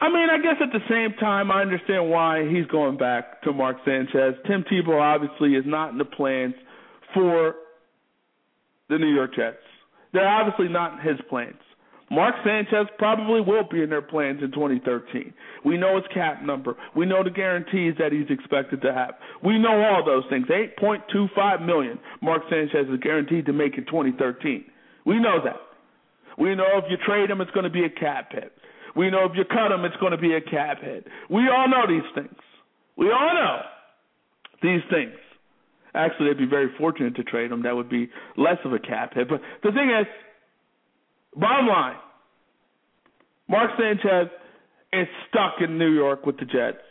I 0.00 0.08
mean, 0.08 0.28
I 0.28 0.38
guess 0.38 0.56
at 0.60 0.72
the 0.72 0.84
same 0.88 1.16
time, 1.18 1.50
I 1.50 1.62
understand 1.62 2.10
why 2.10 2.46
he's 2.48 2.66
going 2.66 2.98
back 2.98 3.42
to 3.42 3.52
Mark 3.52 3.78
Sanchez. 3.84 4.34
Tim 4.46 4.64
Tebow 4.70 5.00
obviously 5.00 5.54
is 5.54 5.64
not 5.66 5.92
in 5.92 5.98
the 5.98 6.04
plans 6.04 6.54
for 7.14 7.54
the 8.90 8.98
New 8.98 9.14
York 9.14 9.34
Jets. 9.34 9.56
They're 10.12 10.28
obviously 10.28 10.68
not 10.68 10.94
in 10.94 10.98
his 11.08 11.20
plans. 11.30 11.56
Mark 12.10 12.34
Sanchez 12.44 12.86
probably 12.98 13.40
will 13.40 13.66
be 13.70 13.82
in 13.82 13.88
their 13.88 14.02
plans 14.02 14.40
in 14.42 14.52
2013. 14.52 15.32
We 15.64 15.78
know 15.78 15.96
his 15.96 16.04
cap 16.12 16.42
number. 16.42 16.76
We 16.94 17.06
know 17.06 17.24
the 17.24 17.30
guarantees 17.30 17.94
that 17.98 18.12
he's 18.12 18.28
expected 18.28 18.82
to 18.82 18.92
have. 18.92 19.14
We 19.42 19.58
know 19.58 19.82
all 19.82 20.04
those 20.04 20.24
things. 20.28 20.46
8.25 20.48 21.64
million 21.64 21.98
Mark 22.20 22.42
Sanchez 22.50 22.86
is 22.92 23.00
guaranteed 23.00 23.46
to 23.46 23.52
make 23.52 23.78
in 23.78 23.86
2013. 23.86 24.64
We 25.06 25.18
know 25.18 25.38
that. 25.42 25.56
We 26.38 26.54
know 26.54 26.78
if 26.78 26.84
you 26.90 26.96
trade 27.06 27.30
him, 27.30 27.40
it's 27.40 27.50
going 27.52 27.64
to 27.64 27.70
be 27.70 27.84
a 27.84 27.90
cap 27.90 28.32
hit. 28.32 28.52
We 28.96 29.10
know 29.10 29.24
if 29.24 29.32
you 29.36 29.44
cut 29.44 29.72
him, 29.72 29.84
it's 29.84 29.96
going 29.96 30.12
to 30.12 30.18
be 30.18 30.34
a 30.34 30.40
cap 30.40 30.80
hit. 30.80 31.06
We 31.28 31.48
all 31.48 31.68
know 31.68 31.86
these 31.88 32.08
things. 32.14 32.38
We 32.96 33.10
all 33.10 33.34
know 33.34 33.58
these 34.62 34.82
things. 34.90 35.14
Actually, 35.94 36.28
they'd 36.28 36.38
be 36.38 36.46
very 36.46 36.70
fortunate 36.78 37.14
to 37.16 37.24
trade 37.24 37.50
him. 37.52 37.62
That 37.62 37.76
would 37.76 37.88
be 37.88 38.08
less 38.36 38.58
of 38.64 38.72
a 38.72 38.78
cap 38.78 39.14
hit. 39.14 39.28
But 39.28 39.40
the 39.62 39.70
thing 39.72 39.90
is, 39.90 40.06
bottom 41.36 41.66
line, 41.66 41.96
Mark 43.48 43.70
Sanchez 43.78 44.30
is 44.92 45.06
stuck 45.28 45.54
in 45.60 45.78
New 45.78 45.92
York 45.92 46.26
with 46.26 46.38
the 46.38 46.46
Jets, 46.46 46.82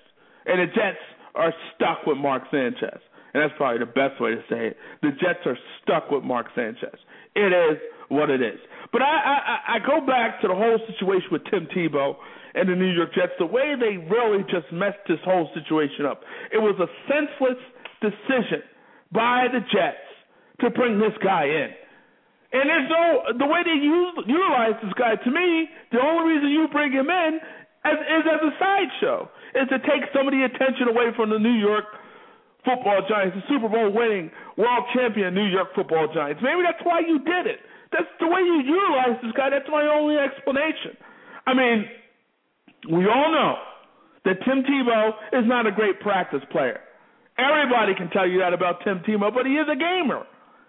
and 0.46 0.60
the 0.60 0.68
Jets 0.68 1.00
are 1.36 1.54
stuck 1.76 2.06
with 2.06 2.18
Mark 2.18 2.44
Sanchez. 2.52 3.00
And 3.34 3.42
that's 3.42 3.54
probably 3.58 3.80
the 3.80 3.92
best 3.92 4.22
way 4.22 4.36
to 4.36 4.42
say 4.50 4.68
it. 4.68 4.78
The 5.02 5.10
Jets 5.12 5.40
are 5.46 5.58
stuck 5.82 6.12
with 6.12 6.24
Mark 6.24 6.48
Sanchez. 6.56 7.00
It 7.36 7.52
is 7.52 7.80
what 8.14 8.30
it 8.30 8.42
is. 8.42 8.60
But 8.92 9.02
I, 9.02 9.10
I, 9.10 9.58
I 9.76 9.78
go 9.82 10.06
back 10.06 10.42
to 10.42 10.48
the 10.48 10.56
whole 10.56 10.78
situation 10.86 11.30
with 11.32 11.42
Tim 11.50 11.68
Tebow 11.76 12.16
and 12.54 12.70
the 12.70 12.76
New 12.76 12.94
York 12.94 13.14
Jets, 13.16 13.34
the 13.40 13.50
way 13.50 13.74
they 13.74 13.98
really 13.98 14.44
just 14.46 14.72
messed 14.72 15.02
this 15.10 15.18
whole 15.26 15.50
situation 15.54 16.06
up. 16.06 16.22
It 16.54 16.62
was 16.62 16.78
a 16.78 16.90
senseless 17.10 17.58
decision 17.98 18.62
by 19.12 19.50
the 19.50 19.60
Jets 19.74 20.06
to 20.62 20.70
bring 20.70 21.00
this 21.00 21.18
guy 21.24 21.46
in. 21.46 21.70
And 22.54 22.70
there's 22.70 22.90
no 22.90 23.34
the 23.34 23.50
way 23.50 23.66
they 23.66 23.82
use, 23.82 24.14
utilize 24.30 24.78
this 24.86 24.94
guy. 24.94 25.18
To 25.18 25.32
me, 25.34 25.70
the 25.90 25.98
only 25.98 26.38
reason 26.38 26.54
you 26.54 26.70
bring 26.70 26.94
him 26.94 27.10
in 27.10 27.42
as, 27.82 27.98
is 27.98 28.24
as 28.30 28.42
a 28.46 28.54
sideshow, 28.62 29.30
is 29.58 29.68
to 29.74 29.80
take 29.90 30.06
some 30.14 30.30
of 30.30 30.34
the 30.38 30.46
attention 30.46 30.88
away 30.88 31.10
from 31.18 31.34
the 31.34 31.42
New 31.42 31.58
York 31.58 31.90
Football 32.64 33.02
Giants, 33.10 33.36
the 33.36 33.44
Super 33.50 33.68
Bowl 33.68 33.92
winning 33.92 34.30
world 34.56 34.86
champion 34.94 35.34
New 35.34 35.50
York 35.50 35.74
Football 35.76 36.14
Giants. 36.14 36.40
Maybe 36.46 36.62
that's 36.62 36.80
why 36.86 37.02
you 37.02 37.20
did 37.26 37.50
it. 37.50 37.60
That's 37.94 38.10
the 38.20 38.28
way 38.28 38.42
you 38.42 38.66
utilize 38.66 39.22
this 39.22 39.32
guy. 39.38 39.50
That's 39.50 39.70
my 39.70 39.86
only 39.86 40.18
explanation. 40.18 40.98
I 41.46 41.54
mean, 41.54 41.86
we 42.90 43.06
all 43.06 43.32
know 43.32 43.56
that 44.26 44.42
Tim 44.44 44.64
Tebow 44.64 45.14
is 45.34 45.46
not 45.46 45.68
a 45.68 45.72
great 45.72 46.00
practice 46.00 46.42
player. 46.52 46.80
Everybody 47.38 47.94
can 47.96 48.10
tell 48.10 48.28
you 48.28 48.40
that 48.40 48.54
about 48.54 48.84
Tim 48.84 49.02
Tebow, 49.06 49.34
but 49.34 49.46
he 49.46 49.54
is 49.54 49.68
a 49.70 49.76
gamer. 49.76 50.26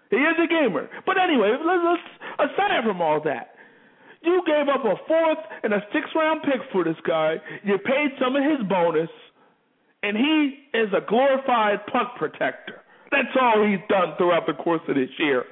He 0.09 0.17
is 0.17 0.37
a 0.37 0.47
gamer. 0.47 0.89
But 1.05 1.17
anyway, 1.17 1.57
let's, 1.57 1.83
let's 1.83 2.51
aside 2.51 2.83
from 2.85 3.01
all 3.01 3.21
that, 3.23 3.55
you 4.21 4.41
gave 4.45 4.67
up 4.67 4.83
a 4.85 4.95
fourth 5.07 5.41
and 5.63 5.73
a 5.73 5.81
sixth 5.93 6.13
round 6.15 6.41
pick 6.43 6.61
for 6.71 6.83
this 6.83 6.97
guy. 7.07 7.35
You 7.63 7.77
paid 7.77 8.17
some 8.19 8.35
of 8.35 8.43
his 8.43 8.67
bonus, 8.67 9.09
and 10.01 10.17
he 10.17 10.57
is 10.73 10.89
a 10.93 11.05
glorified 11.07 11.85
punt 11.87 12.09
protector. 12.17 12.81
That's 13.11 13.33
all 13.39 13.65
he's 13.65 13.81
done 13.87 14.17
throughout 14.17 14.47
the 14.47 14.53
course 14.53 14.81
of 14.87 14.95
this 14.95 15.09
year. 15.19 15.45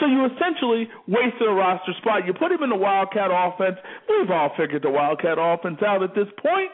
So 0.00 0.06
you 0.06 0.26
essentially 0.26 0.88
wasted 1.06 1.48
a 1.48 1.52
roster 1.52 1.92
spot. 1.98 2.26
You 2.26 2.32
put 2.32 2.52
him 2.52 2.62
in 2.62 2.70
the 2.70 2.76
Wildcat 2.76 3.30
offense. 3.32 3.76
We've 4.08 4.30
all 4.30 4.50
figured 4.56 4.82
the 4.82 4.90
Wildcat 4.90 5.38
offense 5.38 5.78
out 5.82 6.02
at 6.02 6.14
this 6.14 6.28
point. 6.42 6.70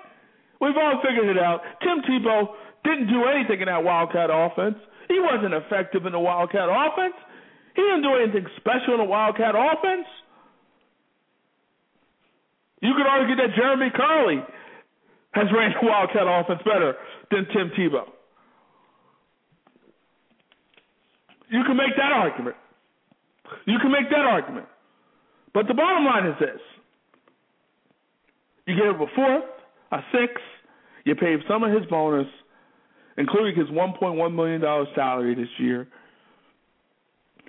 We've 0.60 0.76
all 0.76 1.00
figured 1.02 1.28
it 1.28 1.38
out. 1.38 1.60
Tim 1.82 2.02
Tebow 2.02 2.54
didn't 2.84 3.08
do 3.08 3.24
anything 3.26 3.60
in 3.60 3.66
that 3.66 3.82
Wildcat 3.82 4.30
offense. 4.30 4.76
He 5.08 5.18
wasn't 5.18 5.54
effective 5.54 6.06
in 6.06 6.12
the 6.12 6.20
Wildcat 6.20 6.68
offense. 6.70 7.14
He 7.74 7.82
didn't 7.82 8.02
do 8.02 8.14
anything 8.14 8.46
special 8.56 8.94
in 8.94 9.00
the 9.00 9.10
Wildcat 9.10 9.54
offense. 9.54 10.06
You 12.80 12.94
could 12.96 13.06
argue 13.06 13.36
that 13.36 13.54
Jeremy 13.56 13.90
Kerley 13.90 14.44
has 15.32 15.46
ran 15.54 15.72
the 15.80 15.86
Wildcat 15.86 16.26
offense 16.26 16.60
better 16.64 16.94
than 17.30 17.46
Tim 17.52 17.70
Tebow. 17.78 18.06
You 21.48 21.62
can 21.64 21.76
make 21.76 21.96
that 21.96 22.12
argument. 22.12 22.56
You 23.66 23.78
can 23.80 23.92
make 23.92 24.10
that 24.10 24.24
argument. 24.24 24.66
But 25.54 25.68
the 25.68 25.74
bottom 25.74 26.04
line 26.04 26.26
is 26.26 26.34
this. 26.40 26.60
You 28.66 28.74
gave 28.76 29.00
a 29.00 29.06
fourth, 29.14 29.44
a 29.90 29.98
sixth, 30.12 30.44
you 31.04 31.14
paid 31.14 31.40
some 31.48 31.62
of 31.62 31.72
his 31.72 31.88
bonus, 31.90 32.28
including 33.16 33.56
his 33.56 33.68
$1.1 33.68 34.34
million 34.34 34.62
salary 34.94 35.34
this 35.34 35.48
year, 35.58 35.88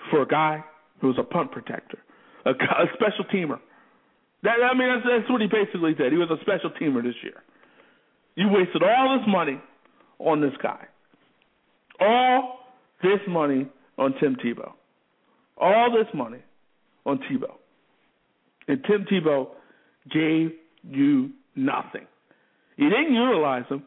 for 0.10 0.24
a 0.24 0.28
guy 0.28 0.64
who 1.00 1.08
was 1.08 1.18
a 1.20 1.24
punt 1.24 1.52
protector, 1.52 2.00
a, 2.46 2.50
a 2.52 2.86
special 2.94 3.26
teamer. 3.34 3.60
That, 4.42 4.58
I 4.64 4.78
mean, 4.78 4.90
that's, 4.90 5.06
that's 5.08 5.32
what 5.32 5.42
he 5.42 5.48
basically 5.48 5.94
did. 5.94 6.12
He 6.12 6.18
was 6.18 6.30
a 6.30 6.42
special 6.42 6.72
teamer 6.72 7.04
this 7.04 7.16
year. 7.24 7.44
You 8.36 8.50
wasted 8.50 8.84
all 8.84 9.18
this 9.18 9.28
money 9.28 9.62
on 10.20 10.42
this 10.42 10.54
guy. 10.62 10.88
All 12.00 12.60
this 13.02 13.20
money 13.28 13.68
on 13.98 14.16
Tim 14.20 14.36
Tebow 14.36 14.74
all 15.64 15.92
this 15.92 16.08
money 16.14 16.40
on 17.06 17.20
Tebow, 17.20 17.56
and 18.68 18.84
Tim 18.84 19.06
Tebow 19.12 19.48
gave 20.12 20.52
you 20.84 21.32
nothing. 21.56 22.08
You 22.78 22.90
didn't 22.90 23.14
utilize 23.14 23.66
him. 23.70 23.84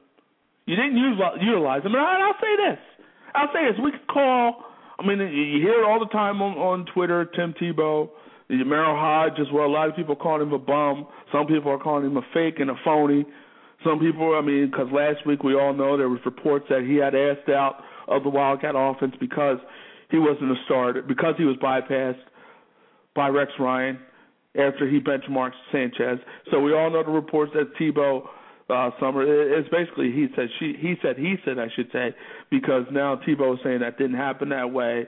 You 0.67 0.77
didn't 0.77 0.97
use, 0.97 1.21
utilize 1.41 1.83
him. 1.83 1.95
And 1.95 2.03
I'll 2.03 2.41
say 2.41 2.71
this. 2.71 2.79
I'll 3.35 3.49
say 3.53 3.71
this. 3.71 3.81
We 3.83 3.93
could 3.93 4.07
call. 4.09 4.65
I 4.99 5.07
mean, 5.07 5.19
you 5.19 5.61
hear 5.61 5.83
it 5.83 5.87
all 5.87 6.01
the 6.01 6.11
time 6.11 6.41
on 6.41 6.57
on 6.57 6.87
Twitter. 6.95 7.25
Tim 7.37 7.55
Tebow, 7.61 8.09
Merril 8.51 8.97
Hoge 8.97 9.39
as 9.41 9.53
well. 9.53 9.67
A 9.67 9.69
lot 9.69 9.89
of 9.89 9.97
people 9.97 10.17
call 10.17 10.41
him 10.41 10.53
a 10.53 10.59
bum. 10.59 11.07
Some 11.33 11.47
people 11.47 11.71
are 11.71 11.79
calling 11.79 12.07
him 12.07 12.17
a 12.17 12.23
fake 12.33 12.57
and 12.59 12.71
a 12.71 12.77
phony. 12.85 13.27
Some 13.85 14.01
people, 14.01 14.35
I 14.35 14.45
mean, 14.45 14.71
because 14.71 14.89
last 14.91 15.27
week 15.27 15.43
we 15.45 15.55
all 15.55 15.75
know 15.75 15.97
there 15.97 16.09
was 16.09 16.21
reports 16.25 16.67
that 16.71 16.83
he 16.83 16.97
had 16.97 17.15
asked 17.15 17.49
out 17.51 17.83
of 18.09 18.23
the 18.23 18.31
Wildcat 18.31 18.75
offense 18.77 19.15
because 19.21 19.59
he 20.11 20.19
wasn't 20.19 20.51
a 20.51 20.57
starter 20.65 21.03
because 21.03 21.35
he 21.37 21.45
was 21.45 21.57
bypassed 21.57 22.21
by 23.15 23.29
Rex 23.29 23.51
Ryan 23.59 23.99
after 24.55 24.89
he 24.89 25.01
benchmarked 25.01 25.57
Sanchez. 25.73 26.19
So 26.51 26.61
we 26.61 26.75
all 26.75 26.91
know 26.91 27.03
the 27.03 27.11
reports 27.11 27.53
that 27.55 27.75
Tebow 27.81 28.27
uh, 28.69 28.91
Summer 28.99 29.23
it's 29.59 29.69
basically 29.69 30.11
he 30.11 30.27
said 30.35 30.49
she 30.59 30.75
he 30.79 30.95
said 31.01 31.17
he 31.17 31.37
said 31.45 31.59
I 31.59 31.69
should 31.75 31.89
say 31.93 32.15
because 32.51 32.85
now 32.91 33.17
Tebow 33.17 33.55
is 33.55 33.61
saying 33.63 33.81
that 33.81 33.99
didn't 33.99 34.17
happen 34.17 34.49
that 34.51 34.73
way. 34.73 35.07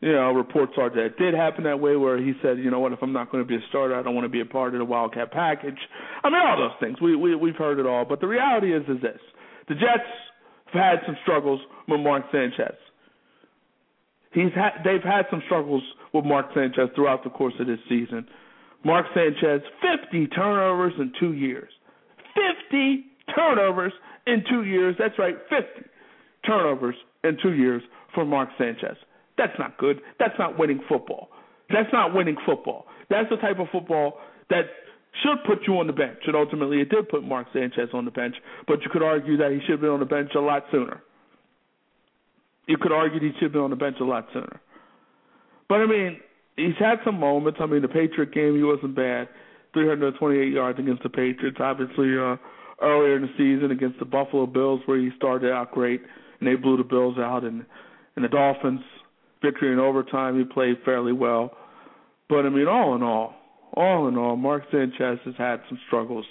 You 0.00 0.12
know, 0.12 0.30
reports 0.30 0.72
are 0.78 0.88
that 0.90 1.04
it 1.04 1.18
did 1.18 1.34
happen 1.34 1.64
that 1.64 1.80
way 1.80 1.96
where 1.96 2.18
he 2.18 2.32
said, 2.40 2.58
you 2.58 2.70
know 2.70 2.78
what, 2.78 2.92
if 2.92 3.00
I'm 3.02 3.12
not 3.12 3.32
going 3.32 3.42
to 3.42 3.48
be 3.48 3.56
a 3.56 3.68
starter, 3.68 3.98
I 3.98 4.02
don't 4.02 4.14
want 4.14 4.26
to 4.26 4.30
be 4.30 4.40
a 4.40 4.46
part 4.46 4.72
of 4.72 4.78
the 4.78 4.84
Wildcat 4.84 5.32
package. 5.32 5.78
I 6.22 6.30
mean, 6.30 6.40
all 6.40 6.56
those 6.56 6.78
things. 6.78 7.00
We 7.00 7.16
we 7.16 7.34
we've 7.34 7.56
heard 7.56 7.80
it 7.80 7.86
all, 7.86 8.04
but 8.04 8.20
the 8.20 8.28
reality 8.28 8.72
is 8.72 8.82
is 8.88 9.02
this: 9.02 9.18
the 9.68 9.74
Jets 9.74 10.08
have 10.72 10.82
had 10.82 10.98
some 11.04 11.16
struggles 11.22 11.60
with 11.88 12.00
Mark 12.00 12.24
Sanchez. 12.30 12.76
He's 14.38 14.54
had, 14.54 14.84
they've 14.84 15.02
had 15.02 15.26
some 15.30 15.42
struggles 15.46 15.82
with 16.14 16.24
Mark 16.24 16.46
Sanchez 16.54 16.90
throughout 16.94 17.24
the 17.24 17.30
course 17.30 17.54
of 17.58 17.66
this 17.66 17.80
season. 17.88 18.24
Mark 18.84 19.06
Sanchez, 19.12 19.62
50 19.82 20.28
turnovers 20.28 20.92
in 20.96 21.12
two 21.18 21.32
years. 21.32 21.68
50 22.70 23.04
turnovers 23.34 23.92
in 24.28 24.44
two 24.48 24.62
years. 24.62 24.94
That's 24.96 25.18
right, 25.18 25.34
50 25.50 25.88
turnovers 26.46 26.94
in 27.24 27.36
two 27.42 27.54
years 27.54 27.82
for 28.14 28.24
Mark 28.24 28.50
Sanchez. 28.56 28.96
That's 29.36 29.58
not 29.58 29.76
good. 29.76 30.00
That's 30.20 30.38
not 30.38 30.56
winning 30.56 30.82
football. 30.88 31.30
That's 31.68 31.92
not 31.92 32.14
winning 32.14 32.36
football. 32.46 32.86
That's 33.10 33.28
the 33.30 33.36
type 33.36 33.58
of 33.58 33.66
football 33.72 34.20
that 34.50 34.66
should 35.22 35.42
put 35.46 35.66
you 35.66 35.78
on 35.78 35.88
the 35.88 35.92
bench. 35.92 36.18
And 36.28 36.36
ultimately, 36.36 36.80
it 36.80 36.90
did 36.90 37.08
put 37.08 37.24
Mark 37.24 37.48
Sanchez 37.52 37.88
on 37.92 38.04
the 38.04 38.12
bench, 38.12 38.36
but 38.68 38.82
you 38.82 38.90
could 38.92 39.02
argue 39.02 39.36
that 39.38 39.50
he 39.50 39.58
should 39.62 39.72
have 39.72 39.80
been 39.80 39.90
on 39.90 40.00
the 40.00 40.06
bench 40.06 40.30
a 40.36 40.40
lot 40.40 40.62
sooner 40.70 41.02
you 42.68 42.76
could 42.76 42.92
argue 42.92 43.18
he 43.18 43.32
should 43.34 43.44
have 43.44 43.52
been 43.52 43.62
on 43.62 43.70
the 43.70 43.76
bench 43.76 43.96
a 44.00 44.04
lot 44.04 44.28
sooner. 44.32 44.60
But 45.68 45.76
I 45.76 45.86
mean, 45.86 46.20
he's 46.56 46.76
had 46.78 46.98
some 47.04 47.18
moments. 47.18 47.58
I 47.60 47.66
mean, 47.66 47.82
the 47.82 47.88
Patriot 47.88 48.32
game 48.32 48.56
he 48.56 48.62
wasn't 48.62 48.94
bad, 48.94 49.28
328 49.72 50.52
yards 50.52 50.78
against 50.78 51.02
the 51.02 51.08
Patriots. 51.08 51.58
Obviously, 51.58 52.16
uh, 52.16 52.36
earlier 52.80 53.16
in 53.16 53.22
the 53.22 53.32
season 53.36 53.70
against 53.70 53.98
the 53.98 54.04
Buffalo 54.04 54.46
Bills, 54.46 54.80
where 54.86 54.98
he 54.98 55.10
started 55.16 55.50
out 55.50 55.72
great 55.72 56.02
and 56.38 56.48
they 56.48 56.54
blew 56.54 56.76
the 56.76 56.84
Bills 56.84 57.18
out, 57.18 57.42
and 57.42 57.64
and 58.14 58.24
the 58.24 58.28
Dolphins 58.28 58.80
victory 59.42 59.72
in 59.72 59.78
overtime, 59.78 60.38
he 60.38 60.44
played 60.44 60.76
fairly 60.84 61.12
well. 61.12 61.52
But 62.28 62.44
I 62.44 62.50
mean, 62.50 62.68
all 62.68 62.94
in 62.94 63.02
all, 63.02 63.34
all 63.74 64.08
in 64.08 64.16
all, 64.16 64.36
Mark 64.36 64.64
Sanchez 64.70 65.18
has 65.24 65.34
had 65.36 65.60
some 65.68 65.78
struggles 65.86 66.26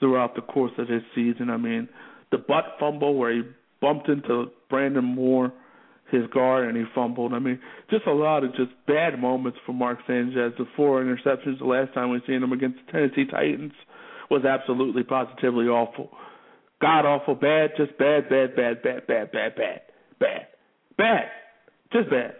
throughout 0.00 0.34
the 0.34 0.42
course 0.42 0.72
of 0.78 0.88
this 0.88 1.02
season. 1.14 1.50
I 1.50 1.56
mean, 1.56 1.88
the 2.30 2.38
butt 2.38 2.76
fumble 2.78 3.16
where 3.16 3.32
he 3.32 3.42
bumped 3.80 4.08
into 4.08 4.46
Brandon 4.70 5.04
Moore, 5.04 5.52
his 6.10 6.26
guard, 6.32 6.68
and 6.68 6.76
he 6.76 6.84
fumbled. 6.94 7.32
I 7.32 7.38
mean, 7.38 7.58
just 7.90 8.06
a 8.06 8.12
lot 8.12 8.44
of 8.44 8.54
just 8.54 8.70
bad 8.86 9.18
moments 9.18 9.58
for 9.64 9.72
Mark 9.72 9.98
Sanchez. 10.06 10.52
The 10.58 10.66
four 10.76 11.02
interceptions 11.02 11.58
the 11.58 11.64
last 11.64 11.94
time 11.94 12.10
we 12.10 12.20
seen 12.26 12.42
him 12.42 12.52
against 12.52 12.78
the 12.86 12.92
Tennessee 12.92 13.30
Titans 13.30 13.72
was 14.30 14.44
absolutely 14.44 15.02
positively 15.02 15.66
awful. 15.66 16.10
God 16.80 17.06
awful, 17.06 17.34
bad, 17.34 17.70
just 17.76 17.96
bad, 17.98 18.28
bad, 18.28 18.54
bad, 18.56 18.82
bad, 18.82 19.06
bad, 19.06 19.32
bad, 19.32 19.54
bad, 19.56 19.80
bad, 20.18 20.46
bad, 20.96 21.24
just 21.92 22.10
bad. 22.10 22.34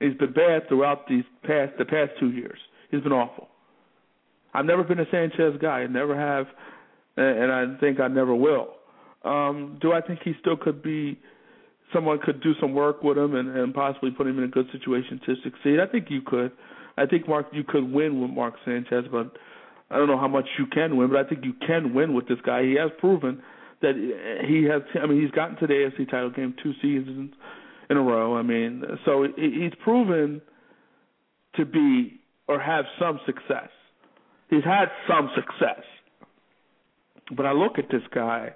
He's 0.00 0.14
been 0.14 0.32
bad 0.32 0.68
throughout 0.68 1.08
these 1.08 1.24
past 1.42 1.72
the 1.78 1.84
past 1.84 2.12
two 2.20 2.30
years. 2.30 2.58
He's 2.90 3.02
been 3.02 3.12
awful. 3.12 3.48
I've 4.54 4.64
never 4.64 4.84
been 4.84 5.00
a 5.00 5.10
Sanchez 5.10 5.58
guy. 5.60 5.80
I 5.80 5.86
never 5.86 6.16
have, 6.16 6.46
and 7.16 7.52
I 7.52 7.78
think 7.80 8.00
I 8.00 8.08
never 8.08 8.34
will. 8.34 8.68
Um, 9.24 9.78
do 9.80 9.92
I 9.92 10.00
think 10.00 10.20
he 10.24 10.34
still 10.40 10.56
could 10.56 10.82
be? 10.82 11.18
Someone 11.92 12.18
could 12.22 12.42
do 12.42 12.52
some 12.60 12.74
work 12.74 13.02
with 13.02 13.16
him 13.16 13.34
and, 13.34 13.48
and 13.56 13.74
possibly 13.74 14.10
put 14.10 14.26
him 14.26 14.38
in 14.38 14.44
a 14.44 14.48
good 14.48 14.66
situation 14.72 15.20
to 15.26 15.34
succeed. 15.42 15.80
I 15.80 15.86
think 15.90 16.06
you 16.10 16.20
could. 16.20 16.52
I 16.96 17.06
think 17.06 17.28
Mark, 17.28 17.46
you 17.52 17.64
could 17.64 17.90
win 17.90 18.20
with 18.20 18.30
Mark 18.30 18.54
Sanchez, 18.64 19.04
but 19.10 19.32
I 19.90 19.96
don't 19.96 20.08
know 20.08 20.18
how 20.18 20.28
much 20.28 20.46
you 20.58 20.66
can 20.66 20.96
win. 20.96 21.08
But 21.08 21.24
I 21.24 21.28
think 21.28 21.44
you 21.44 21.54
can 21.66 21.94
win 21.94 22.14
with 22.14 22.28
this 22.28 22.38
guy. 22.44 22.64
He 22.64 22.74
has 22.74 22.90
proven 22.98 23.42
that 23.80 23.94
he 24.46 24.64
has. 24.64 24.82
I 25.00 25.06
mean, 25.06 25.20
he's 25.22 25.30
gotten 25.30 25.56
to 25.56 25.66
the 25.66 25.74
AFC 25.74 26.10
title 26.10 26.30
game 26.30 26.54
two 26.62 26.72
seasons 26.82 27.32
in 27.88 27.96
a 27.96 28.02
row. 28.02 28.36
I 28.36 28.42
mean, 28.42 28.82
so 29.04 29.26
he's 29.36 29.72
proven 29.82 30.42
to 31.56 31.64
be 31.64 32.20
or 32.48 32.60
have 32.60 32.84
some 32.98 33.20
success. 33.26 33.68
He's 34.50 34.64
had 34.64 34.86
some 35.06 35.30
success. 35.34 35.84
But 37.36 37.46
I 37.46 37.52
look 37.52 37.78
at 37.78 37.90
this 37.90 38.02
guy, 38.14 38.52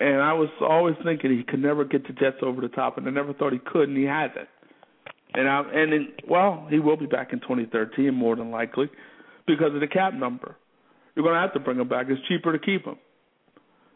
and 0.00 0.22
I 0.22 0.32
was 0.34 0.48
always 0.60 0.94
thinking 1.04 1.36
he 1.36 1.42
could 1.42 1.60
never 1.60 1.84
get 1.84 2.06
the 2.06 2.12
Jets 2.12 2.38
over 2.42 2.60
the 2.60 2.68
top, 2.68 2.98
and 2.98 3.06
I 3.06 3.10
never 3.10 3.32
thought 3.32 3.52
he 3.52 3.58
could, 3.58 3.88
and 3.88 3.98
he 3.98 4.04
hasn't. 4.04 4.48
And 5.34 5.48
I'm, 5.48 5.68
and 5.68 5.92
in, 5.92 6.08
well, 6.28 6.66
he 6.70 6.78
will 6.78 6.96
be 6.96 7.06
back 7.06 7.32
in 7.32 7.40
2013 7.40 8.14
more 8.14 8.36
than 8.36 8.50
likely 8.50 8.88
because 9.46 9.74
of 9.74 9.80
the 9.80 9.88
cap 9.88 10.14
number. 10.14 10.56
You're 11.14 11.24
going 11.24 11.34
to 11.34 11.40
have 11.40 11.54
to 11.54 11.60
bring 11.60 11.78
him 11.78 11.88
back. 11.88 12.06
It's 12.08 12.20
cheaper 12.28 12.52
to 12.52 12.58
keep 12.58 12.84
him. 12.84 12.96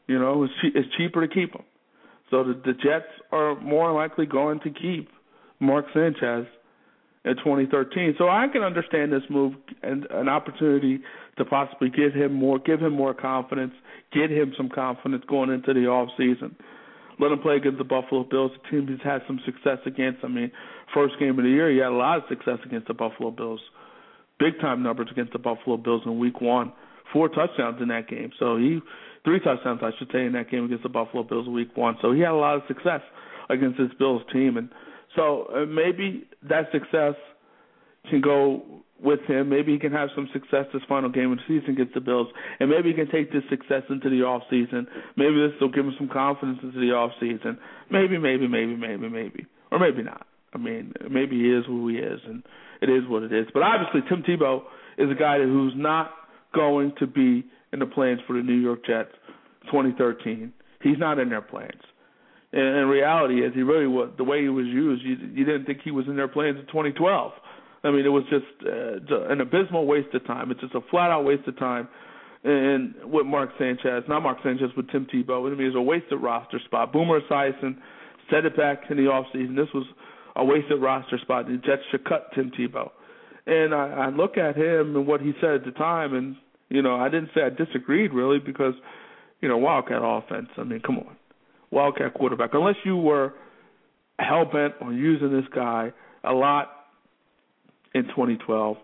You 0.09 0.18
know, 0.18 0.44
it's, 0.44 0.52
che- 0.60 0.78
it's 0.78 0.88
cheaper 0.96 1.26
to 1.26 1.32
keep 1.32 1.52
him. 1.52 1.62
So 2.30 2.44
the, 2.44 2.55
the 2.64 2.72
Jets 2.72 3.06
are 3.30 3.59
more 3.60 3.92
likely 3.92 4.26
going 4.26 4.60
to 4.60 4.70
keep 4.70 5.09
Mark 5.60 5.86
Sanchez 5.94 6.46
in 7.24 7.36
2013. 7.36 8.14
So 8.18 8.28
I 8.28 8.46
can 8.52 8.62
understand 8.62 9.12
this 9.12 9.22
move 9.30 9.55
and 9.82 10.06
an 10.10 10.28
opportunity 10.28 11.00
to 11.39 11.44
possibly 11.44 11.90
get 11.90 12.15
him 12.15 12.32
more, 12.32 12.59
give 12.59 12.81
him 12.81 12.93
more 12.93 13.15
confidence, 13.15 13.73
get 14.12 14.31
him 14.31 14.52
some 14.56 14.69
confidence 14.69 15.24
going 15.28 15.51
into 15.51 15.73
the 15.74 15.86
off 15.86 16.09
season. 16.16 16.55
Let 17.20 17.32
him 17.32 17.40
play 17.40 17.56
against 17.56 17.78
the 17.78 17.85
Buffalo 17.85 18.24
Bills, 18.24 18.52
a 18.55 18.70
team 18.70 18.86
he's 18.86 19.02
had 19.02 19.23
some 19.27 19.40
success 19.44 19.78
against. 19.86 20.24
I 20.24 20.28
mean, 20.28 20.52
first 20.94 21.15
game 21.19 21.39
of 21.39 21.44
the 21.44 21.51
year, 21.51 21.70
he 21.70 21.78
had 21.78 21.89
a 21.89 21.97
lot 21.97 22.19
of 22.19 22.24
success 22.28 22.59
against 22.65 22.86
the 22.86 22.94
Buffalo 22.94 23.31
Bills. 23.31 23.60
Big 24.39 24.60
time 24.60 24.85
numbers 24.85 25.09
against 25.10 25.32
the 25.32 25.39
Buffalo 25.40 25.77
Bills 25.77 26.02
in 26.06 26.19
Week 26.20 26.40
One, 26.40 26.73
four 27.12 27.28
touchdowns 27.28 27.82
in 27.82 27.89
that 27.89 28.09
game. 28.09 28.31
So 28.39 28.56
he 28.56 28.81
three 29.24 29.40
touchdowns, 29.40 29.81
I 29.82 29.90
should 29.98 30.10
say, 30.12 30.24
in 30.24 30.32
that 30.32 30.51
game 30.51 30.65
against 30.65 30.82
the 30.82 30.89
Buffalo 30.89 31.23
Bills 31.23 31.47
in 31.47 31.52
week 31.52 31.77
one. 31.77 31.97
So 32.01 32.12
he 32.12 32.20
had 32.20 32.31
a 32.31 32.36
lot 32.36 32.56
of 32.56 32.62
success 32.66 33.01
against 33.51 33.78
this 33.78 33.90
Bills 33.98 34.23
team, 34.32 34.56
and 34.56 34.69
so 35.16 35.48
uh, 35.55 35.66
maybe 35.66 36.27
that 36.48 36.70
success 36.73 37.15
can 38.09 38.20
go 38.20 38.82
with 39.02 39.20
him. 39.26 39.48
Maybe 39.48 39.72
he 39.72 39.78
can 39.78 39.92
have 39.92 40.08
some 40.14 40.28
success 40.32 40.66
this 40.72 40.82
final 40.88 41.10
game 41.10 41.32
of 41.32 41.38
the 41.38 41.44
season 41.46 41.74
against 41.74 41.94
the 41.94 42.00
Bills, 42.00 42.28
and 42.60 42.70
maybe 42.70 42.90
he 42.90 42.94
can 42.94 43.10
take 43.10 43.32
this 43.32 43.42
success 43.48 43.82
into 43.90 44.10
the 44.10 44.22
off 44.22 44.42
season. 44.50 44.86
Maybe 45.16 45.34
this 45.36 45.52
will 45.60 45.70
give 45.70 45.84
him 45.86 45.94
some 45.98 46.08
confidence 46.08 46.58
into 46.62 46.80
the 46.80 46.92
off 46.92 47.12
season. 47.20 47.58
Maybe, 47.90 48.18
maybe, 48.18 48.48
maybe, 48.48 48.74
maybe, 48.76 49.08
maybe, 49.08 49.46
or 49.70 49.78
maybe 49.78 50.02
not. 50.02 50.26
I 50.52 50.58
mean, 50.58 50.92
maybe 51.10 51.36
he 51.36 51.50
is 51.50 51.64
who 51.66 51.88
he 51.88 51.96
is, 51.96 52.20
and 52.26 52.42
it 52.80 52.88
is 52.88 53.02
what 53.08 53.22
it 53.22 53.32
is. 53.32 53.46
But 53.52 53.62
obviously, 53.62 54.00
Tim 54.08 54.22
Tebow 54.22 54.62
is 54.96 55.10
a 55.10 55.18
guy 55.18 55.38
who's 55.38 55.74
not 55.76 56.10
going 56.54 56.92
to 56.98 57.06
be 57.06 57.44
in 57.72 57.78
the 57.80 57.86
plans 57.86 58.20
for 58.26 58.34
the 58.34 58.42
New 58.42 58.56
York 58.56 58.84
Jets 58.86 59.12
2013. 59.66 60.52
He's 60.82 60.98
not 60.98 61.18
in 61.18 61.28
their 61.28 61.42
plans. 61.42 61.82
And, 62.52 62.62
and 62.62 62.90
reality 62.90 63.44
is, 63.44 63.52
he 63.54 63.62
really 63.62 63.86
was 63.86 64.10
the 64.16 64.24
way 64.24 64.42
he 64.42 64.48
was 64.48 64.66
used. 64.66 65.02
You, 65.04 65.16
you 65.34 65.44
didn't 65.44 65.66
think 65.66 65.80
he 65.84 65.90
was 65.90 66.06
in 66.08 66.16
their 66.16 66.28
plans 66.28 66.56
in 66.58 66.66
2012. 66.66 67.32
I 67.84 67.90
mean, 67.90 68.05
it 68.05 68.09
was 68.09 68.24
just 68.30 68.46
uh, 68.66 69.30
an 69.30 69.40
abysmal 69.40 69.86
waste 69.86 70.14
of 70.14 70.26
time. 70.26 70.50
It's 70.50 70.60
just 70.60 70.74
a 70.74 70.80
flat 70.90 71.10
out 71.10 71.24
waste 71.24 71.46
of 71.46 71.59
time. 71.59 71.88
And 72.44 72.94
with 73.05 73.26
Mark 73.26 73.50
Sanchez, 73.59 74.05
not 74.09 74.22
Mark 74.22 74.38
Sanchez, 74.42 74.70
with 74.76 74.90
Tim 74.90 75.06
Tebow. 75.12 75.46
I 75.46 75.50
mean, 75.50 75.66
it 75.66 75.74
was 75.74 75.76
a 75.76 75.82
wasted 75.82 76.20
roster 76.20 76.60
spot. 76.64 76.92
Boomer 76.92 77.20
Esiason 77.20 77.76
said 78.30 78.44
it 78.44 78.56
back 78.56 78.82
in 78.90 78.96
the 78.96 79.05
offseason. 79.05 79.56
This 79.56 79.68
was 79.74 79.86
a 80.36 80.44
wasted 80.44 80.80
roster 80.80 81.18
spot. 81.18 81.46
The 81.46 81.56
Jets 81.56 81.82
should 81.90 82.05
cut 82.05 82.30
Tim 82.34 82.50
Tebow. 82.59 82.90
And 83.46 83.74
I, 83.74 84.06
I 84.06 84.09
look 84.10 84.36
at 84.36 84.56
him 84.56 84.94
and 84.94 85.06
what 85.06 85.20
he 85.20 85.32
said 85.40 85.50
at 85.55 85.64
the 85.64 85.70
time, 85.72 86.14
and 86.14 86.36
you 86.68 86.82
know, 86.82 86.96
I 86.96 87.09
didn't 87.09 87.30
say 87.34 87.40
I 87.42 87.48
disagreed 87.48 88.12
really 88.12 88.38
because, 88.38 88.74
you 89.40 89.48
know, 89.48 89.56
Wildcat 89.56 90.02
offense. 90.02 90.48
I 90.59 90.64
mean, 90.64 90.80
come 90.80 90.98
on, 90.98 91.16
Wildcat 91.70 92.14
quarterback. 92.14 92.50
Unless 92.52 92.76
you 92.84 92.96
were 92.96 93.32
hell 94.18 94.44
bent 94.44 94.74
on 94.82 94.96
using 94.96 95.32
this 95.32 95.46
guy 95.55 95.92
a 96.24 96.32
lot 96.32 96.77
in 97.94 98.05
2012, 98.05 98.77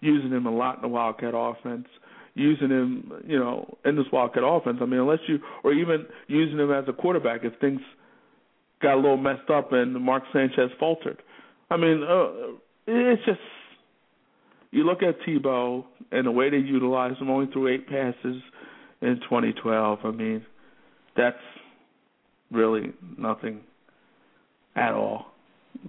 using 0.00 0.30
him 0.30 0.46
a 0.46 0.50
lot 0.50 0.76
in 0.76 0.82
the 0.82 0.88
Wildcat 0.88 1.32
offense, 1.34 1.86
using 2.34 2.70
him, 2.70 3.12
you 3.26 3.38
know, 3.38 3.78
in 3.84 3.96
this 3.96 4.06
Wildcat 4.12 4.42
offense. 4.44 4.78
I 4.80 4.86
mean, 4.86 5.00
unless 5.00 5.20
you, 5.28 5.38
or 5.64 5.72
even 5.72 6.06
using 6.28 6.58
him 6.58 6.72
as 6.72 6.84
a 6.88 6.92
quarterback 6.92 7.44
if 7.44 7.58
things 7.60 7.80
got 8.80 8.94
a 8.94 8.96
little 8.96 9.16
messed 9.16 9.48
up 9.50 9.72
and 9.72 9.94
Mark 9.94 10.24
Sanchez 10.32 10.70
faltered. 10.78 11.22
I 11.70 11.76
mean, 11.76 12.02
uh, 12.02 12.56
it's 12.86 13.24
just 13.24 13.38
you 14.72 14.84
look 14.84 15.02
at 15.02 15.20
Tebow 15.20 15.84
and 16.10 16.26
the 16.26 16.30
way 16.30 16.50
they 16.50 16.56
utilized 16.56 17.20
him, 17.20 17.30
only 17.30 17.50
threw 17.52 17.68
eight 17.68 17.86
passes 17.86 18.42
in 19.00 19.20
2012. 19.24 19.98
I 20.04 20.10
mean, 20.10 20.44
that's 21.16 21.36
really 22.50 22.92
nothing 23.16 23.60
at 24.74 24.92
all. 24.92 25.26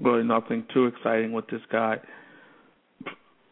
Really 0.02 0.24
nothing 0.24 0.66
too 0.74 0.86
exciting 0.86 1.32
with 1.32 1.48
this 1.48 1.62
guy. 1.72 1.98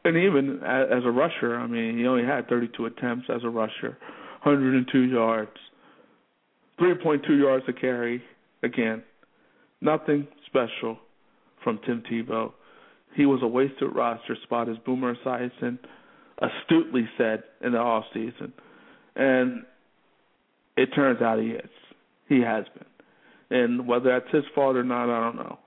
And 0.03 0.17
even 0.17 0.61
as 0.63 1.03
a 1.05 1.11
rusher, 1.11 1.55
I 1.55 1.67
mean, 1.67 1.97
he 1.97 2.07
only 2.07 2.25
had 2.25 2.47
32 2.47 2.87
attempts 2.87 3.27
as 3.29 3.43
a 3.43 3.49
rusher, 3.49 3.97
102 4.43 4.99
yards, 4.99 5.51
3.2 6.79 7.39
yards 7.39 7.65
a 7.67 7.73
carry. 7.73 8.23
Again, 8.63 9.03
nothing 9.79 10.27
special 10.47 10.97
from 11.63 11.79
Tim 11.85 12.03
Tebow. 12.11 12.51
He 13.15 13.25
was 13.25 13.41
a 13.43 13.47
wasted 13.47 13.93
roster 13.93 14.35
spot, 14.43 14.69
as 14.69 14.77
Boomer 14.85 15.15
Esiason 15.15 15.77
astutely 16.41 17.07
said 17.17 17.43
in 17.63 17.73
the 17.73 17.77
off 17.77 18.05
season. 18.13 18.53
And 19.15 19.63
it 20.77 20.87
turns 20.95 21.21
out 21.21 21.39
he 21.39 21.49
is. 21.49 21.69
He 22.27 22.41
has 22.41 22.65
been. 22.73 23.59
And 23.59 23.87
whether 23.87 24.09
that's 24.09 24.33
his 24.33 24.45
fault 24.55 24.75
or 24.75 24.83
not, 24.83 25.09
I 25.09 25.19
don't 25.19 25.35
know. 25.35 25.59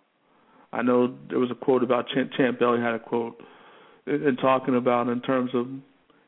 I 0.72 0.82
know 0.82 1.14
there 1.28 1.38
was 1.38 1.50
a 1.50 1.54
quote 1.54 1.84
about 1.84 2.08
Champ, 2.08 2.32
Champ 2.36 2.58
Bailey 2.58 2.80
had 2.80 2.94
a 2.94 2.98
quote 2.98 3.40
in 4.06 4.36
talking 4.40 4.76
about 4.76 5.08
in 5.08 5.20
terms 5.20 5.50
of 5.54 5.66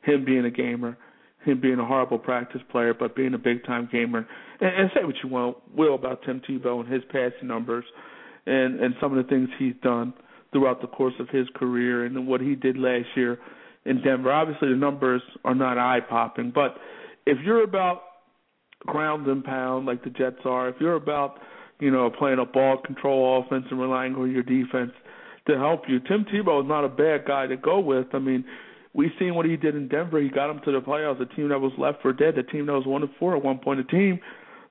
him 0.02 0.24
being 0.24 0.44
a 0.44 0.50
gamer, 0.50 0.96
him 1.44 1.60
being 1.60 1.78
a 1.78 1.84
horrible 1.84 2.18
practice 2.18 2.60
player, 2.70 2.94
but 2.94 3.14
being 3.14 3.34
a 3.34 3.38
big 3.38 3.64
time 3.64 3.88
gamer. 3.90 4.26
And, 4.60 4.74
and 4.74 4.90
say 4.94 5.04
what 5.04 5.14
you 5.22 5.28
want, 5.28 5.56
will 5.74 5.94
about 5.94 6.22
Tim 6.24 6.40
Tebow 6.48 6.80
and 6.80 6.92
his 6.92 7.02
passing 7.10 7.48
numbers, 7.48 7.84
and 8.46 8.80
and 8.80 8.94
some 9.00 9.16
of 9.16 9.24
the 9.24 9.28
things 9.28 9.48
he's 9.58 9.74
done 9.82 10.14
throughout 10.52 10.80
the 10.80 10.86
course 10.86 11.14
of 11.18 11.28
his 11.28 11.46
career 11.54 12.04
and 12.04 12.26
what 12.26 12.40
he 12.40 12.54
did 12.54 12.78
last 12.78 13.06
year 13.14 13.38
in 13.84 14.02
Denver. 14.02 14.32
Obviously, 14.32 14.68
the 14.68 14.76
numbers 14.76 15.22
are 15.44 15.54
not 15.54 15.78
eye 15.78 16.00
popping, 16.00 16.52
but 16.54 16.76
if 17.26 17.38
you're 17.44 17.64
about 17.64 18.02
ground 18.80 19.26
and 19.26 19.44
pound 19.44 19.86
like 19.86 20.04
the 20.04 20.10
Jets 20.10 20.40
are, 20.44 20.68
if 20.68 20.76
you're 20.80 20.94
about 20.94 21.38
you 21.80 21.90
know 21.90 22.10
playing 22.10 22.38
a 22.38 22.46
ball 22.46 22.78
control 22.84 23.44
offense 23.44 23.66
and 23.70 23.80
relying 23.80 24.14
on 24.14 24.30
your 24.30 24.42
defense 24.42 24.92
to 25.46 25.56
help 25.56 25.82
you, 25.88 26.00
Tim 26.00 26.24
Tebow 26.24 26.62
is 26.62 26.68
not 26.68 26.84
a 26.84 26.88
bad 26.88 27.24
guy 27.26 27.46
to 27.46 27.56
go 27.56 27.80
with. 27.80 28.06
I 28.12 28.18
mean. 28.18 28.44
We've 28.94 29.10
seen 29.18 29.34
what 29.34 29.44
he 29.44 29.58
did 29.58 29.74
in 29.74 29.88
Denver. 29.88 30.18
He 30.22 30.30
got 30.30 30.46
them 30.46 30.62
to 30.64 30.72
the 30.72 30.80
playoffs. 30.80 31.20
A 31.20 31.26
team 31.36 31.50
that 31.50 31.60
was 31.60 31.72
left 31.76 32.00
for 32.00 32.14
dead. 32.14 32.38
A 32.38 32.42
team 32.42 32.64
that 32.64 32.72
was 32.72 32.86
one 32.86 33.02
and 33.02 33.10
four 33.18 33.36
at 33.36 33.44
one 33.44 33.58
point. 33.58 33.78
A 33.78 33.84
team 33.84 34.18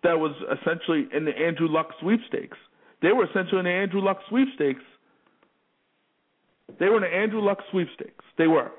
that 0.02 0.18
was 0.18 0.32
essentially 0.52 1.08
in 1.16 1.26
the 1.26 1.38
Andrew 1.38 1.68
Luck 1.68 1.90
sweepstakes. 2.02 2.58
They 3.04 3.12
were 3.12 3.26
essentially 3.26 3.60
in 3.60 3.66
the 3.66 3.70
Andrew 3.70 4.04
Luck 4.04 4.18
sweepstakes 4.28 4.82
they 6.80 6.88
were 6.88 6.98
in 6.98 7.04
the 7.04 7.18
Andrew 7.18 7.42
Luck 7.42 7.60
sweepstakes. 7.72 8.24
They 8.38 8.48
were 8.48 8.72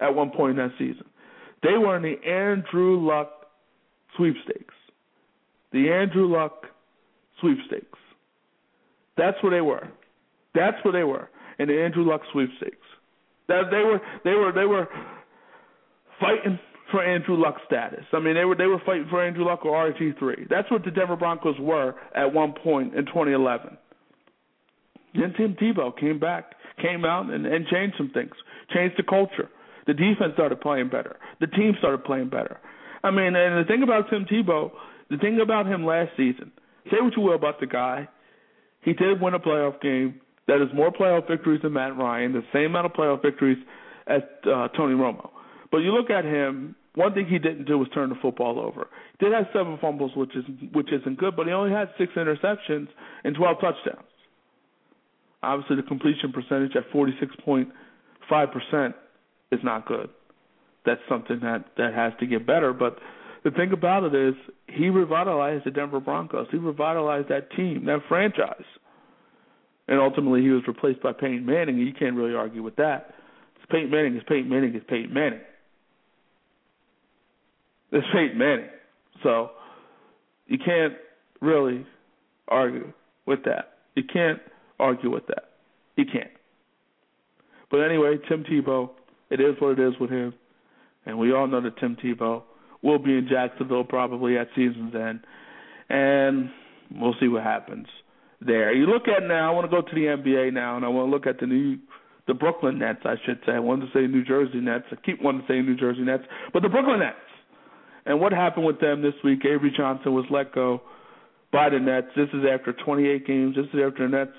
at 0.00 0.14
one 0.14 0.30
point 0.30 0.58
in 0.58 0.68
that 0.68 0.74
season. 0.78 1.06
They 1.62 1.78
were 1.78 1.96
in 1.96 2.02
the 2.02 2.16
Andrew 2.28 3.00
Luck 3.00 3.46
sweepstakes. 4.16 4.74
The 5.72 5.90
Andrew 5.90 6.26
Luck 6.26 6.66
sweepstakes. 7.40 7.98
That's 9.16 9.36
where 9.42 9.52
they 9.52 9.60
were. 9.60 9.88
That's 10.54 10.76
where 10.84 10.92
they 10.92 11.04
were 11.04 11.28
in 11.58 11.68
the 11.68 11.82
Andrew 11.82 12.08
Luck 12.08 12.22
sweepstakes. 12.32 12.76
That 13.48 13.64
they 13.70 13.82
were 13.82 14.00
they 14.24 14.34
were 14.34 14.52
they 14.52 14.66
were 14.66 14.88
fighting 16.20 16.58
for 16.90 17.02
Andrew 17.02 17.36
Luck 17.36 17.56
status. 17.66 18.04
I 18.12 18.20
mean, 18.20 18.34
they 18.34 18.44
were 18.44 18.54
they 18.54 18.66
were 18.66 18.80
fighting 18.84 19.06
for 19.10 19.24
Andrew 19.24 19.44
Luck 19.44 19.64
or 19.64 19.90
RG 19.90 20.18
three. 20.18 20.46
That's 20.48 20.70
what 20.70 20.84
the 20.84 20.90
Denver 20.90 21.16
Broncos 21.16 21.58
were 21.58 21.94
at 22.14 22.32
one 22.32 22.52
point 22.52 22.94
in 22.94 23.06
2011. 23.06 23.76
Then 25.14 25.34
Tim 25.36 25.54
Tebow 25.60 25.98
came 25.98 26.18
back, 26.18 26.52
came 26.80 27.04
out 27.04 27.30
and, 27.30 27.44
and 27.44 27.66
changed 27.66 27.96
some 27.98 28.10
things, 28.10 28.32
changed 28.72 28.96
the 28.96 29.02
culture. 29.02 29.50
The 29.86 29.94
defense 29.94 30.34
started 30.34 30.60
playing 30.60 30.88
better. 30.88 31.16
The 31.40 31.48
team 31.48 31.74
started 31.78 32.04
playing 32.04 32.30
better. 32.30 32.58
I 33.02 33.10
mean, 33.10 33.34
and 33.34 33.58
the 33.58 33.64
thing 33.66 33.82
about 33.82 34.08
Tim 34.10 34.24
Tebow, 34.24 34.70
the 35.10 35.18
thing 35.18 35.40
about 35.42 35.66
him 35.66 35.84
last 35.84 36.10
season, 36.16 36.52
say 36.84 36.98
what 37.00 37.16
you 37.16 37.22
will 37.22 37.34
about 37.34 37.60
the 37.60 37.66
guy, 37.66 38.08
he 38.82 38.92
did 38.92 39.20
win 39.20 39.34
a 39.34 39.40
playoff 39.40 39.80
game 39.80 40.20
that 40.48 40.60
is 40.60 40.68
more 40.74 40.90
playoff 40.90 41.28
victories 41.28 41.60
than 41.62 41.72
Matt 41.72 41.96
Ryan, 41.96 42.32
the 42.32 42.42
same 42.52 42.66
amount 42.66 42.86
of 42.86 42.92
playoff 42.92 43.22
victories 43.22 43.58
as 44.06 44.22
uh, 44.44 44.68
Tony 44.68 44.94
Romo. 44.94 45.30
But 45.70 45.78
you 45.78 45.92
look 45.92 46.10
at 46.10 46.24
him, 46.24 46.74
one 46.94 47.14
thing 47.14 47.26
he 47.26 47.38
didn't 47.38 47.64
do 47.64 47.78
was 47.78 47.88
turn 47.94 48.10
the 48.10 48.16
football 48.20 48.60
over. 48.60 48.88
He 49.18 49.24
did 49.24 49.34
have 49.34 49.46
seven 49.52 49.78
fumbles, 49.80 50.12
which 50.14 50.34
is 50.36 50.44
which 50.72 50.92
isn't 50.92 51.18
good, 51.18 51.36
but 51.36 51.46
he 51.46 51.52
only 51.52 51.70
had 51.70 51.88
six 51.96 52.12
interceptions 52.14 52.88
and 53.24 53.34
12 53.34 53.56
touchdowns. 53.60 54.06
Obviously, 55.42 55.76
the 55.76 55.82
completion 55.82 56.32
percentage 56.32 56.76
at 56.76 56.90
46.5% 56.90 58.94
is 59.50 59.60
not 59.64 59.86
good. 59.86 60.10
That's 60.84 61.00
something 61.08 61.40
that 61.40 61.64
that 61.78 61.94
has 61.94 62.12
to 62.20 62.26
get 62.26 62.46
better. 62.46 62.72
But 62.72 62.98
the 63.44 63.50
thing 63.50 63.72
about 63.72 64.04
it 64.04 64.14
is, 64.14 64.34
he 64.68 64.88
revitalized 64.88 65.64
the 65.64 65.70
Denver 65.70 66.00
Broncos. 66.00 66.46
He 66.50 66.58
revitalized 66.58 67.28
that 67.28 67.50
team, 67.52 67.86
that 67.86 68.00
franchise. 68.08 68.64
And 69.92 70.00
ultimately, 70.00 70.40
he 70.40 70.48
was 70.48 70.62
replaced 70.66 71.02
by 71.02 71.12
Peyton 71.12 71.44
Manning. 71.44 71.76
You 71.76 71.92
can't 71.92 72.16
really 72.16 72.34
argue 72.34 72.62
with 72.62 72.76
that. 72.76 73.12
It's 73.56 73.66
Peyton 73.70 73.90
Manning 73.90 74.16
is 74.16 74.22
Peyton 74.26 74.48
Manning 74.48 74.74
is 74.74 74.80
Peyton 74.88 75.12
Manning. 75.12 75.40
It's 77.90 78.06
Peyton 78.10 78.38
Manning. 78.38 78.70
So 79.22 79.50
you 80.46 80.56
can't 80.56 80.94
really 81.42 81.86
argue 82.48 82.90
with 83.26 83.44
that. 83.44 83.74
You 83.94 84.04
can't 84.10 84.40
argue 84.80 85.10
with 85.10 85.26
that. 85.26 85.50
You 85.96 86.06
can't. 86.06 86.30
But 87.70 87.80
anyway, 87.80 88.16
Tim 88.30 88.44
Tebow, 88.44 88.88
it 89.28 89.40
is 89.40 89.56
what 89.58 89.78
it 89.78 89.88
is 89.88 89.92
with 90.00 90.08
him. 90.08 90.32
And 91.04 91.18
we 91.18 91.34
all 91.34 91.46
know 91.46 91.60
that 91.60 91.76
Tim 91.76 91.98
Tebow 92.02 92.44
will 92.80 92.98
be 92.98 93.12
in 93.12 93.28
Jacksonville 93.30 93.84
probably 93.84 94.38
at 94.38 94.48
season's 94.56 94.94
end. 94.94 95.20
And 95.90 96.48
we'll 96.98 97.14
see 97.20 97.28
what 97.28 97.42
happens 97.42 97.88
there. 98.46 98.72
You 98.72 98.86
look 98.86 99.08
at 99.08 99.26
now, 99.26 99.50
I 99.50 99.54
want 99.54 99.70
to 99.70 99.74
go 99.74 99.82
to 99.82 99.94
the 99.94 100.06
NBA 100.06 100.52
now, 100.52 100.76
and 100.76 100.84
I 100.84 100.88
want 100.88 101.08
to 101.08 101.10
look 101.10 101.26
at 101.26 101.40
the 101.40 101.46
new 101.46 101.78
the 102.28 102.34
Brooklyn 102.34 102.78
Nets, 102.78 103.00
I 103.04 103.16
should 103.26 103.40
say. 103.44 103.52
I 103.52 103.58
wanted 103.58 103.86
to 103.86 103.92
say 103.92 104.06
New 104.06 104.24
Jersey 104.24 104.60
Nets. 104.60 104.84
I 104.92 104.96
keep 105.04 105.20
wanting 105.20 105.42
to 105.42 105.46
say 105.48 105.60
New 105.60 105.76
Jersey 105.76 106.02
Nets, 106.02 106.22
but 106.52 106.62
the 106.62 106.68
Brooklyn 106.68 107.00
Nets. 107.00 107.16
And 108.06 108.20
what 108.20 108.32
happened 108.32 108.66
with 108.66 108.80
them 108.80 109.02
this 109.02 109.14
week? 109.24 109.44
Avery 109.44 109.72
Johnson 109.76 110.14
was 110.14 110.24
let 110.30 110.54
go 110.54 110.82
by 111.52 111.68
the 111.68 111.78
Nets. 111.78 112.08
This 112.16 112.28
is 112.32 112.44
after 112.48 112.72
28 112.72 113.26
games. 113.26 113.56
This 113.56 113.66
is 113.66 113.80
after 113.84 114.08
the 114.08 114.16
Nets, 114.16 114.36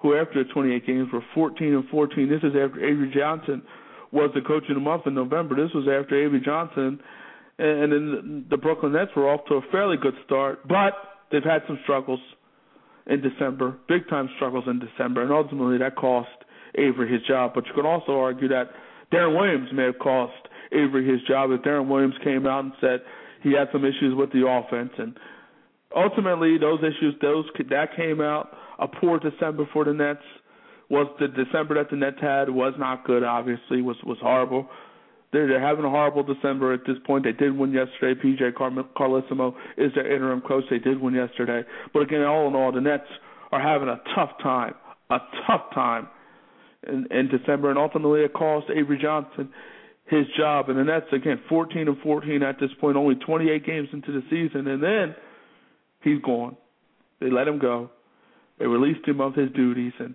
who 0.00 0.16
after 0.16 0.44
28 0.44 0.86
games 0.86 1.08
were 1.12 1.22
14 1.34 1.74
and 1.74 1.88
14. 1.88 2.28
This 2.28 2.42
is 2.42 2.56
after 2.56 2.84
Avery 2.84 3.12
Johnson 3.14 3.62
was 4.10 4.30
the 4.34 4.40
coach 4.40 4.64
of 4.68 4.74
the 4.74 4.80
month 4.80 5.06
in 5.06 5.14
November. 5.14 5.54
This 5.54 5.74
was 5.74 5.86
after 5.86 6.24
Avery 6.24 6.40
Johnson, 6.40 7.00
and 7.58 7.92
then 7.92 8.46
the 8.48 8.56
Brooklyn 8.56 8.92
Nets 8.92 9.10
were 9.14 9.28
off 9.28 9.40
to 9.48 9.54
a 9.54 9.62
fairly 9.70 9.96
good 9.96 10.14
start, 10.24 10.66
but 10.66 10.94
they've 11.30 11.44
had 11.44 11.62
some 11.66 11.78
struggles 11.82 12.20
in 13.08 13.20
December, 13.22 13.76
big 13.88 14.08
time 14.08 14.28
struggles 14.36 14.64
in 14.66 14.78
December, 14.78 15.22
and 15.22 15.32
ultimately 15.32 15.78
that 15.78 15.96
cost 15.96 16.28
Avery 16.74 17.10
his 17.10 17.22
job. 17.26 17.52
But 17.54 17.66
you 17.66 17.72
can 17.74 17.86
also 17.86 18.18
argue 18.18 18.48
that 18.48 18.70
Deron 19.12 19.36
Williams 19.36 19.70
may 19.72 19.84
have 19.84 19.98
cost 19.98 20.34
Avery 20.72 21.06
his 21.06 21.20
job. 21.26 21.50
If 21.50 21.62
Deron 21.62 21.88
Williams 21.88 22.14
came 22.22 22.46
out 22.46 22.64
and 22.64 22.72
said 22.80 23.00
he 23.42 23.52
had 23.52 23.68
some 23.72 23.84
issues 23.84 24.14
with 24.14 24.30
the 24.32 24.46
offense, 24.46 24.92
and 24.98 25.16
ultimately 25.96 26.58
those 26.58 26.80
issues, 26.80 27.14
those 27.22 27.46
that 27.70 27.96
came 27.96 28.20
out 28.20 28.50
a 28.78 28.86
poor 28.86 29.18
December 29.18 29.68
for 29.72 29.84
the 29.84 29.92
Nets. 29.92 30.22
Was 30.90 31.06
the 31.20 31.28
December 31.28 31.74
that 31.74 31.90
the 31.90 31.96
Nets 31.96 32.16
had 32.18 32.48
was 32.48 32.72
not 32.78 33.04
good. 33.04 33.22
Obviously, 33.22 33.82
was 33.82 33.96
was 34.04 34.16
horrible. 34.22 34.68
They're, 35.32 35.46
they're 35.46 35.60
having 35.60 35.84
a 35.84 35.90
horrible 35.90 36.22
December 36.22 36.72
at 36.72 36.80
this 36.86 36.96
point. 37.06 37.24
They 37.24 37.32
did 37.32 37.56
win 37.56 37.72
yesterday. 37.72 38.18
PJ 38.20 38.54
Car- 38.54 38.70
Carlesimo 38.96 39.54
is 39.76 39.92
their 39.94 40.10
interim 40.10 40.40
coach. 40.40 40.64
They 40.70 40.78
did 40.78 41.00
win 41.00 41.14
yesterday. 41.14 41.62
But 41.92 42.02
again, 42.02 42.22
all 42.22 42.48
in 42.48 42.54
all, 42.54 42.72
the 42.72 42.80
Nets 42.80 43.04
are 43.52 43.60
having 43.60 43.88
a 43.88 44.00
tough 44.14 44.30
time, 44.42 44.74
a 45.10 45.18
tough 45.46 45.74
time 45.74 46.08
in, 46.86 47.06
in 47.10 47.28
December, 47.28 47.70
and 47.70 47.78
ultimately 47.78 48.22
it 48.22 48.32
cost 48.32 48.66
Avery 48.70 48.98
Johnson 49.00 49.50
his 50.08 50.26
job. 50.36 50.68
And 50.68 50.78
the 50.78 50.84
Nets 50.84 51.06
again, 51.12 51.40
14 51.48 51.88
and 51.88 51.98
14 51.98 52.42
at 52.42 52.58
this 52.60 52.70
point, 52.80 52.96
only 52.96 53.14
28 53.14 53.64
games 53.64 53.88
into 53.92 54.12
the 54.12 54.22
season, 54.30 54.66
and 54.66 54.82
then 54.82 55.14
he's 56.02 56.20
gone. 56.22 56.56
They 57.20 57.30
let 57.30 57.48
him 57.48 57.58
go. 57.58 57.90
They 58.58 58.66
released 58.66 59.06
him 59.06 59.20
of 59.20 59.34
his 59.34 59.50
duties, 59.52 59.92
and 59.98 60.14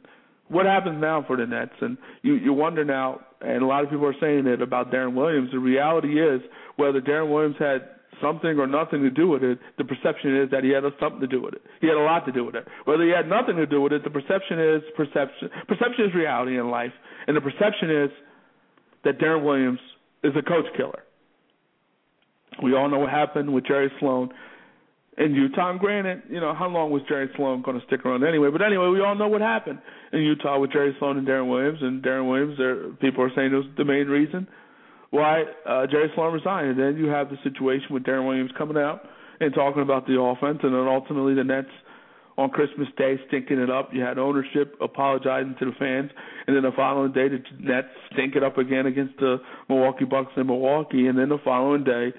what 0.54 0.66
happens 0.66 1.02
now 1.02 1.24
for 1.26 1.36
the 1.36 1.46
Nets? 1.46 1.74
And 1.82 1.98
you 2.22 2.36
you 2.36 2.54
wonder 2.54 2.86
now, 2.86 3.22
and 3.42 3.62
a 3.62 3.66
lot 3.66 3.84
of 3.84 3.90
people 3.90 4.06
are 4.06 4.16
saying 4.22 4.48
it 4.48 4.62
about 4.62 4.92
Deron 4.92 5.16
Williams. 5.16 5.50
The 5.52 5.60
reality 5.60 6.22
is, 6.22 6.42
whether 6.76 7.02
Deron 7.02 7.32
Williams 7.34 7.56
had 7.60 7.90
something 8.22 8.60
or 8.60 8.68
nothing 8.68 9.02
to 9.02 9.10
do 9.10 9.28
with 9.28 9.44
it, 9.44 9.60
the 9.78 9.84
perception 9.84 10.38
is 10.42 10.52
that 10.52 10.64
he 10.64 10.70
had 10.70 10.84
something 11.00 11.20
to 11.20 11.28
do 11.28 11.42
with 11.42 11.56
it. 11.56 11.62
He 11.82 11.88
had 11.88 11.98
a 11.98 12.04
lot 12.04 12.26
to 12.26 12.32
do 12.32 12.46
with 12.46 12.56
it. 12.56 12.66
Whether 12.86 13.04
he 13.04 13.12
had 13.12 13.28
nothing 13.28 13.56
to 13.58 13.66
do 13.66 13.82
with 13.82 13.92
it, 13.92 14.04
the 14.04 14.10
perception 14.10 14.60
is 14.60 14.82
perception. 14.96 15.50
Perception 15.68 16.06
is 16.06 16.16
reality 16.16 16.60
in 16.60 16.70
life, 16.70 16.94
and 17.28 17.36
the 17.36 17.42
perception 17.42 17.90
is 17.90 18.10
that 19.04 19.20
Deron 19.20 19.44
Williams 19.44 19.80
is 20.24 20.34
a 20.38 20.42
coach 20.42 20.66
killer. 20.78 21.04
We 22.62 22.76
all 22.76 22.90
know 22.90 23.00
what 23.00 23.10
happened 23.10 23.52
with 23.54 23.66
Jerry 23.66 23.92
Sloan 24.00 24.30
in 25.18 25.34
Utah. 25.34 25.78
Granted, 25.78 26.24
you 26.30 26.40
know, 26.40 26.54
how 26.54 26.68
long 26.68 26.92
was 26.92 27.02
Jerry 27.08 27.30
Sloan 27.36 27.62
going 27.62 27.80
to 27.80 27.86
stick 27.86 28.06
around 28.06 28.24
anyway? 28.24 28.50
But 28.52 28.62
anyway, 28.62 28.88
we 28.88 29.02
all 29.02 29.16
know 29.16 29.28
what 29.28 29.42
happened 29.42 29.80
in 30.12 30.22
Utah 30.22 30.60
with 30.60 30.72
Jerry 30.72 30.96
Sloan 31.00 31.18
and 31.18 31.28
Deron 31.28 31.50
Williams. 31.50 31.80
And 31.82 32.04
Deron 32.04 32.30
Williams, 32.30 32.98
people 33.02 33.24
are 33.24 33.32
saying 33.36 33.54
it 33.54 33.56
was 33.56 33.66
the 33.78 33.86
main 33.86 34.08
reason 34.08 34.48
why 35.12 35.44
uh, 35.68 35.86
Jerry 35.88 36.12
Sloan 36.16 36.34
resigned. 36.34 36.72
And 36.72 36.80
then 36.80 36.98
you 36.98 37.10
have 37.10 37.30
the 37.30 37.38
situation 37.44 37.88
with 37.92 38.04
Deron 38.04 38.28
Williams 38.28 38.52
coming 38.58 38.78
out 38.78 39.02
and 39.40 39.54
talking 39.54 39.82
about 39.82 40.08
the 40.08 40.20
offense, 40.20 40.60
and 40.64 40.74
then 40.74 40.88
ultimately 40.88 41.34
the 41.34 41.44
Nets 41.44 41.68
on 42.38 42.50
Christmas 42.50 42.88
Day 42.98 43.20
stinking 43.28 43.60
it 43.60 43.70
up. 43.70 43.90
You 43.94 44.02
had 44.02 44.18
ownership 44.18 44.76
apologizing 44.82 45.56
to 45.60 45.66
the 45.66 45.72
fans, 45.78 46.12
and 46.48 46.56
then 46.56 46.64
the 46.64 46.72
following 46.76 47.12
day 47.12 47.28
the 47.30 47.40
Nets 47.60 47.88
stink 48.14 48.36
it 48.36 48.44
up 48.44 48.58
again 48.58 48.86
against 48.86 49.18
the 49.18 49.38
Milwaukee 49.70 50.06
Bucks 50.06 50.32
in 50.38 50.48
Milwaukee, 50.48 51.08
and 51.08 51.18
then 51.18 51.30
the 51.30 51.38
following 51.44 51.84
day 51.84 52.14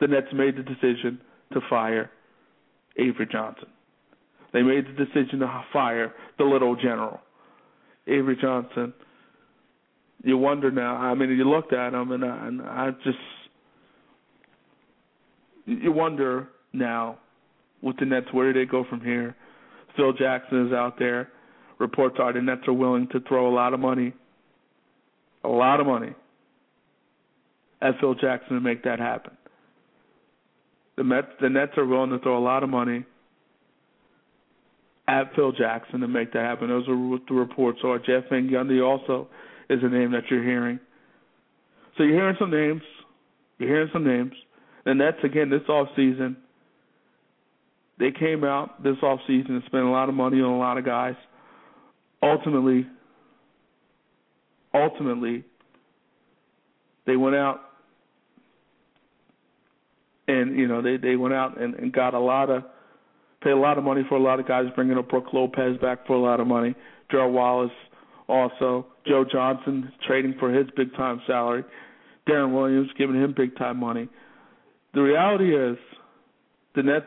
the 0.00 0.06
Nets 0.06 0.28
made 0.32 0.56
the 0.56 0.62
decision 0.62 1.20
to 1.52 1.60
fire 1.68 2.10
Avery 2.96 3.28
Johnson. 3.30 3.68
They 4.52 4.62
made 4.62 4.86
the 4.86 5.04
decision 5.04 5.40
to 5.40 5.64
fire 5.72 6.14
the 6.38 6.44
little 6.44 6.74
general, 6.76 7.20
Avery 8.06 8.36
Johnson. 8.40 8.94
You 10.24 10.36
wonder 10.38 10.70
now. 10.70 10.96
I 10.96 11.14
mean, 11.14 11.30
you 11.30 11.48
looked 11.48 11.72
at 11.72 11.94
him, 11.94 12.12
and 12.12 12.24
I, 12.24 12.46
and 12.46 12.62
I 12.62 12.90
just 13.04 13.18
you 15.68 15.92
wonder 15.92 16.48
now 16.72 17.18
with 17.82 17.96
the 17.98 18.06
Nets. 18.06 18.26
Where 18.32 18.52
do 18.52 18.58
they 18.58 18.70
go 18.70 18.84
from 18.88 19.00
here? 19.00 19.36
Phil 19.96 20.12
Jackson 20.12 20.66
is 20.66 20.72
out 20.72 20.98
there. 20.98 21.28
Reports 21.78 22.16
are 22.18 22.32
the 22.32 22.40
Nets 22.40 22.62
are 22.66 22.72
willing 22.72 23.08
to 23.12 23.20
throw 23.20 23.48
a 23.48 23.54
lot 23.54 23.74
of 23.74 23.80
money, 23.80 24.12
a 25.44 25.48
lot 25.48 25.78
of 25.78 25.86
money, 25.86 26.14
at 27.80 27.94
Phil 28.00 28.14
Jackson 28.14 28.54
to 28.56 28.60
make 28.60 28.82
that 28.84 28.98
happen. 28.98 29.36
The 30.98 31.04
Mets, 31.04 31.28
the 31.40 31.48
Nets 31.48 31.72
are 31.76 31.86
willing 31.86 32.10
to 32.10 32.18
throw 32.18 32.36
a 32.36 32.42
lot 32.42 32.64
of 32.64 32.70
money 32.70 33.06
at 35.06 35.32
Phil 35.36 35.52
Jackson 35.52 36.00
to 36.00 36.08
make 36.08 36.32
that 36.32 36.44
happen. 36.44 36.68
Those 36.68 36.88
are 36.88 37.18
the 37.28 37.34
reports. 37.34 37.78
So 37.80 37.96
Jeff 37.98 38.24
Van 38.28 38.48
Gundy 38.48 38.84
also 38.84 39.28
is 39.70 39.78
a 39.84 39.88
name 39.88 40.10
that 40.10 40.24
you're 40.28 40.42
hearing. 40.42 40.80
So 41.96 42.02
you're 42.02 42.16
hearing 42.16 42.34
some 42.40 42.50
names. 42.50 42.82
You're 43.58 43.68
hearing 43.68 43.90
some 43.92 44.04
names. 44.04 44.32
The 44.84 44.94
Nets 44.94 45.18
again 45.22 45.50
this 45.50 45.68
off 45.68 45.86
season. 45.94 46.36
They 48.00 48.10
came 48.10 48.42
out 48.42 48.82
this 48.82 48.96
off 49.00 49.20
season 49.28 49.54
and 49.54 49.62
spent 49.66 49.84
a 49.84 49.90
lot 49.90 50.08
of 50.08 50.16
money 50.16 50.40
on 50.40 50.50
a 50.50 50.58
lot 50.58 50.78
of 50.78 50.84
guys. 50.84 51.14
Ultimately, 52.20 52.88
ultimately, 54.74 55.44
they 57.06 57.14
went 57.14 57.36
out 57.36 57.60
and 60.28 60.56
you 60.56 60.68
know 60.68 60.80
they 60.80 60.96
they 60.96 61.16
went 61.16 61.34
out 61.34 61.60
and, 61.60 61.74
and 61.74 61.92
got 61.92 62.14
a 62.14 62.20
lot 62.20 62.50
of 62.50 62.62
paid 63.42 63.50
a 63.50 63.56
lot 63.56 63.78
of 63.78 63.84
money 63.84 64.02
for 64.08 64.16
a 64.16 64.22
lot 64.22 64.38
of 64.38 64.46
guys, 64.46 64.66
bringing 64.74 64.98
up 64.98 65.08
Brook 65.08 65.26
Lopez 65.32 65.76
back 65.80 66.06
for 66.06 66.14
a 66.14 66.20
lot 66.20 66.40
of 66.40 66.46
money, 66.46 66.74
Gerald 67.10 67.34
Wallace 67.34 67.70
also, 68.28 68.86
Joe 69.06 69.24
Johnson 69.30 69.90
trading 70.06 70.34
for 70.38 70.52
his 70.52 70.66
big 70.76 70.94
time 70.94 71.22
salary, 71.26 71.64
Deron 72.28 72.52
Williams 72.52 72.90
giving 72.98 73.16
him 73.16 73.34
big 73.36 73.56
time 73.56 73.78
money. 73.78 74.08
The 74.92 75.00
reality 75.00 75.56
is, 75.56 75.78
the 76.74 76.82
Nets, 76.82 77.06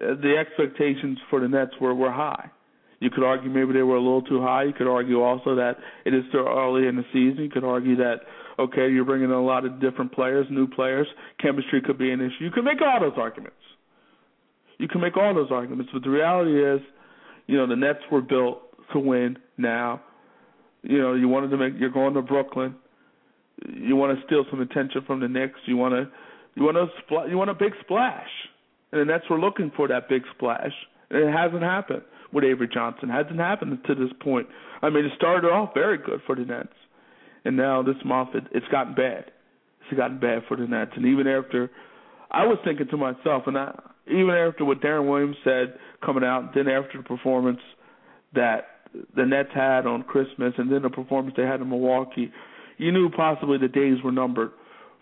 uh, 0.00 0.14
the 0.14 0.36
expectations 0.38 1.18
for 1.28 1.40
the 1.40 1.48
Nets 1.48 1.72
were 1.80 1.94
were 1.94 2.12
high. 2.12 2.50
You 3.02 3.10
could 3.10 3.24
argue 3.24 3.50
maybe 3.50 3.72
they 3.72 3.82
were 3.82 3.96
a 3.96 4.00
little 4.00 4.22
too 4.22 4.40
high. 4.40 4.62
You 4.62 4.72
could 4.72 4.86
argue 4.86 5.22
also 5.22 5.56
that 5.56 5.74
it 6.04 6.14
is 6.14 6.22
still 6.28 6.46
early 6.46 6.86
in 6.86 6.94
the 6.94 7.04
season. 7.12 7.42
You 7.42 7.50
could 7.50 7.64
argue 7.64 7.96
that 7.96 8.20
okay, 8.60 8.92
you're 8.92 9.04
bringing 9.04 9.24
in 9.24 9.34
a 9.34 9.42
lot 9.42 9.64
of 9.64 9.80
different 9.80 10.12
players, 10.12 10.46
new 10.50 10.68
players. 10.68 11.08
Chemistry 11.40 11.82
could 11.82 11.98
be 11.98 12.12
an 12.12 12.20
issue. 12.20 12.44
You 12.44 12.52
can 12.52 12.62
make 12.62 12.80
all 12.80 13.00
those 13.00 13.18
arguments. 13.18 13.56
You 14.78 14.86
can 14.86 15.00
make 15.00 15.16
all 15.16 15.34
those 15.34 15.50
arguments, 15.50 15.90
but 15.92 16.04
the 16.04 16.10
reality 16.10 16.64
is, 16.64 16.80
you 17.48 17.56
know, 17.56 17.66
the 17.66 17.74
Nets 17.74 17.98
were 18.12 18.20
built 18.20 18.60
to 18.92 19.00
win. 19.00 19.36
Now, 19.58 20.00
you 20.82 20.98
know, 20.98 21.14
you 21.14 21.26
wanted 21.26 21.48
to 21.50 21.56
make. 21.56 21.72
You're 21.78 21.90
going 21.90 22.14
to 22.14 22.22
Brooklyn. 22.22 22.76
You 23.68 23.96
want 23.96 24.16
to 24.16 24.24
steal 24.26 24.44
some 24.48 24.60
attention 24.60 25.02
from 25.08 25.18
the 25.18 25.28
Knicks. 25.28 25.58
You 25.66 25.76
want 25.76 25.94
to, 25.94 26.08
you 26.54 26.62
want 26.62 26.76
to, 26.76 27.28
you 27.28 27.36
want 27.36 27.50
a 27.50 27.54
big 27.54 27.72
splash, 27.80 28.30
and 28.92 29.00
the 29.00 29.04
Nets 29.06 29.24
were 29.28 29.40
looking 29.40 29.72
for 29.74 29.88
that 29.88 30.08
big 30.08 30.22
splash, 30.36 30.72
and 31.10 31.28
it 31.28 31.32
hasn't 31.32 31.62
happened 31.62 32.02
with 32.32 32.44
Avery 32.44 32.68
Johnson. 32.72 33.08
Hasn't 33.08 33.38
happened 33.38 33.78
to 33.86 33.94
this 33.94 34.12
point. 34.20 34.46
I 34.80 34.90
mean, 34.90 35.04
it 35.04 35.12
started 35.16 35.48
off 35.48 35.74
very 35.74 35.98
good 35.98 36.20
for 36.26 36.34
the 36.34 36.44
Nets, 36.44 36.74
and 37.44 37.56
now 37.56 37.82
this 37.82 37.96
month 38.04 38.34
it, 38.34 38.44
it's 38.52 38.66
gotten 38.68 38.94
bad. 38.94 39.30
It's 39.80 39.96
gotten 39.96 40.18
bad 40.18 40.42
for 40.48 40.56
the 40.56 40.66
Nets, 40.66 40.92
and 40.96 41.06
even 41.06 41.26
after, 41.26 41.70
I 42.30 42.46
was 42.46 42.58
thinking 42.64 42.88
to 42.88 42.96
myself, 42.96 43.44
and 43.46 43.58
I, 43.58 43.78
even 44.06 44.30
after 44.30 44.64
what 44.64 44.80
Deron 44.80 45.08
Williams 45.08 45.36
said 45.44 45.74
coming 46.04 46.24
out, 46.24 46.52
then 46.54 46.68
after 46.68 46.98
the 46.98 47.04
performance 47.04 47.60
that 48.34 48.66
the 49.16 49.24
Nets 49.24 49.50
had 49.54 49.86
on 49.86 50.02
Christmas, 50.02 50.54
and 50.56 50.70
then 50.70 50.82
the 50.82 50.90
performance 50.90 51.34
they 51.36 51.44
had 51.44 51.60
in 51.60 51.68
Milwaukee, 51.68 52.32
you 52.78 52.92
knew 52.92 53.10
possibly 53.10 53.58
the 53.58 53.68
days 53.68 53.98
were 54.02 54.12
numbered 54.12 54.50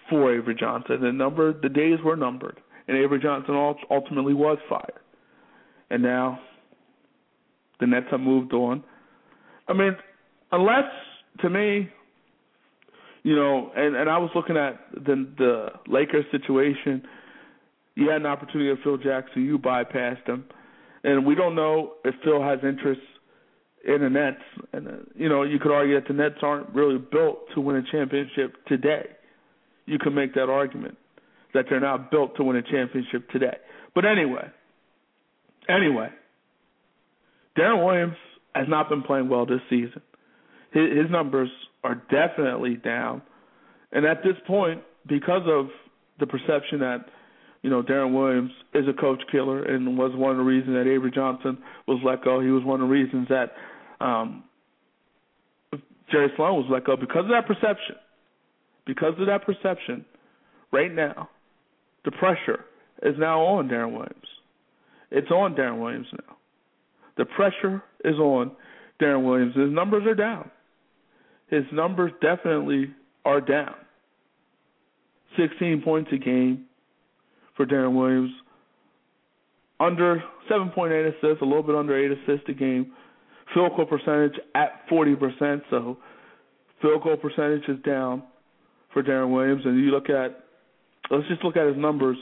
for 0.09 0.35
Avery 0.35 0.57
Johnson. 0.59 1.01
The 1.01 1.13
number, 1.13 1.53
the 1.53 1.69
days 1.69 1.99
were 2.05 2.17
numbered, 2.17 2.61
and 2.89 2.97
Avery 2.97 3.21
Johnson 3.21 3.55
ultimately 3.91 4.35
was 4.35 4.59
fired. 4.69 5.01
And 5.91 6.03
now 6.03 6.41
the 7.81 7.87
Nets 7.87 8.07
have 8.11 8.21
moved 8.21 8.53
on. 8.53 8.85
I 9.69 9.73
mean, 9.73 9.97
unless 10.53 10.91
to 11.41 11.51
me, 11.51 11.89
you 13.23 13.37
know, 13.37 13.71
and 13.77 13.97
and 13.97 14.09
I 14.09 14.19
was 14.19 14.31
looking 14.35 14.57
at 14.57 14.81
the 14.93 15.27
the 15.37 15.69
Lakers 15.87 16.25
situation. 16.31 17.03
You 17.97 18.09
had 18.09 18.21
an 18.21 18.27
opportunity 18.27 18.71
with 18.71 18.79
Phil 18.83 18.97
Jackson, 18.97 19.45
you 19.45 19.59
bypassed 19.59 20.27
him, 20.27 20.45
and 21.05 21.27
we 21.27 21.35
don't 21.35 21.55
know 21.55 21.95
if 22.05 22.15
Phil 22.25 22.41
has 22.43 22.61
interest 22.63 23.01
in 23.87 24.01
the 24.01 24.09
Nets. 24.09 24.41
And 24.73 24.89
uh, 24.89 24.91
you 25.15 25.29
know, 25.29 25.43
you 25.43 25.59
could 25.59 25.73
argue 25.73 25.97
that 25.97 26.09
the 26.09 26.15
Nets 26.15 26.37
aren't 26.43 26.71
really 26.71 26.99
built 26.99 27.41
to 27.55 27.61
win 27.61 27.77
a 27.77 27.83
championship 27.91 28.55
today. 28.67 29.07
You 29.87 29.99
can 29.99 30.15
make 30.15 30.35
that 30.35 30.49
argument 30.49 30.97
that 31.53 31.67
they're 31.69 31.81
not 31.81 32.11
built 32.11 32.37
to 32.37 32.45
win 32.45 32.57
a 32.57 32.63
championship 32.63 33.29
today. 33.31 33.57
But 33.95 34.05
anyway, 34.05 34.49
anyway, 35.69 36.11
Deron 37.61 37.85
Williams 37.85 38.17
has 38.55 38.67
not 38.69 38.89
been 38.89 39.03
playing 39.03 39.29
well 39.29 39.45
this 39.45 39.61
season. 39.69 40.01
His, 40.73 40.97
his 40.97 41.11
numbers 41.11 41.51
are 41.85 42.03
definitely 42.11 42.77
down, 42.77 43.23
and 43.93 44.07
at 44.07 44.23
this 44.23 44.37
point, 44.47 44.83
because 45.07 45.43
of 45.47 45.67
the 46.19 46.27
perception 46.27 46.81
that 46.81 47.07
you 47.63 47.69
know 47.69 47.83
Deron 47.83 48.15
Williams 48.15 48.53
is 48.75 48.87
a 48.89 48.99
coach 48.99 49.21
killer 49.31 49.63
and 49.63 49.99
was 49.99 50.13
one 50.15 50.33
of 50.33 50.37
the 50.39 50.43
reasons 50.43 50.75
that 50.75 50.91
Avery 50.91 51.11
Johnson 51.15 51.59
was 51.87 52.01
let 52.05 52.25
go. 52.25 52.41
He 52.41 52.51
was 52.51 52.65
one 52.65 52.81
of 52.81 52.89
the 52.89 52.93
reasons 52.93 53.29
that 53.29 53.53
um, 54.05 54.45
Jerry 56.11 56.31
Sloan 56.37 56.57
was 56.57 56.67
let 56.71 56.85
go 56.85 56.97
because 56.97 57.25
of 57.25 57.31
that 57.31 57.47
perception. 57.47 57.97
Because 58.87 59.15
of 59.21 59.27
that 59.27 59.45
perception, 59.45 60.05
right 60.73 60.93
now, 60.93 61.29
the 62.05 62.11
pressure 62.11 62.65
is 63.03 63.15
now 63.19 63.43
on 63.43 63.69
Deron 63.69 63.93
Williams. 63.93 64.27
It's 65.11 65.31
on 65.31 65.55
Deron 65.55 65.81
Williams 65.81 66.07
now. 66.13 66.37
The 67.21 67.27
pressure 67.27 67.83
is 68.03 68.17
on 68.17 68.53
Deron 68.99 69.27
Williams. 69.27 69.55
His 69.55 69.71
numbers 69.71 70.07
are 70.07 70.15
down. 70.15 70.51
His 71.49 71.65
numbers 71.71 72.13
definitely 72.23 72.95
are 73.27 73.43
down. 73.43 73.75
16 75.37 75.83
points 75.83 76.11
a 76.15 76.17
game 76.17 76.65
for 77.59 77.67
Deron 77.67 77.95
Williams. 77.95 78.31
Under 79.79 80.25
7.8 80.51 81.09
assists, 81.09 81.43
a 81.43 81.45
little 81.45 81.63
bit 81.63 81.77
under 81.77 81.95
8 81.95 82.11
assists 82.11 82.49
a 82.49 82.55
game. 82.55 82.93
Field 83.53 83.73
goal 83.77 83.85
percentage 83.85 84.41
at 84.55 84.89
40%, 84.91 85.61
so 85.69 85.99
field 86.81 87.03
goal 87.03 87.19
percentage 87.19 87.69
is 87.69 87.83
down 87.85 88.23
for 88.95 89.03
Deron 89.03 89.31
Williams. 89.31 89.61
And 89.67 89.79
you 89.79 89.91
look 89.91 90.09
at, 90.09 90.43
let's 91.11 91.29
just 91.29 91.45
look 91.45 91.59
at 91.59 91.67
his 91.67 91.77
numbers 91.77 92.17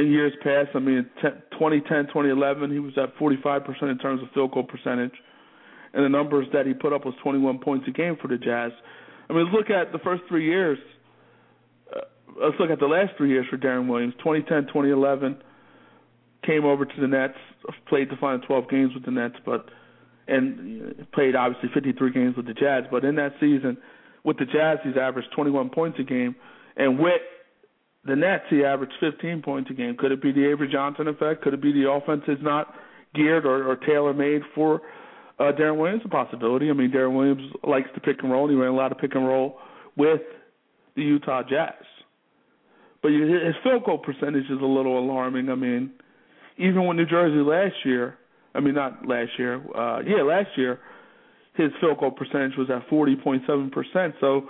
in 0.00 0.10
years 0.10 0.32
past. 0.42 0.70
I 0.74 0.78
mean, 0.78 1.08
2010, 1.22 2.06
2011, 2.06 2.70
he 2.70 2.78
was 2.78 2.92
at 2.96 3.16
45% 3.16 3.82
in 3.82 3.98
terms 3.98 4.22
of 4.22 4.28
field 4.32 4.52
goal 4.52 4.64
percentage, 4.64 5.14
and 5.92 6.04
the 6.04 6.08
numbers 6.08 6.46
that 6.52 6.66
he 6.66 6.74
put 6.74 6.92
up 6.92 7.04
was 7.04 7.14
21 7.22 7.58
points 7.58 7.86
a 7.88 7.90
game 7.90 8.16
for 8.20 8.28
the 8.28 8.38
Jazz. 8.38 8.72
I 9.28 9.32
mean, 9.32 9.46
look 9.52 9.70
at 9.70 9.92
the 9.92 9.98
first 9.98 10.22
three 10.28 10.46
years. 10.46 10.78
Uh, 11.94 12.00
let's 12.42 12.56
look 12.58 12.70
at 12.70 12.80
the 12.80 12.86
last 12.86 13.12
three 13.16 13.30
years 13.30 13.46
for 13.50 13.58
Deron 13.58 13.88
Williams. 13.88 14.14
2010, 14.18 14.72
2011, 14.72 15.36
came 16.44 16.64
over 16.64 16.84
to 16.84 17.00
the 17.00 17.06
Nets, 17.06 17.34
played 17.88 18.10
the 18.10 18.16
final 18.16 18.40
12 18.40 18.68
games 18.70 18.94
with 18.94 19.04
the 19.04 19.10
Nets, 19.10 19.36
but 19.44 19.66
and 20.26 20.94
played 21.12 21.34
obviously 21.34 21.70
53 21.74 22.12
games 22.12 22.36
with 22.36 22.46
the 22.46 22.54
Jazz. 22.54 22.84
But 22.90 23.04
in 23.04 23.16
that 23.16 23.32
season, 23.40 23.76
with 24.24 24.38
the 24.38 24.44
Jazz, 24.44 24.78
he's 24.84 24.96
averaged 24.96 25.28
21 25.34 25.70
points 25.70 25.98
a 25.98 26.04
game, 26.04 26.36
and 26.76 26.98
with 26.98 27.20
the 28.04 28.16
Nets, 28.16 28.44
he 28.48 28.64
averaged 28.64 28.94
15 29.00 29.42
points 29.42 29.70
a 29.70 29.74
game. 29.74 29.96
Could 29.98 30.12
it 30.12 30.22
be 30.22 30.32
the 30.32 30.46
Avery 30.48 30.68
Johnson 30.72 31.08
effect? 31.08 31.42
Could 31.42 31.54
it 31.54 31.62
be 31.62 31.72
the 31.72 31.90
offense 31.90 32.22
is 32.28 32.38
not 32.40 32.74
geared 33.14 33.44
or, 33.44 33.70
or 33.70 33.76
tailor 33.76 34.14
made 34.14 34.42
for 34.54 34.80
uh, 35.38 35.52
Deron 35.52 35.76
Williams? 35.76 36.02
A 36.04 36.08
possibility. 36.08 36.70
I 36.70 36.72
mean, 36.72 36.90
Deron 36.90 37.14
Williams 37.14 37.52
likes 37.62 37.88
to 37.94 38.00
pick 38.00 38.22
and 38.22 38.32
roll. 38.32 38.44
And 38.44 38.52
he 38.52 38.60
ran 38.60 38.70
a 38.70 38.76
lot 38.76 38.92
of 38.92 38.98
pick 38.98 39.14
and 39.14 39.26
roll 39.26 39.58
with 39.96 40.22
the 40.96 41.02
Utah 41.02 41.42
Jazz. 41.42 41.74
But 43.02 43.12
his 43.12 43.54
field 43.62 43.84
goal 43.84 43.98
percentage 43.98 44.44
is 44.44 44.60
a 44.60 44.66
little 44.66 44.98
alarming. 44.98 45.48
I 45.48 45.54
mean, 45.54 45.90
even 46.58 46.86
with 46.86 46.96
New 46.96 47.06
Jersey 47.06 47.36
last 47.36 47.74
year, 47.84 48.16
I 48.54 48.60
mean 48.60 48.74
not 48.74 49.06
last 49.06 49.30
year, 49.38 49.62
uh 49.74 50.00
yeah, 50.00 50.22
last 50.22 50.48
year, 50.56 50.80
his 51.54 51.70
field 51.80 51.98
goal 51.98 52.10
percentage 52.10 52.56
was 52.58 52.68
at 52.70 52.86
40.7%. 52.88 54.14
So 54.20 54.48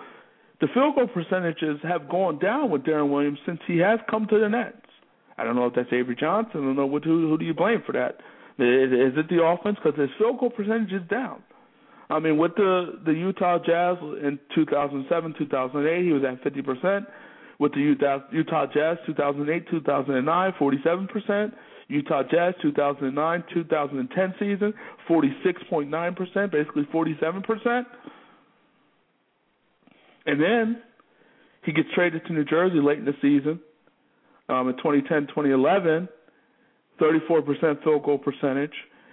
the 0.61 0.69
field 0.75 0.95
goal 0.95 1.09
percentages 1.09 1.79
have 1.83 2.09
gone 2.09 2.39
down 2.39 2.71
with 2.71 2.83
Deron 2.83 3.11
Williams 3.11 3.39
since 3.47 3.61
he 3.67 3.79
has 3.79 3.99
come 4.11 4.27
to 4.27 4.39
the 4.39 4.49
Nets. 4.49 4.77
I 5.39 5.45
don't 5.45 5.57
know 5.57 5.67
if 5.67 5.75
that's 5.75 5.93
Avery 5.93 6.17
Johnson. 6.19 6.61
I 6.61 6.65
don't 6.65 6.77
know 6.77 6.87
what, 6.87 7.05
who, 7.05 7.29
who 7.29 7.39
do 7.39 7.45
you 7.45 7.55
blame 7.55 7.83
for 7.87 7.93
that. 7.93 8.21
Is, 8.59 8.93
is 8.93 9.19
it 9.19 9.29
the 9.31 9.43
offense? 9.43 9.79
Because 9.83 9.99
his 9.99 10.11
field 10.19 10.39
goal 10.39 10.51
percentage 10.51 10.93
is 10.93 11.09
down. 11.09 11.43
I 12.11 12.19
mean, 12.19 12.37
with 12.37 12.57
the 12.57 12.99
the 13.07 13.13
Utah 13.13 13.59
Jazz 13.59 13.97
in 14.01 14.39
2007, 14.55 15.35
2008, 15.39 16.05
he 16.05 16.13
was 16.13 16.23
at 16.25 16.43
50 16.43 16.63
percent. 16.63 17.07
With 17.59 17.73
the 17.73 17.81
Utah, 17.81 18.19
Utah 18.33 18.67
Jazz 18.67 18.99
2008, 19.07 19.71
2009, 19.71 20.53
47 20.59 21.09
percent. 21.09 21.55
Utah 21.89 22.23
Jazz 22.23 22.55
2009, 22.63 23.45
2010 23.53 24.35
season, 24.39 24.75
46.9 25.09 26.17
percent, 26.17 26.53
basically 26.53 26.87
47 26.91 27.43
percent. 27.43 27.87
And 30.31 30.41
then 30.41 30.83
he 31.65 31.73
gets 31.73 31.89
traded 31.93 32.25
to 32.27 32.33
New 32.33 32.45
Jersey 32.45 32.81
late 32.81 32.99
in 32.99 33.05
the 33.05 33.17
season. 33.21 33.59
Um, 34.49 34.69
in 34.69 34.77
2010, 34.77 35.27
2011, 35.29 36.09
34% 37.01 37.83
field 37.83 38.05
goal 38.05 38.19
percentage. 38.19 38.73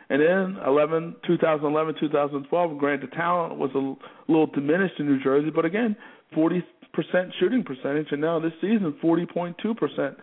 And 0.09 0.21
then 0.21 0.63
11, 0.65 1.15
2011, 1.25 1.95
2012, 1.99 2.77
granted, 2.77 3.11
talent 3.13 3.57
was 3.57 3.71
a 3.73 4.31
little 4.31 4.45
diminished 4.45 4.99
in 4.99 5.07
New 5.07 5.21
Jersey, 5.21 5.49
but 5.49 5.65
again, 5.65 5.95
40% 6.35 6.61
shooting 7.39 7.63
percentage, 7.63 8.07
and 8.11 8.21
now 8.21 8.39
this 8.39 8.53
season, 8.61 8.95
40.2% 9.03 10.15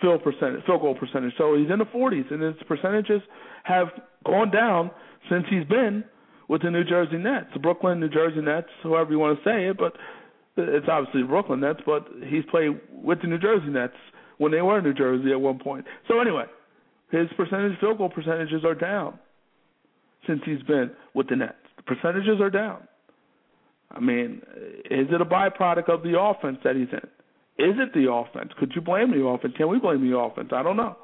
field 0.00 0.24
percentage, 0.24 0.64
field 0.66 0.80
goal 0.80 0.96
percentage. 0.96 1.32
So 1.38 1.56
he's 1.56 1.70
in 1.70 1.78
the 1.78 1.84
40s, 1.84 2.32
and 2.32 2.42
his 2.42 2.54
percentages 2.66 3.22
have 3.62 3.88
gone 4.26 4.50
down 4.50 4.90
since 5.30 5.44
he's 5.48 5.64
been 5.66 6.04
with 6.48 6.62
the 6.62 6.70
New 6.70 6.84
Jersey 6.84 7.16
Nets, 7.16 7.46
the 7.54 7.60
Brooklyn 7.60 8.00
New 8.00 8.08
Jersey 8.08 8.40
Nets, 8.40 8.68
however 8.82 9.12
you 9.12 9.18
want 9.18 9.38
to 9.38 9.44
say 9.44 9.68
it, 9.68 9.78
but 9.78 9.94
it's 10.56 10.86
obviously 10.88 11.22
Brooklyn 11.22 11.60
Nets, 11.60 11.80
but 11.86 12.06
he's 12.28 12.44
played 12.50 12.80
with 12.92 13.20
the 13.22 13.28
New 13.28 13.38
Jersey 13.38 13.68
Nets 13.68 13.94
when 14.38 14.52
they 14.52 14.62
were 14.62 14.78
in 14.78 14.84
New 14.84 14.94
Jersey 14.94 15.32
at 15.32 15.40
one 15.40 15.58
point. 15.58 15.84
So 16.08 16.20
anyway, 16.20 16.44
his 17.10 17.28
percentage 17.36 17.78
field 17.80 17.98
goal 17.98 18.08
percentages 18.08 18.64
are 18.64 18.74
down 18.74 19.18
since 20.26 20.40
he's 20.44 20.62
been 20.62 20.90
with 21.14 21.28
the 21.28 21.36
Nets. 21.36 21.54
The 21.76 21.82
percentages 21.82 22.40
are 22.40 22.50
down. 22.50 22.86
I 23.90 24.00
mean, 24.00 24.40
is 24.90 25.08
it 25.10 25.20
a 25.20 25.24
byproduct 25.24 25.88
of 25.88 26.02
the 26.02 26.18
offense 26.18 26.58
that 26.64 26.76
he's 26.76 26.88
in? 26.92 27.08
Is 27.64 27.76
it 27.78 27.92
the 27.92 28.10
offense? 28.10 28.50
Could 28.58 28.72
you 28.74 28.80
blame 28.80 29.10
the 29.10 29.24
offense? 29.24 29.54
Can 29.56 29.68
we 29.68 29.78
blame 29.78 30.08
the 30.08 30.16
offense? 30.16 30.50
I 30.52 30.62
don't 30.62 30.76
know. 30.76 30.96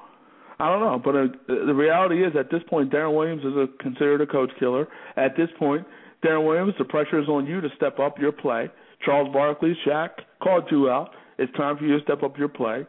I 0.61 0.69
don't 0.71 0.81
know, 0.81 1.01
but 1.03 1.15
uh, 1.15 1.67
the 1.67 1.75
reality 1.75 2.25
is 2.25 2.33
at 2.37 2.51
this 2.51 2.63
point, 2.69 2.91
Deron 2.91 3.17
Williams 3.17 3.43
is 3.45 3.55
a, 3.55 3.67
considered 3.81 4.21
a 4.23 4.27
coach 4.27 4.51
killer. 4.59 4.89
At 5.17 5.37
this 5.37 5.49
point, 5.57 5.87
Deron 6.25 6.47
Williams, 6.47 6.75
the 6.79 6.85
pressure 6.85 7.21
is 7.21 7.29
on 7.29 7.47
you 7.47 7.61
to 7.61 7.69
step 7.77 8.01
up 8.01 8.19
your 8.19 8.33
play. 8.33 8.69
Charles 9.05 9.33
Barkley, 9.33 9.77
Shaq 9.87 10.11
called 10.43 10.65
you 10.71 10.91
out. 10.91 11.11
It's 11.39 11.53
time 11.57 11.79
for 11.79 11.85
you 11.85 11.97
to 11.97 12.05
step 12.05 12.23
up 12.23 12.39
your 12.39 12.49
play. 12.49 12.87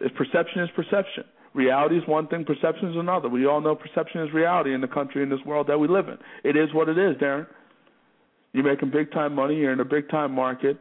If 0.00 0.14
perception 0.14 0.62
is 0.62 0.70
perception. 0.74 1.24
Reality 1.54 1.96
is 1.96 2.06
one 2.06 2.28
thing, 2.28 2.44
perception 2.44 2.90
is 2.90 2.96
another. 2.96 3.28
We 3.28 3.46
all 3.46 3.60
know 3.60 3.74
perception 3.74 4.22
is 4.22 4.32
reality 4.32 4.74
in 4.74 4.80
the 4.80 4.88
country, 4.88 5.22
in 5.22 5.28
this 5.28 5.40
world 5.46 5.66
that 5.68 5.78
we 5.78 5.88
live 5.88 6.08
in. 6.08 6.18
It 6.44 6.56
is 6.56 6.72
what 6.74 6.88
it 6.88 6.98
is, 6.98 7.16
Deron. 7.16 7.46
You're 8.52 8.64
making 8.64 8.90
big 8.90 9.10
time 9.12 9.34
money, 9.34 9.56
you're 9.56 9.72
in 9.72 9.80
a 9.80 9.84
big 9.84 10.08
time 10.08 10.32
market, 10.32 10.78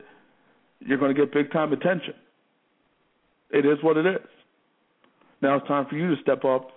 you're 0.80 0.98
going 0.98 1.14
to 1.14 1.20
get 1.20 1.34
big 1.34 1.52
time 1.52 1.74
attention. 1.74 2.14
It 3.50 3.66
is 3.66 3.78
what 3.82 3.98
it 3.98 4.06
is. 4.06 4.28
Now 5.42 5.58
it's 5.58 5.68
time 5.68 5.86
for 5.90 5.96
you 5.96 6.16
to 6.16 6.22
step 6.22 6.46
up 6.46 6.72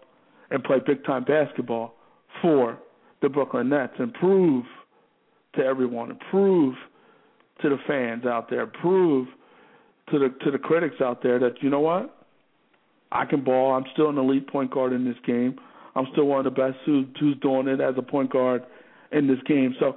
and 0.51 0.63
play 0.63 0.79
big 0.85 1.05
time 1.05 1.25
basketball 1.25 1.95
for 2.43 2.79
the 3.23 3.29
Brooklyn 3.29 3.69
Nets 3.69 3.95
and 3.99 4.13
prove 4.15 4.65
to 5.57 5.63
everyone 5.63 6.11
and 6.11 6.21
prove 6.31 6.75
to 7.63 7.69
the 7.69 7.79
fans 7.87 8.25
out 8.27 8.51
there, 8.51 8.67
prove 8.67 9.29
to 10.11 10.19
the 10.19 10.29
to 10.45 10.51
the 10.51 10.59
critics 10.59 10.97
out 11.01 11.23
there 11.23 11.39
that 11.39 11.63
you 11.63 11.71
know 11.71 11.81
what? 11.81 12.17
I 13.13 13.25
can 13.25 13.43
ball. 13.43 13.73
I'm 13.75 13.85
still 13.93 14.09
an 14.09 14.19
elite 14.19 14.49
point 14.49 14.71
guard 14.71 14.93
in 14.93 15.05
this 15.05 15.17
game. 15.27 15.59
I'm 15.97 16.07
still 16.13 16.27
one 16.27 16.39
of 16.39 16.45
the 16.45 16.51
best 16.51 16.77
who, 16.87 17.05
who's 17.19 17.37
doing 17.39 17.67
it 17.67 17.81
as 17.81 17.95
a 17.99 18.03
point 18.03 18.33
guard 18.33 18.63
in 19.11 19.27
this 19.27 19.39
game. 19.47 19.75
So 19.81 19.97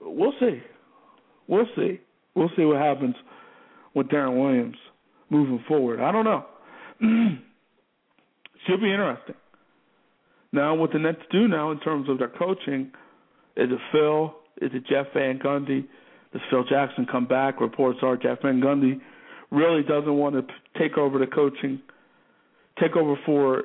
we'll 0.00 0.34
see. 0.38 0.62
We'll 1.48 1.66
see. 1.74 2.00
We'll 2.34 2.50
see 2.56 2.64
what 2.64 2.76
happens 2.76 3.16
with 3.94 4.08
Deron 4.08 4.40
Williams 4.40 4.76
moving 5.30 5.64
forward. 5.66 6.00
I 6.00 6.12
don't 6.12 6.24
know. 6.24 6.44
Should 8.66 8.80
be 8.80 8.90
interesting. 8.92 9.34
Now, 10.52 10.74
what 10.74 10.92
the 10.92 10.98
Nets 10.98 11.18
do 11.32 11.48
now 11.48 11.72
in 11.72 11.80
terms 11.80 12.08
of 12.08 12.18
their 12.18 12.28
coaching 12.28 12.92
is 13.56 13.70
it 13.70 13.78
Phil? 13.90 14.34
Is 14.60 14.70
it 14.74 14.86
Jeff 14.86 15.06
Van 15.14 15.38
Gundy? 15.38 15.86
Does 16.36 16.42
Phil 16.50 16.64
Jackson 16.64 17.06
come 17.10 17.26
back? 17.26 17.62
Reports 17.62 18.00
are 18.02 18.18
Jeff 18.18 18.42
Van 18.42 18.60
Gundy 18.60 19.00
really 19.50 19.82
doesn't 19.82 20.12
want 20.12 20.34
to 20.34 20.42
take 20.78 20.98
over 20.98 21.18
the 21.18 21.26
coaching, 21.26 21.80
take 22.78 22.94
over 22.94 23.16
for 23.24 23.62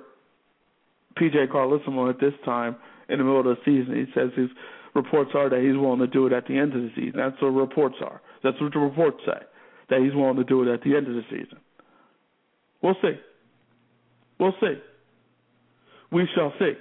PJ 1.20 1.50
Carlesimo 1.52 2.10
at 2.10 2.20
this 2.22 2.34
time 2.46 2.78
in 3.10 3.18
the 3.18 3.26
middle 3.26 3.40
of 3.40 3.46
the 3.46 3.58
season. 3.66 3.96
He 3.96 4.06
says 4.14 4.30
his 4.38 4.50
reports 4.94 5.32
are 5.36 5.50
that 5.50 5.60
he's 5.60 5.78
willing 5.78 6.00
to 6.00 6.08
do 6.08 6.28
it 6.28 6.34
at 6.34 6.48
the 6.48 6.58
end 6.58 6.74
of 6.74 6.82
the 6.82 6.92
season. 6.96 7.14
That's 7.18 7.42
what 7.42 7.50
reports 7.50 7.96
are. 8.02 8.22
That's 8.42 8.60
what 8.62 8.72
the 8.72 8.80
reports 8.80 9.18
say. 9.26 9.44
That 9.90 10.00
he's 10.00 10.16
willing 10.16 10.38
to 10.38 10.46
do 10.46 10.64
it 10.64 10.74
at 10.74 10.82
the 10.84 10.96
end 10.96 11.08
of 11.08 11.16
the 11.16 11.24
season. 11.30 11.60
We'll 12.82 12.96
see. 13.02 13.20
We'll 14.40 14.56
see. 14.62 14.80
We 16.10 16.26
shall 16.36 16.54
see. 16.58 16.74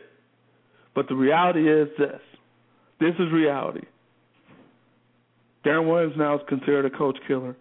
But 0.95 1.09
the 1.09 1.17
reality 1.17 1.69
is 1.69 1.89
this. 1.99 2.21
This 3.01 3.15
is 3.19 3.33
reality. 3.33 3.87
Deron 5.65 5.89
Williams 5.89 6.15
now 6.17 6.37
is 6.37 6.41
considered 6.49 6.87
a 6.87 6.91
coach 6.91 7.19
killer. 7.29 7.57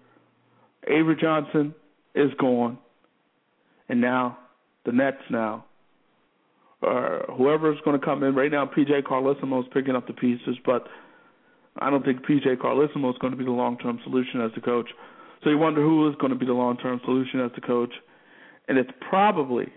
Avery 0.87 1.17
Johnson 1.19 1.73
is 2.15 2.31
gone. 2.39 2.77
And 3.87 4.01
now 4.01 4.37
the 4.85 4.91
Nets 4.91 5.17
now 5.29 5.65
or 6.81 7.25
whoever's 7.37 7.77
going 7.83 7.99
to 7.99 8.05
come 8.05 8.23
in 8.23 8.35
right 8.35 8.51
now. 8.51 8.65
PJ 8.65 9.03
Carlesimo 9.03 9.61
is 9.61 9.67
picking 9.73 9.95
up 9.95 10.07
the 10.07 10.13
pieces, 10.13 10.55
but 10.65 10.87
I 11.77 11.89
don't 11.89 12.05
think 12.05 12.25
PJ 12.25 12.57
Carlesimo 12.57 13.09
is 13.09 13.17
going 13.19 13.31
to 13.31 13.37
be 13.37 13.45
the 13.45 13.51
long-term 13.51 13.99
solution 14.03 14.41
as 14.41 14.51
the 14.55 14.61
coach. 14.61 14.89
So 15.43 15.49
you 15.49 15.57
wonder 15.57 15.81
who 15.81 16.09
is 16.09 16.15
going 16.19 16.31
to 16.31 16.39
be 16.39 16.45
the 16.45 16.53
long-term 16.53 17.01
solution 17.05 17.41
as 17.41 17.51
the 17.55 17.61
coach, 17.61 17.91
and 18.67 18.77
it's 18.77 18.89
probably, 19.09 19.67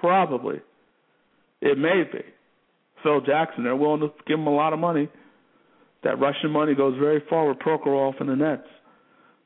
probably, 0.00 0.60
it 1.60 1.78
may 1.78 2.02
be 2.10 2.24
Phil 3.02 3.20
Jackson. 3.20 3.64
They're 3.64 3.76
willing 3.76 4.00
to 4.00 4.10
give 4.26 4.38
him 4.38 4.46
a 4.46 4.54
lot 4.54 4.72
of 4.72 4.78
money. 4.78 5.08
That 6.02 6.18
Russian 6.18 6.50
money 6.50 6.74
goes 6.74 6.96
very 6.98 7.22
far 7.28 7.48
with 7.48 7.58
Prokhorov 7.58 8.20
and 8.20 8.28
the 8.28 8.36
Nets. 8.36 8.66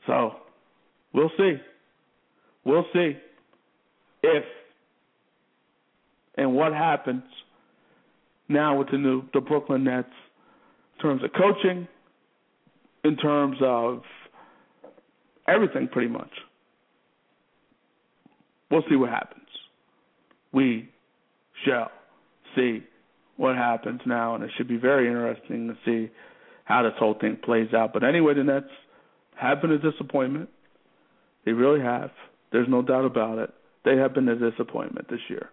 So 0.07 0.35
we'll 1.13 1.33
see. 1.37 1.55
We'll 2.65 2.87
see 2.93 3.17
if 4.23 4.45
and 6.37 6.55
what 6.55 6.73
happens 6.73 7.23
now 8.49 8.79
with 8.79 8.91
the 8.91 8.99
new 8.99 9.23
the 9.33 9.41
Brooklyn 9.41 9.85
Nets 9.85 10.09
in 10.97 11.03
terms 11.03 11.23
of 11.25 11.31
coaching, 11.33 11.87
in 13.05 13.17
terms 13.17 13.57
of 13.63 14.03
everything 15.47 15.89
pretty 15.89 16.09
much. 16.09 16.31
We'll 18.71 18.85
see 18.89 18.97
what 18.97 19.11
happens. 19.11 19.43
We 20.53 20.89
shall 21.65 21.91
see 22.57 22.83
what 23.37 23.57
happens 23.57 24.01
now, 24.07 24.35
and 24.35 24.45
it 24.45 24.51
should 24.57 24.69
be 24.69 24.77
very 24.77 25.07
interesting 25.07 25.69
to 25.69 25.77
see 25.85 26.11
how 26.65 26.83
this 26.83 26.93
whole 26.99 27.15
thing 27.15 27.39
plays 27.43 27.73
out. 27.75 27.93
But 27.93 28.05
anyway, 28.05 28.35
the 28.35 28.45
Nets 28.45 28.67
have 29.37 29.61
been 29.61 29.73
a 29.73 29.79
disappointment. 29.79 30.49
They 31.45 31.53
really 31.53 31.81
have. 31.81 32.11
There's 32.53 32.69
no 32.69 32.83
doubt 32.83 33.05
about 33.05 33.39
it. 33.39 33.51
They 33.85 33.97
have 33.97 34.15
been 34.15 34.29
a 34.29 34.51
disappointment 34.51 35.09
this 35.09 35.21
year. 35.29 35.51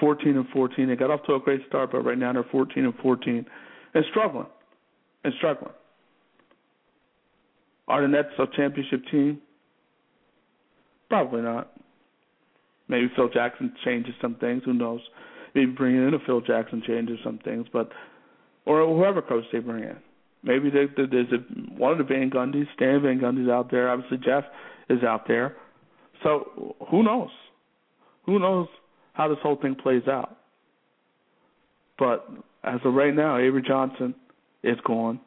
14 0.00 0.36
and 0.36 0.48
14. 0.48 0.88
They 0.88 0.96
got 0.96 1.10
off 1.10 1.22
to 1.26 1.34
a 1.34 1.40
great 1.40 1.60
start, 1.68 1.92
but 1.92 2.00
right 2.00 2.18
now 2.18 2.32
they're 2.32 2.44
14 2.50 2.84
and 2.84 2.94
14 2.96 3.46
and 3.94 4.04
struggling 4.10 4.46
and 5.22 5.32
struggling. 5.38 5.72
Are 7.86 8.02
the 8.02 8.08
Nets 8.08 8.28
a 8.38 8.46
championship 8.56 9.02
team? 9.10 9.40
Probably 11.08 11.42
not. 11.42 11.70
Maybe 12.88 13.10
Phil 13.14 13.28
Jackson 13.28 13.72
changes 13.84 14.14
some 14.20 14.34
things. 14.36 14.62
Who 14.64 14.72
knows? 14.72 15.00
Maybe 15.54 15.70
bringing 15.70 16.06
in 16.08 16.14
a 16.14 16.18
Phil 16.26 16.40
Jackson 16.40 16.82
changes 16.86 17.18
some 17.22 17.38
things, 17.44 17.66
but 17.72 17.90
or 18.66 18.86
whoever 18.86 19.22
coach 19.22 19.44
they 19.52 19.58
bring 19.58 19.84
in. 19.84 19.96
Maybe 20.44 20.70
there's 20.70 21.32
a, 21.32 21.36
one 21.78 21.92
of 21.92 21.98
the 21.98 22.04
Van 22.04 22.30
Gundys, 22.30 22.66
Stan 22.74 23.02
Van 23.02 23.18
Gundy's 23.18 23.48
out 23.48 23.70
there. 23.70 23.88
Obviously 23.88 24.18
Jeff 24.18 24.44
is 24.90 25.02
out 25.02 25.26
there. 25.26 25.56
So 26.22 26.76
who 26.90 27.02
knows? 27.02 27.30
Who 28.26 28.38
knows 28.38 28.68
how 29.14 29.28
this 29.28 29.38
whole 29.42 29.56
thing 29.56 29.74
plays 29.74 30.06
out. 30.06 30.36
But 31.98 32.28
as 32.62 32.80
of 32.84 32.94
right 32.94 33.14
now, 33.14 33.38
Avery 33.38 33.62
Johnson 33.66 34.14
is 34.62 34.76
gone. 34.86 35.20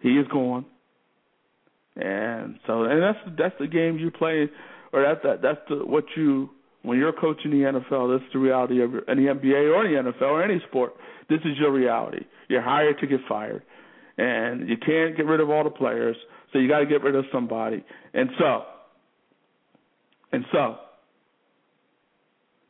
He 0.00 0.10
is 0.10 0.26
gone. 0.28 0.66
And 1.96 2.58
so, 2.66 2.84
and 2.84 3.02
that's 3.02 3.18
that's 3.38 3.54
the 3.58 3.66
game 3.66 3.98
you 3.98 4.10
play, 4.10 4.48
or 4.92 5.02
that 5.02 5.22
that 5.22 5.42
that's 5.42 5.60
the 5.68 5.84
what 5.84 6.04
you 6.16 6.50
when 6.82 6.98
you're 6.98 7.12
coaching 7.12 7.50
the 7.50 7.58
NFL. 7.58 8.18
That's 8.18 8.32
the 8.32 8.38
reality 8.38 8.82
of 8.82 8.90
any 9.08 9.24
NBA 9.24 9.74
or 9.74 9.82
the 9.84 10.10
NFL 10.10 10.22
or 10.22 10.42
any 10.42 10.60
sport. 10.68 10.94
This 11.28 11.40
is 11.40 11.58
your 11.58 11.72
reality. 11.72 12.24
You're 12.48 12.62
hired 12.62 12.98
to 13.00 13.06
get 13.06 13.20
fired, 13.28 13.62
and 14.20 14.68
you 14.68 14.76
can't 14.76 15.16
get 15.16 15.24
rid 15.24 15.40
of 15.40 15.48
all 15.48 15.64
the 15.64 15.70
players. 15.70 16.16
So 16.52 16.58
you 16.58 16.68
got 16.68 16.80
to 16.80 16.86
get 16.86 17.02
rid 17.02 17.14
of 17.14 17.24
somebody. 17.32 17.82
And 18.12 18.28
so, 18.38 18.64
and 20.30 20.44
so, 20.52 20.76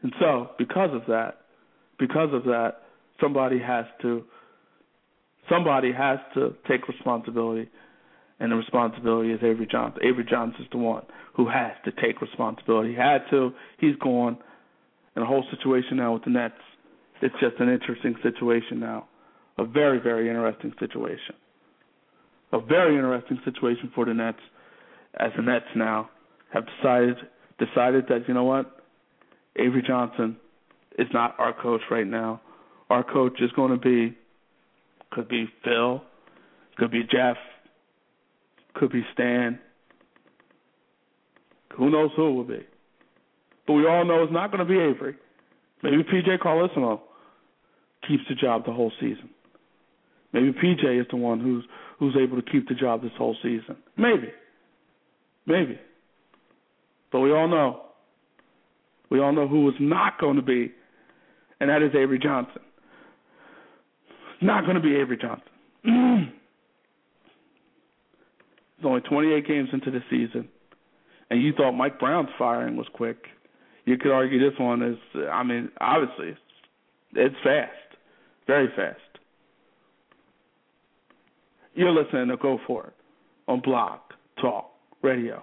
and 0.02 0.12
so, 0.20 0.50
because 0.58 0.90
of 0.92 1.02
that, 1.08 1.38
because 1.98 2.32
of 2.32 2.44
that, 2.44 2.82
somebody 3.20 3.58
has 3.58 3.84
to 4.02 4.22
somebody 5.50 5.92
has 5.92 6.20
to 6.34 6.54
take 6.68 6.86
responsibility, 6.86 7.68
and 8.38 8.52
the 8.52 8.56
responsibility 8.56 9.32
is 9.32 9.40
Avery 9.42 9.66
Johnson. 9.70 10.00
Avery 10.04 10.24
Johnson 10.30 10.62
is 10.62 10.68
the 10.70 10.78
one 10.78 11.02
who 11.34 11.48
has 11.48 11.72
to 11.84 11.90
take 12.00 12.20
responsibility. 12.22 12.90
He 12.90 12.96
had 12.96 13.22
to. 13.30 13.50
He's 13.78 13.96
gone. 13.96 14.38
And 15.16 15.24
the 15.24 15.26
whole 15.26 15.44
situation 15.50 15.96
now 15.96 16.14
with 16.14 16.22
the 16.22 16.30
Nets, 16.30 16.54
it's 17.20 17.34
just 17.40 17.56
an 17.58 17.68
interesting 17.68 18.14
situation 18.22 18.78
now. 18.78 19.08
A 19.58 19.64
very, 19.64 19.98
very 20.00 20.28
interesting 20.28 20.72
situation. 20.78 21.34
A 22.52 22.60
very 22.60 22.94
interesting 22.96 23.38
situation 23.44 23.92
for 23.94 24.04
the 24.04 24.14
Nets, 24.14 24.38
as 25.18 25.30
the 25.36 25.42
Nets 25.42 25.66
now 25.76 26.10
have 26.52 26.64
decided 26.66 27.16
decided 27.58 28.06
that 28.08 28.26
you 28.26 28.34
know 28.34 28.44
what, 28.44 28.80
Avery 29.56 29.84
Johnson 29.86 30.36
is 30.98 31.06
not 31.12 31.36
our 31.38 31.52
coach 31.52 31.82
right 31.90 32.06
now. 32.06 32.40
Our 32.88 33.04
coach 33.04 33.40
is 33.40 33.50
going 33.52 33.70
to 33.70 33.76
be, 33.76 34.16
could 35.12 35.28
be 35.28 35.46
Phil, 35.62 36.02
could 36.78 36.90
be 36.90 37.02
Jeff, 37.02 37.36
could 38.74 38.90
be 38.90 39.04
Stan. 39.12 39.58
Who 41.76 41.90
knows 41.90 42.10
who 42.16 42.28
it 42.28 42.32
will 42.32 42.44
be? 42.44 42.66
But 43.66 43.74
we 43.74 43.86
all 43.86 44.04
know 44.04 44.22
it's 44.24 44.32
not 44.32 44.50
going 44.50 44.66
to 44.66 44.70
be 44.70 44.78
Avery. 44.80 45.16
Maybe 45.82 46.02
PJ 46.02 46.38
Carlesimo 46.40 47.00
keeps 48.08 48.24
the 48.28 48.34
job 48.34 48.64
the 48.64 48.72
whole 48.72 48.92
season. 49.00 49.30
Maybe 50.32 50.52
PJ 50.52 51.00
is 51.00 51.06
the 51.10 51.16
one 51.16 51.40
who's 51.40 51.64
who's 51.98 52.16
able 52.16 52.40
to 52.40 52.50
keep 52.50 52.68
the 52.68 52.74
job 52.74 53.02
this 53.02 53.12
whole 53.18 53.36
season. 53.42 53.76
Maybe. 53.96 54.30
Maybe. 55.46 55.78
But 57.12 57.20
we 57.20 57.32
all 57.32 57.48
know 57.48 57.82
we 59.10 59.20
all 59.20 59.32
know 59.32 59.48
who 59.48 59.68
is 59.68 59.74
not 59.80 60.20
going 60.20 60.36
to 60.36 60.42
be, 60.42 60.72
and 61.60 61.68
that 61.68 61.82
is 61.82 61.90
Avery 61.94 62.18
Johnson. 62.18 62.62
Not 64.40 64.64
going 64.64 64.76
to 64.76 64.80
be 64.80 64.96
Avery 64.96 65.18
Johnson. 65.18 65.42
There's 68.80 68.88
only 68.88 69.00
28 69.02 69.46
games 69.46 69.68
into 69.72 69.90
the 69.90 70.00
season, 70.08 70.48
and 71.28 71.42
you 71.42 71.52
thought 71.52 71.72
Mike 71.72 71.98
Brown's 71.98 72.30
firing 72.38 72.76
was 72.76 72.86
quick. 72.94 73.24
You 73.84 73.98
could 73.98 74.12
argue 74.12 74.38
this 74.38 74.58
one 74.58 74.82
is, 74.82 74.98
I 75.30 75.42
mean, 75.42 75.70
obviously, 75.80 76.36
it's 77.14 77.34
fast, 77.42 77.72
very 78.46 78.68
fast. 78.76 79.00
You're 81.80 81.92
listening 81.92 82.28
to 82.28 82.36
Go 82.36 82.58
For 82.66 82.88
It 82.88 82.92
on 83.48 83.62
Blog 83.62 84.00
Talk 84.38 84.70
Radio. 85.00 85.42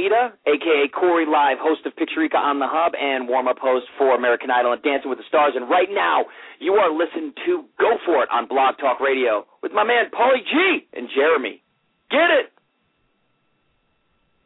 Almeida, 0.00 0.32
aka 0.46 0.88
Corey 0.88 1.26
Live, 1.26 1.58
host 1.60 1.84
of 1.84 1.92
Picturica 1.92 2.36
on 2.36 2.58
the 2.58 2.66
Hub 2.68 2.92
and 2.98 3.28
warm-up 3.28 3.58
host 3.58 3.86
for 3.98 4.14
American 4.14 4.50
Idol 4.50 4.72
and 4.72 4.82
Dancing 4.82 5.10
with 5.10 5.18
the 5.18 5.24
Stars. 5.28 5.52
And 5.54 5.68
right 5.68 5.88
now, 5.90 6.24
you 6.58 6.74
are 6.74 6.90
listening 6.90 7.32
to 7.46 7.64
Go 7.78 7.96
For 8.06 8.22
It 8.22 8.28
on 8.32 8.48
Blog 8.48 8.76
Talk 8.78 9.00
Radio 9.00 9.46
with 9.62 9.72
my 9.72 9.84
man 9.84 10.06
Paulie 10.12 10.44
G 10.44 10.86
and 10.94 11.08
Jeremy. 11.14 11.62
Get 12.10 12.30
it? 12.30 12.52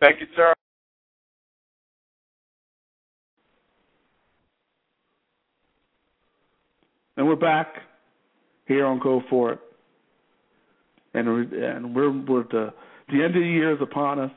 Thank 0.01 0.21
you, 0.21 0.27
sir. 0.35 0.53
And 7.17 7.29
we're 7.29 7.37
back 7.37 7.69
here 8.67 8.87
on 8.87 8.99
Go 8.99 9.23
For 9.31 9.53
It. 9.53 9.61
And 11.15 11.29
we're, 11.29 11.77
and 11.77 11.95
we're, 11.95 12.11
we're 12.11 12.43
the, 12.43 12.75
the 13.09 13.23
end 13.23 13.37
of 13.37 13.43
the 13.43 13.49
year 13.49 13.73
is 13.75 13.79
upon 13.81 14.19
us. 14.19 14.33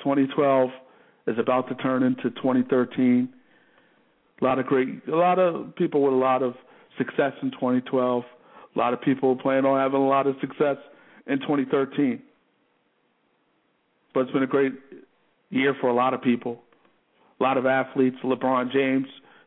2012 0.00 0.70
is 1.26 1.38
about 1.38 1.68
to 1.68 1.74
turn 1.76 2.02
into 2.02 2.30
2013. 2.30 3.28
A 4.40 4.44
lot 4.44 4.58
of 4.58 4.66
great, 4.66 4.88
a 5.08 5.16
lot 5.16 5.38
of 5.38 5.74
people 5.76 6.02
with 6.02 6.12
a 6.12 6.16
lot 6.16 6.42
of 6.42 6.54
success 6.98 7.32
in 7.42 7.50
2012. 7.52 8.24
A 8.74 8.78
lot 8.78 8.92
of 8.92 9.00
people 9.02 9.36
plan 9.36 9.66
on 9.66 9.78
having 9.78 10.00
a 10.00 10.08
lot 10.08 10.26
of 10.26 10.36
success 10.40 10.76
in 11.26 11.38
2013. 11.40 12.22
But 14.14 14.20
it's 14.20 14.32
been 14.32 14.42
a 14.42 14.46
great 14.46 14.72
year 15.50 15.74
for 15.80 15.88
a 15.88 15.94
lot 15.94 16.14
of 16.14 16.22
people, 16.22 16.60
a 17.38 17.42
lot 17.42 17.56
of 17.56 17.66
athletes. 17.66 18.16
LeBron 18.24 18.72
James. 18.72 19.06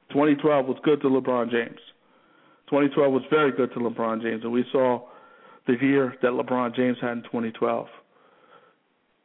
2012 0.10 0.68
was 0.68 0.78
good 0.84 1.02
to 1.02 1.08
LeBron 1.08 1.50
James. 1.50 1.80
2012 2.70 3.12
was 3.12 3.24
very 3.30 3.52
good 3.52 3.74
to 3.74 3.80
LeBron 3.80 4.22
James, 4.22 4.44
and 4.44 4.52
we 4.52 4.66
saw 4.72 5.02
the 5.68 5.76
year 5.82 6.16
that 6.22 6.32
LeBron 6.32 6.76
James 6.76 6.98
had 7.02 7.12
in 7.12 7.24
2012. 7.24 7.88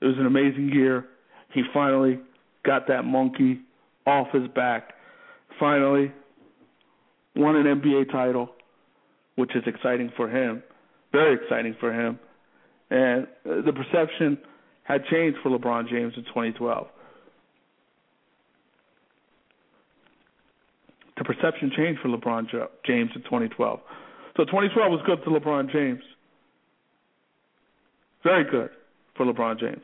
It 0.01 0.07
was 0.07 0.17
an 0.19 0.27
amazing 0.27 0.71
year. 0.73 1.07
He 1.53 1.62
finally 1.73 2.20
got 2.65 2.89
that 2.89 3.05
monkey 3.05 3.61
off 4.07 4.29
his 4.33 4.49
back. 4.49 4.95
Finally 5.59 6.12
won 7.39 7.57
an 7.57 7.81
NBA 7.81 8.11
title, 8.11 8.51
which 9.37 9.55
is 9.55 9.62
exciting 9.66 10.11
for 10.16 10.29
him, 10.29 10.62
very 11.12 11.35
exciting 11.35 11.77
for 11.79 11.93
him. 11.93 12.19
And 12.91 13.27
uh, 13.49 13.62
the 13.65 13.73
perception 13.73 14.39
had 14.83 15.05
changed 15.07 15.39
for 15.43 15.51
LeBron 15.51 15.89
James 15.89 16.15
in 16.16 16.25
2012. 16.25 16.87
The 21.19 21.25
perception 21.25 21.70
changed 21.77 22.01
for 22.01 22.09
LeBron 22.09 22.47
James 22.87 23.11
in 23.15 23.23
2012. 23.23 23.81
So 24.37 24.45
2012 24.45 24.91
was 24.91 25.01
good 25.05 25.23
to 25.25 25.31
LeBron 25.31 25.70
James. 25.70 26.03
Very 28.23 28.45
good 28.51 28.70
for 29.16 29.27
LeBron 29.27 29.59
James. 29.59 29.83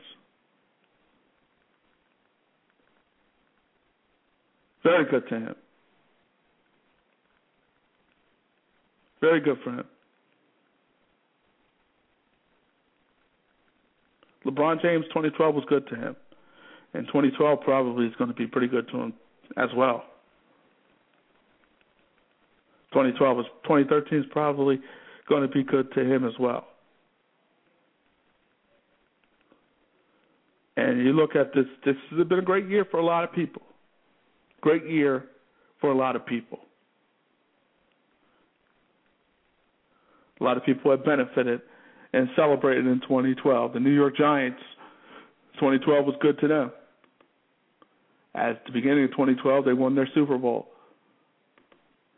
Very 4.85 5.03
good 5.09 5.27
to 5.29 5.35
him. 5.35 5.55
Very 9.19 9.41
good 9.41 9.57
for 9.63 9.71
him. 9.71 9.85
LeBron 14.45 14.79
James 14.83 15.05
2012 15.05 15.55
was 15.55 15.63
good 15.67 15.87
to 15.87 15.95
him. 15.95 16.15
And 16.93 17.07
2012 17.07 17.61
probably 17.61 18.05
is 18.05 18.13
going 18.17 18.29
to 18.29 18.35
be 18.35 18.45
pretty 18.45 18.67
good 18.67 18.87
to 18.89 19.01
him 19.01 19.13
as 19.57 19.69
well. 19.75 20.03
2012 22.93 23.39
is 23.39 23.45
2013 23.63 24.19
is 24.19 24.25
probably 24.29 24.79
going 25.27 25.41
to 25.41 25.47
be 25.47 25.63
good 25.63 25.91
to 25.93 26.01
him 26.01 26.25
as 26.25 26.33
well. 26.39 26.67
And 30.77 31.03
you 31.03 31.11
look 31.11 31.35
at 31.35 31.55
this, 31.55 31.65
this 31.83 31.95
has 32.11 32.27
been 32.27 32.39
a 32.39 32.43
great 32.43 32.69
year 32.69 32.85
for 32.85 32.99
a 32.99 33.03
lot 33.03 33.23
of 33.23 33.33
people. 33.33 33.63
Great 34.65 34.87
year 34.89 35.25
for 35.79 35.91
a 35.91 35.95
lot 35.95 36.15
of 36.15 36.25
people. 36.25 36.57
A 40.41 40.43
lot 40.43 40.57
of 40.57 40.65
people 40.65 40.89
have 40.89 41.05
benefited 41.05 41.61
and 42.13 42.27
celebrated 42.35 42.87
in 42.87 42.99
2012. 43.01 43.73
The 43.73 43.79
New 43.79 43.91
York 43.91 44.17
Giants, 44.17 44.59
2012 45.59 46.05
was 46.07 46.15
good 46.19 46.39
to 46.39 46.47
them. 46.47 46.71
At 48.33 48.65
the 48.65 48.71
beginning 48.71 49.03
of 49.03 49.11
2012, 49.11 49.65
they 49.65 49.73
won 49.73 49.93
their 49.93 50.09
Super 50.15 50.39
Bowl. 50.39 50.69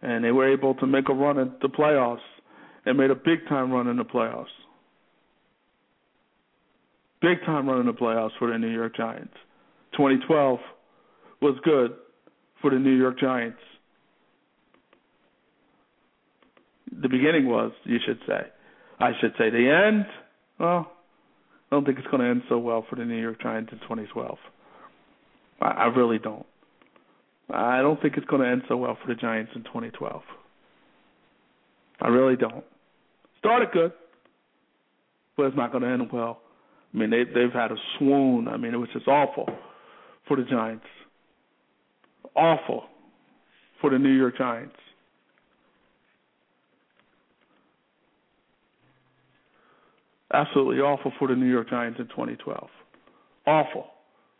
And 0.01 0.23
they 0.23 0.31
were 0.31 0.49
able 0.49 0.73
to 0.75 0.87
make 0.87 1.09
a 1.09 1.13
run 1.13 1.37
at 1.39 1.59
the 1.59 1.67
playoffs 1.67 2.19
and 2.85 2.97
made 2.97 3.11
a 3.11 3.15
big 3.15 3.45
time 3.49 3.73
run 3.73 3.89
in 3.89 3.97
the 3.97 4.05
playoffs. 4.05 4.45
Big 7.21 7.39
time 7.45 7.67
run 7.67 7.81
in 7.81 7.87
the 7.87 7.93
playoffs 7.93 8.31
for 8.39 8.49
the 8.49 8.57
New 8.57 8.73
York 8.73 8.95
Giants. 8.95 9.33
2012 9.97 10.59
was 11.41 11.57
good 11.65 11.91
for 12.61 12.71
the 12.71 12.79
New 12.79 12.95
York 12.95 13.19
Giants. 13.19 13.59
The 17.01 17.09
beginning 17.09 17.47
was, 17.47 17.71
you 17.83 17.97
should 18.05 18.19
say. 18.27 18.47
I 18.99 19.11
should 19.21 19.33
say 19.37 19.49
the 19.49 19.69
end. 19.87 20.05
Well, 20.59 20.91
I 21.71 21.75
don't 21.75 21.85
think 21.85 21.99
it's 21.99 22.07
going 22.07 22.23
to 22.23 22.29
end 22.29 22.43
so 22.49 22.57
well 22.57 22.85
for 22.89 22.95
the 22.95 23.05
New 23.05 23.19
York 23.21 23.41
Giants 23.41 23.71
in 23.71 23.79
2012. 23.79 24.37
I, 25.61 25.65
I 25.65 25.85
really 25.85 26.17
don't. 26.17 26.45
I 27.53 27.81
don't 27.81 28.01
think 28.01 28.15
it's 28.17 28.25
going 28.27 28.41
to 28.41 28.47
end 28.47 28.63
so 28.67 28.77
well 28.77 28.97
for 29.01 29.13
the 29.13 29.19
Giants 29.19 29.51
in 29.55 29.63
2012. 29.63 30.21
I 32.01 32.07
really 32.07 32.35
don't. 32.35 32.63
Started 33.39 33.69
good, 33.71 33.91
but 35.35 35.43
it's 35.43 35.57
not 35.57 35.71
going 35.71 35.83
to 35.83 35.89
end 35.89 36.09
well. 36.11 36.41
I 36.93 36.97
mean, 36.97 37.09
they 37.09 37.23
they've 37.23 37.53
had 37.53 37.71
a 37.71 37.75
swoon. 37.97 38.47
I 38.47 38.57
mean, 38.57 38.73
it 38.73 38.77
was 38.77 38.89
just 38.93 39.07
awful 39.07 39.47
for 40.27 40.37
the 40.37 40.43
Giants. 40.43 40.85
Awful 42.37 42.83
for 43.81 43.89
the 43.89 43.97
New 43.97 44.15
York 44.15 44.37
Giants. 44.37 44.75
Absolutely 50.31 50.77
awful 50.77 51.11
for 51.17 51.27
the 51.27 51.35
New 51.35 51.49
York 51.49 51.69
Giants 51.69 51.99
in 51.99 52.07
2012. 52.07 52.69
Awful 53.47 53.87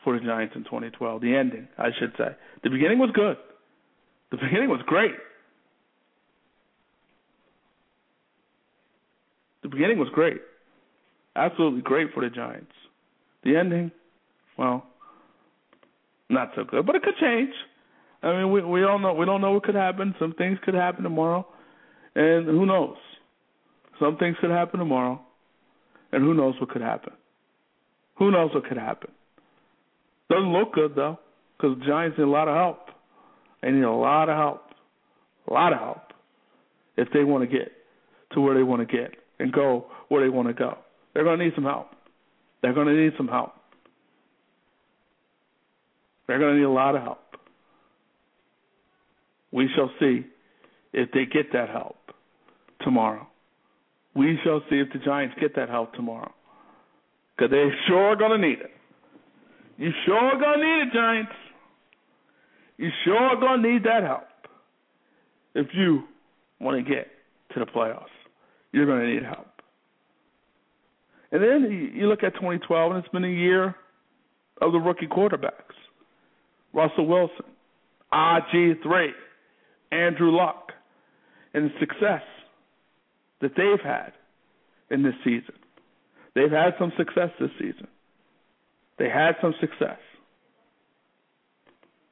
for 0.04 0.18
the 0.20 0.24
Giants 0.24 0.54
in 0.56 0.64
2012. 0.66 1.22
The 1.22 1.36
ending, 1.36 1.68
I 1.78 1.90
should 1.98 2.14
say. 2.18 2.36
The 2.64 2.70
beginning 2.70 3.00
was 3.00 3.10
good. 3.14 3.38
The 4.32 4.38
beginning 4.38 4.70
was 4.70 4.82
great. 4.86 5.16
The 9.64 9.70
beginning 9.70 9.98
was 9.98 10.10
great. 10.14 10.42
Absolutely 11.36 11.82
great 11.82 12.14
for 12.14 12.22
the 12.22 12.30
Giants. 12.30 12.72
The 13.44 13.56
ending, 13.56 13.92
well, 14.58 14.86
not 16.30 16.52
so 16.56 16.64
good, 16.64 16.86
but 16.86 16.96
it 16.96 17.04
could 17.04 17.16
change. 17.20 17.54
I 18.24 18.32
mean, 18.34 18.52
we 18.52 18.64
we 18.64 18.82
don't 18.82 19.02
know. 19.02 19.14
We 19.14 19.26
don't 19.26 19.42
know 19.42 19.52
what 19.52 19.64
could 19.64 19.76
happen. 19.76 20.16
Some 20.20 20.34
things 20.34 20.58
could 20.64 20.74
happen 20.74 21.04
tomorrow, 21.04 21.48
and 22.16 22.48
who 22.48 22.66
knows? 22.66 22.98
Some 24.00 24.18
things 24.18 24.36
could 24.42 24.50
happen 24.50 24.80
tomorrow, 24.80 25.22
and 26.12 26.24
who 26.24 26.34
knows 26.34 26.56
what 26.60 26.70
could 26.70 26.82
happen? 26.82 27.14
Who 28.18 28.32
knows 28.32 28.54
what 28.54 28.68
could 28.68 28.78
happen? 28.78 29.12
Doesn't 30.30 30.52
look 30.52 30.74
good 30.74 30.94
though, 30.96 31.20
because 31.58 31.78
Giants 31.86 32.18
need 32.18 32.26
a 32.26 32.30
lot 32.30 32.48
of 32.48 32.56
help. 32.56 32.90
They 33.62 33.72
need 33.72 33.84
a 33.84 33.92
lot 33.92 34.30
of 34.30 34.38
help, 34.38 34.64
a 35.48 35.54
lot 35.54 35.74
of 35.74 35.80
help, 35.80 36.14
if 36.96 37.08
they 37.14 37.24
want 37.24 37.50
to 37.50 37.58
get 37.58 37.72
to 38.34 38.42
where 38.42 38.56
they 38.56 38.64
want 38.64 38.88
to 38.88 38.98
get 38.98 39.16
and 39.40 39.52
go 39.52 39.86
where 40.10 40.22
they 40.24 40.30
want 40.30 40.48
to 40.48 40.54
go. 40.54 40.78
They're 41.14 41.24
going 41.24 41.40
to 41.40 41.46
need 41.46 41.54
some 41.56 41.64
help. 41.64 41.90
They're 42.62 42.74
going 42.74 42.88
to 42.88 42.94
need 42.94 43.14
some 43.18 43.28
help. 43.28 43.54
They're 46.28 46.40
going 46.40 46.54
to 46.54 46.58
need 46.60 46.66
a 46.66 46.70
lot 46.70 46.96
of 46.96 47.02
help. 47.02 47.20
We 49.52 49.70
shall 49.76 49.90
see 50.00 50.26
if 50.94 51.12
they 51.12 51.26
get 51.26 51.54
that 51.54 51.70
help 51.70 51.98
tomorrow. 52.82 53.28
We 54.16 54.38
shall 54.44 54.62
see 54.70 54.78
if 54.78 54.92
the 54.92 55.00
Giants 55.00 55.36
get 55.40 55.56
that 55.56 55.70
help 55.70 55.94
tomorrow. 55.94 56.32
Because 57.36 57.52
they 57.52 57.68
sure 57.88 58.10
are 58.10 58.16
going 58.16 58.42
to 58.42 58.48
need 58.48 58.60
it. 58.60 58.72
You 59.78 59.92
sure 60.06 60.18
are 60.18 60.40
going 60.40 60.60
to 60.60 60.66
need 60.66 60.88
it, 60.88 60.94
Giants. 60.94 61.32
You 62.78 62.90
sure 63.06 63.18
are 63.18 63.40
going 63.40 63.62
to 63.62 63.72
need 63.74 63.84
that 63.84 64.04
help 64.04 64.24
if 65.54 65.68
you 65.74 66.04
want 66.60 66.84
to 66.84 66.90
get 66.90 67.08
to 67.54 67.60
the 67.60 67.66
playoffs. 67.66 68.06
You're 68.72 68.86
going 68.86 69.02
to 69.02 69.14
need 69.14 69.24
help. 69.24 69.48
And 71.32 71.42
then 71.42 71.92
you 71.94 72.08
look 72.08 72.24
at 72.24 72.34
2012, 72.36 72.92
and 72.92 73.04
it's 73.04 73.12
been 73.12 73.26
a 73.26 73.28
year 73.28 73.76
of 74.62 74.72
the 74.72 74.80
rookie 74.80 75.08
quarterbacks 75.08 75.52
Russell 76.74 77.08
Wilson, 77.08 77.46
RG3, 78.14 79.10
Andrew 79.92 80.32
Luck, 80.36 80.72
and 81.54 81.72
success 81.80 82.24
that 83.42 83.52
they've 83.56 83.84
had 83.84 84.14
in 84.90 85.04
this 85.04 85.16
season. 85.24 85.56
They've 86.36 86.52
had 86.52 86.74
some 86.80 86.92
success 86.98 87.30
this 87.40 87.50
season. 87.60 87.88
They 89.00 89.10
had 89.10 89.36
some 89.42 89.54
success 89.60 90.00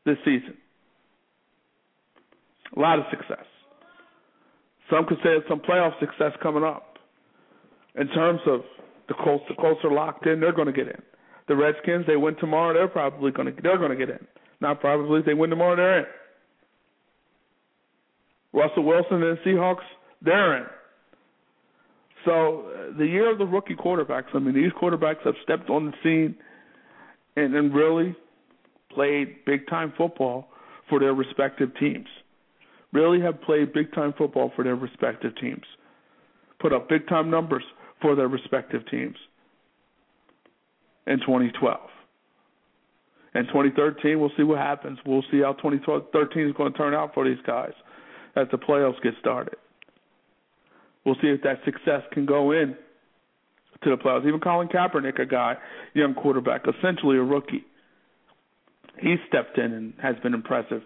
this 0.06 0.18
season. 0.23 0.57
A 2.76 2.80
lot 2.80 2.99
of 2.99 3.06
success. 3.10 3.45
Some 4.89 5.06
could 5.07 5.18
say 5.18 5.30
it's 5.30 5.47
some 5.47 5.60
playoff 5.60 5.99
success 5.99 6.31
coming 6.41 6.64
up. 6.64 6.97
In 7.95 8.07
terms 8.10 8.41
of 8.45 8.61
the 9.07 9.14
closer, 9.14 9.43
the 9.49 9.56
closer 9.56 9.91
locked 9.91 10.27
in, 10.27 10.39
they're 10.39 10.52
going 10.52 10.68
to 10.68 10.73
get 10.73 10.88
in. 10.88 11.02
The 11.47 11.56
Redskins, 11.56 12.06
they 12.07 12.15
win 12.15 12.35
tomorrow, 12.35 12.73
they're 12.73 12.88
probably 12.88 13.31
going 13.31 13.56
to 13.56 13.61
they're 13.61 13.77
going 13.77 13.91
to 13.91 13.95
get 13.95 14.10
in. 14.10 14.27
Not 14.61 14.80
probably, 14.80 15.22
they 15.22 15.34
win 15.34 15.49
tomorrow, 15.49 15.76
they're 15.76 15.99
in. 15.99 16.06
Russell 18.56 18.84
Wilson 18.84 19.22
and 19.22 19.38
Seahawks, 19.40 19.84
they're 20.22 20.57
in. 20.57 20.65
So 22.23 22.72
uh, 22.72 22.98
the 22.98 23.06
year 23.06 23.32
of 23.32 23.38
the 23.38 23.45
rookie 23.45 23.76
quarterbacks. 23.76 24.34
I 24.34 24.40
mean, 24.40 24.56
these 24.56 24.72
quarterbacks 24.82 25.23
have 25.26 25.36
stepped 25.44 25.69
on 25.69 25.88
the 25.88 25.94
scene 26.02 26.36
and, 27.36 27.53
and 27.53 27.73
really 27.73 28.15
played 28.91 29.44
big 29.45 29.68
time 29.68 29.94
football 29.98 30.48
for 30.90 30.99
their 30.99 31.14
respective 31.14 31.69
teams. 31.80 32.07
Really 32.94 33.19
have 33.22 33.41
played 33.41 33.73
big 33.73 33.94
time 33.94 34.14
football 34.18 34.52
for 34.56 34.64
their 34.64 34.76
respective 34.76 35.36
teams. 35.40 35.65
Put 36.60 36.72
up 36.72 36.88
big 36.88 37.07
time 37.07 37.30
numbers 37.30 37.64
for 38.02 38.15
their 38.15 38.30
respective 38.30 38.90
teams 38.90 39.18
in 41.06 41.19
2012. 41.19 41.80
In 43.36 43.45
2013, 43.48 44.18
we'll 44.18 44.32
see 44.38 44.44
what 44.44 44.60
happens. 44.60 44.98
We'll 45.06 45.26
see 45.30 45.41
how 45.41 45.53
2013 45.53 46.48
is 46.48 46.53
going 46.53 46.72
to 46.72 46.77
turn 46.77 46.94
out 46.94 47.14
for 47.14 47.26
these 47.26 47.44
guys 47.45 47.73
as 48.35 48.47
the 48.51 48.57
playoffs 48.57 49.01
get 49.01 49.13
started. 49.19 49.55
We'll 51.05 51.15
see 51.15 51.27
if 51.27 51.41
that 51.43 51.59
success 51.63 52.01
can 52.11 52.25
go 52.25 52.51
in 52.51 52.75
to 53.83 53.89
the 53.89 53.97
playoffs. 53.97 54.27
Even 54.27 54.39
Colin 54.39 54.67
Kaepernick, 54.67 55.19
a 55.19 55.25
guy, 55.25 55.55
young 55.93 56.15
quarterback, 56.15 56.65
essentially 56.67 57.17
a 57.17 57.23
rookie, 57.23 57.63
he 58.99 59.15
stepped 59.27 59.57
in 59.57 59.71
and 59.73 59.93
has 60.01 60.15
been 60.23 60.33
impressive 60.33 60.81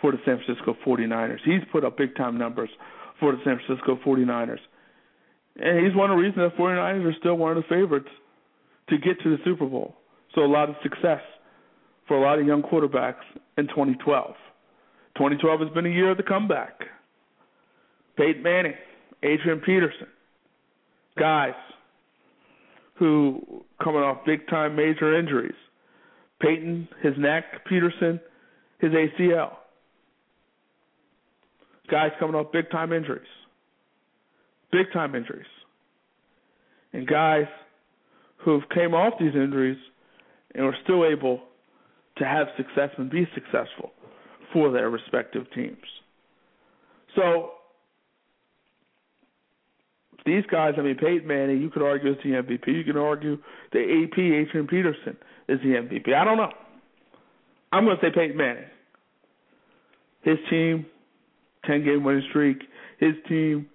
for 0.00 0.12
the 0.12 0.18
San 0.24 0.40
Francisco 0.44 0.76
49ers. 0.84 1.38
He's 1.44 1.62
put 1.70 1.84
up 1.84 1.96
big 1.96 2.16
time 2.16 2.36
numbers 2.36 2.70
for 3.20 3.32
the 3.32 3.38
San 3.44 3.58
Francisco 3.64 3.98
49ers. 4.04 4.58
And 5.56 5.86
he's 5.86 5.94
one 5.94 6.10
of 6.10 6.16
the 6.16 6.22
reasons 6.22 6.52
the 6.56 6.62
49ers 6.62 7.04
are 7.04 7.16
still 7.20 7.36
one 7.36 7.56
of 7.56 7.62
the 7.62 7.68
favorites 7.68 8.08
to 8.88 8.98
get 8.98 9.20
to 9.22 9.36
the 9.36 9.42
Super 9.44 9.66
Bowl. 9.66 9.94
So 10.34 10.42
a 10.42 10.46
lot 10.46 10.68
of 10.68 10.74
success 10.82 11.20
for 12.08 12.16
a 12.18 12.20
lot 12.20 12.38
of 12.38 12.46
young 12.46 12.62
quarterbacks 12.62 13.22
in 13.56 13.68
2012. 13.68 14.34
2012 15.16 15.60
has 15.60 15.70
been 15.70 15.86
a 15.86 15.90
year 15.90 16.10
of 16.10 16.16
the 16.16 16.22
comeback. 16.22 16.80
Peyton 18.16 18.42
Manning, 18.42 18.74
Adrian 19.22 19.60
Peterson, 19.60 20.08
guys 21.18 21.54
who 22.94 23.64
coming 23.82 24.02
off 24.02 24.18
big 24.24 24.46
time 24.48 24.76
major 24.76 25.18
injuries. 25.18 25.54
Peyton, 26.40 26.88
his 27.02 27.14
neck, 27.18 27.44
Peterson, 27.66 28.20
his 28.78 28.92
ACL. 28.92 29.52
Guys 31.90 32.10
coming 32.18 32.34
off 32.34 32.52
big 32.52 32.70
time 32.70 32.92
injuries. 32.92 33.26
Big 34.72 34.92
time 34.92 35.14
injuries. 35.14 35.46
And 36.92 37.06
guys 37.06 37.46
who've 38.38 38.68
came 38.74 38.94
off 38.94 39.14
these 39.18 39.34
injuries 39.34 39.78
and 40.54 40.64
are 40.64 40.76
still 40.84 41.04
able 41.04 41.40
to 42.18 42.24
have 42.24 42.46
success 42.56 42.90
and 42.96 43.10
be 43.10 43.26
successful 43.34 43.93
for 44.54 44.70
their 44.70 44.88
respective 44.88 45.44
teams. 45.54 45.76
So 47.14 47.50
these 50.24 50.44
guys, 50.50 50.74
I 50.78 50.82
mean, 50.82 50.96
Peyton 50.96 51.26
Manning, 51.26 51.60
you 51.60 51.68
could 51.68 51.82
argue 51.82 52.12
is 52.12 52.16
the 52.24 52.30
MVP. 52.30 52.66
You 52.68 52.84
can 52.84 52.96
argue 52.96 53.36
the 53.72 53.80
AP, 53.80 54.18
Adrian 54.18 54.66
Peterson, 54.66 55.16
is 55.48 55.60
the 55.60 55.74
MVP. 55.74 56.14
I 56.14 56.24
don't 56.24 56.38
know. 56.38 56.52
I'm 57.72 57.84
going 57.84 57.96
to 57.98 58.02
say 58.02 58.14
Peyton 58.14 58.36
Manning. 58.36 58.64
His 60.22 60.38
team, 60.48 60.86
10 61.66 61.84
game 61.84 62.04
winning 62.04 62.24
streak. 62.30 62.58
His 62.98 63.14
team, 63.28 63.66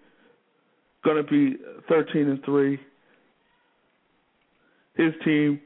going 1.04 1.24
to 1.24 1.30
be 1.30 1.58
13 1.88 2.30
and 2.30 2.44
3. 2.44 2.80
His 4.96 5.14
team 5.24 5.62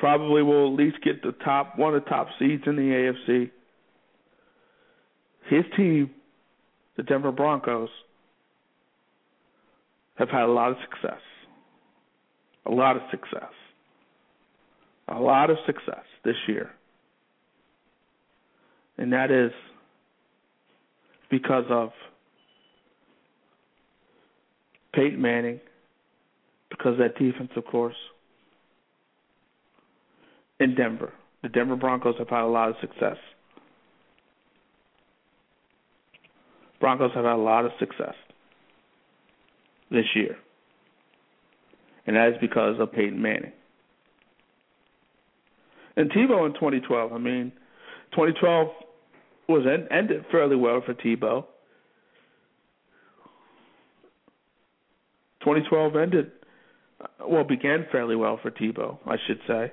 probably 0.00 0.42
will 0.42 0.72
at 0.72 0.78
least 0.78 0.96
get 1.04 1.22
the 1.22 1.32
top 1.44 1.78
one 1.78 1.94
of 1.94 2.02
the 2.02 2.10
top 2.10 2.26
seeds 2.38 2.62
in 2.66 2.74
the 2.74 2.82
AFC. 3.28 3.50
His 5.48 5.64
team, 5.76 6.10
the 6.96 7.02
Denver 7.02 7.30
Broncos, 7.30 7.90
have 10.16 10.30
had 10.30 10.44
a 10.44 10.52
lot 10.52 10.70
of 10.70 10.78
success. 10.90 11.20
A 12.66 12.70
lot 12.70 12.96
of 12.96 13.02
success. 13.10 13.52
A 15.08 15.18
lot 15.20 15.50
of 15.50 15.58
success 15.66 16.04
this 16.24 16.36
year. 16.48 16.70
And 18.96 19.12
that 19.12 19.30
is 19.30 19.52
because 21.30 21.64
of 21.68 21.90
Peyton 24.94 25.20
Manning, 25.20 25.60
because 26.70 26.98
that 26.98 27.18
defense, 27.18 27.50
of 27.56 27.64
course, 27.66 27.96
in 30.60 30.74
Denver. 30.74 31.12
The 31.42 31.48
Denver 31.48 31.76
Broncos 31.76 32.16
have 32.18 32.28
had 32.28 32.42
a 32.42 32.46
lot 32.46 32.68
of 32.68 32.76
success. 32.80 33.16
Broncos 36.80 37.10
have 37.14 37.24
had 37.24 37.34
a 37.34 37.36
lot 37.36 37.64
of 37.64 37.72
success 37.78 38.14
this 39.90 40.04
year. 40.14 40.36
And 42.06 42.16
that 42.16 42.28
is 42.28 42.34
because 42.40 42.76
of 42.78 42.92
Peyton 42.92 43.20
Manning. 43.20 43.52
And 45.96 46.10
Tebow 46.10 46.46
in 46.46 46.54
2012, 46.54 47.12
I 47.12 47.18
mean, 47.18 47.52
2012 48.12 48.68
was 49.48 49.66
end, 49.66 49.88
ended 49.90 50.24
fairly 50.30 50.56
well 50.56 50.82
for 50.84 50.94
Tebow. 50.94 51.44
2012 55.40 55.96
ended, 55.96 56.30
uh, 57.00 57.06
well, 57.28 57.44
began 57.44 57.86
fairly 57.90 58.16
well 58.16 58.38
for 58.40 58.50
Tebow, 58.50 58.98
I 59.06 59.16
should 59.26 59.40
say. 59.46 59.72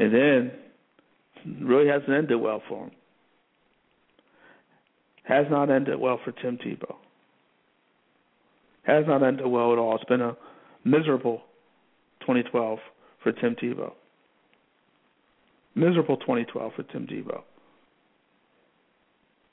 And 0.00 0.14
then 0.14 0.52
really 1.60 1.88
hasn't 1.88 2.08
ended 2.08 2.40
well 2.40 2.62
for 2.66 2.84
him. 2.84 2.90
Has 5.24 5.46
not 5.50 5.70
ended 5.70 6.00
well 6.00 6.18
for 6.24 6.32
Tim 6.32 6.56
Tebow. 6.56 6.96
Has 8.84 9.04
not 9.06 9.22
ended 9.22 9.46
well 9.46 9.72
at 9.74 9.78
all. 9.78 9.96
It's 9.96 10.04
been 10.04 10.22
a 10.22 10.36
miserable 10.84 11.42
2012 12.20 12.78
for 13.22 13.32
Tim 13.32 13.54
Tebow. 13.62 13.92
Miserable 15.74 16.16
2012 16.16 16.72
for 16.74 16.82
Tim 16.84 17.06
Tebow. 17.06 17.42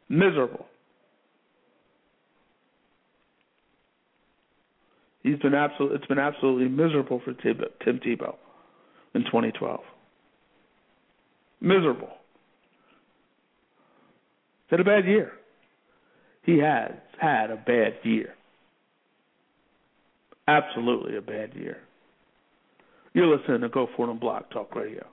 Miserable. 0.07 0.65
He's 5.23 5.39
been 5.39 5.53
absolute. 5.53 5.91
It's 5.91 6.05
been 6.05 6.19
absolutely 6.19 6.69
miserable 6.69 7.21
for 7.25 7.33
Tim, 7.33 7.59
Tim 7.83 7.99
Tebow 7.99 8.35
in 9.13 9.25
2012. 9.25 9.81
Miserable. 11.61 12.09
He's 14.65 14.71
had 14.71 14.79
a 14.79 14.83
bad 14.83 15.05
year. 15.05 15.31
He 16.43 16.59
has 16.59 16.91
had 17.19 17.51
a 17.51 17.55
bad 17.55 17.95
year. 18.03 18.35
Absolutely 20.47 21.17
a 21.17 21.21
bad 21.21 21.53
year. 21.55 21.77
You're 23.13 23.27
listening 23.35 23.61
to 23.61 23.69
Go 23.69 23.87
For 23.95 24.07
It 24.07 24.11
on 24.11 24.19
Blog 24.19 24.43
Talk 24.51 24.75
Radio. 24.75 25.05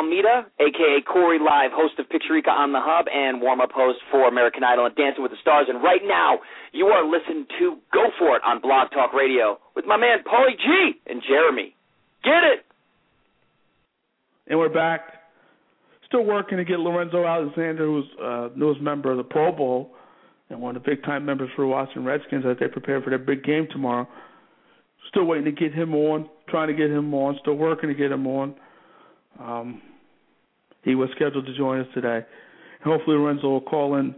Almeida, 0.00 0.48
aka 0.58 1.04
Corey 1.04 1.38
Live, 1.38 1.72
host 1.76 1.98
of 1.98 2.06
Picturica 2.08 2.48
on 2.48 2.72
the 2.72 2.80
Hub 2.80 3.04
and 3.12 3.42
warm 3.42 3.60
up 3.60 3.70
host 3.70 3.98
for 4.10 4.28
American 4.28 4.64
Idol 4.64 4.86
and 4.86 4.96
Dancing 4.96 5.22
with 5.22 5.30
the 5.30 5.36
Stars. 5.42 5.66
And 5.68 5.82
right 5.82 6.00
now, 6.02 6.38
you 6.72 6.86
are 6.86 7.04
listening 7.04 7.44
to 7.58 7.76
Go 7.92 8.08
For 8.18 8.36
It 8.36 8.42
on 8.46 8.62
Blog 8.62 8.90
Talk 8.92 9.12
Radio 9.12 9.60
with 9.76 9.84
my 9.84 9.98
man 9.98 10.24
Paulie 10.24 10.56
G 10.56 10.98
and 11.06 11.20
Jeremy. 11.28 11.76
Get 12.24 12.40
it! 12.48 12.64
And 14.46 14.58
we're 14.58 14.72
back. 14.72 15.00
Still 16.06 16.24
working 16.24 16.56
to 16.56 16.64
get 16.64 16.80
Lorenzo 16.80 17.26
Alexander, 17.26 17.84
who's 17.84 18.06
uh, 18.24 18.48
newest 18.56 18.80
member 18.80 19.10
of 19.10 19.18
the 19.18 19.24
Pro 19.24 19.52
Bowl 19.52 19.92
and 20.48 20.62
one 20.62 20.76
of 20.76 20.82
the 20.82 20.90
big 20.90 21.04
time 21.04 21.26
members 21.26 21.50
for 21.54 21.62
the 21.62 21.68
Washington 21.68 22.04
Redskins 22.04 22.44
as 22.48 22.56
they 22.58 22.68
prepare 22.68 23.02
for 23.02 23.10
their 23.10 23.18
big 23.18 23.44
game 23.44 23.68
tomorrow. 23.70 24.08
Still 25.10 25.24
waiting 25.24 25.44
to 25.44 25.52
get 25.52 25.74
him 25.74 25.94
on, 25.94 26.28
trying 26.48 26.68
to 26.68 26.74
get 26.74 26.90
him 26.90 27.12
on, 27.12 27.36
still 27.42 27.54
working 27.54 27.90
to 27.90 27.94
get 27.94 28.10
him 28.10 28.26
on. 28.26 28.54
Um, 29.38 29.82
He 30.82 30.94
was 30.94 31.10
scheduled 31.14 31.46
to 31.46 31.56
join 31.56 31.80
us 31.80 31.86
today. 31.94 32.24
Hopefully, 32.84 33.16
Lorenzo 33.16 33.48
will 33.48 33.60
call 33.60 33.96
in 33.96 34.14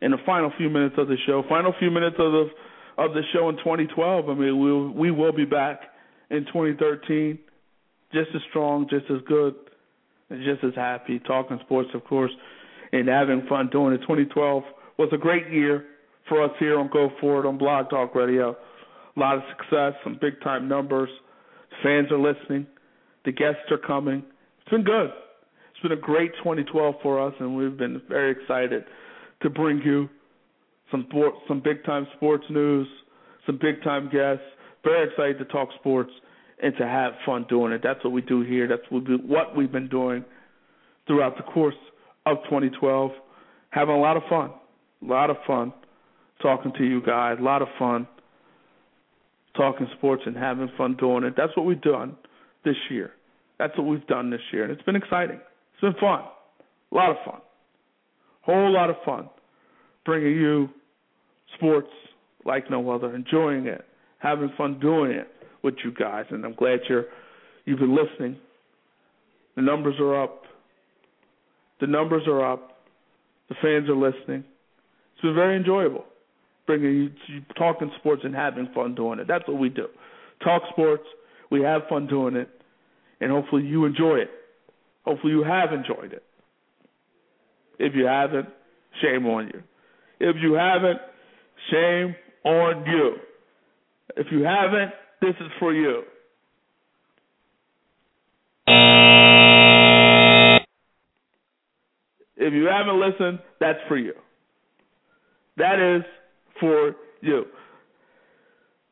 in 0.00 0.10
the 0.10 0.18
final 0.26 0.52
few 0.58 0.68
minutes 0.68 0.96
of 0.98 1.08
the 1.08 1.16
show. 1.26 1.42
Final 1.48 1.74
few 1.78 1.90
minutes 1.90 2.16
of 2.18 2.32
the 2.32 2.50
of 2.98 3.14
the 3.14 3.22
show 3.32 3.48
in 3.48 3.56
2012. 3.56 4.28
I 4.28 4.34
mean, 4.34 4.58
we'll 4.58 4.90
we 4.90 5.10
will 5.10 5.32
be 5.32 5.44
back 5.44 5.80
in 6.30 6.44
2013, 6.46 7.38
just 8.12 8.28
as 8.34 8.42
strong, 8.50 8.86
just 8.90 9.06
as 9.10 9.20
good, 9.26 9.54
and 10.30 10.44
just 10.44 10.64
as 10.64 10.74
happy 10.74 11.18
talking 11.20 11.58
sports, 11.64 11.90
of 11.94 12.04
course, 12.04 12.32
and 12.92 13.08
having 13.08 13.46
fun 13.48 13.68
doing 13.70 13.94
it. 13.94 13.98
2012 13.98 14.62
was 14.98 15.08
a 15.12 15.18
great 15.18 15.50
year 15.50 15.86
for 16.28 16.42
us 16.42 16.50
here 16.58 16.78
on 16.78 16.90
Go 16.92 17.10
For 17.20 17.40
It 17.40 17.46
on 17.46 17.58
Blog 17.58 17.90
Talk 17.90 18.14
Radio. 18.14 18.56
A 19.16 19.20
lot 19.20 19.36
of 19.36 19.42
success, 19.56 19.92
some 20.04 20.18
big 20.20 20.40
time 20.42 20.68
numbers. 20.68 21.10
Fans 21.82 22.10
are 22.10 22.18
listening. 22.18 22.66
The 23.24 23.32
guests 23.32 23.70
are 23.70 23.78
coming. 23.78 24.22
It's 24.60 24.70
been 24.70 24.84
good. 24.84 25.10
It's 25.82 25.88
been 25.88 25.98
a 25.98 26.00
great 26.00 26.30
2012 26.44 26.94
for 27.02 27.20
us, 27.20 27.34
and 27.40 27.56
we've 27.56 27.76
been 27.76 28.00
very 28.08 28.30
excited 28.30 28.84
to 29.42 29.50
bring 29.50 29.82
you 29.82 30.08
some 30.92 31.08
some 31.48 31.58
big 31.58 31.84
time 31.84 32.06
sports 32.14 32.44
news, 32.50 32.86
some 33.46 33.58
big 33.60 33.82
time 33.82 34.04
guests. 34.04 34.44
Very 34.84 35.08
excited 35.08 35.38
to 35.38 35.44
talk 35.46 35.70
sports 35.80 36.12
and 36.62 36.72
to 36.78 36.86
have 36.86 37.14
fun 37.26 37.46
doing 37.48 37.72
it. 37.72 37.80
That's 37.82 37.98
what 38.04 38.12
we 38.12 38.20
do 38.20 38.42
here. 38.42 38.68
That's 38.68 38.82
what 38.92 39.56
we've 39.56 39.72
been 39.72 39.88
doing 39.88 40.24
throughout 41.08 41.36
the 41.36 41.42
course 41.42 41.74
of 42.26 42.36
2012. 42.44 43.10
Having 43.70 43.94
a 43.96 44.00
lot 44.00 44.16
of 44.16 44.22
fun, 44.30 44.52
a 45.02 45.04
lot 45.04 45.30
of 45.30 45.36
fun 45.48 45.72
talking 46.40 46.72
to 46.78 46.84
you 46.84 47.02
guys. 47.02 47.38
A 47.40 47.42
lot 47.42 47.60
of 47.60 47.66
fun 47.76 48.06
talking 49.56 49.88
sports 49.98 50.22
and 50.26 50.36
having 50.36 50.70
fun 50.78 50.94
doing 50.94 51.24
it. 51.24 51.34
That's 51.36 51.56
what 51.56 51.66
we've 51.66 51.82
done 51.82 52.14
this 52.64 52.76
year. 52.88 53.10
That's 53.58 53.76
what 53.76 53.88
we've 53.88 54.06
done 54.06 54.30
this 54.30 54.42
year, 54.52 54.62
and 54.62 54.70
it's 54.72 54.82
been 54.82 54.94
exciting. 54.94 55.40
It's 55.82 55.92
been 55.92 56.00
fun, 56.00 56.20
a 56.92 56.94
lot 56.94 57.10
of 57.10 57.16
fun, 57.24 57.40
whole 58.42 58.72
lot 58.72 58.88
of 58.88 58.96
fun, 59.04 59.28
bringing 60.04 60.36
you 60.36 60.68
sports 61.56 61.88
like 62.44 62.70
no 62.70 62.88
other, 62.90 63.16
enjoying 63.16 63.66
it, 63.66 63.84
having 64.18 64.52
fun 64.56 64.78
doing 64.78 65.10
it 65.10 65.26
with 65.64 65.74
you 65.84 65.92
guys, 65.92 66.26
and 66.30 66.44
I'm 66.44 66.54
glad 66.54 66.80
you're 66.88 67.06
you've 67.64 67.80
been 67.80 67.96
listening. 67.96 68.36
The 69.56 69.62
numbers 69.62 69.96
are 69.98 70.22
up. 70.22 70.44
The 71.80 71.88
numbers 71.88 72.22
are 72.28 72.52
up. 72.52 72.78
The 73.48 73.56
fans 73.60 73.88
are 73.88 73.96
listening. 73.96 74.44
It's 75.14 75.22
been 75.22 75.34
very 75.34 75.56
enjoyable 75.56 76.04
bringing 76.64 77.10
you 77.26 77.40
talking 77.58 77.90
sports 77.98 78.22
and 78.24 78.36
having 78.36 78.68
fun 78.72 78.94
doing 78.94 79.18
it. 79.18 79.26
That's 79.26 79.46
what 79.48 79.58
we 79.58 79.68
do. 79.68 79.88
Talk 80.44 80.62
sports. 80.70 81.02
We 81.50 81.62
have 81.62 81.82
fun 81.88 82.06
doing 82.06 82.36
it, 82.36 82.48
and 83.20 83.32
hopefully 83.32 83.64
you 83.64 83.84
enjoy 83.84 84.18
it. 84.18 84.30
Hopefully 85.04 85.32
you 85.32 85.42
have 85.42 85.72
enjoyed 85.72 86.12
it. 86.12 86.22
If 87.78 87.94
you 87.94 88.06
haven't, 88.06 88.48
shame 89.00 89.26
on 89.26 89.46
you. 89.52 89.62
If 90.20 90.36
you 90.40 90.54
haven't, 90.54 90.98
shame 91.70 92.14
on 92.44 92.84
you. 92.86 93.16
If 94.16 94.26
you 94.30 94.44
haven't, 94.44 94.92
this 95.20 95.34
is 95.40 95.50
for 95.58 95.72
you. 95.72 96.02
If 102.36 102.52
you 102.52 102.66
haven't 102.66 103.00
listened, 103.00 103.38
that's 103.60 103.78
for 103.88 103.96
you. 103.96 104.14
That 105.56 105.96
is 105.96 106.02
for 106.60 106.94
you. 107.20 107.44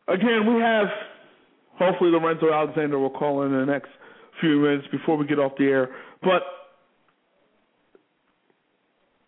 Again, 0.08 0.52
we 0.54 0.60
have 0.60 0.86
hopefully 1.78 2.10
Lorenzo 2.10 2.52
Alexander 2.52 2.98
will 2.98 3.10
call 3.10 3.42
in, 3.42 3.52
the 3.52 3.64
next 3.64 3.88
few 4.40 4.60
minutes 4.60 4.86
before 4.90 5.16
we 5.16 5.26
get 5.26 5.38
off 5.38 5.52
the 5.58 5.64
air. 5.64 5.88
But 6.22 6.42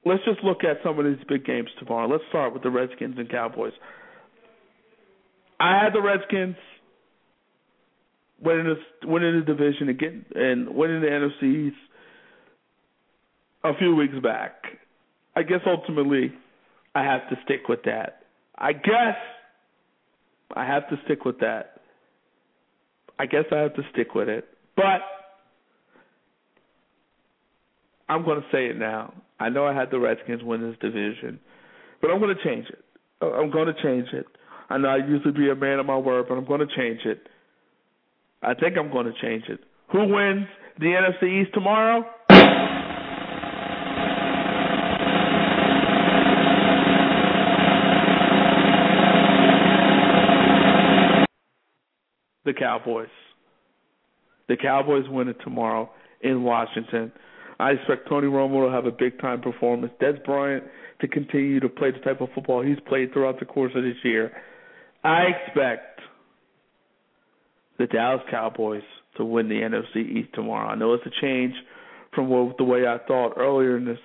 let's 0.04 0.24
just 0.24 0.42
look 0.42 0.64
at 0.64 0.78
some 0.84 0.98
of 0.98 1.04
these 1.04 1.24
big 1.28 1.44
games 1.44 1.68
tomorrow. 1.78 2.08
Let's 2.08 2.24
start 2.28 2.52
with 2.52 2.62
the 2.62 2.70
Redskins 2.70 3.16
and 3.18 3.30
Cowboys. 3.30 3.72
I 5.60 5.82
had 5.82 5.92
the 5.92 6.02
Redskins 6.02 6.56
winning 8.42 8.64
the 8.64 9.06
winning 9.06 9.38
the 9.38 9.44
division 9.46 9.88
and 9.88 9.98
getting 9.98 10.24
and 10.34 10.74
winning 10.74 11.00
the 11.00 11.06
NFC 11.06 11.68
East 11.68 11.76
a 13.64 13.72
few 13.78 13.94
weeks 13.94 14.18
back. 14.22 14.64
I 15.36 15.42
guess 15.42 15.60
ultimately 15.66 16.32
I 16.94 17.04
have 17.04 17.28
to 17.30 17.36
stick 17.44 17.68
with 17.68 17.84
that. 17.84 18.22
I 18.58 18.72
guess 18.72 19.16
I 20.54 20.66
have 20.66 20.88
to 20.90 20.96
stick 21.04 21.24
with 21.24 21.40
that. 21.40 21.80
I 23.18 23.26
guess 23.26 23.44
I 23.52 23.58
have 23.58 23.74
to 23.74 23.82
stick 23.92 24.14
with 24.14 24.28
it. 24.28 24.46
But 24.82 25.02
I'm 28.08 28.24
going 28.24 28.40
to 28.40 28.46
say 28.52 28.66
it 28.66 28.78
now. 28.78 29.14
I 29.38 29.48
know 29.48 29.66
I 29.66 29.74
had 29.74 29.90
the 29.90 29.98
Redskins 29.98 30.42
win 30.42 30.62
this 30.62 30.78
division, 30.80 31.40
but 32.00 32.10
I'm 32.10 32.20
going 32.20 32.34
to 32.36 32.44
change 32.44 32.66
it. 32.68 32.84
Uh, 33.20 33.32
I'm 33.32 33.50
going 33.50 33.66
to 33.66 33.82
change 33.82 34.08
it. 34.12 34.26
I 34.68 34.78
know 34.78 34.88
I 34.88 34.98
usually 34.98 35.32
be 35.32 35.50
a 35.50 35.54
man 35.54 35.78
of 35.78 35.86
my 35.86 35.96
word, 35.96 36.26
but 36.28 36.36
I'm 36.36 36.44
going 36.44 36.60
to 36.60 36.76
change 36.76 37.00
it. 37.04 37.26
I 38.42 38.54
think 38.54 38.76
I'm 38.76 38.90
going 38.90 39.06
to 39.06 39.12
change 39.20 39.44
it. 39.48 39.60
Who 39.92 40.06
wins 40.06 40.46
the 40.78 40.86
NFC 40.86 41.42
East 41.42 41.54
tomorrow? 41.54 42.04
the 52.44 52.52
Cowboys. 52.52 53.08
The 54.48 54.56
Cowboys 54.56 55.04
win 55.08 55.28
it 55.28 55.36
tomorrow 55.44 55.90
in 56.20 56.42
Washington. 56.42 57.12
I 57.58 57.72
expect 57.72 58.08
Tony 58.08 58.26
Romo 58.26 58.66
to 58.66 58.72
have 58.72 58.86
a 58.86 58.90
big 58.90 59.20
time 59.20 59.40
performance. 59.40 59.92
Dez 60.00 60.22
Bryant 60.24 60.64
to 61.00 61.08
continue 61.08 61.60
to 61.60 61.68
play 61.68 61.90
the 61.90 61.98
type 61.98 62.20
of 62.20 62.28
football 62.34 62.62
he's 62.62 62.80
played 62.88 63.12
throughout 63.12 63.38
the 63.38 63.46
course 63.46 63.72
of 63.74 63.82
this 63.82 63.96
year. 64.02 64.32
I 65.04 65.24
expect 65.24 66.00
the 67.78 67.86
Dallas 67.86 68.22
Cowboys 68.30 68.82
to 69.16 69.24
win 69.24 69.48
the 69.48 69.56
NFC 69.56 69.96
East 69.96 70.30
tomorrow. 70.34 70.68
I 70.68 70.74
know 70.74 70.94
it's 70.94 71.06
a 71.06 71.20
change 71.20 71.54
from 72.14 72.28
what, 72.28 72.56
the 72.56 72.64
way 72.64 72.86
I 72.86 72.98
thought 73.06 73.34
earlier 73.36 73.76
in 73.76 73.84
this, 73.84 73.98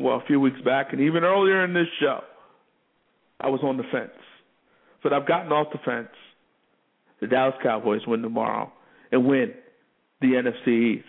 well, 0.00 0.16
a 0.16 0.26
few 0.26 0.40
weeks 0.40 0.60
back, 0.64 0.88
and 0.92 1.00
even 1.00 1.24
earlier 1.24 1.64
in 1.64 1.74
this 1.74 1.88
show. 2.00 2.20
I 3.40 3.48
was 3.48 3.60
on 3.64 3.76
the 3.76 3.82
fence, 3.90 4.10
but 5.02 5.12
I've 5.12 5.26
gotten 5.26 5.50
off 5.50 5.72
the 5.72 5.78
fence 5.84 6.14
the 7.20 7.26
Dallas 7.26 7.54
Cowboys 7.62 8.02
win 8.06 8.22
tomorrow 8.22 8.72
and 9.12 9.26
win 9.26 9.52
the 10.20 10.28
NFC 10.28 10.96
East. 10.96 11.06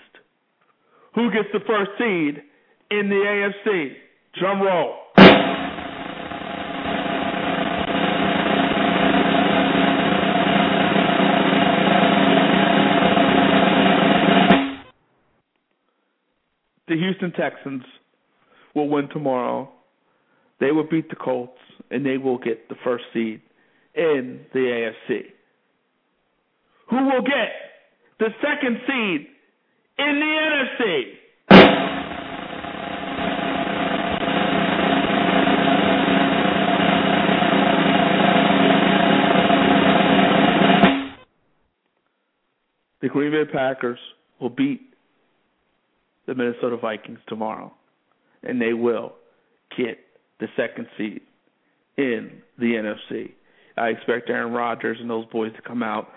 Who 1.15 1.31
gets 1.31 1.47
the 1.53 1.59
first 1.65 1.91
seed 1.97 2.43
in 2.91 3.09
the 3.09 3.15
AFC? 3.15 3.93
Drum 4.39 4.61
roll. 4.61 4.95
The 16.87 16.99
Houston 16.99 17.31
Texans 17.31 17.83
will 18.75 18.89
win 18.89 19.09
tomorrow. 19.09 19.69
They 20.59 20.71
will 20.71 20.87
beat 20.87 21.09
the 21.09 21.15
Colts, 21.15 21.57
and 21.89 22.05
they 22.05 22.17
will 22.17 22.37
get 22.37 22.69
the 22.69 22.75
first 22.83 23.05
seed 23.13 23.41
in 23.95 24.45
the 24.53 24.59
AFC 25.09 25.33
who 26.93 27.05
will 27.05 27.21
get 27.21 27.72
the 28.23 28.29
second 28.41 28.77
seed 28.87 29.27
in 29.99 30.19
the 30.21 30.31
NFC. 30.79 31.03
The 43.01 43.09
Green 43.09 43.31
Bay 43.31 43.43
Packers 43.51 43.99
will 44.39 44.49
beat 44.49 44.79
the 46.25 46.33
Minnesota 46.33 46.77
Vikings 46.77 47.19
tomorrow, 47.27 47.73
and 48.41 48.61
they 48.61 48.71
will 48.71 49.15
get 49.77 49.99
the 50.39 50.47
second 50.55 50.87
seed 50.97 51.19
in 51.97 52.41
the 52.57 52.67
NFC. 52.67 53.33
I 53.75 53.89
expect 53.89 54.29
Aaron 54.29 54.53
Rodgers 54.53 54.99
and 55.01 55.09
those 55.09 55.25
boys 55.25 55.51
to 55.57 55.61
come 55.61 55.83
out 55.83 56.07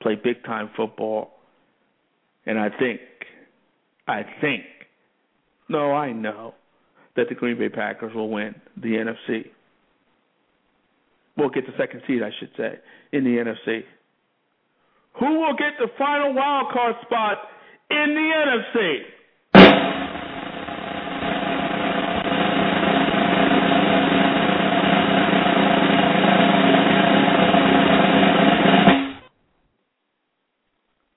play 0.00 0.14
big 0.14 0.44
time 0.44 0.70
football. 0.76 1.32
And 2.46 2.58
I 2.58 2.68
think, 2.78 3.00
I 4.06 4.22
think, 4.40 4.62
no, 5.68 5.92
I 5.92 6.12
know 6.12 6.54
that 7.16 7.28
the 7.28 7.34
Green 7.34 7.58
Bay 7.58 7.68
Packers 7.68 8.14
will 8.14 8.30
win 8.30 8.54
the 8.76 8.88
NFC. 8.88 9.46
We'll 11.36 11.50
get 11.50 11.66
the 11.66 11.72
second 11.76 12.02
seed, 12.06 12.22
I 12.22 12.30
should 12.38 12.50
say, 12.56 12.78
in 13.12 13.24
the 13.24 13.30
NFC. 13.30 13.80
Who 15.18 15.40
will 15.40 15.54
get 15.54 15.72
the 15.78 15.88
final 15.98 16.34
wild 16.34 16.72
card 16.72 16.94
spot 17.02 17.38
in 17.90 18.14
the 18.14 18.30
NFC? 18.74 18.98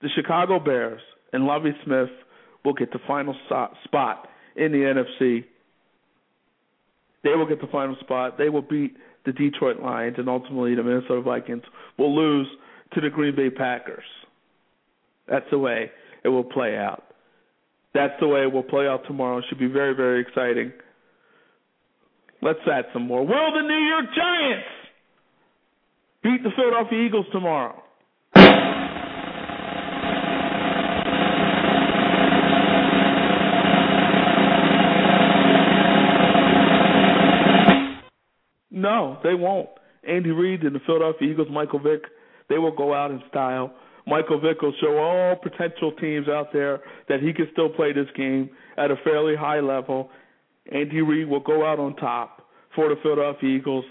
the 0.02 0.10
Chicago 0.16 0.60
Bears 0.60 1.02
and 1.34 1.46
Lovie 1.46 1.76
Smith 1.86 2.10
will 2.64 2.74
get 2.74 2.92
the 2.92 3.00
final 3.08 3.36
spot 3.84 4.28
in 4.56 4.72
the 4.72 4.80
NFC. 4.80 5.46
They 7.24 7.32
will 7.32 7.48
get 7.48 7.62
the 7.62 7.68
final 7.68 7.96
spot. 8.00 8.38
They 8.38 8.50
will 8.50 8.62
beat 8.62 8.96
the 9.26 9.32
Detroit 9.32 9.82
Lions, 9.82 10.16
and 10.18 10.30
ultimately 10.30 10.76
the 10.76 10.84
Minnesota 10.84 11.22
Vikings 11.22 11.64
will 11.98 12.16
lose 12.16 12.48
to 12.94 13.02
the 13.02 13.10
Green 13.10 13.36
Bay 13.36 13.50
Packers. 13.50 14.04
That's 15.28 15.46
the 15.52 15.60
way 15.60 15.92
it 16.24 16.30
will 16.30 16.44
play 16.44 16.78
out. 16.78 17.04
That's 17.94 18.14
the 18.20 18.28
way 18.28 18.44
it 18.44 18.52
will 18.52 18.64
play 18.64 18.88
out 18.88 19.02
tomorrow. 19.08 19.40
It 19.40 19.46
should 19.50 19.60
be 19.60 19.68
very, 19.68 19.94
very 19.96 20.22
exciting. 20.22 20.72
Let's 22.42 22.60
add 22.72 22.86
some 22.94 23.08
more. 23.08 23.22
Will 23.22 23.52
the 23.54 23.68
New 23.68 23.88
York 23.88 24.06
Giants 24.16 24.68
beat 26.24 26.44
the 26.44 26.52
Philadelphia 26.56 27.06
Eagles 27.06 27.26
tomorrow? 27.32 27.84
No, 38.82 39.20
they 39.24 39.34
won't. 39.34 39.70
Andy 40.08 40.32
Reid 40.32 40.64
and 40.64 40.76
the 40.76 40.80
Philadelphia 40.86 41.30
Eagles, 41.30 41.48
Michael 41.52 41.80
Vick, 41.80 42.04
they 42.48 42.58
will 42.58 42.76
go 42.76 42.94
out 42.94 43.12
in 43.12 43.22
style. 43.30 43.74
Michael 44.08 44.40
Vick 44.40 44.62
will 44.62 44.74
show 44.82 44.98
all 44.98 45.36
potential 45.36 45.92
teams 46.00 46.28
out 46.28 46.52
there 46.54 46.80
that 47.10 47.20
he 47.20 47.34
can 47.34 47.48
still 47.52 47.70
play 47.70 47.94
this 47.94 48.08
game 48.16 48.50
at 48.78 48.92
a 48.92 48.96
fairly 49.04 49.36
high 49.36 49.60
level. 49.60 50.10
Andy 50.72 51.02
Reid 51.02 51.28
will 51.28 51.42
go 51.42 51.66
out 51.66 51.80
on 51.80 51.96
top 51.98 52.48
for 52.76 52.90
the 52.90 52.96
Philadelphia 53.04 53.50
Eagles, 53.50 53.86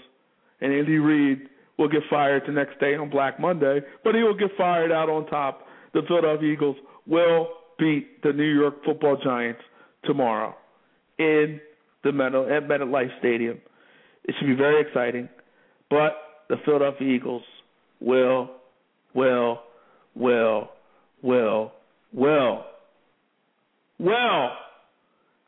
and 0.61 0.73
Andy 0.73 0.97
Reid 0.97 1.49
will 1.77 1.89
get 1.89 2.01
fired 2.09 2.43
the 2.47 2.51
next 2.51 2.79
day 2.79 2.95
on 2.95 3.09
Black 3.09 3.39
Monday, 3.39 3.81
but 4.03 4.15
he 4.15 4.23
will 4.23 4.37
get 4.37 4.49
fired 4.57 4.91
out 4.91 5.09
on 5.09 5.25
top. 5.27 5.65
The 5.93 6.01
Philadelphia 6.07 6.51
Eagles 6.51 6.75
will 7.07 7.47
beat 7.77 8.21
the 8.23 8.33
New 8.33 8.43
York 8.43 8.83
Football 8.83 9.17
Giants 9.23 9.61
tomorrow 10.03 10.55
in 11.17 11.61
the 12.03 12.11
Metal 12.11 12.45
at 12.45 12.67
MetLife 12.67 13.17
Stadium. 13.19 13.59
It 14.25 14.35
should 14.37 14.47
be 14.47 14.55
very 14.55 14.81
exciting, 14.81 15.29
but 15.89 16.13
the 16.49 16.57
Philadelphia 16.65 17.07
Eagles 17.07 17.43
will, 17.99 18.49
will, 19.13 19.59
will, 20.15 20.69
will, 21.21 21.71
will, 22.13 22.63
will 23.99 24.49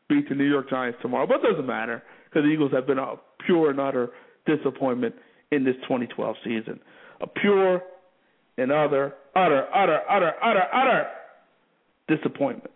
beat 0.08 0.28
the 0.28 0.34
New 0.34 0.48
York 0.48 0.68
Giants 0.70 0.98
tomorrow. 1.02 1.26
But 1.26 1.40
it 1.44 1.52
doesn't 1.52 1.66
matter 1.66 2.02
because 2.24 2.44
the 2.44 2.50
Eagles 2.50 2.72
have 2.72 2.86
been 2.86 2.98
a 2.98 3.14
pure 3.46 3.70
and 3.70 3.80
utter 3.80 4.10
disappointment 4.46 5.14
in 5.50 5.64
this 5.64 5.76
2012 5.82 6.36
season. 6.44 6.80
A 7.20 7.26
pure 7.26 7.82
and 8.58 8.72
utter, 8.72 9.14
utter, 9.34 9.66
utter, 9.74 10.00
utter, 10.10 10.32
utter, 10.42 10.62
utter 10.72 11.06
disappointment. 12.08 12.70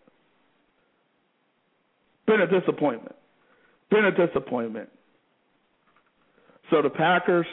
Been 2.27 2.41
a 2.41 2.61
disappointment. 2.61 3.15
Been 3.91 4.05
a 4.05 4.27
disappointment. 4.27 4.89
So 6.71 6.83
the 6.83 6.91
Packers 6.91 7.47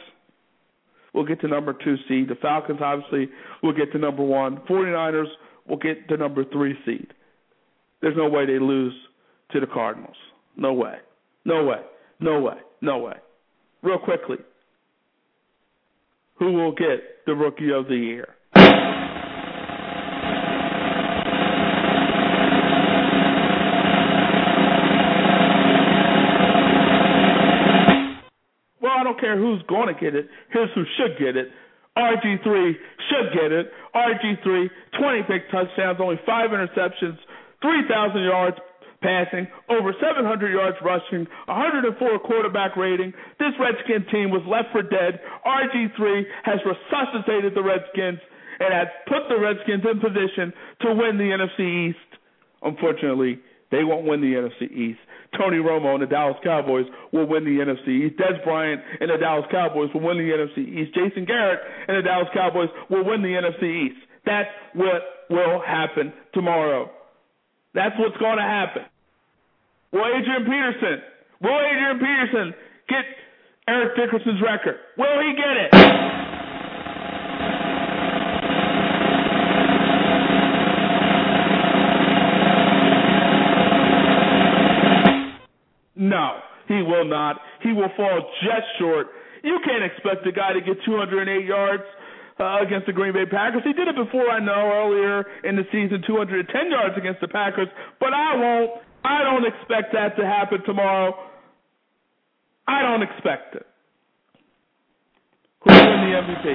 will 1.14 1.26
get 1.26 1.41
to 1.41 1.48
number 1.48 1.73
two 1.73 1.95
seed. 2.07 2.27
The 2.30 2.35
Falcons 2.35 2.80
obviously 2.81 3.30
will 3.61 3.73
get 3.73 3.91
to 3.91 3.99
number 3.99 4.23
one. 4.23 4.57
49ers 4.69 5.27
will 5.68 5.77
get 5.77 6.07
the 6.10 6.18
number 6.18 6.44
three 6.45 6.76
seed. 6.85 7.14
There's 8.02 8.18
no 8.18 8.27
way 8.27 8.45
they 8.45 8.60
lose 8.60 8.94
to 9.52 9.60
the 9.60 9.68
Cardinals. 9.68 10.15
No 10.57 10.73
way. 10.73 10.95
No 11.45 11.64
way. 11.65 11.81
No 12.19 12.41
way. 12.41 12.57
No 12.81 12.98
way. 12.98 13.15
Real 13.81 13.99
quickly. 13.99 14.38
Who 16.40 16.53
will 16.53 16.72
get 16.72 17.26
the 17.26 17.34
rookie 17.35 17.72
of 17.72 17.88
the 17.88 17.95
year? 17.95 18.35
Don't 29.14 29.22
care 29.22 29.38
who's 29.38 29.61
going 29.68 29.94
to 29.94 29.99
get 29.99 30.15
it. 30.15 30.27
Here's 30.52 30.69
who 30.73 30.84
should 30.98 31.18
get 31.19 31.38
it. 31.38 31.49
RG3 31.98 32.73
should 33.10 33.34
get 33.34 33.52
it. 33.52 33.69
RG3, 33.94 34.69
20 34.99 35.22
big 35.30 35.41
touchdowns, 35.52 35.99
only 36.02 36.19
five 36.26 36.49
interceptions, 36.49 37.18
3,000 37.61 38.23
yards 38.23 38.57
passing, 39.02 39.48
over 39.69 39.94
700 39.99 40.49
yards 40.49 40.77
rushing, 40.84 41.27
104 41.45 42.19
quarterback 42.19 42.76
rating. 42.77 43.14
This 43.38 43.53
Redskin 43.60 44.10
team 44.10 44.31
was 44.31 44.41
left 44.48 44.72
for 44.72 44.81
dead. 44.81 45.19
RG3 45.45 46.23
has 46.44 46.60
resuscitated 46.65 47.53
the 47.53 47.61
Redskins 47.61 48.19
and 48.60 48.73
has 48.73 48.88
put 49.07 49.30
the 49.30 49.38
Redskins 49.38 49.84
in 49.85 49.99
position 49.99 50.53
to 50.81 50.95
win 50.95 51.18
the 51.18 51.30
NFC 51.30 51.90
East. 51.90 52.10
Unfortunately, 52.64 53.40
they 53.72 53.84
won't 53.84 54.07
win 54.07 54.22
the 54.22 54.34
NFC 54.34 54.72
East. 54.72 54.99
Tony 55.38 55.58
Romo 55.58 55.94
and 55.94 56.02
the 56.02 56.08
Dallas 56.08 56.38
Cowboys 56.44 56.86
will 57.12 57.28
win 57.28 57.44
the 57.46 57.60
NFC 57.64 58.08
East. 58.08 58.18
Dez 58.18 58.44
Bryant 58.44 58.82
and 59.00 59.10
the 59.10 59.18
Dallas 59.18 59.46
Cowboys 59.52 59.90
will 59.94 60.02
win 60.02 60.18
the 60.18 60.30
NFC 60.30 60.68
East. 60.68 60.94
Jason 60.94 61.26
Garrett 61.26 61.60
and 61.88 61.98
the 61.98 62.02
Dallas 62.02 62.28
Cowboys 62.34 62.70
will 62.90 63.04
win 63.04 63.22
the 63.22 63.30
NFC 63.30 63.88
East. 63.88 64.00
That's 64.26 64.50
what 64.74 65.02
will 65.30 65.62
happen 65.66 66.14
tomorrow. 66.34 66.90
That's 67.74 67.96
what's 68.00 68.18
going 68.18 68.38
to 68.38 68.44
happen. 68.44 68.84
Will 69.92 70.06
Adrian 70.06 70.46
Peterson, 70.46 71.02
will 71.42 71.60
Adrian 71.60 72.00
Peterson 72.00 72.54
get 72.90 73.06
Eric 73.68 73.96
Dickerson's 73.96 74.42
record? 74.42 74.76
Will 74.98 75.22
he 75.22 75.34
get 75.36 75.58
it? 75.58 76.12
No, 86.04 86.40
he 86.68 86.82
will 86.84 87.06
not. 87.06 87.40
He 87.62 87.72
will 87.72 87.90
fall 87.96 88.20
just 88.44 88.68
short. 88.78 89.08
You 89.44 89.60
can't 89.64 89.84
expect 89.84 90.28
a 90.28 90.32
guy 90.32 90.52
to 90.52 90.60
get 90.60 90.84
208 90.86 91.46
yards 91.46 91.84
uh, 92.40 92.60
against 92.60 92.88
the 92.88 92.94
Green 92.94 93.14
Bay 93.14 93.26
Packers. 93.26 93.62
He 93.64 93.72
did 93.72 93.88
it 93.88 93.96
before, 93.96 94.30
I 94.30 94.40
know, 94.40 94.72
earlier 94.84 95.24
in 95.48 95.56
the 95.56 95.64
season, 95.72 96.04
210 96.06 96.72
yards 96.72 96.96
against 96.98 97.22
the 97.22 97.28
Packers, 97.28 97.68
but 98.00 98.14
I 98.14 98.36
won't. 98.36 98.72
I 99.06 99.24
don't 99.24 99.46
expect 99.46 99.92
that 99.94 100.16
to 100.16 100.26
happen 100.26 100.64
tomorrow. 100.66 101.14
I 102.68 102.82
don't 102.82 103.04
expect 103.04 103.56
it. 103.56 103.66
Who 105.64 105.72
will 105.72 105.80
win 105.80 106.00
the 106.08 106.16
MVP? 106.20 106.48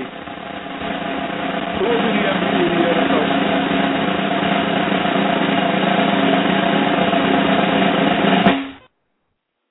Who 1.79 1.85
will 1.85 2.01
be 2.05 2.13
the 2.17 2.25
MVP? 2.25 3.38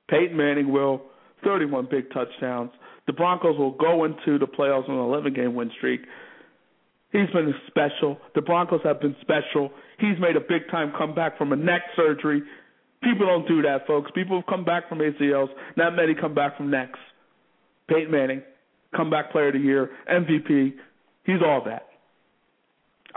Peyton 0.10 0.36
Manning 0.36 0.72
will, 0.72 1.02
31 1.44 1.88
big 1.90 2.12
touchdowns. 2.12 2.72
The 3.08 3.14
Broncos 3.14 3.58
will 3.58 3.72
go 3.72 4.04
into 4.04 4.38
the 4.38 4.48
playoffs 4.48 4.90
on 4.90 4.96
an 4.96 5.02
11 5.02 5.34
game 5.34 5.56
win 5.56 5.72
streak. 5.78 6.02
He's 7.12 7.30
been 7.32 7.54
special. 7.68 8.18
The 8.36 8.42
Broncos 8.42 8.82
have 8.84 9.00
been 9.00 9.16
special. 9.22 9.72
He's 10.00 10.20
made 10.20 10.36
a 10.36 10.42
big 10.42 10.70
time 10.70 10.92
comeback 10.98 11.38
from 11.38 11.54
a 11.54 11.56
neck 11.56 11.82
surgery. 11.96 12.42
People 13.02 13.28
don't 13.28 13.48
do 13.48 13.62
that, 13.62 13.88
folks. 13.88 14.12
People 14.14 14.38
have 14.38 14.48
come 14.48 14.66
back 14.66 14.90
from 14.90 15.00
ACLs. 15.00 15.50
Not 15.78 15.96
many 15.96 16.14
come 16.16 16.34
back 16.34 16.58
from 16.58 16.70
necks. 16.70 17.00
Peyton 17.88 18.12
Manning, 18.12 18.42
comeback 18.96 19.32
player 19.32 19.48
of 19.48 19.54
the 19.54 19.60
year, 19.60 19.92
MVP. 20.12 20.74
He's 21.24 21.42
all 21.46 21.64
that. 21.66 21.87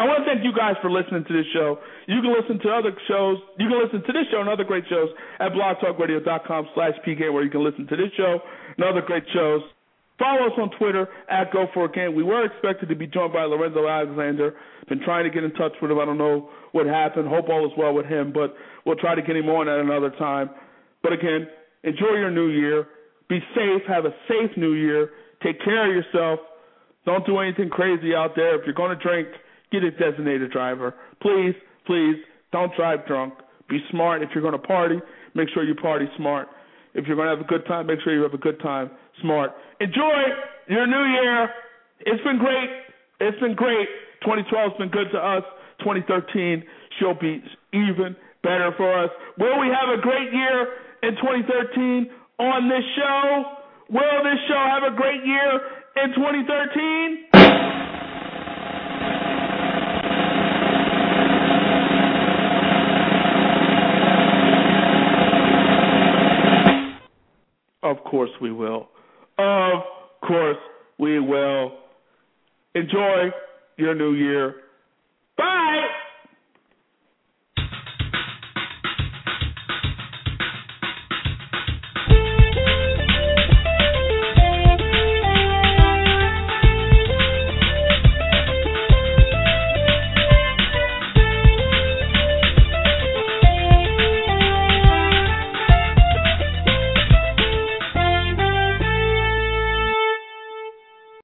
I 0.00 0.08
want 0.08 0.24
to 0.24 0.32
thank 0.32 0.40
you 0.40 0.56
guys 0.56 0.80
for 0.80 0.88
listening 0.88 1.28
to 1.28 1.32
this 1.36 1.44
show. 1.52 1.76
You 2.08 2.24
can 2.24 2.32
listen 2.32 2.56
to 2.64 2.72
other 2.72 2.96
shows. 3.04 3.36
You 3.60 3.68
can 3.68 3.76
listen 3.84 4.00
to 4.00 4.12
this 4.16 4.24
show 4.32 4.40
and 4.40 4.48
other 4.48 4.64
great 4.64 4.88
shows 4.88 5.12
at 5.36 5.52
blogtalkradio.com 5.52 6.68
slash 6.72 6.96
PK 7.04 7.28
where 7.28 7.44
you 7.44 7.50
can 7.52 7.62
listen 7.62 7.86
to 7.86 7.96
this 8.00 8.08
show 8.16 8.40
and 8.40 8.80
other 8.80 9.04
great 9.04 9.24
shows. 9.34 9.60
Follow 10.16 10.48
us 10.48 10.56
on 10.56 10.70
Twitter 10.80 11.06
at 11.28 11.52
Go 11.52 11.66
For 11.74 11.84
It 11.84 11.92
Game. 11.92 12.14
We 12.14 12.22
were 12.22 12.46
expected 12.46 12.88
to 12.88 12.96
be 12.96 13.08
joined 13.08 13.34
by 13.34 13.44
Lorenzo 13.44 13.86
Alexander. 13.86 14.56
Been 14.88 15.04
trying 15.04 15.24
to 15.24 15.30
get 15.30 15.44
in 15.44 15.52
touch 15.52 15.72
with 15.82 15.90
him. 15.90 15.98
I 15.98 16.06
don't 16.06 16.16
know 16.16 16.48
what 16.72 16.86
happened. 16.86 17.28
Hope 17.28 17.50
all 17.50 17.66
is 17.66 17.72
well 17.76 17.92
with 17.92 18.06
him, 18.06 18.32
but 18.32 18.56
we'll 18.86 18.96
try 18.96 19.14
to 19.14 19.20
get 19.20 19.36
him 19.36 19.50
on 19.50 19.68
at 19.68 19.80
another 19.80 20.16
time. 20.16 20.48
But 21.02 21.12
again, 21.12 21.46
enjoy 21.84 22.16
your 22.16 22.30
new 22.30 22.48
year. 22.48 22.88
Be 23.28 23.40
safe. 23.54 23.82
Have 23.86 24.06
a 24.06 24.14
safe 24.28 24.56
new 24.56 24.72
year. 24.72 25.10
Take 25.42 25.62
care 25.62 25.88
of 25.90 25.92
yourself. 25.92 26.40
Don't 27.04 27.26
do 27.26 27.36
anything 27.38 27.68
crazy 27.68 28.14
out 28.14 28.32
there. 28.34 28.58
If 28.58 28.64
you're 28.64 28.74
going 28.74 28.96
to 28.96 29.02
drink, 29.02 29.28
get 29.72 29.82
a 29.82 29.90
designated 29.90 30.50
driver. 30.50 30.94
Please, 31.22 31.54
please, 31.86 32.16
don't 32.52 32.72
drive 32.76 33.06
drunk. 33.06 33.34
Be 33.68 33.78
smart. 33.90 34.22
If 34.22 34.30
you're 34.34 34.42
going 34.42 34.58
to 34.60 34.66
party, 34.66 34.96
make 35.34 35.48
sure 35.54 35.64
you 35.64 35.74
party 35.74 36.06
smart. 36.16 36.48
If 36.94 37.06
you're 37.06 37.16
going 37.16 37.28
to 37.28 37.36
have 37.36 37.44
a 37.44 37.48
good 37.48 37.66
time, 37.66 37.86
make 37.86 38.00
sure 38.02 38.14
you 38.14 38.22
have 38.22 38.34
a 38.34 38.38
good 38.38 38.60
time 38.60 38.90
smart. 39.22 39.52
Enjoy 39.80 40.18
your 40.68 40.86
new 40.86 41.04
year. 41.22 41.50
It's 42.00 42.22
been 42.24 42.38
great. 42.38 42.70
It's 43.20 43.38
been 43.40 43.54
great. 43.54 43.86
2012 44.22 44.72
has 44.72 44.78
been 44.78 44.90
good 44.90 45.10
to 45.12 45.18
us. 45.18 45.44
2013 45.80 46.64
she'll 46.98 47.18
be 47.18 47.42
even 47.72 48.16
better 48.42 48.72
for 48.76 49.04
us. 49.04 49.10
Will 49.38 49.60
we 49.60 49.68
have 49.68 49.98
a 49.98 50.00
great 50.00 50.32
year 50.32 50.66
in 51.02 51.16
2013 51.16 52.10
on 52.38 52.68
this 52.68 52.84
show? 52.96 53.44
Will 53.90 54.22
this 54.24 54.40
show 54.48 54.62
have 54.70 54.92
a 54.92 54.96
great 54.96 55.24
year 55.24 55.60
in 56.04 56.14
2013? 56.14 57.29
Of 67.90 68.04
course 68.04 68.30
we 68.40 68.52
will. 68.52 68.88
Of 69.36 69.82
course 70.22 70.58
we 70.98 71.18
will. 71.18 71.72
Enjoy 72.76 73.30
your 73.78 73.96
new 73.96 74.12
year. 74.14 74.54
Bye. 75.36 75.86